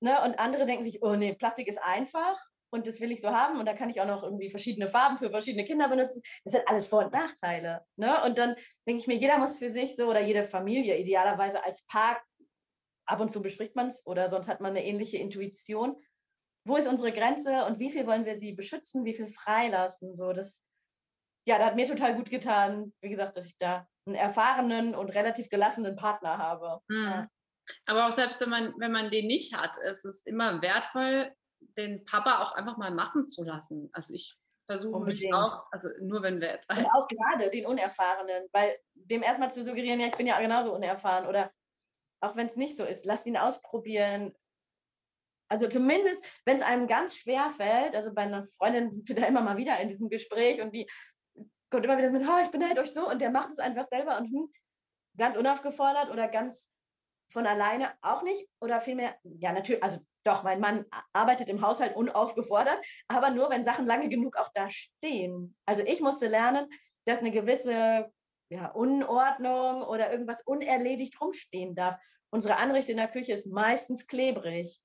ne? 0.00 0.22
und 0.22 0.38
andere 0.38 0.66
denken 0.66 0.84
sich, 0.84 1.02
oh 1.02 1.14
nee, 1.14 1.34
Plastik 1.34 1.68
ist 1.68 1.80
einfach 1.80 2.36
und 2.70 2.86
das 2.86 3.00
will 3.00 3.12
ich 3.12 3.20
so 3.20 3.30
haben 3.30 3.58
und 3.58 3.66
da 3.66 3.74
kann 3.74 3.90
ich 3.90 4.00
auch 4.00 4.06
noch 4.06 4.22
irgendwie 4.22 4.50
verschiedene 4.50 4.88
Farben 4.88 5.18
für 5.18 5.30
verschiedene 5.30 5.64
Kinder 5.64 5.88
benutzen. 5.88 6.22
Das 6.44 6.52
sind 6.52 6.68
alles 6.68 6.86
Vor- 6.86 7.04
und 7.04 7.12
Nachteile. 7.12 7.84
Ne? 7.96 8.22
Und 8.24 8.38
dann 8.38 8.56
denke 8.86 9.00
ich 9.00 9.06
mir, 9.06 9.16
jeder 9.16 9.38
muss 9.38 9.56
für 9.56 9.68
sich 9.68 9.96
so 9.96 10.08
oder 10.08 10.20
jede 10.20 10.44
Familie 10.44 10.96
idealerweise 10.98 11.62
als 11.64 11.84
Paar, 11.86 12.20
ab 13.06 13.20
und 13.20 13.30
zu 13.30 13.40
bespricht 13.42 13.74
man 13.74 13.88
es 13.88 14.06
oder 14.06 14.28
sonst 14.28 14.48
hat 14.48 14.60
man 14.60 14.70
eine 14.70 14.84
ähnliche 14.84 15.16
Intuition. 15.16 15.96
Wo 16.66 16.76
ist 16.76 16.86
unsere 16.86 17.12
Grenze 17.12 17.64
und 17.64 17.78
wie 17.78 17.90
viel 17.90 18.06
wollen 18.06 18.26
wir 18.26 18.36
sie 18.36 18.52
beschützen, 18.52 19.04
wie 19.04 19.14
viel 19.14 19.28
freilassen? 19.28 20.14
So, 20.14 20.32
das, 20.32 20.60
ja, 21.46 21.58
da 21.58 21.66
hat 21.66 21.76
mir 21.76 21.86
total 21.86 22.14
gut 22.16 22.30
getan, 22.30 22.92
wie 23.00 23.08
gesagt, 23.08 23.36
dass 23.36 23.46
ich 23.46 23.56
da 23.58 23.88
einen 24.06 24.16
erfahrenen 24.16 24.94
und 24.94 25.10
relativ 25.10 25.48
gelassenen 25.48 25.96
Partner 25.96 26.36
habe. 26.36 26.80
Mhm. 26.88 27.04
Ja. 27.04 27.28
Aber 27.86 28.08
auch 28.08 28.12
selbst 28.12 28.40
wenn 28.40 28.50
man, 28.50 28.74
wenn 28.78 28.92
man 28.92 29.10
den 29.10 29.26
nicht 29.26 29.54
hat, 29.54 29.76
ist 29.78 30.04
es 30.04 30.24
immer 30.26 30.60
wertvoll, 30.62 31.32
den 31.76 32.04
Papa 32.04 32.42
auch 32.42 32.52
einfach 32.54 32.76
mal 32.76 32.90
machen 32.90 33.28
zu 33.28 33.44
lassen. 33.44 33.90
Also 33.92 34.14
ich 34.14 34.36
versuche 34.66 35.00
mich 35.00 35.32
auch, 35.32 35.66
also 35.70 35.88
nur 36.00 36.22
wenn 36.22 36.40
wir 36.40 36.52
jetzt. 36.52 36.68
Und 36.70 36.86
auch 36.94 37.08
gerade 37.08 37.50
den 37.50 37.66
Unerfahrenen, 37.66 38.48
weil 38.52 38.78
dem 38.94 39.22
erstmal 39.22 39.50
zu 39.50 39.64
suggerieren, 39.64 40.00
ja, 40.00 40.06
ich 40.08 40.16
bin 40.16 40.26
ja 40.26 40.40
genauso 40.40 40.74
unerfahren 40.74 41.26
oder 41.26 41.50
auch 42.20 42.36
wenn 42.36 42.46
es 42.46 42.56
nicht 42.56 42.76
so 42.76 42.84
ist, 42.84 43.06
lass 43.06 43.26
ihn 43.26 43.36
ausprobieren. 43.36 44.34
Also 45.50 45.68
zumindest, 45.68 46.22
wenn 46.44 46.56
es 46.56 46.62
einem 46.62 46.86
ganz 46.86 47.16
schwer 47.16 47.48
fällt, 47.50 47.94
also 47.94 48.12
bei 48.12 48.22
einer 48.22 48.46
Freundin 48.46 48.90
sind 48.90 49.08
wir 49.08 49.16
da 49.16 49.26
immer 49.26 49.40
mal 49.40 49.56
wieder 49.56 49.80
in 49.80 49.88
diesem 49.88 50.10
Gespräch 50.10 50.60
und 50.60 50.74
die 50.74 50.86
kommt 51.70 51.84
immer 51.84 51.96
wieder 51.96 52.10
mit, 52.10 52.28
oh, 52.28 52.42
ich 52.44 52.50
beneide 52.50 52.80
euch 52.80 52.92
so 52.92 53.08
und 53.08 53.20
der 53.20 53.30
macht 53.30 53.50
es 53.50 53.58
einfach 53.58 53.86
selber 53.86 54.18
und 54.18 54.26
hm, 54.26 54.50
ganz 55.16 55.36
unaufgefordert 55.36 56.10
oder 56.10 56.28
ganz 56.28 56.70
von 57.30 57.46
alleine 57.46 57.92
auch 58.02 58.22
nicht 58.22 58.46
oder 58.60 58.80
vielmehr, 58.80 59.16
ja 59.22 59.52
natürlich, 59.52 59.82
also 59.82 60.00
doch, 60.28 60.42
mein 60.42 60.60
Mann 60.60 60.84
arbeitet 61.12 61.48
im 61.48 61.62
Haushalt 61.62 61.96
unaufgefordert, 61.96 62.78
aber 63.08 63.30
nur, 63.30 63.50
wenn 63.50 63.64
Sachen 63.64 63.86
lange 63.86 64.08
genug 64.08 64.36
auch 64.36 64.50
da 64.54 64.68
stehen. 64.70 65.56
Also 65.66 65.82
ich 65.82 66.00
musste 66.00 66.28
lernen, 66.28 66.68
dass 67.06 67.20
eine 67.20 67.30
gewisse 67.30 68.12
ja, 68.50 68.70
Unordnung 68.72 69.82
oder 69.82 70.10
irgendwas 70.10 70.42
unerledigt 70.44 71.20
rumstehen 71.20 71.74
darf. 71.74 72.00
Unsere 72.30 72.56
Anrichte 72.56 72.92
in 72.92 72.98
der 72.98 73.08
Küche 73.08 73.32
ist 73.32 73.46
meistens 73.46 74.06
klebrig. 74.06 74.80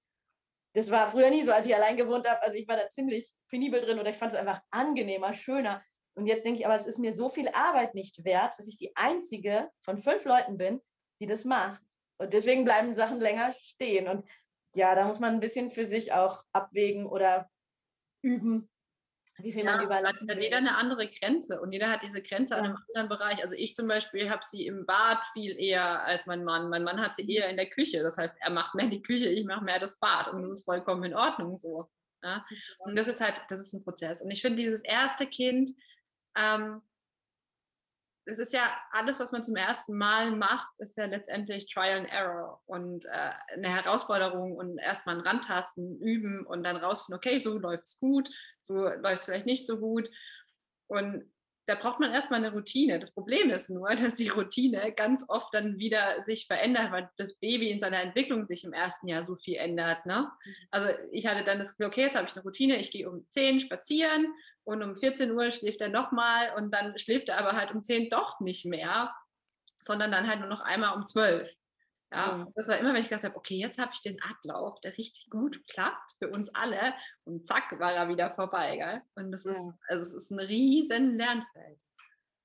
Das 0.75 0.89
war 0.89 1.09
früher 1.09 1.29
nie 1.29 1.43
so, 1.43 1.51
als 1.51 1.67
ich 1.67 1.75
allein 1.75 1.97
gewohnt 1.97 2.27
habe. 2.27 2.41
Also 2.41 2.57
ich 2.57 2.67
war 2.67 2.77
da 2.77 2.89
ziemlich 2.89 3.31
penibel 3.49 3.81
drin 3.81 3.99
oder 3.99 4.09
ich 4.09 4.15
fand 4.15 4.33
es 4.33 4.39
einfach 4.39 4.61
angenehmer, 4.71 5.33
schöner. 5.33 5.83
Und 6.15 6.25
jetzt 6.25 6.45
denke 6.45 6.59
ich, 6.59 6.65
aber 6.65 6.75
es 6.75 6.87
ist 6.87 6.99
mir 6.99 7.13
so 7.13 7.29
viel 7.29 7.49
Arbeit 7.49 7.95
nicht 7.95 8.23
wert, 8.23 8.53
dass 8.57 8.67
ich 8.67 8.77
die 8.77 8.95
einzige 8.95 9.69
von 9.81 9.97
fünf 9.97 10.25
Leuten 10.25 10.57
bin, 10.57 10.81
die 11.19 11.27
das 11.27 11.43
macht. 11.43 11.81
Und 12.19 12.33
deswegen 12.33 12.63
bleiben 12.63 12.93
Sachen 12.93 13.19
länger 13.19 13.53
stehen. 13.53 14.07
Und 14.07 14.25
ja, 14.75 14.95
da 14.95 15.05
muss 15.05 15.19
man 15.19 15.33
ein 15.33 15.39
bisschen 15.39 15.71
für 15.71 15.85
sich 15.85 16.13
auch 16.13 16.43
abwägen 16.51 17.05
oder 17.05 17.49
üben, 18.21 18.69
wie 19.37 19.51
viel 19.51 19.65
ja, 19.65 19.75
man 19.75 19.85
überlassen 19.85 20.29
hat 20.29 20.37
jeder 20.37 20.57
eine 20.57 20.77
andere 20.77 21.07
Grenze 21.07 21.59
und 21.59 21.71
jeder 21.71 21.89
hat 21.89 22.03
diese 22.03 22.21
Grenze 22.21 22.53
ja. 22.53 22.59
an 22.59 22.65
einem 22.65 22.77
anderen 22.87 23.09
Bereich. 23.09 23.43
Also 23.43 23.55
ich 23.55 23.75
zum 23.75 23.87
Beispiel 23.87 24.29
habe 24.29 24.43
sie 24.45 24.67
im 24.67 24.85
Bad 24.85 25.19
viel 25.33 25.57
eher 25.59 26.03
als 26.03 26.27
mein 26.27 26.43
Mann. 26.43 26.69
Mein 26.69 26.83
Mann 26.83 27.01
hat 27.01 27.15
sie 27.15 27.27
eher 27.29 27.49
in 27.49 27.57
der 27.57 27.69
Küche. 27.69 28.03
Das 28.03 28.17
heißt, 28.17 28.37
er 28.39 28.51
macht 28.51 28.75
mehr 28.75 28.87
die 28.87 29.01
Küche, 29.01 29.29
ich 29.29 29.45
mache 29.45 29.63
mehr 29.63 29.79
das 29.79 29.99
Bad 29.99 30.31
und 30.31 30.43
das 30.43 30.59
ist 30.59 30.65
vollkommen 30.65 31.03
in 31.03 31.15
Ordnung 31.15 31.57
so. 31.57 31.89
Ja? 32.21 32.45
Und 32.79 32.95
das 32.95 33.07
ist 33.07 33.21
halt, 33.21 33.41
das 33.49 33.59
ist 33.59 33.73
ein 33.73 33.83
Prozess. 33.83 34.21
Und 34.21 34.29
ich 34.29 34.41
finde 34.41 34.57
dieses 34.57 34.81
erste 34.81 35.25
Kind, 35.25 35.71
ähm, 36.37 36.81
es 38.25 38.39
ist 38.39 38.53
ja 38.53 38.71
alles, 38.91 39.19
was 39.19 39.31
man 39.31 39.43
zum 39.43 39.55
ersten 39.55 39.97
Mal 39.97 40.31
macht, 40.31 40.67
ist 40.77 40.97
ja 40.97 41.05
letztendlich 41.05 41.71
Trial 41.71 41.99
and 41.99 42.09
Error 42.09 42.61
und 42.65 43.05
äh, 43.05 43.31
eine 43.53 43.69
Herausforderung 43.69 44.55
und 44.55 44.77
erstmal 44.77 45.15
ein 45.15 45.21
Randtasten 45.21 45.99
üben 45.99 46.45
und 46.45 46.63
dann 46.63 46.77
rausfinden, 46.77 47.17
okay, 47.17 47.39
so 47.39 47.57
läuft 47.57 47.85
es 47.85 47.99
gut, 47.99 48.29
so 48.61 48.87
läuft 48.87 49.19
es 49.19 49.25
vielleicht 49.25 49.45
nicht 49.45 49.65
so 49.65 49.77
gut. 49.77 50.09
Und 50.87 51.32
da 51.65 51.75
braucht 51.75 51.99
man 51.99 52.11
erstmal 52.11 52.43
eine 52.43 52.51
Routine. 52.51 52.99
Das 52.99 53.11
Problem 53.11 53.49
ist 53.49 53.69
nur, 53.69 53.89
dass 53.95 54.15
die 54.15 54.29
Routine 54.29 54.91
ganz 54.91 55.25
oft 55.29 55.53
dann 55.53 55.77
wieder 55.77 56.23
sich 56.23 56.47
verändert, 56.47 56.91
weil 56.91 57.09
das 57.17 57.35
Baby 57.35 57.71
in 57.71 57.79
seiner 57.79 58.01
Entwicklung 58.01 58.43
sich 58.43 58.63
im 58.63 58.73
ersten 58.73 59.07
Jahr 59.07 59.23
so 59.23 59.35
viel 59.35 59.55
ändert. 59.55 60.05
Ne? 60.05 60.29
Mhm. 60.45 60.55
Also 60.71 60.93
ich 61.11 61.27
hatte 61.27 61.43
dann 61.43 61.59
das 61.59 61.71
Gefühl, 61.71 61.87
okay, 61.87 62.01
jetzt 62.01 62.15
habe 62.15 62.27
ich 62.27 62.35
eine 62.35 62.43
Routine, 62.43 62.77
ich 62.77 62.91
gehe 62.91 63.09
um 63.09 63.25
10 63.29 63.61
spazieren 63.61 64.33
und 64.63 64.81
um 64.83 64.95
14 64.95 65.31
Uhr 65.31 65.51
schläft 65.51 65.81
er 65.81 65.89
nochmal 65.89 66.53
und 66.55 66.73
dann 66.73 66.97
schläft 66.97 67.29
er 67.29 67.37
aber 67.37 67.53
halt 67.53 67.73
um 67.73 67.83
10 67.83 68.09
doch 68.09 68.39
nicht 68.39 68.65
mehr, 68.65 69.13
sondern 69.79 70.11
dann 70.11 70.27
halt 70.27 70.39
nur 70.39 70.49
noch 70.49 70.61
einmal 70.61 70.95
um 70.95 71.05
12. 71.05 71.53
Ja, 72.13 72.37
mhm. 72.37 72.51
das 72.55 72.67
war 72.67 72.77
immer, 72.77 72.93
wenn 72.93 73.01
ich 73.01 73.09
gedacht 73.09 73.23
habe, 73.23 73.35
okay, 73.35 73.55
jetzt 73.55 73.79
habe 73.79 73.91
ich 73.93 74.01
den 74.01 74.21
Ablauf, 74.21 74.79
der 74.81 74.95
richtig 74.97 75.29
gut 75.31 75.59
klappt 75.67 76.11
für 76.19 76.29
uns 76.29 76.53
alle 76.53 76.93
und 77.25 77.47
zack, 77.47 77.79
war 77.79 77.91
er 77.93 78.07
wieder 78.07 78.35
vorbei. 78.35 78.77
Gell? 78.77 79.01
Und 79.15 79.31
das 79.31 79.45
ja. 79.45 79.51
ist, 79.51 79.69
also 79.87 80.03
es 80.03 80.13
ist 80.13 80.31
ein 80.31 80.39
riesen 80.39 81.17
Lernfeld. 81.17 81.79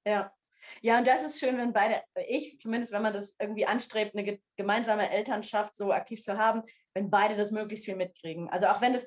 Ja. 0.06 0.32
Ja, 0.80 0.98
und 0.98 1.06
das 1.06 1.22
ist 1.22 1.38
schön, 1.38 1.56
wenn 1.56 1.72
beide, 1.72 2.02
ich 2.26 2.58
zumindest, 2.58 2.92
wenn 2.92 3.02
man 3.02 3.12
das 3.12 3.36
irgendwie 3.38 3.66
anstrebt, 3.66 4.16
eine 4.16 4.40
gemeinsame 4.56 5.08
Elternschaft 5.08 5.76
so 5.76 5.92
aktiv 5.92 6.20
zu 6.20 6.36
haben, 6.36 6.62
wenn 6.94 7.10
beide 7.10 7.36
das 7.36 7.52
möglichst 7.52 7.84
viel 7.84 7.94
mitkriegen. 7.94 8.48
Also 8.50 8.66
auch 8.66 8.80
wenn 8.80 8.92
das 8.92 9.06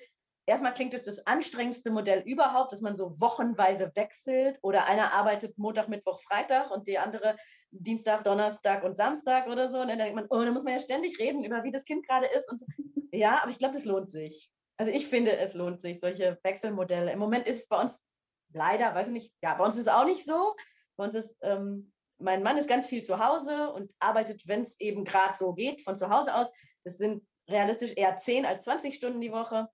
erstmal 0.52 0.74
klingt 0.74 0.94
es 0.94 1.04
das 1.04 1.26
anstrengendste 1.26 1.92
Modell 1.92 2.24
überhaupt, 2.26 2.74
dass 2.74 2.82
man 2.82 2.98
so 2.98 3.10
wochenweise 3.22 3.90
wechselt 3.96 4.60
oder 4.62 4.86
einer 4.86 5.14
arbeitet 5.14 5.58
Montag, 5.58 5.88
Mittwoch, 5.88 6.22
Freitag 6.22 6.72
und 6.72 6.88
die 6.88 6.98
andere 6.98 7.38
Dienstag, 7.72 8.26
Donnerstag 8.26 8.84
und 8.84 8.98
Samstag 8.98 9.48
oder 9.48 9.70
so. 9.70 9.80
Und 9.80 9.88
dann 9.88 9.98
denkt 9.98 10.14
man, 10.14 10.28
oh, 10.30 10.44
da 10.44 10.52
muss 10.52 10.64
man 10.64 10.74
ja 10.74 10.80
ständig 10.80 11.18
reden 11.20 11.46
über 11.46 11.64
wie 11.64 11.72
das 11.72 11.86
Kind 11.86 12.06
gerade 12.06 12.28
ist. 12.28 12.52
Und 12.52 12.60
so. 12.60 12.66
Ja, 13.14 13.42
aber 13.42 13.50
ich 13.50 13.60
glaube, 13.60 13.74
das 13.74 13.86
lohnt 13.86 14.12
sich. 14.12 14.52
Also 14.78 14.92
ich 14.92 15.08
finde, 15.08 15.38
es 15.38 15.54
lohnt 15.54 15.80
sich, 15.80 16.00
solche 16.00 16.38
Wechselmodelle. 16.44 17.12
Im 17.12 17.20
Moment 17.20 17.48
ist 17.48 17.60
es 17.60 17.68
bei 17.68 17.80
uns 17.80 18.06
leider, 18.54 18.94
weiß 18.94 19.08
ich 19.08 19.14
nicht, 19.14 19.34
ja, 19.42 19.54
bei 19.56 19.64
uns 19.64 19.76
ist 19.76 19.82
es 19.82 19.88
auch 19.88 20.06
nicht 20.06 20.26
so. 20.26 20.56
Bei 20.98 21.06
uns 21.06 21.16
ist, 21.16 21.38
ähm, 21.42 21.94
mein 22.20 22.44
Mann 22.44 22.58
ist 22.58 22.68
ganz 22.68 22.88
viel 22.88 23.04
zu 23.04 23.26
Hause 23.26 23.72
und 23.72 23.92
arbeitet, 24.00 24.48
wenn 24.48 24.64
es 24.64 24.80
eben 24.82 25.06
gerade 25.06 25.38
so 25.38 25.54
geht, 25.54 25.82
von 25.82 25.96
zu 25.96 26.10
Hause 26.10 26.36
aus. 26.36 26.52
Das 26.84 26.98
sind 26.98 27.26
realistisch 27.50 27.94
eher 27.96 28.18
10 28.18 28.46
als 28.46 28.64
20 28.64 28.94
Stunden 28.94 29.22
die 29.22 29.32
Woche. 29.32 29.70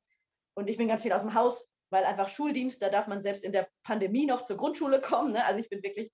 Und 0.58 0.72
ich 0.72 0.78
bin 0.78 0.88
ganz 0.88 1.04
viel 1.04 1.14
aus 1.14 1.22
dem 1.22 1.36
Haus, 1.36 1.70
weil 1.92 2.04
einfach 2.04 2.30
Schuldienst, 2.30 2.82
da 2.82 2.90
darf 2.90 3.06
man 3.06 3.22
selbst 3.22 3.44
in 3.44 3.52
der 3.52 3.70
Pandemie 3.84 4.26
noch 4.26 4.42
zur 4.42 4.58
Grundschule 4.58 5.00
kommen. 5.00 5.34
Ne? 5.34 5.46
Also 5.46 5.60
ich 5.60 5.70
bin 5.70 5.84
wirklich 5.84 6.12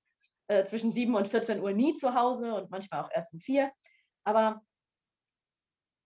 äh, 0.47 0.65
zwischen 0.65 0.91
7 0.91 1.15
und 1.15 1.29
14 1.29 1.61
Uhr 1.61 1.71
nie 1.71 1.95
zu 1.95 2.13
Hause 2.13 2.53
und 2.53 2.69
manchmal 2.69 3.01
auch 3.01 3.09
erst 3.13 3.33
um 3.33 3.39
4. 3.39 3.71
Aber 4.25 4.61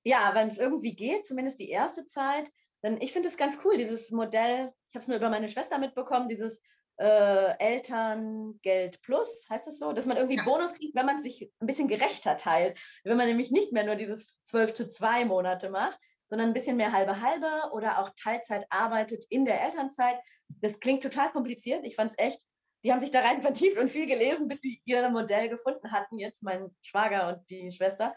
ja, 0.05 0.35
wenn 0.35 0.49
es 0.49 0.59
irgendwie 0.59 0.95
geht, 0.95 1.25
zumindest 1.25 1.59
die 1.59 1.69
erste 1.69 2.05
Zeit, 2.05 2.47
dann 2.83 3.01
ich 3.01 3.11
finde 3.11 3.27
es 3.27 3.38
ganz 3.38 3.57
cool, 3.65 3.75
dieses 3.75 4.11
Modell, 4.11 4.71
ich 4.89 4.95
habe 4.95 5.01
es 5.01 5.07
nur 5.07 5.17
über 5.17 5.29
meine 5.29 5.49
Schwester 5.49 5.79
mitbekommen, 5.79 6.29
dieses 6.29 6.61
äh, 6.97 7.57
Elterngeld 7.57 9.01
Plus, 9.01 9.47
heißt 9.49 9.65
das 9.65 9.79
so, 9.79 9.93
dass 9.93 10.05
man 10.05 10.17
irgendwie 10.17 10.38
ja. 10.38 10.43
Bonus 10.43 10.75
kriegt, 10.75 10.95
wenn 10.95 11.07
man 11.07 11.23
sich 11.23 11.51
ein 11.59 11.65
bisschen 11.65 11.88
gerechter 11.88 12.38
teilt. 12.38 12.79
Wenn 13.03 13.17
man 13.17 13.27
nämlich 13.27 13.49
nicht 13.49 13.71
mehr 13.71 13.83
nur 13.83 13.95
dieses 13.95 14.39
12 14.43 14.75
zu 14.75 14.88
2 14.88 15.25
Monate 15.25 15.71
macht, 15.71 15.99
sondern 16.28 16.49
ein 16.49 16.53
bisschen 16.53 16.78
mehr 16.78 16.91
halbe 16.91 17.21
halbe 17.21 17.71
oder 17.71 17.99
auch 17.99 18.11
Teilzeit 18.21 18.65
arbeitet 18.69 19.25
in 19.30 19.45
der 19.45 19.61
Elternzeit. 19.61 20.19
Das 20.61 20.80
klingt 20.80 21.03
total 21.03 21.32
kompliziert. 21.32 21.86
Ich 21.86 21.95
fand 21.95 22.11
es 22.11 22.17
echt, 22.17 22.41
die 22.84 22.91
haben 22.91 23.01
sich 23.01 23.11
da 23.11 23.21
rein 23.21 23.41
vertieft 23.41 23.78
und 23.78 23.89
viel 23.89 24.05
gelesen, 24.05 24.47
bis 24.47 24.61
sie 24.61 24.82
ihr 24.86 25.09
Modell 25.09 25.49
gefunden 25.49 25.91
hatten, 25.91 26.17
jetzt 26.19 26.43
mein 26.43 26.75
Schwager 26.82 27.30
und 27.30 27.49
die 27.49 27.71
Schwester. 27.71 28.15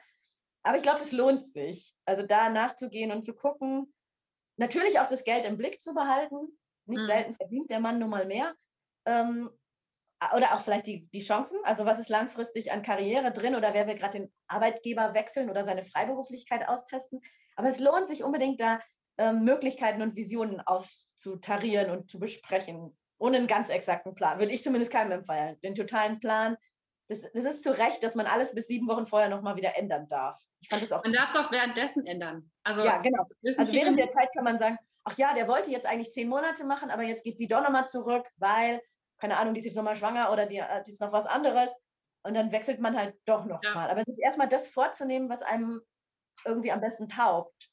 Aber 0.62 0.76
ich 0.76 0.82
glaube, 0.82 0.98
das 0.98 1.12
lohnt 1.12 1.42
sich. 1.42 1.96
Also 2.04 2.26
da 2.26 2.50
nachzugehen 2.50 3.12
und 3.12 3.24
zu 3.24 3.34
gucken, 3.34 3.92
natürlich 4.56 5.00
auch 5.00 5.06
das 5.06 5.24
Geld 5.24 5.44
im 5.46 5.56
Blick 5.56 5.80
zu 5.80 5.94
behalten. 5.94 6.58
Nicht 6.86 7.02
mhm. 7.02 7.06
selten 7.06 7.34
verdient 7.34 7.70
der 7.70 7.80
Mann 7.80 7.98
nun 7.98 8.10
mal 8.10 8.26
mehr. 8.26 8.54
Ähm, 9.06 9.50
oder 10.36 10.54
auch 10.54 10.60
vielleicht 10.60 10.86
die, 10.86 11.08
die 11.08 11.20
Chancen, 11.20 11.58
also 11.64 11.86
was 11.86 11.98
ist 11.98 12.10
langfristig 12.10 12.72
an 12.72 12.82
Karriere 12.82 13.32
drin 13.32 13.54
oder 13.54 13.72
wer 13.72 13.86
will 13.86 13.94
gerade 13.94 14.18
den 14.18 14.32
Arbeitgeber 14.48 15.14
wechseln 15.14 15.48
oder 15.48 15.64
seine 15.64 15.82
Freiberuflichkeit 15.82 16.68
austesten. 16.68 17.22
Aber 17.60 17.68
es 17.68 17.78
lohnt 17.78 18.08
sich 18.08 18.24
unbedingt 18.24 18.58
da 18.58 18.80
ähm, 19.18 19.44
Möglichkeiten 19.44 20.00
und 20.00 20.16
Visionen 20.16 20.62
auszutarieren 20.62 21.90
und 21.90 22.10
zu 22.10 22.18
besprechen, 22.18 22.96
ohne 23.18 23.36
einen 23.36 23.46
ganz 23.46 23.68
exakten 23.68 24.14
Plan. 24.14 24.38
Würde 24.38 24.50
ich 24.50 24.62
zumindest 24.62 24.90
keinem 24.90 25.12
empfehlen. 25.12 25.60
Den 25.62 25.74
totalen 25.74 26.20
Plan, 26.20 26.56
das, 27.08 27.20
das 27.34 27.44
ist 27.44 27.62
zu 27.62 27.76
Recht, 27.76 28.02
dass 28.02 28.14
man 28.14 28.24
alles 28.24 28.54
bis 28.54 28.66
sieben 28.66 28.88
Wochen 28.88 29.04
vorher 29.04 29.28
nochmal 29.28 29.56
wieder 29.56 29.76
ändern 29.76 30.08
darf. 30.08 30.40
Ich 30.62 30.70
fand 30.70 30.80
das 30.80 30.90
auch. 30.90 31.04
Man 31.04 31.12
darf 31.12 31.34
es 31.34 31.38
auch 31.38 31.52
währenddessen 31.52 32.06
ändern. 32.06 32.50
Also, 32.64 32.82
ja, 32.82 32.96
genau. 32.96 33.24
Also 33.58 33.74
während 33.74 33.98
der 33.98 34.08
Zeit 34.08 34.30
kann 34.34 34.44
man 34.44 34.58
sagen, 34.58 34.78
ach 35.04 35.18
ja, 35.18 35.34
der 35.34 35.46
wollte 35.46 35.70
jetzt 35.70 35.84
eigentlich 35.84 36.12
zehn 36.12 36.30
Monate 36.30 36.64
machen, 36.64 36.90
aber 36.90 37.02
jetzt 37.02 37.24
geht 37.24 37.36
sie 37.36 37.46
doch 37.46 37.62
nochmal 37.62 37.86
zurück, 37.86 38.26
weil 38.38 38.80
keine 39.18 39.36
Ahnung, 39.36 39.52
die 39.52 39.60
ist 39.60 39.66
jetzt 39.66 39.76
nochmal 39.76 39.96
schwanger 39.96 40.32
oder 40.32 40.46
die 40.46 40.62
hat 40.62 40.88
jetzt 40.88 41.02
noch 41.02 41.12
was 41.12 41.26
anderes. 41.26 41.70
Und 42.22 42.32
dann 42.32 42.52
wechselt 42.52 42.80
man 42.80 42.96
halt 42.96 43.14
doch 43.26 43.44
nochmal. 43.44 43.86
Ja. 43.86 43.90
Aber 43.90 44.00
es 44.00 44.08
ist 44.08 44.18
erstmal 44.18 44.48
das 44.48 44.68
vorzunehmen, 44.68 45.28
was 45.28 45.42
einem 45.42 45.82
irgendwie 46.44 46.72
am 46.72 46.80
besten 46.80 47.08
taugt. 47.08 47.70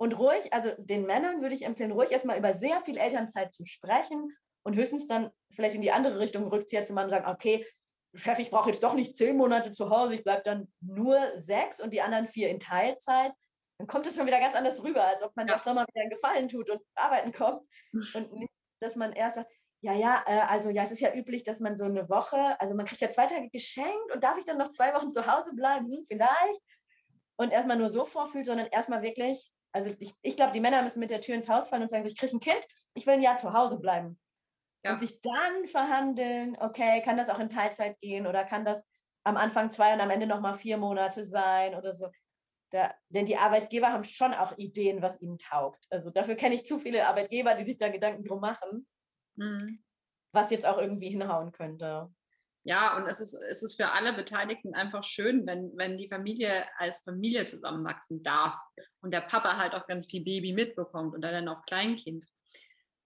Und 0.00 0.18
ruhig, 0.18 0.52
also 0.52 0.70
den 0.78 1.04
Männern 1.04 1.42
würde 1.42 1.54
ich 1.54 1.64
empfehlen, 1.64 1.92
ruhig 1.92 2.10
erstmal 2.10 2.38
über 2.38 2.54
sehr 2.54 2.80
viel 2.80 2.96
Elternzeit 2.96 3.52
zu 3.52 3.66
sprechen 3.66 4.34
und 4.62 4.76
höchstens 4.76 5.06
dann 5.06 5.30
vielleicht 5.54 5.74
in 5.74 5.82
die 5.82 5.92
andere 5.92 6.18
Richtung 6.18 6.46
Rückzieher 6.46 6.84
zu 6.84 6.94
machen 6.94 7.06
und 7.06 7.10
sagen, 7.10 7.26
okay, 7.28 7.66
Chef, 8.14 8.38
ich 8.38 8.50
brauche 8.50 8.70
jetzt 8.70 8.82
doch 8.82 8.94
nicht 8.94 9.16
zehn 9.16 9.36
Monate 9.36 9.72
zu 9.72 9.90
Hause, 9.90 10.14
ich 10.16 10.24
bleibe 10.24 10.42
dann 10.42 10.72
nur 10.80 11.20
sechs 11.36 11.80
und 11.80 11.92
die 11.92 12.00
anderen 12.00 12.26
vier 12.26 12.48
in 12.48 12.58
Teilzeit. 12.58 13.32
Dann 13.78 13.86
kommt 13.86 14.06
es 14.06 14.16
schon 14.16 14.26
wieder 14.26 14.40
ganz 14.40 14.56
anders 14.56 14.82
rüber, 14.82 15.04
als 15.04 15.22
ob 15.22 15.34
man 15.36 15.46
ja. 15.46 15.54
der 15.54 15.62
Firma 15.62 15.84
wieder 15.86 16.00
einen 16.00 16.10
Gefallen 16.10 16.48
tut 16.48 16.68
und 16.70 16.82
arbeiten 16.94 17.32
kommt. 17.32 17.66
Und 17.92 18.32
nicht, 18.32 18.50
dass 18.80 18.96
man 18.96 19.12
erst 19.12 19.36
sagt, 19.36 19.50
ja, 19.82 19.94
ja, 19.94 20.24
äh, 20.26 20.40
also 20.48 20.70
ja, 20.70 20.84
es 20.84 20.92
ist 20.92 21.00
ja 21.00 21.14
üblich, 21.14 21.44
dass 21.44 21.60
man 21.60 21.76
so 21.76 21.84
eine 21.84 22.08
Woche, 22.08 22.60
also 22.60 22.74
man 22.74 22.84
kriegt 22.84 23.00
ja 23.00 23.10
zwei 23.10 23.26
Tage 23.26 23.48
geschenkt 23.48 24.12
und 24.12 24.22
darf 24.22 24.36
ich 24.38 24.44
dann 24.44 24.58
noch 24.58 24.68
zwei 24.68 24.92
Wochen 24.94 25.10
zu 25.10 25.26
Hause 25.26 25.52
bleiben? 25.54 25.86
Hm, 25.86 26.04
vielleicht. 26.06 26.62
Und 27.40 27.52
erstmal 27.52 27.78
nur 27.78 27.88
so 27.88 28.04
vorfühlt, 28.04 28.44
sondern 28.44 28.66
erstmal 28.66 29.00
wirklich, 29.00 29.50
also 29.72 29.88
ich, 29.98 30.14
ich 30.20 30.36
glaube, 30.36 30.52
die 30.52 30.60
Männer 30.60 30.82
müssen 30.82 31.00
mit 31.00 31.10
der 31.10 31.22
Tür 31.22 31.34
ins 31.34 31.48
Haus 31.48 31.70
fallen 31.70 31.80
und 31.80 31.88
sagen, 31.88 32.04
ich 32.04 32.18
kriege 32.18 32.36
ein 32.36 32.40
Kind, 32.40 32.60
ich 32.92 33.06
will 33.06 33.14
ein 33.14 33.22
Jahr 33.22 33.38
zu 33.38 33.54
Hause 33.54 33.78
bleiben. 33.78 34.20
Ja. 34.84 34.92
Und 34.92 34.98
sich 34.98 35.22
dann 35.22 35.66
verhandeln, 35.66 36.58
okay, 36.60 37.00
kann 37.00 37.16
das 37.16 37.30
auch 37.30 37.38
in 37.38 37.48
Teilzeit 37.48 37.98
gehen 38.02 38.26
oder 38.26 38.44
kann 38.44 38.66
das 38.66 38.86
am 39.24 39.38
Anfang 39.38 39.70
zwei 39.70 39.94
und 39.94 40.02
am 40.02 40.10
Ende 40.10 40.26
nochmal 40.26 40.52
vier 40.52 40.76
Monate 40.76 41.24
sein 41.24 41.74
oder 41.74 41.94
so. 41.94 42.10
Da, 42.72 42.92
denn 43.08 43.24
die 43.24 43.38
Arbeitgeber 43.38 43.90
haben 43.90 44.04
schon 44.04 44.34
auch 44.34 44.58
Ideen, 44.58 45.00
was 45.00 45.18
ihnen 45.22 45.38
taugt. 45.38 45.86
Also 45.88 46.10
dafür 46.10 46.34
kenne 46.34 46.56
ich 46.56 46.66
zu 46.66 46.78
viele 46.78 47.06
Arbeitgeber, 47.06 47.54
die 47.54 47.64
sich 47.64 47.78
da 47.78 47.88
Gedanken 47.88 48.22
drum 48.22 48.40
machen. 48.40 48.86
Mhm. 49.36 49.82
Was 50.32 50.50
jetzt 50.50 50.66
auch 50.66 50.76
irgendwie 50.76 51.08
hinhauen 51.08 51.52
könnte. 51.52 52.12
Ja, 52.62 52.96
und 52.96 53.06
es 53.06 53.20
ist, 53.20 53.34
es 53.34 53.62
ist 53.62 53.76
für 53.76 53.90
alle 53.90 54.12
Beteiligten 54.12 54.74
einfach 54.74 55.02
schön, 55.02 55.46
wenn, 55.46 55.72
wenn 55.76 55.96
die 55.96 56.08
Familie 56.08 56.66
als 56.76 57.02
Familie 57.02 57.46
zusammenwachsen 57.46 58.22
darf 58.22 58.54
und 59.00 59.12
der 59.12 59.22
Papa 59.22 59.56
halt 59.56 59.74
auch 59.74 59.86
ganz 59.86 60.06
viel 60.06 60.22
Baby 60.22 60.52
mitbekommt 60.52 61.14
und 61.14 61.22
dann 61.22 61.48
auch 61.48 61.64
Kleinkind. 61.64 62.26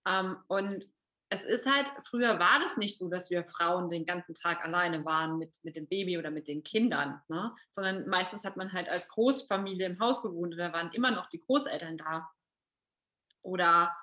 Ähm, 0.06 0.38
und 0.48 0.86
es 1.28 1.44
ist 1.44 1.70
halt, 1.70 1.86
früher 2.04 2.38
war 2.38 2.60
das 2.60 2.76
nicht 2.76 2.98
so, 2.98 3.08
dass 3.08 3.30
wir 3.30 3.44
Frauen 3.44 3.88
den 3.88 4.04
ganzen 4.04 4.34
Tag 4.34 4.64
alleine 4.64 5.04
waren 5.04 5.38
mit, 5.38 5.56
mit 5.62 5.76
dem 5.76 5.86
Baby 5.86 6.18
oder 6.18 6.30
mit 6.30 6.48
den 6.48 6.62
Kindern, 6.62 7.20
ne? 7.28 7.54
sondern 7.70 8.08
meistens 8.08 8.44
hat 8.44 8.56
man 8.56 8.72
halt 8.72 8.88
als 8.88 9.08
Großfamilie 9.08 9.86
im 9.86 10.00
Haus 10.00 10.22
gewohnt 10.22 10.52
und 10.52 10.58
da 10.58 10.72
waren 10.72 10.92
immer 10.92 11.10
noch 11.10 11.28
die 11.30 11.40
Großeltern 11.40 11.96
da. 11.96 12.30
Oder 13.42 13.94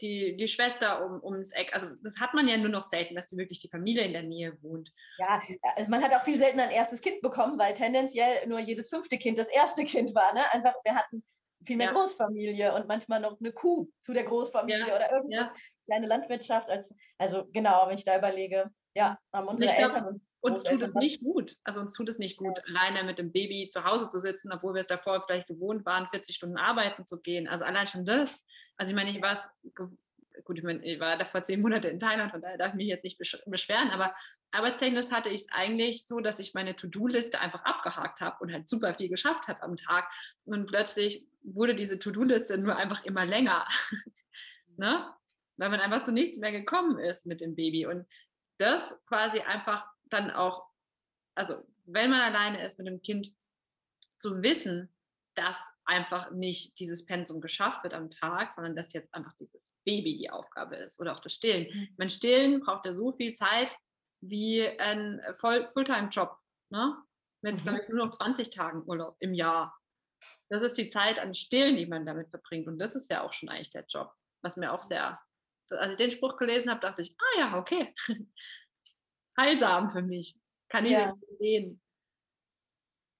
die, 0.00 0.36
die 0.36 0.48
Schwester 0.48 1.04
um, 1.04 1.22
ums 1.22 1.52
Eck. 1.52 1.74
Also 1.74 1.88
das 2.02 2.20
hat 2.20 2.34
man 2.34 2.48
ja 2.48 2.56
nur 2.56 2.70
noch 2.70 2.82
selten, 2.82 3.14
dass 3.14 3.28
die 3.28 3.36
wirklich 3.36 3.60
die 3.60 3.68
Familie 3.68 4.04
in 4.04 4.12
der 4.12 4.22
Nähe 4.22 4.56
wohnt. 4.62 4.92
Ja, 5.18 5.40
also 5.76 5.90
man 5.90 6.02
hat 6.02 6.14
auch 6.14 6.22
viel 6.22 6.38
seltener 6.38 6.64
ein 6.64 6.70
erstes 6.70 7.00
Kind 7.00 7.20
bekommen, 7.20 7.58
weil 7.58 7.74
tendenziell 7.74 8.46
nur 8.46 8.58
jedes 8.58 8.88
fünfte 8.88 9.18
Kind 9.18 9.38
das 9.38 9.48
erste 9.48 9.84
Kind 9.84 10.14
war. 10.14 10.34
Ne? 10.34 10.42
Einfach, 10.52 10.74
wir 10.84 10.94
hatten 10.94 11.24
viel 11.64 11.76
mehr 11.76 11.88
ja. 11.88 11.92
Großfamilie 11.92 12.74
und 12.74 12.86
manchmal 12.86 13.20
noch 13.20 13.38
eine 13.40 13.52
Kuh 13.52 13.88
zu 14.00 14.12
der 14.12 14.24
Großfamilie 14.24 14.86
ja. 14.86 14.96
oder 14.96 15.10
irgendwas, 15.10 15.46
ja. 15.48 15.54
kleine 15.86 16.06
Landwirtschaft. 16.06 16.68
Als, 16.68 16.94
also 17.18 17.46
genau, 17.52 17.86
wenn 17.88 17.96
ich 17.96 18.04
da 18.04 18.16
überlege, 18.16 18.70
ja, 18.94 19.18
haben 19.32 19.48
unsere 19.48 19.74
glaub, 19.74 19.92
Eltern 19.92 20.06
und 20.06 20.22
uns 20.40 20.64
tut 20.64 20.80
es 20.80 20.94
nicht 20.94 21.22
gut. 21.22 21.56
Also 21.64 21.80
uns 21.80 21.92
tut 21.92 22.08
es 22.08 22.18
nicht 22.18 22.38
gut, 22.38 22.60
alleine 22.66 23.04
mit 23.04 23.18
dem 23.18 23.32
Baby 23.32 23.68
zu 23.70 23.84
Hause 23.84 24.08
zu 24.08 24.20
sitzen, 24.20 24.52
obwohl 24.52 24.74
wir 24.74 24.80
es 24.80 24.86
davor 24.86 25.22
vielleicht 25.26 25.48
gewohnt 25.48 25.84
waren, 25.84 26.08
40 26.10 26.34
Stunden 26.34 26.56
arbeiten 26.56 27.04
zu 27.04 27.20
gehen. 27.20 27.46
Also 27.46 27.64
allein 27.64 27.86
schon 27.86 28.04
das 28.06 28.42
also 28.76 28.90
ich 28.90 28.96
meine, 28.96 29.10
ich 29.10 29.22
war 29.22 29.38
gut, 30.44 30.58
ich, 30.58 30.64
meine, 30.64 30.84
ich 30.84 31.00
war 31.00 31.16
davor 31.16 31.42
zehn 31.42 31.60
Monate 31.60 31.88
in 31.88 31.98
Thailand, 31.98 32.30
von 32.30 32.40
daher 32.40 32.58
darf 32.58 32.70
ich 32.70 32.76
mich 32.76 32.88
jetzt 32.88 33.04
nicht 33.04 33.18
beschweren, 33.46 33.90
aber 33.90 34.14
arbeitstechnisch 34.50 35.10
hatte 35.10 35.30
ich 35.30 35.42
es 35.42 35.48
eigentlich 35.50 36.06
so, 36.06 36.20
dass 36.20 36.38
ich 36.38 36.54
meine 36.54 36.76
To-Do-Liste 36.76 37.40
einfach 37.40 37.64
abgehakt 37.64 38.20
habe 38.20 38.36
und 38.40 38.52
halt 38.52 38.68
super 38.68 38.94
viel 38.94 39.08
geschafft 39.08 39.48
habe 39.48 39.62
am 39.62 39.76
Tag. 39.76 40.10
Und 40.44 40.66
plötzlich 40.66 41.26
wurde 41.42 41.74
diese 41.74 41.98
To-Do-Liste 41.98 42.58
nur 42.58 42.76
einfach 42.76 43.04
immer 43.04 43.24
länger. 43.24 43.66
ne? 44.76 45.10
Weil 45.56 45.70
man 45.70 45.80
einfach 45.80 46.02
zu 46.02 46.12
nichts 46.12 46.38
mehr 46.38 46.52
gekommen 46.52 46.98
ist 46.98 47.26
mit 47.26 47.40
dem 47.40 47.54
Baby. 47.54 47.86
Und 47.86 48.06
das 48.58 48.94
quasi 49.06 49.40
einfach 49.40 49.86
dann 50.04 50.30
auch, 50.30 50.66
also 51.34 51.66
wenn 51.86 52.10
man 52.10 52.20
alleine 52.20 52.64
ist 52.64 52.78
mit 52.78 52.88
dem 52.88 53.00
Kind, 53.02 53.32
zu 54.18 54.42
wissen, 54.42 54.90
dass 55.34 55.62
einfach 55.86 56.32
nicht 56.32 56.78
dieses 56.78 57.06
Pensum 57.06 57.40
geschafft 57.40 57.84
wird 57.84 57.94
am 57.94 58.10
Tag, 58.10 58.52
sondern 58.52 58.74
dass 58.74 58.92
jetzt 58.92 59.14
einfach 59.14 59.32
dieses 59.38 59.72
Baby 59.84 60.18
die 60.18 60.30
Aufgabe 60.30 60.76
ist 60.76 61.00
oder 61.00 61.16
auch 61.16 61.20
das 61.20 61.32
Stillen. 61.32 61.68
Mhm. 61.72 61.88
Mein 61.96 62.10
Stillen 62.10 62.60
braucht 62.60 62.86
ja 62.86 62.94
so 62.94 63.12
viel 63.12 63.34
Zeit 63.34 63.76
wie 64.20 64.66
ein 64.66 65.20
Fulltime-Job, 65.38 66.36
ne? 66.70 66.96
Mit 67.42 67.64
mhm. 67.64 67.76
ich, 67.76 67.88
nur 67.88 68.06
noch 68.06 68.10
20 68.10 68.50
Tagen 68.50 68.82
Urlaub 68.86 69.16
im 69.20 69.32
Jahr. 69.32 69.78
Das 70.48 70.62
ist 70.62 70.76
die 70.78 70.88
Zeit 70.88 71.18
an 71.18 71.34
Stillen, 71.34 71.76
die 71.76 71.86
man 71.86 72.06
damit 72.06 72.30
verbringt. 72.30 72.66
Und 72.66 72.78
das 72.78 72.94
ist 72.94 73.10
ja 73.10 73.22
auch 73.22 73.32
schon 73.32 73.48
eigentlich 73.48 73.70
der 73.70 73.84
Job, 73.88 74.12
was 74.42 74.56
mir 74.56 74.72
auch 74.72 74.82
sehr, 74.82 75.20
als 75.70 75.92
ich 75.92 75.96
den 75.96 76.10
Spruch 76.10 76.36
gelesen 76.36 76.70
habe, 76.70 76.80
dachte 76.80 77.02
ich, 77.02 77.14
ah 77.18 77.38
ja, 77.38 77.58
okay. 77.58 77.94
Heilsam 79.38 79.90
für 79.90 80.02
mich. 80.02 80.36
Kann 80.68 80.86
ich 80.86 80.92
ja. 80.92 81.14
sehen. 81.38 81.80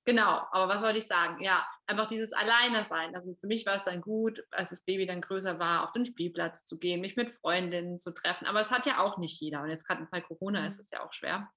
Genau, 0.06 0.46
aber 0.52 0.72
was 0.72 0.84
wollte 0.84 1.00
ich 1.00 1.06
sagen? 1.08 1.42
Ja, 1.42 1.66
einfach 1.86 2.06
dieses 2.06 2.32
Alleine 2.32 2.84
sein. 2.84 3.16
Also 3.16 3.34
für 3.34 3.48
mich 3.48 3.66
war 3.66 3.74
es 3.74 3.84
dann 3.84 4.00
gut, 4.00 4.46
als 4.52 4.70
das 4.70 4.80
Baby 4.80 5.04
dann 5.04 5.20
größer 5.20 5.58
war, 5.58 5.82
auf 5.82 5.92
den 5.92 6.06
Spielplatz 6.06 6.64
zu 6.64 6.78
gehen, 6.78 7.00
mich 7.00 7.16
mit 7.16 7.32
Freundinnen 7.40 7.98
zu 7.98 8.12
treffen. 8.12 8.46
Aber 8.46 8.60
es 8.60 8.70
hat 8.70 8.86
ja 8.86 9.00
auch 9.00 9.18
nicht 9.18 9.40
jeder. 9.40 9.62
Und 9.62 9.70
jetzt 9.70 9.84
gerade 9.84 10.06
bei 10.08 10.20
Corona 10.20 10.60
mhm. 10.60 10.66
ist 10.68 10.78
es 10.78 10.90
ja 10.90 11.04
auch 11.04 11.12
schwer. 11.12 11.50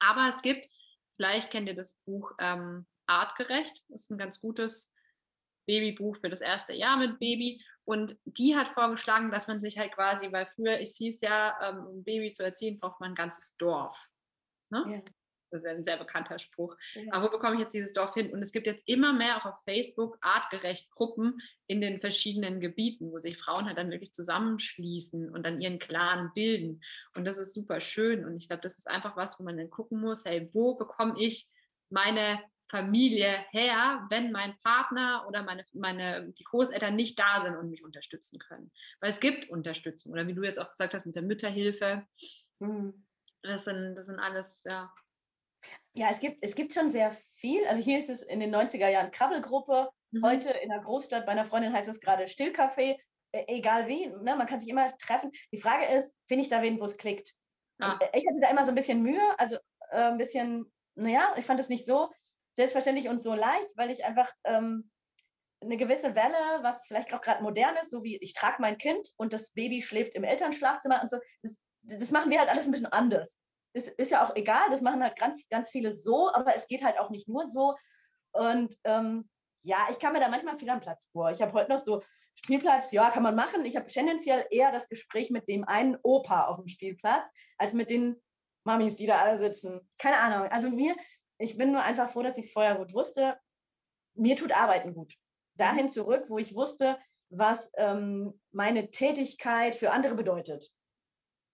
Aber 0.00 0.28
es 0.28 0.42
gibt, 0.42 0.68
vielleicht 1.14 1.52
kennt 1.52 1.68
ihr 1.68 1.76
das 1.76 2.00
Buch 2.04 2.32
ähm, 2.40 2.86
Artgerecht. 3.06 3.84
Das 3.88 4.02
ist 4.02 4.10
ein 4.10 4.18
ganz 4.18 4.40
gutes 4.40 4.92
Babybuch 5.66 6.16
für 6.16 6.28
das 6.28 6.40
erste 6.40 6.72
Jahr 6.72 6.96
mit 6.96 7.20
Baby. 7.20 7.64
Und 7.84 8.18
die 8.24 8.56
hat 8.56 8.66
vorgeschlagen, 8.66 9.30
dass 9.30 9.46
man 9.46 9.60
sich 9.60 9.78
halt 9.78 9.92
quasi, 9.92 10.32
weil 10.32 10.46
früher, 10.46 10.80
ich 10.80 10.96
hieß 10.96 11.20
ja, 11.20 11.56
ähm, 11.62 11.86
um 11.86 11.98
ein 12.00 12.04
Baby 12.04 12.32
zu 12.32 12.42
erziehen, 12.42 12.80
braucht 12.80 12.98
man 12.98 13.12
ein 13.12 13.16
ganzes 13.16 13.56
Dorf. 13.58 14.08
Ne? 14.70 14.84
Ja. 14.88 15.12
Das 15.50 15.62
ist 15.62 15.66
ein 15.66 15.84
sehr 15.84 15.96
bekannter 15.96 16.38
Spruch. 16.38 16.76
Ja. 16.94 17.12
Aber 17.12 17.26
wo 17.26 17.30
bekomme 17.30 17.54
ich 17.54 17.60
jetzt 17.60 17.74
dieses 17.74 17.92
Dorf 17.92 18.14
hin? 18.14 18.30
Und 18.30 18.42
es 18.42 18.52
gibt 18.52 18.66
jetzt 18.66 18.86
immer 18.86 19.12
mehr 19.12 19.36
auch 19.36 19.46
auf 19.46 19.62
Facebook 19.64 20.18
artgerecht 20.20 20.90
Gruppen 20.90 21.38
in 21.66 21.80
den 21.80 22.00
verschiedenen 22.00 22.60
Gebieten, 22.60 23.12
wo 23.12 23.18
sich 23.18 23.38
Frauen 23.38 23.66
halt 23.66 23.78
dann 23.78 23.90
wirklich 23.90 24.12
zusammenschließen 24.12 25.30
und 25.30 25.44
dann 25.44 25.60
ihren 25.60 25.78
Clan 25.78 26.30
bilden. 26.34 26.82
Und 27.14 27.24
das 27.24 27.38
ist 27.38 27.54
super 27.54 27.80
schön. 27.80 28.24
Und 28.24 28.36
ich 28.36 28.48
glaube, 28.48 28.62
das 28.62 28.78
ist 28.78 28.88
einfach 28.88 29.16
was, 29.16 29.38
wo 29.38 29.44
man 29.44 29.56
dann 29.56 29.70
gucken 29.70 30.00
muss, 30.00 30.24
hey, 30.24 30.50
wo 30.52 30.74
bekomme 30.74 31.14
ich 31.18 31.48
meine 31.90 32.40
Familie 32.68 33.44
her, 33.50 34.06
wenn 34.10 34.32
mein 34.32 34.58
Partner 34.58 35.24
oder 35.28 35.42
meine, 35.44 35.64
meine, 35.72 36.32
die 36.32 36.44
Großeltern 36.44 36.96
nicht 36.96 37.18
da 37.18 37.42
sind 37.42 37.56
und 37.56 37.70
mich 37.70 37.84
unterstützen 37.84 38.38
können. 38.38 38.72
Weil 39.00 39.10
es 39.10 39.20
gibt 39.20 39.48
Unterstützung. 39.50 40.12
Oder 40.12 40.26
wie 40.26 40.34
du 40.34 40.42
jetzt 40.42 40.58
auch 40.58 40.70
gesagt 40.70 40.94
hast, 40.94 41.06
mit 41.06 41.14
der 41.14 41.22
Mütterhilfe. 41.22 42.06
Mhm. 42.58 43.06
Das 43.42 43.64
sind, 43.64 43.94
das 43.94 44.06
sind 44.06 44.18
alles, 44.18 44.64
ja, 44.64 44.92
Ja, 45.94 46.10
es 46.10 46.20
gibt, 46.20 46.38
es 46.42 46.54
gibt 46.54 46.74
schon 46.74 46.90
sehr 46.90 47.10
viel. 47.34 47.66
Also 47.66 47.82
hier 47.82 47.98
ist 47.98 48.10
es 48.10 48.22
in 48.22 48.40
den 48.40 48.54
90er 48.54 48.88
Jahren 48.88 49.10
Krabbelgruppe. 49.10 49.88
Mhm. 50.10 50.24
Heute 50.24 50.50
in 50.50 50.68
der 50.68 50.80
Großstadt 50.80 51.24
bei 51.24 51.32
einer 51.32 51.46
Freundin 51.46 51.72
heißt 51.72 51.88
es 51.88 52.00
gerade 52.00 52.24
Stillcafé. 52.24 52.96
Äh, 53.32 53.44
egal 53.48 53.88
wie, 53.88 54.08
ne? 54.08 54.36
man 54.36 54.46
kann 54.46 54.60
sich 54.60 54.68
immer 54.68 54.96
treffen. 54.98 55.30
Die 55.52 55.60
Frage 55.60 55.86
ist, 55.86 56.14
finde 56.26 56.42
ich 56.42 56.48
da 56.48 56.62
wen, 56.62 56.80
wo 56.80 56.84
es 56.84 56.96
klickt? 56.96 57.32
Ah. 57.78 57.98
Äh, 58.00 58.18
ich 58.18 58.26
hatte 58.26 58.40
da 58.40 58.50
immer 58.50 58.64
so 58.64 58.72
ein 58.72 58.74
bisschen 58.74 59.02
Mühe, 59.02 59.38
also 59.38 59.56
äh, 59.90 60.10
ein 60.10 60.18
bisschen, 60.18 60.72
naja, 60.94 61.34
ich 61.36 61.44
fand 61.44 61.60
es 61.60 61.68
nicht 61.68 61.86
so 61.86 62.10
selbstverständlich 62.54 63.08
und 63.08 63.22
so 63.22 63.34
leicht, 63.34 63.68
weil 63.74 63.90
ich 63.90 64.04
einfach 64.04 64.30
ähm, 64.44 64.90
eine 65.60 65.76
gewisse 65.76 66.14
Welle, 66.14 66.62
was 66.62 66.86
vielleicht 66.86 67.12
auch 67.12 67.20
gerade 67.20 67.42
modern 67.42 67.76
ist, 67.76 67.90
so 67.90 68.02
wie 68.02 68.18
ich 68.18 68.34
trage 68.34 68.56
mein 68.60 68.78
Kind 68.78 69.08
und 69.16 69.32
das 69.32 69.52
Baby 69.52 69.82
schläft 69.82 70.14
im 70.14 70.24
Elternschlafzimmer 70.24 71.02
und 71.02 71.10
so, 71.10 71.18
das, 71.42 71.58
das 71.82 72.10
machen 72.10 72.30
wir 72.30 72.38
halt 72.38 72.48
alles 72.48 72.66
ein 72.66 72.72
bisschen 72.72 72.86
anders. 72.86 73.40
Das 73.76 73.88
ist 73.88 74.10
ja 74.10 74.24
auch 74.24 74.34
egal, 74.34 74.70
das 74.70 74.80
machen 74.80 75.02
halt 75.02 75.18
ganz, 75.18 75.48
ganz 75.50 75.70
viele 75.70 75.92
so, 75.92 76.32
aber 76.32 76.54
es 76.54 76.66
geht 76.66 76.82
halt 76.82 76.98
auch 76.98 77.10
nicht 77.10 77.28
nur 77.28 77.46
so. 77.46 77.76
Und 78.32 78.74
ähm, 78.84 79.28
ja, 79.62 79.86
ich 79.90 79.98
kann 79.98 80.14
mir 80.14 80.20
da 80.20 80.28
manchmal 80.28 80.58
viel 80.58 80.70
am 80.70 80.80
Platz 80.80 81.10
vor. 81.12 81.30
Ich 81.30 81.42
habe 81.42 81.52
heute 81.52 81.70
noch 81.70 81.80
so 81.80 82.02
Spielplatz, 82.34 82.92
ja, 82.92 83.10
kann 83.10 83.22
man 83.22 83.34
machen. 83.34 83.66
Ich 83.66 83.76
habe 83.76 83.86
tendenziell 83.86 84.46
eher 84.50 84.72
das 84.72 84.88
Gespräch 84.88 85.30
mit 85.30 85.46
dem 85.46 85.64
einen 85.64 85.98
Opa 86.02 86.46
auf 86.46 86.56
dem 86.56 86.68
Spielplatz, 86.68 87.28
als 87.58 87.74
mit 87.74 87.90
den 87.90 88.16
Mamis, 88.64 88.96
die 88.96 89.06
da 89.06 89.18
alle 89.18 89.38
sitzen. 89.38 89.80
Keine 89.98 90.18
Ahnung. 90.18 90.48
Also 90.48 90.70
mir, 90.70 90.96
ich 91.38 91.58
bin 91.58 91.72
nur 91.72 91.82
einfach 91.82 92.08
froh, 92.08 92.22
dass 92.22 92.38
ich 92.38 92.46
es 92.46 92.52
vorher 92.52 92.76
gut 92.76 92.94
wusste. 92.94 93.38
Mir 94.14 94.36
tut 94.36 94.52
Arbeiten 94.52 94.94
gut. 94.94 95.14
Dahin 95.54 95.90
zurück, 95.90 96.24
wo 96.28 96.38
ich 96.38 96.54
wusste, 96.54 96.98
was 97.28 97.70
ähm, 97.76 98.40
meine 98.52 98.90
Tätigkeit 98.90 99.74
für 99.74 99.90
andere 99.90 100.14
bedeutet. 100.14 100.70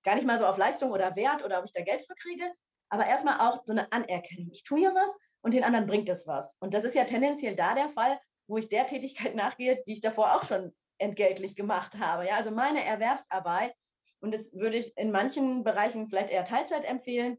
Gar 0.02 0.16
nicht 0.16 0.26
mal 0.26 0.38
so 0.38 0.46
auf 0.46 0.58
Leistung 0.58 0.90
oder 0.90 1.14
Wert 1.16 1.44
oder 1.44 1.58
ob 1.58 1.64
ich 1.64 1.72
da 1.72 1.82
Geld 1.82 2.02
für 2.02 2.14
kriege, 2.14 2.52
aber 2.88 3.06
erstmal 3.06 3.40
auch 3.48 3.64
so 3.64 3.72
eine 3.72 3.90
Anerkennung. 3.92 4.50
Ich 4.52 4.64
tue 4.64 4.80
ja 4.80 4.94
was 4.94 5.18
und 5.42 5.54
den 5.54 5.64
anderen 5.64 5.86
bringt 5.86 6.08
es 6.08 6.26
was. 6.26 6.56
Und 6.60 6.74
das 6.74 6.84
ist 6.84 6.94
ja 6.94 7.04
tendenziell 7.04 7.56
da 7.56 7.74
der 7.74 7.88
Fall, 7.88 8.20
wo 8.46 8.58
ich 8.58 8.68
der 8.68 8.86
Tätigkeit 8.86 9.34
nachgehe, 9.34 9.82
die 9.86 9.94
ich 9.94 10.00
davor 10.00 10.36
auch 10.36 10.44
schon 10.44 10.74
entgeltlich 10.98 11.56
gemacht 11.56 11.98
habe. 11.98 12.26
Ja, 12.26 12.36
also 12.36 12.50
meine 12.50 12.84
Erwerbsarbeit, 12.84 13.74
und 14.20 14.32
das 14.32 14.52
würde 14.54 14.76
ich 14.76 14.96
in 14.96 15.10
manchen 15.10 15.64
Bereichen 15.64 16.08
vielleicht 16.08 16.30
eher 16.30 16.44
Teilzeit 16.44 16.84
empfehlen. 16.84 17.38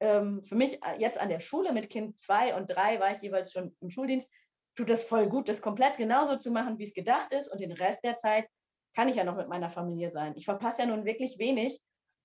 Ähm, 0.00 0.42
für 0.42 0.54
mich 0.54 0.82
äh, 0.84 0.98
jetzt 0.98 1.18
an 1.18 1.30
der 1.30 1.40
Schule 1.40 1.72
mit 1.72 1.88
Kind 1.88 2.20
zwei 2.20 2.54
und 2.54 2.66
drei 2.66 3.00
war 3.00 3.12
ich 3.12 3.22
jeweils 3.22 3.52
schon 3.52 3.74
im 3.80 3.90
Schuldienst, 3.90 4.30
tut 4.76 4.90
das 4.90 5.04
voll 5.04 5.28
gut, 5.28 5.48
das 5.48 5.62
komplett 5.62 5.96
genauso 5.96 6.36
zu 6.36 6.50
machen, 6.50 6.78
wie 6.78 6.84
es 6.84 6.94
gedacht 6.94 7.32
ist. 7.32 7.48
Und 7.48 7.60
den 7.60 7.72
Rest 7.72 8.04
der 8.04 8.16
Zeit 8.16 8.48
kann 8.94 9.08
ich 9.08 9.16
ja 9.16 9.24
noch 9.24 9.36
mit 9.36 9.48
meiner 9.48 9.70
Familie 9.70 10.10
sein. 10.10 10.34
Ich 10.36 10.44
verpasse 10.44 10.82
ja 10.82 10.86
nun 10.86 11.04
wirklich 11.04 11.38
wenig, 11.38 11.80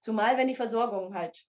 zumal 0.06 0.38
wenn 0.38 0.48
die 0.48 0.56
Versorgung 0.56 1.16
halt 1.16 1.46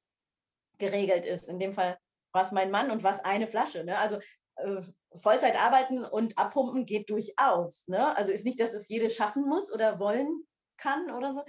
geregelt 0.79 1.27
ist. 1.27 1.49
In 1.49 1.59
dem 1.59 1.75
Fall 1.75 1.99
was 2.33 2.53
mein 2.53 2.71
Mann 2.71 2.91
und 2.91 3.03
was 3.03 3.25
eine 3.25 3.47
Flasche. 3.47 3.85
Ne? 3.85 3.99
Also 3.99 4.19
äh, 4.57 4.81
Vollzeit 5.15 5.57
arbeiten 5.57 6.05
und 6.05 6.37
abpumpen 6.39 6.87
geht 6.87 7.09
durchaus. 7.11 7.89
Ne? 7.89 8.17
Also 8.17 8.33
ist 8.33 8.45
nicht, 8.45 8.61
dass 8.61 8.75
es 8.75 8.89
jede 8.89 9.11
schaffen 9.11 9.49
muss 9.49 9.73
oder 9.73 9.99
wollen 9.99 10.47
kann 10.77 11.11
oder 11.11 11.33
so. 11.33 11.41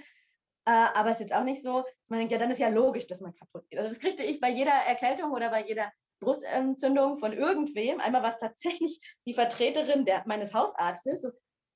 Äh, 0.64 0.70
aber 0.94 1.10
es 1.10 1.16
ist 1.16 1.28
jetzt 1.28 1.34
auch 1.34 1.44
nicht 1.44 1.62
so, 1.62 1.82
dass 1.82 2.10
man 2.10 2.20
denkt, 2.20 2.32
ja, 2.32 2.38
dann 2.38 2.50
ist 2.50 2.58
ja 2.58 2.68
logisch, 2.68 3.06
dass 3.06 3.20
man 3.20 3.34
kaputt 3.34 3.68
geht. 3.68 3.78
Also 3.78 3.90
das 3.90 4.00
kriegte 4.00 4.22
ich 4.22 4.40
bei 4.40 4.50
jeder 4.50 4.72
Erkältung 4.72 5.32
oder 5.32 5.50
bei 5.50 5.66
jeder 5.66 5.92
Brustentzündung 6.20 7.18
von 7.18 7.32
irgendwem. 7.32 8.00
Einmal 8.00 8.22
war 8.22 8.30
es 8.30 8.38
tatsächlich 8.38 9.00
die 9.26 9.34
Vertreterin 9.34 10.04
der, 10.04 10.24
meines 10.26 10.52
Hausarztes. 10.52 11.22
So, 11.22 11.30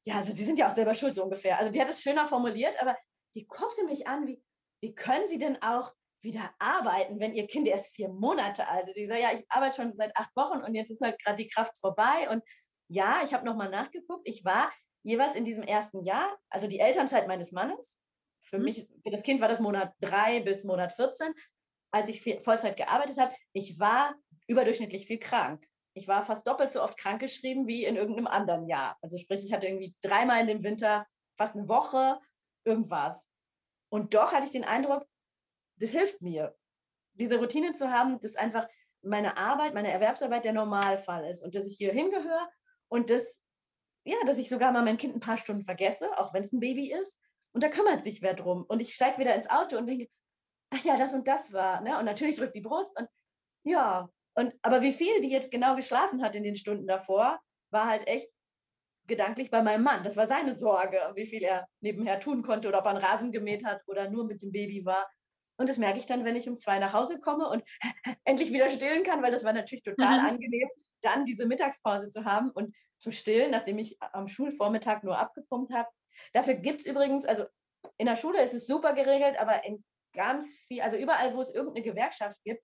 ja, 0.04 0.16
also 0.16 0.32
Sie 0.32 0.44
sind 0.44 0.58
ja 0.58 0.68
auch 0.68 0.74
selber 0.74 0.94
schuld, 0.94 1.14
so 1.14 1.22
ungefähr. 1.22 1.58
Also 1.58 1.70
die 1.70 1.80
hat 1.80 1.88
es 1.88 2.02
schöner 2.02 2.26
formuliert, 2.26 2.80
aber 2.80 2.96
die 3.34 3.46
guckte 3.46 3.84
mich 3.84 4.06
an, 4.06 4.26
wie, 4.26 4.42
wie 4.82 4.94
können 4.94 5.28
Sie 5.28 5.38
denn 5.38 5.62
auch 5.62 5.92
wieder 6.22 6.50
arbeiten, 6.58 7.18
wenn 7.20 7.34
ihr 7.34 7.46
Kind 7.46 7.66
erst 7.66 7.94
vier 7.94 8.08
Monate 8.08 8.68
alt 8.68 8.88
ist. 8.88 8.96
Ich 8.96 9.08
sage, 9.08 9.22
ja, 9.22 9.32
ich 9.32 9.44
arbeite 9.48 9.76
schon 9.76 9.94
seit 9.96 10.16
acht 10.16 10.34
Wochen 10.36 10.58
und 10.58 10.74
jetzt 10.74 10.90
ist 10.90 11.00
halt 11.00 11.20
gerade 11.22 11.42
die 11.42 11.48
Kraft 11.48 11.78
vorbei. 11.78 12.28
Und 12.30 12.44
ja, 12.88 13.22
ich 13.24 13.34
habe 13.34 13.44
nochmal 13.44 13.70
nachgeguckt. 13.70 14.28
Ich 14.28 14.44
war 14.44 14.70
jeweils 15.02 15.34
in 15.34 15.44
diesem 15.44 15.64
ersten 15.64 16.04
Jahr, 16.04 16.36
also 16.48 16.68
die 16.68 16.78
Elternzeit 16.78 17.26
meines 17.26 17.50
Mannes, 17.50 17.98
für 18.40 18.58
mhm. 18.58 18.64
mich, 18.64 18.88
für 19.02 19.10
das 19.10 19.22
Kind 19.22 19.40
war 19.40 19.48
das 19.48 19.60
Monat 19.60 19.94
drei 20.00 20.40
bis 20.40 20.64
Monat 20.64 20.92
14, 20.92 21.32
als 21.92 22.08
ich 22.08 22.22
Vollzeit 22.42 22.76
gearbeitet 22.76 23.18
habe. 23.18 23.34
Ich 23.52 23.78
war 23.78 24.14
überdurchschnittlich 24.46 25.06
viel 25.06 25.18
krank. 25.18 25.64
Ich 25.94 26.08
war 26.08 26.22
fast 26.22 26.46
doppelt 26.46 26.72
so 26.72 26.82
oft 26.82 26.96
krankgeschrieben 26.96 27.66
wie 27.66 27.84
in 27.84 27.96
irgendeinem 27.96 28.26
anderen 28.26 28.66
Jahr. 28.66 28.96
Also 29.02 29.18
sprich, 29.18 29.44
ich 29.44 29.52
hatte 29.52 29.66
irgendwie 29.66 29.94
dreimal 30.02 30.40
in 30.40 30.46
dem 30.46 30.62
Winter 30.62 31.06
fast 31.36 31.54
eine 31.54 31.68
Woche 31.68 32.18
irgendwas. 32.64 33.28
Und 33.92 34.14
doch 34.14 34.32
hatte 34.32 34.46
ich 34.46 34.52
den 34.52 34.64
Eindruck, 34.64 35.06
das 35.76 35.90
hilft 35.90 36.22
mir, 36.22 36.56
diese 37.12 37.38
Routine 37.38 37.74
zu 37.74 37.90
haben, 37.90 38.18
dass 38.20 38.36
einfach 38.36 38.66
meine 39.02 39.36
Arbeit, 39.36 39.74
meine 39.74 39.92
Erwerbsarbeit 39.92 40.46
der 40.46 40.54
Normalfall 40.54 41.28
ist 41.28 41.42
und 41.42 41.54
dass 41.54 41.66
ich 41.66 41.76
hier 41.76 41.92
hingehöre 41.92 42.48
und 42.88 43.10
dass, 43.10 43.44
ja, 44.04 44.16
dass 44.24 44.38
ich 44.38 44.48
sogar 44.48 44.72
mal 44.72 44.82
mein 44.82 44.96
Kind 44.96 45.14
ein 45.14 45.20
paar 45.20 45.36
Stunden 45.36 45.64
vergesse, 45.64 46.08
auch 46.16 46.32
wenn 46.32 46.42
es 46.42 46.52
ein 46.52 46.60
Baby 46.60 46.90
ist. 46.90 47.20
Und 47.52 47.62
da 47.62 47.68
kümmert 47.68 48.02
sich 48.02 48.22
wer 48.22 48.32
drum. 48.32 48.64
Und 48.64 48.80
ich 48.80 48.94
steige 48.94 49.18
wieder 49.18 49.34
ins 49.34 49.50
Auto 49.50 49.76
und 49.76 49.86
denke, 49.86 50.08
ach 50.70 50.82
ja, 50.84 50.96
das 50.96 51.12
und 51.12 51.28
das 51.28 51.52
war. 51.52 51.82
Ne? 51.82 51.98
Und 51.98 52.06
natürlich 52.06 52.36
drückt 52.36 52.56
die 52.56 52.62
Brust 52.62 52.98
und 52.98 53.08
ja. 53.64 54.08
Und, 54.34 54.54
aber 54.62 54.80
wie 54.80 54.94
viel 54.94 55.20
die 55.20 55.28
jetzt 55.28 55.50
genau 55.50 55.76
geschlafen 55.76 56.22
hat 56.22 56.34
in 56.34 56.44
den 56.44 56.56
Stunden 56.56 56.86
davor, 56.86 57.38
war 57.70 57.88
halt 57.88 58.06
echt 58.06 58.30
gedanklich 59.06 59.50
bei 59.50 59.62
meinem 59.62 59.82
Mann. 59.82 60.04
Das 60.04 60.16
war 60.16 60.26
seine 60.26 60.54
Sorge, 60.54 60.98
wie 61.14 61.26
viel 61.26 61.42
er 61.42 61.66
nebenher 61.80 62.20
tun 62.20 62.42
konnte 62.42 62.68
oder 62.68 62.78
ob 62.78 62.84
er 62.86 62.90
einen 62.90 63.04
Rasen 63.04 63.32
gemäht 63.32 63.64
hat 63.64 63.82
oder 63.86 64.08
nur 64.08 64.24
mit 64.24 64.42
dem 64.42 64.52
Baby 64.52 64.84
war. 64.84 65.10
Und 65.58 65.68
das 65.68 65.78
merke 65.78 65.98
ich 65.98 66.06
dann, 66.06 66.24
wenn 66.24 66.36
ich 66.36 66.48
um 66.48 66.56
zwei 66.56 66.78
nach 66.78 66.92
Hause 66.92 67.20
komme 67.20 67.48
und 67.48 67.62
endlich 68.24 68.52
wieder 68.52 68.70
stillen 68.70 69.04
kann, 69.04 69.22
weil 69.22 69.32
das 69.32 69.44
war 69.44 69.52
natürlich 69.52 69.82
total 69.82 70.20
mhm. 70.20 70.26
angenehm, 70.26 70.68
dann 71.02 71.24
diese 71.24 71.46
Mittagspause 71.46 72.08
zu 72.10 72.24
haben 72.24 72.50
und 72.50 72.74
zu 72.98 73.10
stillen, 73.10 73.50
nachdem 73.50 73.78
ich 73.78 73.96
am 74.00 74.28
Schulvormittag 74.28 75.02
nur 75.02 75.18
abgepumpt 75.18 75.72
habe. 75.72 75.88
Dafür 76.32 76.54
gibt 76.54 76.80
es 76.80 76.86
übrigens, 76.86 77.24
also 77.24 77.44
in 77.98 78.06
der 78.06 78.16
Schule 78.16 78.42
ist 78.42 78.54
es 78.54 78.66
super 78.66 78.92
geregelt, 78.92 79.38
aber 79.38 79.64
in 79.64 79.84
ganz 80.14 80.56
viel, 80.68 80.82
also 80.82 80.96
überall, 80.96 81.34
wo 81.34 81.40
es 81.40 81.52
irgendeine 81.52 81.84
Gewerkschaft 81.84 82.38
gibt, 82.44 82.62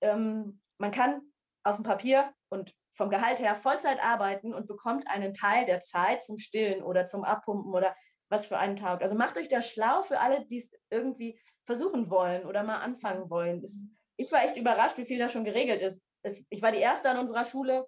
ähm, 0.00 0.60
man 0.78 0.92
kann 0.92 1.20
auf 1.64 1.76
dem 1.76 1.84
Papier 1.84 2.32
und 2.52 2.74
vom 2.90 3.08
Gehalt 3.08 3.40
her 3.40 3.56
Vollzeit 3.56 4.04
arbeiten 4.04 4.52
und 4.52 4.68
bekommt 4.68 5.08
einen 5.08 5.32
Teil 5.32 5.64
der 5.64 5.80
Zeit 5.80 6.22
zum 6.22 6.36
Stillen 6.36 6.82
oder 6.82 7.06
zum 7.06 7.24
Abpumpen 7.24 7.72
oder 7.72 7.96
was 8.28 8.46
für 8.46 8.58
einen 8.58 8.76
taugt. 8.76 9.02
Also 9.02 9.14
macht 9.14 9.36
euch 9.38 9.48
da 9.48 9.62
schlau 9.62 10.02
für 10.02 10.20
alle, 10.20 10.44
die 10.46 10.58
es 10.58 10.72
irgendwie 10.90 11.40
versuchen 11.64 12.10
wollen 12.10 12.46
oder 12.46 12.62
mal 12.62 12.80
anfangen 12.80 13.30
wollen. 13.30 13.62
Es, 13.64 13.88
ich 14.16 14.30
war 14.30 14.44
echt 14.44 14.56
überrascht, 14.56 14.98
wie 14.98 15.06
viel 15.06 15.18
da 15.18 15.28
schon 15.28 15.44
geregelt 15.44 15.82
ist. 15.82 16.04
Es, 16.22 16.44
ich 16.50 16.62
war 16.62 16.72
die 16.72 16.78
Erste 16.78 17.10
an 17.10 17.18
unserer 17.18 17.44
Schule 17.44 17.86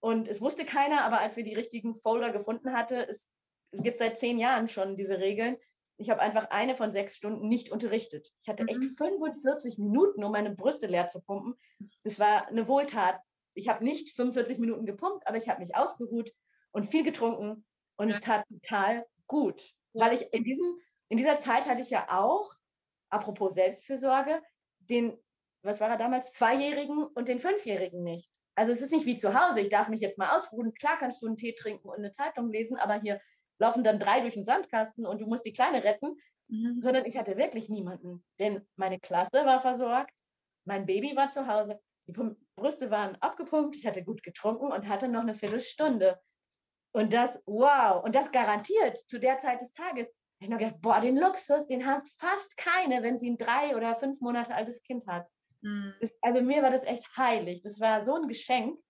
und 0.00 0.28
es 0.28 0.40
wusste 0.40 0.64
keiner, 0.64 1.04
aber 1.04 1.20
als 1.20 1.36
wir 1.36 1.44
die 1.44 1.54
richtigen 1.54 1.94
Folder 1.94 2.30
gefunden 2.30 2.72
hatten, 2.72 3.00
es, 3.08 3.32
es 3.72 3.82
gibt 3.82 3.98
seit 3.98 4.16
zehn 4.16 4.38
Jahren 4.38 4.68
schon 4.68 4.96
diese 4.96 5.18
Regeln. 5.18 5.56
Ich 6.00 6.10
habe 6.10 6.20
einfach 6.20 6.50
eine 6.50 6.76
von 6.76 6.92
sechs 6.92 7.16
Stunden 7.16 7.48
nicht 7.48 7.70
unterrichtet. 7.70 8.30
Ich 8.40 8.48
hatte 8.48 8.64
echt 8.68 8.80
45 8.96 9.78
mhm. 9.78 9.84
Minuten, 9.84 10.24
um 10.24 10.32
meine 10.32 10.54
Brüste 10.54 10.86
leer 10.86 11.08
zu 11.08 11.20
pumpen. 11.20 11.54
Das 12.04 12.20
war 12.20 12.46
eine 12.46 12.68
Wohltat. 12.68 13.20
Ich 13.58 13.68
habe 13.68 13.84
nicht 13.84 14.14
45 14.14 14.58
Minuten 14.58 14.86
gepumpt, 14.86 15.26
aber 15.26 15.36
ich 15.36 15.48
habe 15.48 15.60
mich 15.60 15.76
ausgeruht 15.76 16.32
und 16.70 16.86
viel 16.86 17.02
getrunken 17.02 17.66
und 17.96 18.08
ja. 18.08 18.14
es 18.14 18.20
tat 18.20 18.46
total 18.48 19.06
gut. 19.26 19.74
Weil 19.92 20.14
ich 20.14 20.32
in, 20.32 20.44
diesem, 20.44 20.78
in 21.08 21.16
dieser 21.16 21.38
Zeit 21.38 21.66
hatte 21.66 21.80
ich 21.80 21.90
ja 21.90 22.06
auch, 22.10 22.50
apropos 23.10 23.54
Selbstfürsorge, 23.54 24.42
den, 24.78 25.18
was 25.62 25.80
war 25.80 25.90
er 25.90 25.96
damals, 25.96 26.32
Zweijährigen 26.32 27.04
und 27.04 27.28
den 27.28 27.40
Fünfjährigen 27.40 28.02
nicht. 28.02 28.30
Also 28.54 28.72
es 28.72 28.80
ist 28.80 28.92
nicht 28.92 29.06
wie 29.06 29.16
zu 29.16 29.34
Hause, 29.34 29.60
ich 29.60 29.68
darf 29.68 29.88
mich 29.88 30.00
jetzt 30.00 30.18
mal 30.18 30.36
ausruhen. 30.36 30.74
Klar 30.74 30.96
kannst 30.98 31.22
du 31.22 31.26
einen 31.26 31.36
Tee 31.36 31.54
trinken 31.54 31.88
und 31.88 31.98
eine 31.98 32.12
Zeitung 32.12 32.50
lesen, 32.50 32.76
aber 32.76 33.00
hier 33.00 33.20
laufen 33.58 33.82
dann 33.82 33.98
drei 33.98 34.20
durch 34.20 34.34
den 34.34 34.44
Sandkasten 34.44 35.04
und 35.06 35.20
du 35.20 35.26
musst 35.26 35.44
die 35.44 35.52
Kleine 35.52 35.82
retten. 35.82 36.16
Mhm. 36.48 36.80
Sondern 36.80 37.04
ich 37.06 37.16
hatte 37.16 37.36
wirklich 37.36 37.68
niemanden. 37.68 38.24
Denn 38.38 38.66
meine 38.76 38.98
Klasse 38.98 39.44
war 39.44 39.60
versorgt, 39.60 40.12
mein 40.64 40.86
Baby 40.86 41.14
war 41.14 41.30
zu 41.30 41.46
Hause, 41.46 41.80
die 42.06 42.12
Brüste 42.58 42.90
waren 42.90 43.16
abgepumpt, 43.16 43.76
ich 43.76 43.86
hatte 43.86 44.04
gut 44.04 44.22
getrunken 44.22 44.72
und 44.72 44.88
hatte 44.88 45.08
noch 45.08 45.22
eine 45.22 45.34
Viertelstunde. 45.34 46.20
Und 46.92 47.12
das, 47.12 47.42
wow, 47.46 48.02
und 48.04 48.14
das 48.14 48.32
garantiert 48.32 48.96
zu 49.08 49.18
der 49.18 49.38
Zeit 49.38 49.60
des 49.60 49.72
Tages. 49.72 50.08
Ich 50.40 50.48
habe 50.50 50.58
gedacht, 50.58 50.80
boah, 50.80 51.00
den 51.00 51.16
Luxus, 51.16 51.66
den 51.66 51.86
haben 51.86 52.04
fast 52.18 52.56
keine, 52.56 53.02
wenn 53.02 53.18
sie 53.18 53.30
ein 53.30 53.38
drei 53.38 53.76
oder 53.76 53.96
fünf 53.96 54.20
Monate 54.20 54.54
altes 54.54 54.82
Kind 54.82 55.06
hat. 55.06 55.26
Mhm. 55.62 55.94
Das, 56.00 56.16
also 56.22 56.40
mir 56.40 56.62
war 56.62 56.70
das 56.70 56.84
echt 56.84 57.04
heilig. 57.16 57.62
Das 57.62 57.80
war 57.80 58.04
so 58.04 58.14
ein 58.14 58.28
Geschenk, 58.28 58.80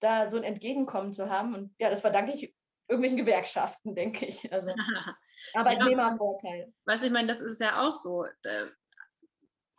da 0.00 0.28
so 0.28 0.36
ein 0.36 0.44
Entgegenkommen 0.44 1.12
zu 1.12 1.30
haben. 1.30 1.54
Und 1.54 1.74
ja, 1.78 1.88
das 1.88 2.00
verdanke 2.00 2.32
ich 2.32 2.54
irgendwelchen 2.88 3.18
Gewerkschaften, 3.18 3.94
denke 3.94 4.26
ich. 4.26 4.52
Also 4.52 4.70
Arbeitnehmervorteil. 5.54 6.60
Ja, 6.60 6.72
was 6.84 7.02
ich 7.02 7.10
meine, 7.10 7.28
das 7.28 7.40
ist 7.40 7.60
ja 7.60 7.86
auch 7.86 7.94
so. 7.94 8.24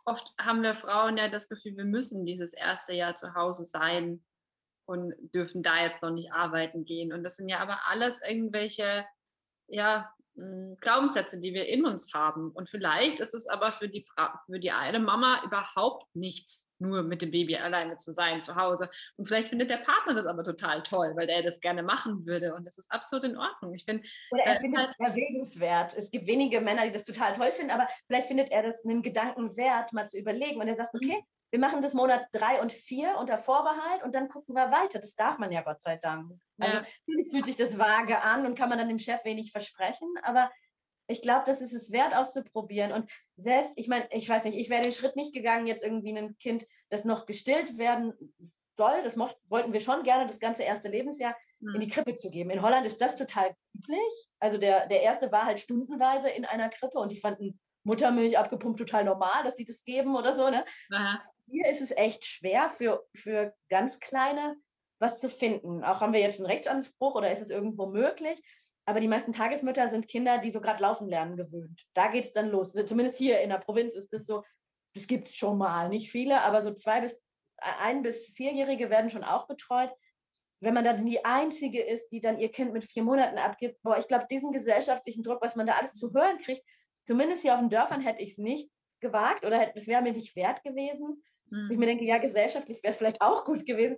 Oft 0.08 0.34
haben 0.40 0.62
wir 0.62 0.74
Frauen 0.74 1.16
ja 1.16 1.28
das 1.28 1.48
Gefühl, 1.48 1.76
wir 1.76 1.84
müssen 1.84 2.24
dieses 2.24 2.52
erste 2.52 2.92
Jahr 2.92 3.14
zu 3.14 3.34
Hause 3.34 3.64
sein 3.64 4.24
und 4.86 5.14
dürfen 5.34 5.62
da 5.62 5.84
jetzt 5.84 6.02
noch 6.02 6.10
nicht 6.10 6.32
arbeiten 6.32 6.84
gehen. 6.84 7.12
Und 7.12 7.22
das 7.22 7.36
sind 7.36 7.48
ja 7.48 7.58
aber 7.58 7.78
alles 7.88 8.20
irgendwelche 8.26 9.04
ja, 9.68 10.10
Glaubenssätze, 10.80 11.38
die 11.40 11.52
wir 11.52 11.66
in 11.66 11.84
uns 11.84 12.14
haben. 12.14 12.50
Und 12.52 12.70
vielleicht 12.70 13.18
ist 13.18 13.34
es 13.34 13.48
aber 13.48 13.72
für 13.72 13.88
die, 13.88 14.04
Fra 14.04 14.40
für 14.46 14.60
die 14.60 14.70
eine 14.70 15.00
Mama 15.00 15.42
überhaupt 15.44 16.06
nichts, 16.14 16.68
nur 16.78 17.02
mit 17.02 17.22
dem 17.22 17.32
Baby 17.32 17.56
alleine 17.56 17.96
zu 17.96 18.12
sein 18.12 18.42
zu 18.42 18.54
Hause. 18.54 18.88
Und 19.16 19.26
vielleicht 19.26 19.48
findet 19.48 19.68
der 19.68 19.78
Partner 19.78 20.14
das 20.14 20.26
aber 20.26 20.44
total 20.44 20.82
toll, 20.84 21.12
weil 21.16 21.26
der 21.26 21.42
das 21.42 21.60
gerne 21.60 21.82
machen 21.82 22.24
würde. 22.24 22.54
Und 22.54 22.66
das 22.66 22.78
ist 22.78 22.90
absolut 22.92 23.24
in 23.24 23.36
Ordnung. 23.36 23.74
Ich 23.74 23.84
find, 23.84 24.06
Oder 24.30 24.44
er 24.44 24.56
findet 24.56 24.80
halt 24.80 24.94
es 24.96 25.06
erwägenswert. 25.06 25.94
Es 25.96 26.10
gibt 26.10 26.26
wenige 26.26 26.60
Männer, 26.60 26.84
die 26.84 26.92
das 26.92 27.04
total 27.04 27.34
toll 27.34 27.50
finden, 27.50 27.72
aber 27.72 27.88
vielleicht 28.06 28.28
findet 28.28 28.52
er 28.52 28.62
das 28.62 28.84
einen 28.84 29.02
Gedanken 29.02 29.56
wert, 29.56 29.92
mal 29.92 30.06
zu 30.06 30.18
überlegen. 30.18 30.60
Und 30.60 30.68
er 30.68 30.76
sagt, 30.76 30.94
mhm. 30.94 31.00
okay, 31.02 31.24
wir 31.50 31.58
machen 31.58 31.80
das 31.80 31.94
Monat 31.94 32.26
drei 32.32 32.60
und 32.60 32.72
vier 32.72 33.16
unter 33.18 33.38
Vorbehalt 33.38 34.02
und 34.02 34.14
dann 34.14 34.28
gucken 34.28 34.54
wir 34.54 34.70
weiter. 34.70 34.98
Das 34.98 35.14
darf 35.14 35.38
man 35.38 35.50
ja 35.50 35.62
Gott 35.62 35.80
sei 35.80 35.96
Dank. 35.96 36.32
Also 36.58 36.76
ja. 36.76 36.82
natürlich 37.06 37.30
fühlt 37.30 37.46
sich 37.46 37.56
das 37.56 37.78
vage 37.78 38.20
an 38.20 38.44
und 38.44 38.56
kann 38.56 38.68
man 38.68 38.78
dann 38.78 38.88
dem 38.88 38.98
Chef 38.98 39.24
wenig 39.24 39.50
versprechen, 39.52 40.08
aber 40.22 40.50
ich 41.10 41.22
glaube, 41.22 41.44
das 41.46 41.62
ist 41.62 41.72
es 41.72 41.90
wert 41.90 42.14
auszuprobieren. 42.14 42.92
Und 42.92 43.10
selbst, 43.36 43.72
ich 43.76 43.88
meine, 43.88 44.06
ich 44.12 44.28
weiß 44.28 44.44
nicht, 44.44 44.58
ich 44.58 44.68
wäre 44.68 44.82
den 44.82 44.92
Schritt 44.92 45.16
nicht 45.16 45.32
gegangen, 45.32 45.66
jetzt 45.66 45.82
irgendwie 45.82 46.16
ein 46.16 46.36
Kind, 46.36 46.66
das 46.90 47.06
noch 47.06 47.24
gestillt 47.24 47.78
werden 47.78 48.12
soll, 48.76 49.02
das 49.02 49.16
mocht, 49.16 49.36
wollten 49.48 49.72
wir 49.72 49.80
schon 49.80 50.02
gerne 50.02 50.26
das 50.26 50.38
ganze 50.38 50.64
erste 50.64 50.88
Lebensjahr 50.88 51.34
mhm. 51.60 51.76
in 51.76 51.80
die 51.80 51.88
Krippe 51.88 52.14
zu 52.14 52.30
geben. 52.30 52.50
In 52.50 52.60
Holland 52.62 52.86
ist 52.86 53.00
das 53.00 53.16
total 53.16 53.56
üblich. 53.74 54.28
Also 54.38 54.58
der, 54.58 54.86
der 54.86 55.02
erste 55.02 55.32
war 55.32 55.46
halt 55.46 55.60
stundenweise 55.60 56.28
in 56.28 56.44
einer 56.44 56.68
Krippe 56.68 56.98
und 56.98 57.10
die 57.10 57.16
fanden 57.16 57.58
Muttermilch 57.84 58.36
abgepumpt 58.36 58.78
total 58.78 59.04
normal, 59.04 59.42
dass 59.44 59.56
die 59.56 59.64
das 59.64 59.82
geben 59.84 60.14
oder 60.14 60.34
so. 60.34 60.50
Ne? 60.50 60.64
Hier 61.50 61.68
ist 61.68 61.80
es 61.80 61.90
echt 61.92 62.24
schwer 62.24 62.70
für, 62.70 63.06
für 63.14 63.54
ganz 63.68 64.00
kleine 64.00 64.56
was 65.00 65.18
zu 65.18 65.30
finden. 65.30 65.84
Auch 65.84 66.00
haben 66.00 66.12
wir 66.12 66.20
jetzt 66.20 66.40
einen 66.40 66.46
Rechtsanspruch 66.46 67.14
oder 67.14 67.30
ist 67.30 67.42
es 67.42 67.50
irgendwo 67.50 67.86
möglich? 67.86 68.40
Aber 68.84 69.00
die 69.00 69.08
meisten 69.08 69.32
Tagesmütter 69.32 69.88
sind 69.88 70.08
Kinder, 70.08 70.38
die 70.38 70.50
so 70.50 70.60
gerade 70.60 70.82
laufen 70.82 71.08
lernen 71.08 71.36
gewöhnt. 71.36 71.86
Da 71.94 72.08
geht 72.08 72.24
es 72.24 72.32
dann 72.32 72.48
los. 72.48 72.72
Zumindest 72.72 73.18
hier 73.18 73.40
in 73.40 73.50
der 73.50 73.58
Provinz 73.58 73.94
ist 73.94 74.12
das 74.12 74.26
so, 74.26 74.42
das 74.94 75.06
gibt 75.06 75.28
es 75.28 75.36
schon 75.36 75.58
mal. 75.58 75.88
Nicht 75.88 76.10
viele, 76.10 76.40
aber 76.42 76.62
so 76.62 76.72
zwei 76.72 77.00
bis 77.00 77.22
ein 77.58 78.02
bis 78.02 78.28
vierjährige 78.28 78.88
werden 78.88 79.10
schon 79.10 79.24
auch 79.24 79.46
betreut. 79.46 79.90
Wenn 80.60 80.74
man 80.74 80.84
dann 80.84 81.04
die 81.04 81.24
Einzige 81.24 81.82
ist, 81.82 82.08
die 82.10 82.20
dann 82.20 82.38
ihr 82.38 82.50
Kind 82.50 82.72
mit 82.72 82.84
vier 82.84 83.02
Monaten 83.02 83.38
abgibt, 83.38 83.80
boah, 83.82 83.98
ich 83.98 84.08
glaube, 84.08 84.26
diesen 84.30 84.52
gesellschaftlichen 84.52 85.22
Druck, 85.22 85.40
was 85.40 85.54
man 85.54 85.66
da 85.66 85.74
alles 85.74 85.94
zu 85.94 86.12
hören 86.12 86.38
kriegt, 86.38 86.62
zumindest 87.04 87.42
hier 87.42 87.54
auf 87.54 87.60
den 87.60 87.70
Dörfern 87.70 88.00
hätte 88.00 88.22
ich 88.22 88.32
es 88.32 88.38
nicht 88.38 88.70
gewagt 89.00 89.44
oder 89.44 89.76
es 89.76 89.86
wäre 89.86 90.02
mir 90.02 90.12
nicht 90.12 90.34
wert 90.34 90.62
gewesen. 90.64 91.22
Mhm. 91.50 91.70
Ich 91.70 91.78
mir 91.78 91.86
denke, 91.86 92.04
ja, 92.04 92.18
gesellschaftlich 92.18 92.82
wäre 92.82 92.92
es 92.92 92.98
vielleicht 92.98 93.20
auch 93.20 93.44
gut 93.44 93.66
gewesen. 93.66 93.96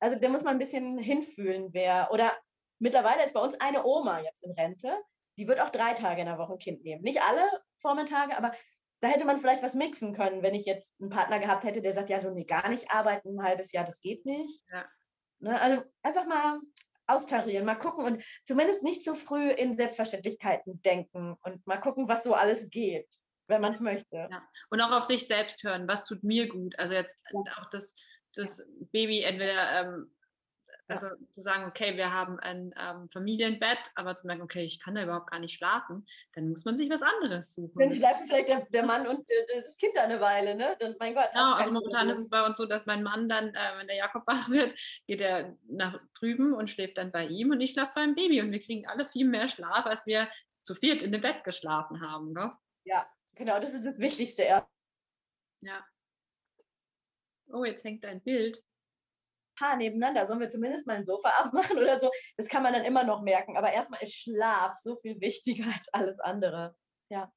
Also 0.00 0.18
da 0.18 0.28
muss 0.28 0.42
man 0.42 0.56
ein 0.56 0.58
bisschen 0.58 0.98
hinfühlen, 0.98 1.68
wer. 1.72 2.10
Oder 2.12 2.36
mittlerweile 2.78 3.24
ist 3.24 3.34
bei 3.34 3.40
uns 3.40 3.54
eine 3.60 3.84
Oma 3.84 4.20
jetzt 4.20 4.42
in 4.42 4.52
Rente, 4.52 4.96
die 5.38 5.46
wird 5.46 5.60
auch 5.60 5.70
drei 5.70 5.94
Tage 5.94 6.20
in 6.20 6.26
der 6.26 6.38
Woche 6.38 6.54
ein 6.54 6.58
Kind 6.58 6.82
nehmen. 6.84 7.02
Nicht 7.02 7.22
alle 7.22 7.48
Vormittage, 7.78 8.36
aber 8.36 8.52
da 9.00 9.08
hätte 9.08 9.24
man 9.24 9.38
vielleicht 9.38 9.62
was 9.62 9.74
mixen 9.74 10.14
können, 10.14 10.42
wenn 10.42 10.54
ich 10.54 10.64
jetzt 10.64 10.94
einen 11.00 11.10
Partner 11.10 11.38
gehabt 11.38 11.64
hätte, 11.64 11.82
der 11.82 11.94
sagt, 11.94 12.10
ja, 12.10 12.20
so 12.20 12.30
nee, 12.30 12.44
gar 12.44 12.68
nicht 12.68 12.90
arbeiten, 12.90 13.38
ein 13.38 13.44
halbes 13.44 13.72
Jahr, 13.72 13.84
das 13.84 14.00
geht 14.00 14.24
nicht. 14.26 14.64
Ja. 14.70 14.84
Ne, 15.40 15.60
also 15.60 15.82
einfach 16.02 16.26
mal 16.26 16.60
austarieren, 17.08 17.64
mal 17.64 17.74
gucken 17.74 18.04
und 18.04 18.24
zumindest 18.46 18.82
nicht 18.82 19.02
zu 19.02 19.14
früh 19.14 19.50
in 19.50 19.76
Selbstverständlichkeiten 19.76 20.82
denken 20.82 21.36
und 21.42 21.66
mal 21.66 21.78
gucken, 21.78 22.08
was 22.08 22.22
so 22.22 22.34
alles 22.34 22.70
geht 22.70 23.08
wenn 23.48 23.60
man 23.60 23.72
es 23.72 23.80
möchte. 23.80 24.28
Ja. 24.30 24.42
Und 24.70 24.80
auch 24.80 24.92
auf 24.92 25.04
sich 25.04 25.26
selbst 25.26 25.62
hören, 25.62 25.88
was 25.88 26.06
tut 26.06 26.22
mir 26.22 26.48
gut. 26.48 26.78
Also 26.78 26.94
jetzt 26.94 27.22
ja. 27.32 27.40
auch 27.58 27.70
das, 27.70 27.94
das 28.34 28.66
Baby 28.92 29.22
entweder, 29.22 29.80
ähm, 29.80 30.14
also 30.88 31.06
ja. 31.06 31.30
zu 31.30 31.40
sagen, 31.40 31.64
okay, 31.64 31.96
wir 31.96 32.12
haben 32.12 32.38
ein 32.40 32.74
ähm, 32.78 33.08
Familienbett, 33.08 33.90
aber 33.94 34.14
zu 34.14 34.26
merken, 34.26 34.42
okay, 34.42 34.64
ich 34.64 34.80
kann 34.80 34.94
da 34.94 35.02
überhaupt 35.02 35.30
gar 35.30 35.38
nicht 35.38 35.54
schlafen, 35.54 36.06
dann 36.34 36.48
muss 36.48 36.64
man 36.64 36.76
sich 36.76 36.90
was 36.90 37.02
anderes 37.02 37.54
suchen. 37.54 37.78
Dann 37.78 37.92
schlafen 37.92 38.26
vielleicht 38.26 38.48
der, 38.48 38.66
der 38.70 38.84
Mann 38.84 39.06
und 39.06 39.30
äh, 39.30 39.60
das 39.60 39.76
Kind 39.76 39.96
da 39.96 40.02
eine 40.02 40.20
Weile, 40.20 40.54
ne? 40.54 40.76
Dann, 40.80 40.96
mein 40.98 41.14
Gott. 41.14 41.30
Genau, 41.32 41.54
also 41.54 41.72
momentan 41.72 42.08
ist 42.10 42.18
es 42.18 42.28
bei 42.28 42.44
uns 42.44 42.58
so, 42.58 42.66
dass 42.66 42.86
mein 42.86 43.02
Mann 43.02 43.28
dann, 43.28 43.54
äh, 43.54 43.78
wenn 43.78 43.86
der 43.86 43.96
Jakob 43.96 44.22
wach 44.26 44.48
wird, 44.48 44.78
geht 45.06 45.20
er 45.20 45.56
nach 45.68 45.98
drüben 46.18 46.52
und 46.52 46.70
schläft 46.70 46.98
dann 46.98 47.12
bei 47.12 47.26
ihm 47.26 47.50
und 47.50 47.60
ich 47.60 47.72
schlafe 47.72 47.92
beim 47.94 48.14
Baby 48.14 48.40
und 48.40 48.52
wir 48.52 48.60
kriegen 48.60 48.86
alle 48.86 49.06
viel 49.06 49.26
mehr 49.26 49.48
Schlaf, 49.48 49.86
als 49.86 50.06
wir 50.06 50.28
zu 50.62 50.74
viert 50.74 51.02
in 51.02 51.12
dem 51.12 51.20
Bett 51.20 51.44
geschlafen 51.44 52.00
haben. 52.00 52.32
Ne? 52.32 52.52
Ja, 52.84 53.06
Genau, 53.34 53.58
das 53.58 53.74
ist 53.74 53.86
das 53.86 53.98
Wichtigste. 53.98 54.44
Ja. 54.44 54.68
ja. 55.62 55.84
Oh, 57.48 57.64
jetzt 57.64 57.84
hängt 57.84 58.04
ein 58.04 58.22
Bild. 58.22 58.62
Paar 59.58 59.76
nebeneinander. 59.76 60.26
Sollen 60.26 60.40
wir 60.40 60.48
zumindest 60.48 60.86
mal 60.86 60.96
ein 60.96 61.06
Sofa 61.06 61.28
abmachen 61.30 61.78
oder 61.78 61.98
so? 61.98 62.10
Das 62.36 62.48
kann 62.48 62.62
man 62.62 62.72
dann 62.72 62.84
immer 62.84 63.04
noch 63.04 63.22
merken. 63.22 63.56
Aber 63.56 63.72
erstmal 63.72 64.02
ist 64.02 64.14
Schlaf 64.14 64.76
so 64.78 64.96
viel 64.96 65.20
wichtiger 65.20 65.64
als 65.74 65.88
alles 65.92 66.18
andere. 66.20 66.76
Ja. 67.10 67.32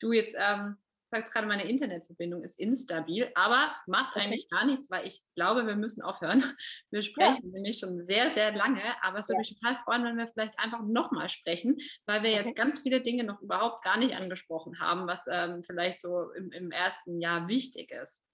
Du 0.00 0.12
jetzt, 0.12 0.36
ähm, 0.38 0.82
sagst 1.14 1.32
gerade, 1.32 1.46
meine 1.46 1.68
Internetverbindung 1.68 2.42
ist 2.42 2.58
instabil, 2.58 3.30
aber 3.34 3.74
macht 3.86 4.16
okay. 4.16 4.26
eigentlich 4.26 4.48
gar 4.50 4.64
nichts, 4.66 4.90
weil 4.90 5.06
ich 5.06 5.22
glaube, 5.36 5.66
wir 5.66 5.76
müssen 5.76 6.02
aufhören. 6.02 6.42
Wir 6.90 7.02
sprechen 7.02 7.46
ja. 7.46 7.52
nämlich 7.52 7.78
schon 7.78 8.02
sehr, 8.02 8.30
sehr 8.30 8.52
lange, 8.52 8.82
aber 9.02 9.18
es 9.18 9.28
würde 9.28 9.36
ja. 9.36 9.40
mich 9.40 9.58
total 9.58 9.76
freuen, 9.84 10.04
wenn 10.04 10.16
wir 10.16 10.28
vielleicht 10.28 10.58
einfach 10.58 10.80
nochmal 10.82 11.28
sprechen, 11.28 11.78
weil 12.06 12.22
wir 12.22 12.30
okay. 12.30 12.44
jetzt 12.44 12.56
ganz 12.56 12.80
viele 12.80 13.00
Dinge 13.00 13.24
noch 13.24 13.40
überhaupt 13.40 13.84
gar 13.84 13.96
nicht 13.98 14.14
angesprochen 14.14 14.78
haben, 14.80 15.06
was 15.06 15.24
ähm, 15.28 15.62
vielleicht 15.64 16.00
so 16.00 16.30
im, 16.32 16.52
im, 16.52 16.70
ersten 16.70 17.20
Jahr 17.20 17.48
wichtig 17.48 17.90
ist. 17.90 18.24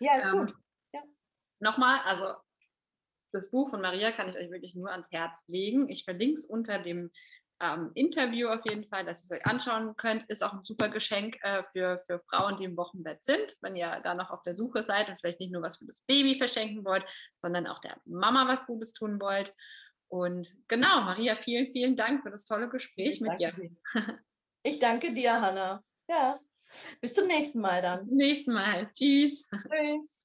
Ja, 0.00 0.16
ist 0.16 0.24
ähm, 0.24 0.32
gut. 0.32 0.54
Ja. 0.92 1.02
Nochmal, 1.60 2.00
also 2.04 2.40
das 3.32 3.50
Buch 3.50 3.70
von 3.70 3.80
Maria 3.80 4.12
kann 4.12 4.28
ich 4.28 4.36
euch 4.36 4.50
wirklich 4.50 4.74
nur 4.74 4.90
ans 4.90 5.10
Herz 5.10 5.42
legen. 5.48 5.88
Ich 5.88 6.04
verlinke 6.04 6.36
es 6.36 6.46
unter 6.46 6.78
dem 6.78 7.10
ähm, 7.60 7.90
Interview 7.94 8.48
auf 8.48 8.64
jeden 8.64 8.84
Fall, 8.88 9.04
dass 9.04 9.22
ihr 9.22 9.36
es 9.36 9.40
euch 9.40 9.46
anschauen 9.46 9.94
könnt. 9.96 10.24
Ist 10.28 10.42
auch 10.42 10.52
ein 10.52 10.64
super 10.64 10.88
Geschenk 10.88 11.36
äh, 11.42 11.62
für, 11.72 11.98
für 12.06 12.20
Frauen, 12.30 12.56
die 12.56 12.64
im 12.64 12.76
Wochenbett 12.76 13.24
sind, 13.24 13.56
wenn 13.60 13.76
ihr 13.76 14.00
da 14.02 14.14
noch 14.14 14.30
auf 14.30 14.42
der 14.42 14.54
Suche 14.54 14.82
seid 14.82 15.08
und 15.08 15.20
vielleicht 15.20 15.40
nicht 15.40 15.52
nur 15.52 15.62
was 15.62 15.78
für 15.78 15.86
das 15.86 16.00
Baby 16.06 16.38
verschenken 16.38 16.84
wollt, 16.84 17.04
sondern 17.36 17.66
auch 17.66 17.80
der 17.80 18.00
Mama 18.04 18.48
was 18.48 18.66
Gutes 18.66 18.92
tun 18.92 19.20
wollt. 19.20 19.54
Und 20.08 20.54
genau, 20.68 21.02
Maria, 21.02 21.36
vielen, 21.36 21.70
vielen 21.72 21.96
Dank 21.96 22.22
für 22.22 22.30
das 22.30 22.44
tolle 22.44 22.68
Gespräch 22.68 23.16
ich 23.16 23.20
mit 23.20 23.40
dir. 23.40 23.52
dir. 23.52 23.70
Ich 24.62 24.78
danke 24.78 25.14
dir, 25.14 25.40
Hanna. 25.40 25.82
Ja, 26.06 26.38
bis 27.00 27.14
zum 27.14 27.26
nächsten 27.26 27.60
Mal 27.60 27.80
dann. 27.80 28.06
Nächsten 28.08 28.52
Mal. 28.52 28.90
Tschüss. 28.92 29.48
Tschüss. 29.48 30.19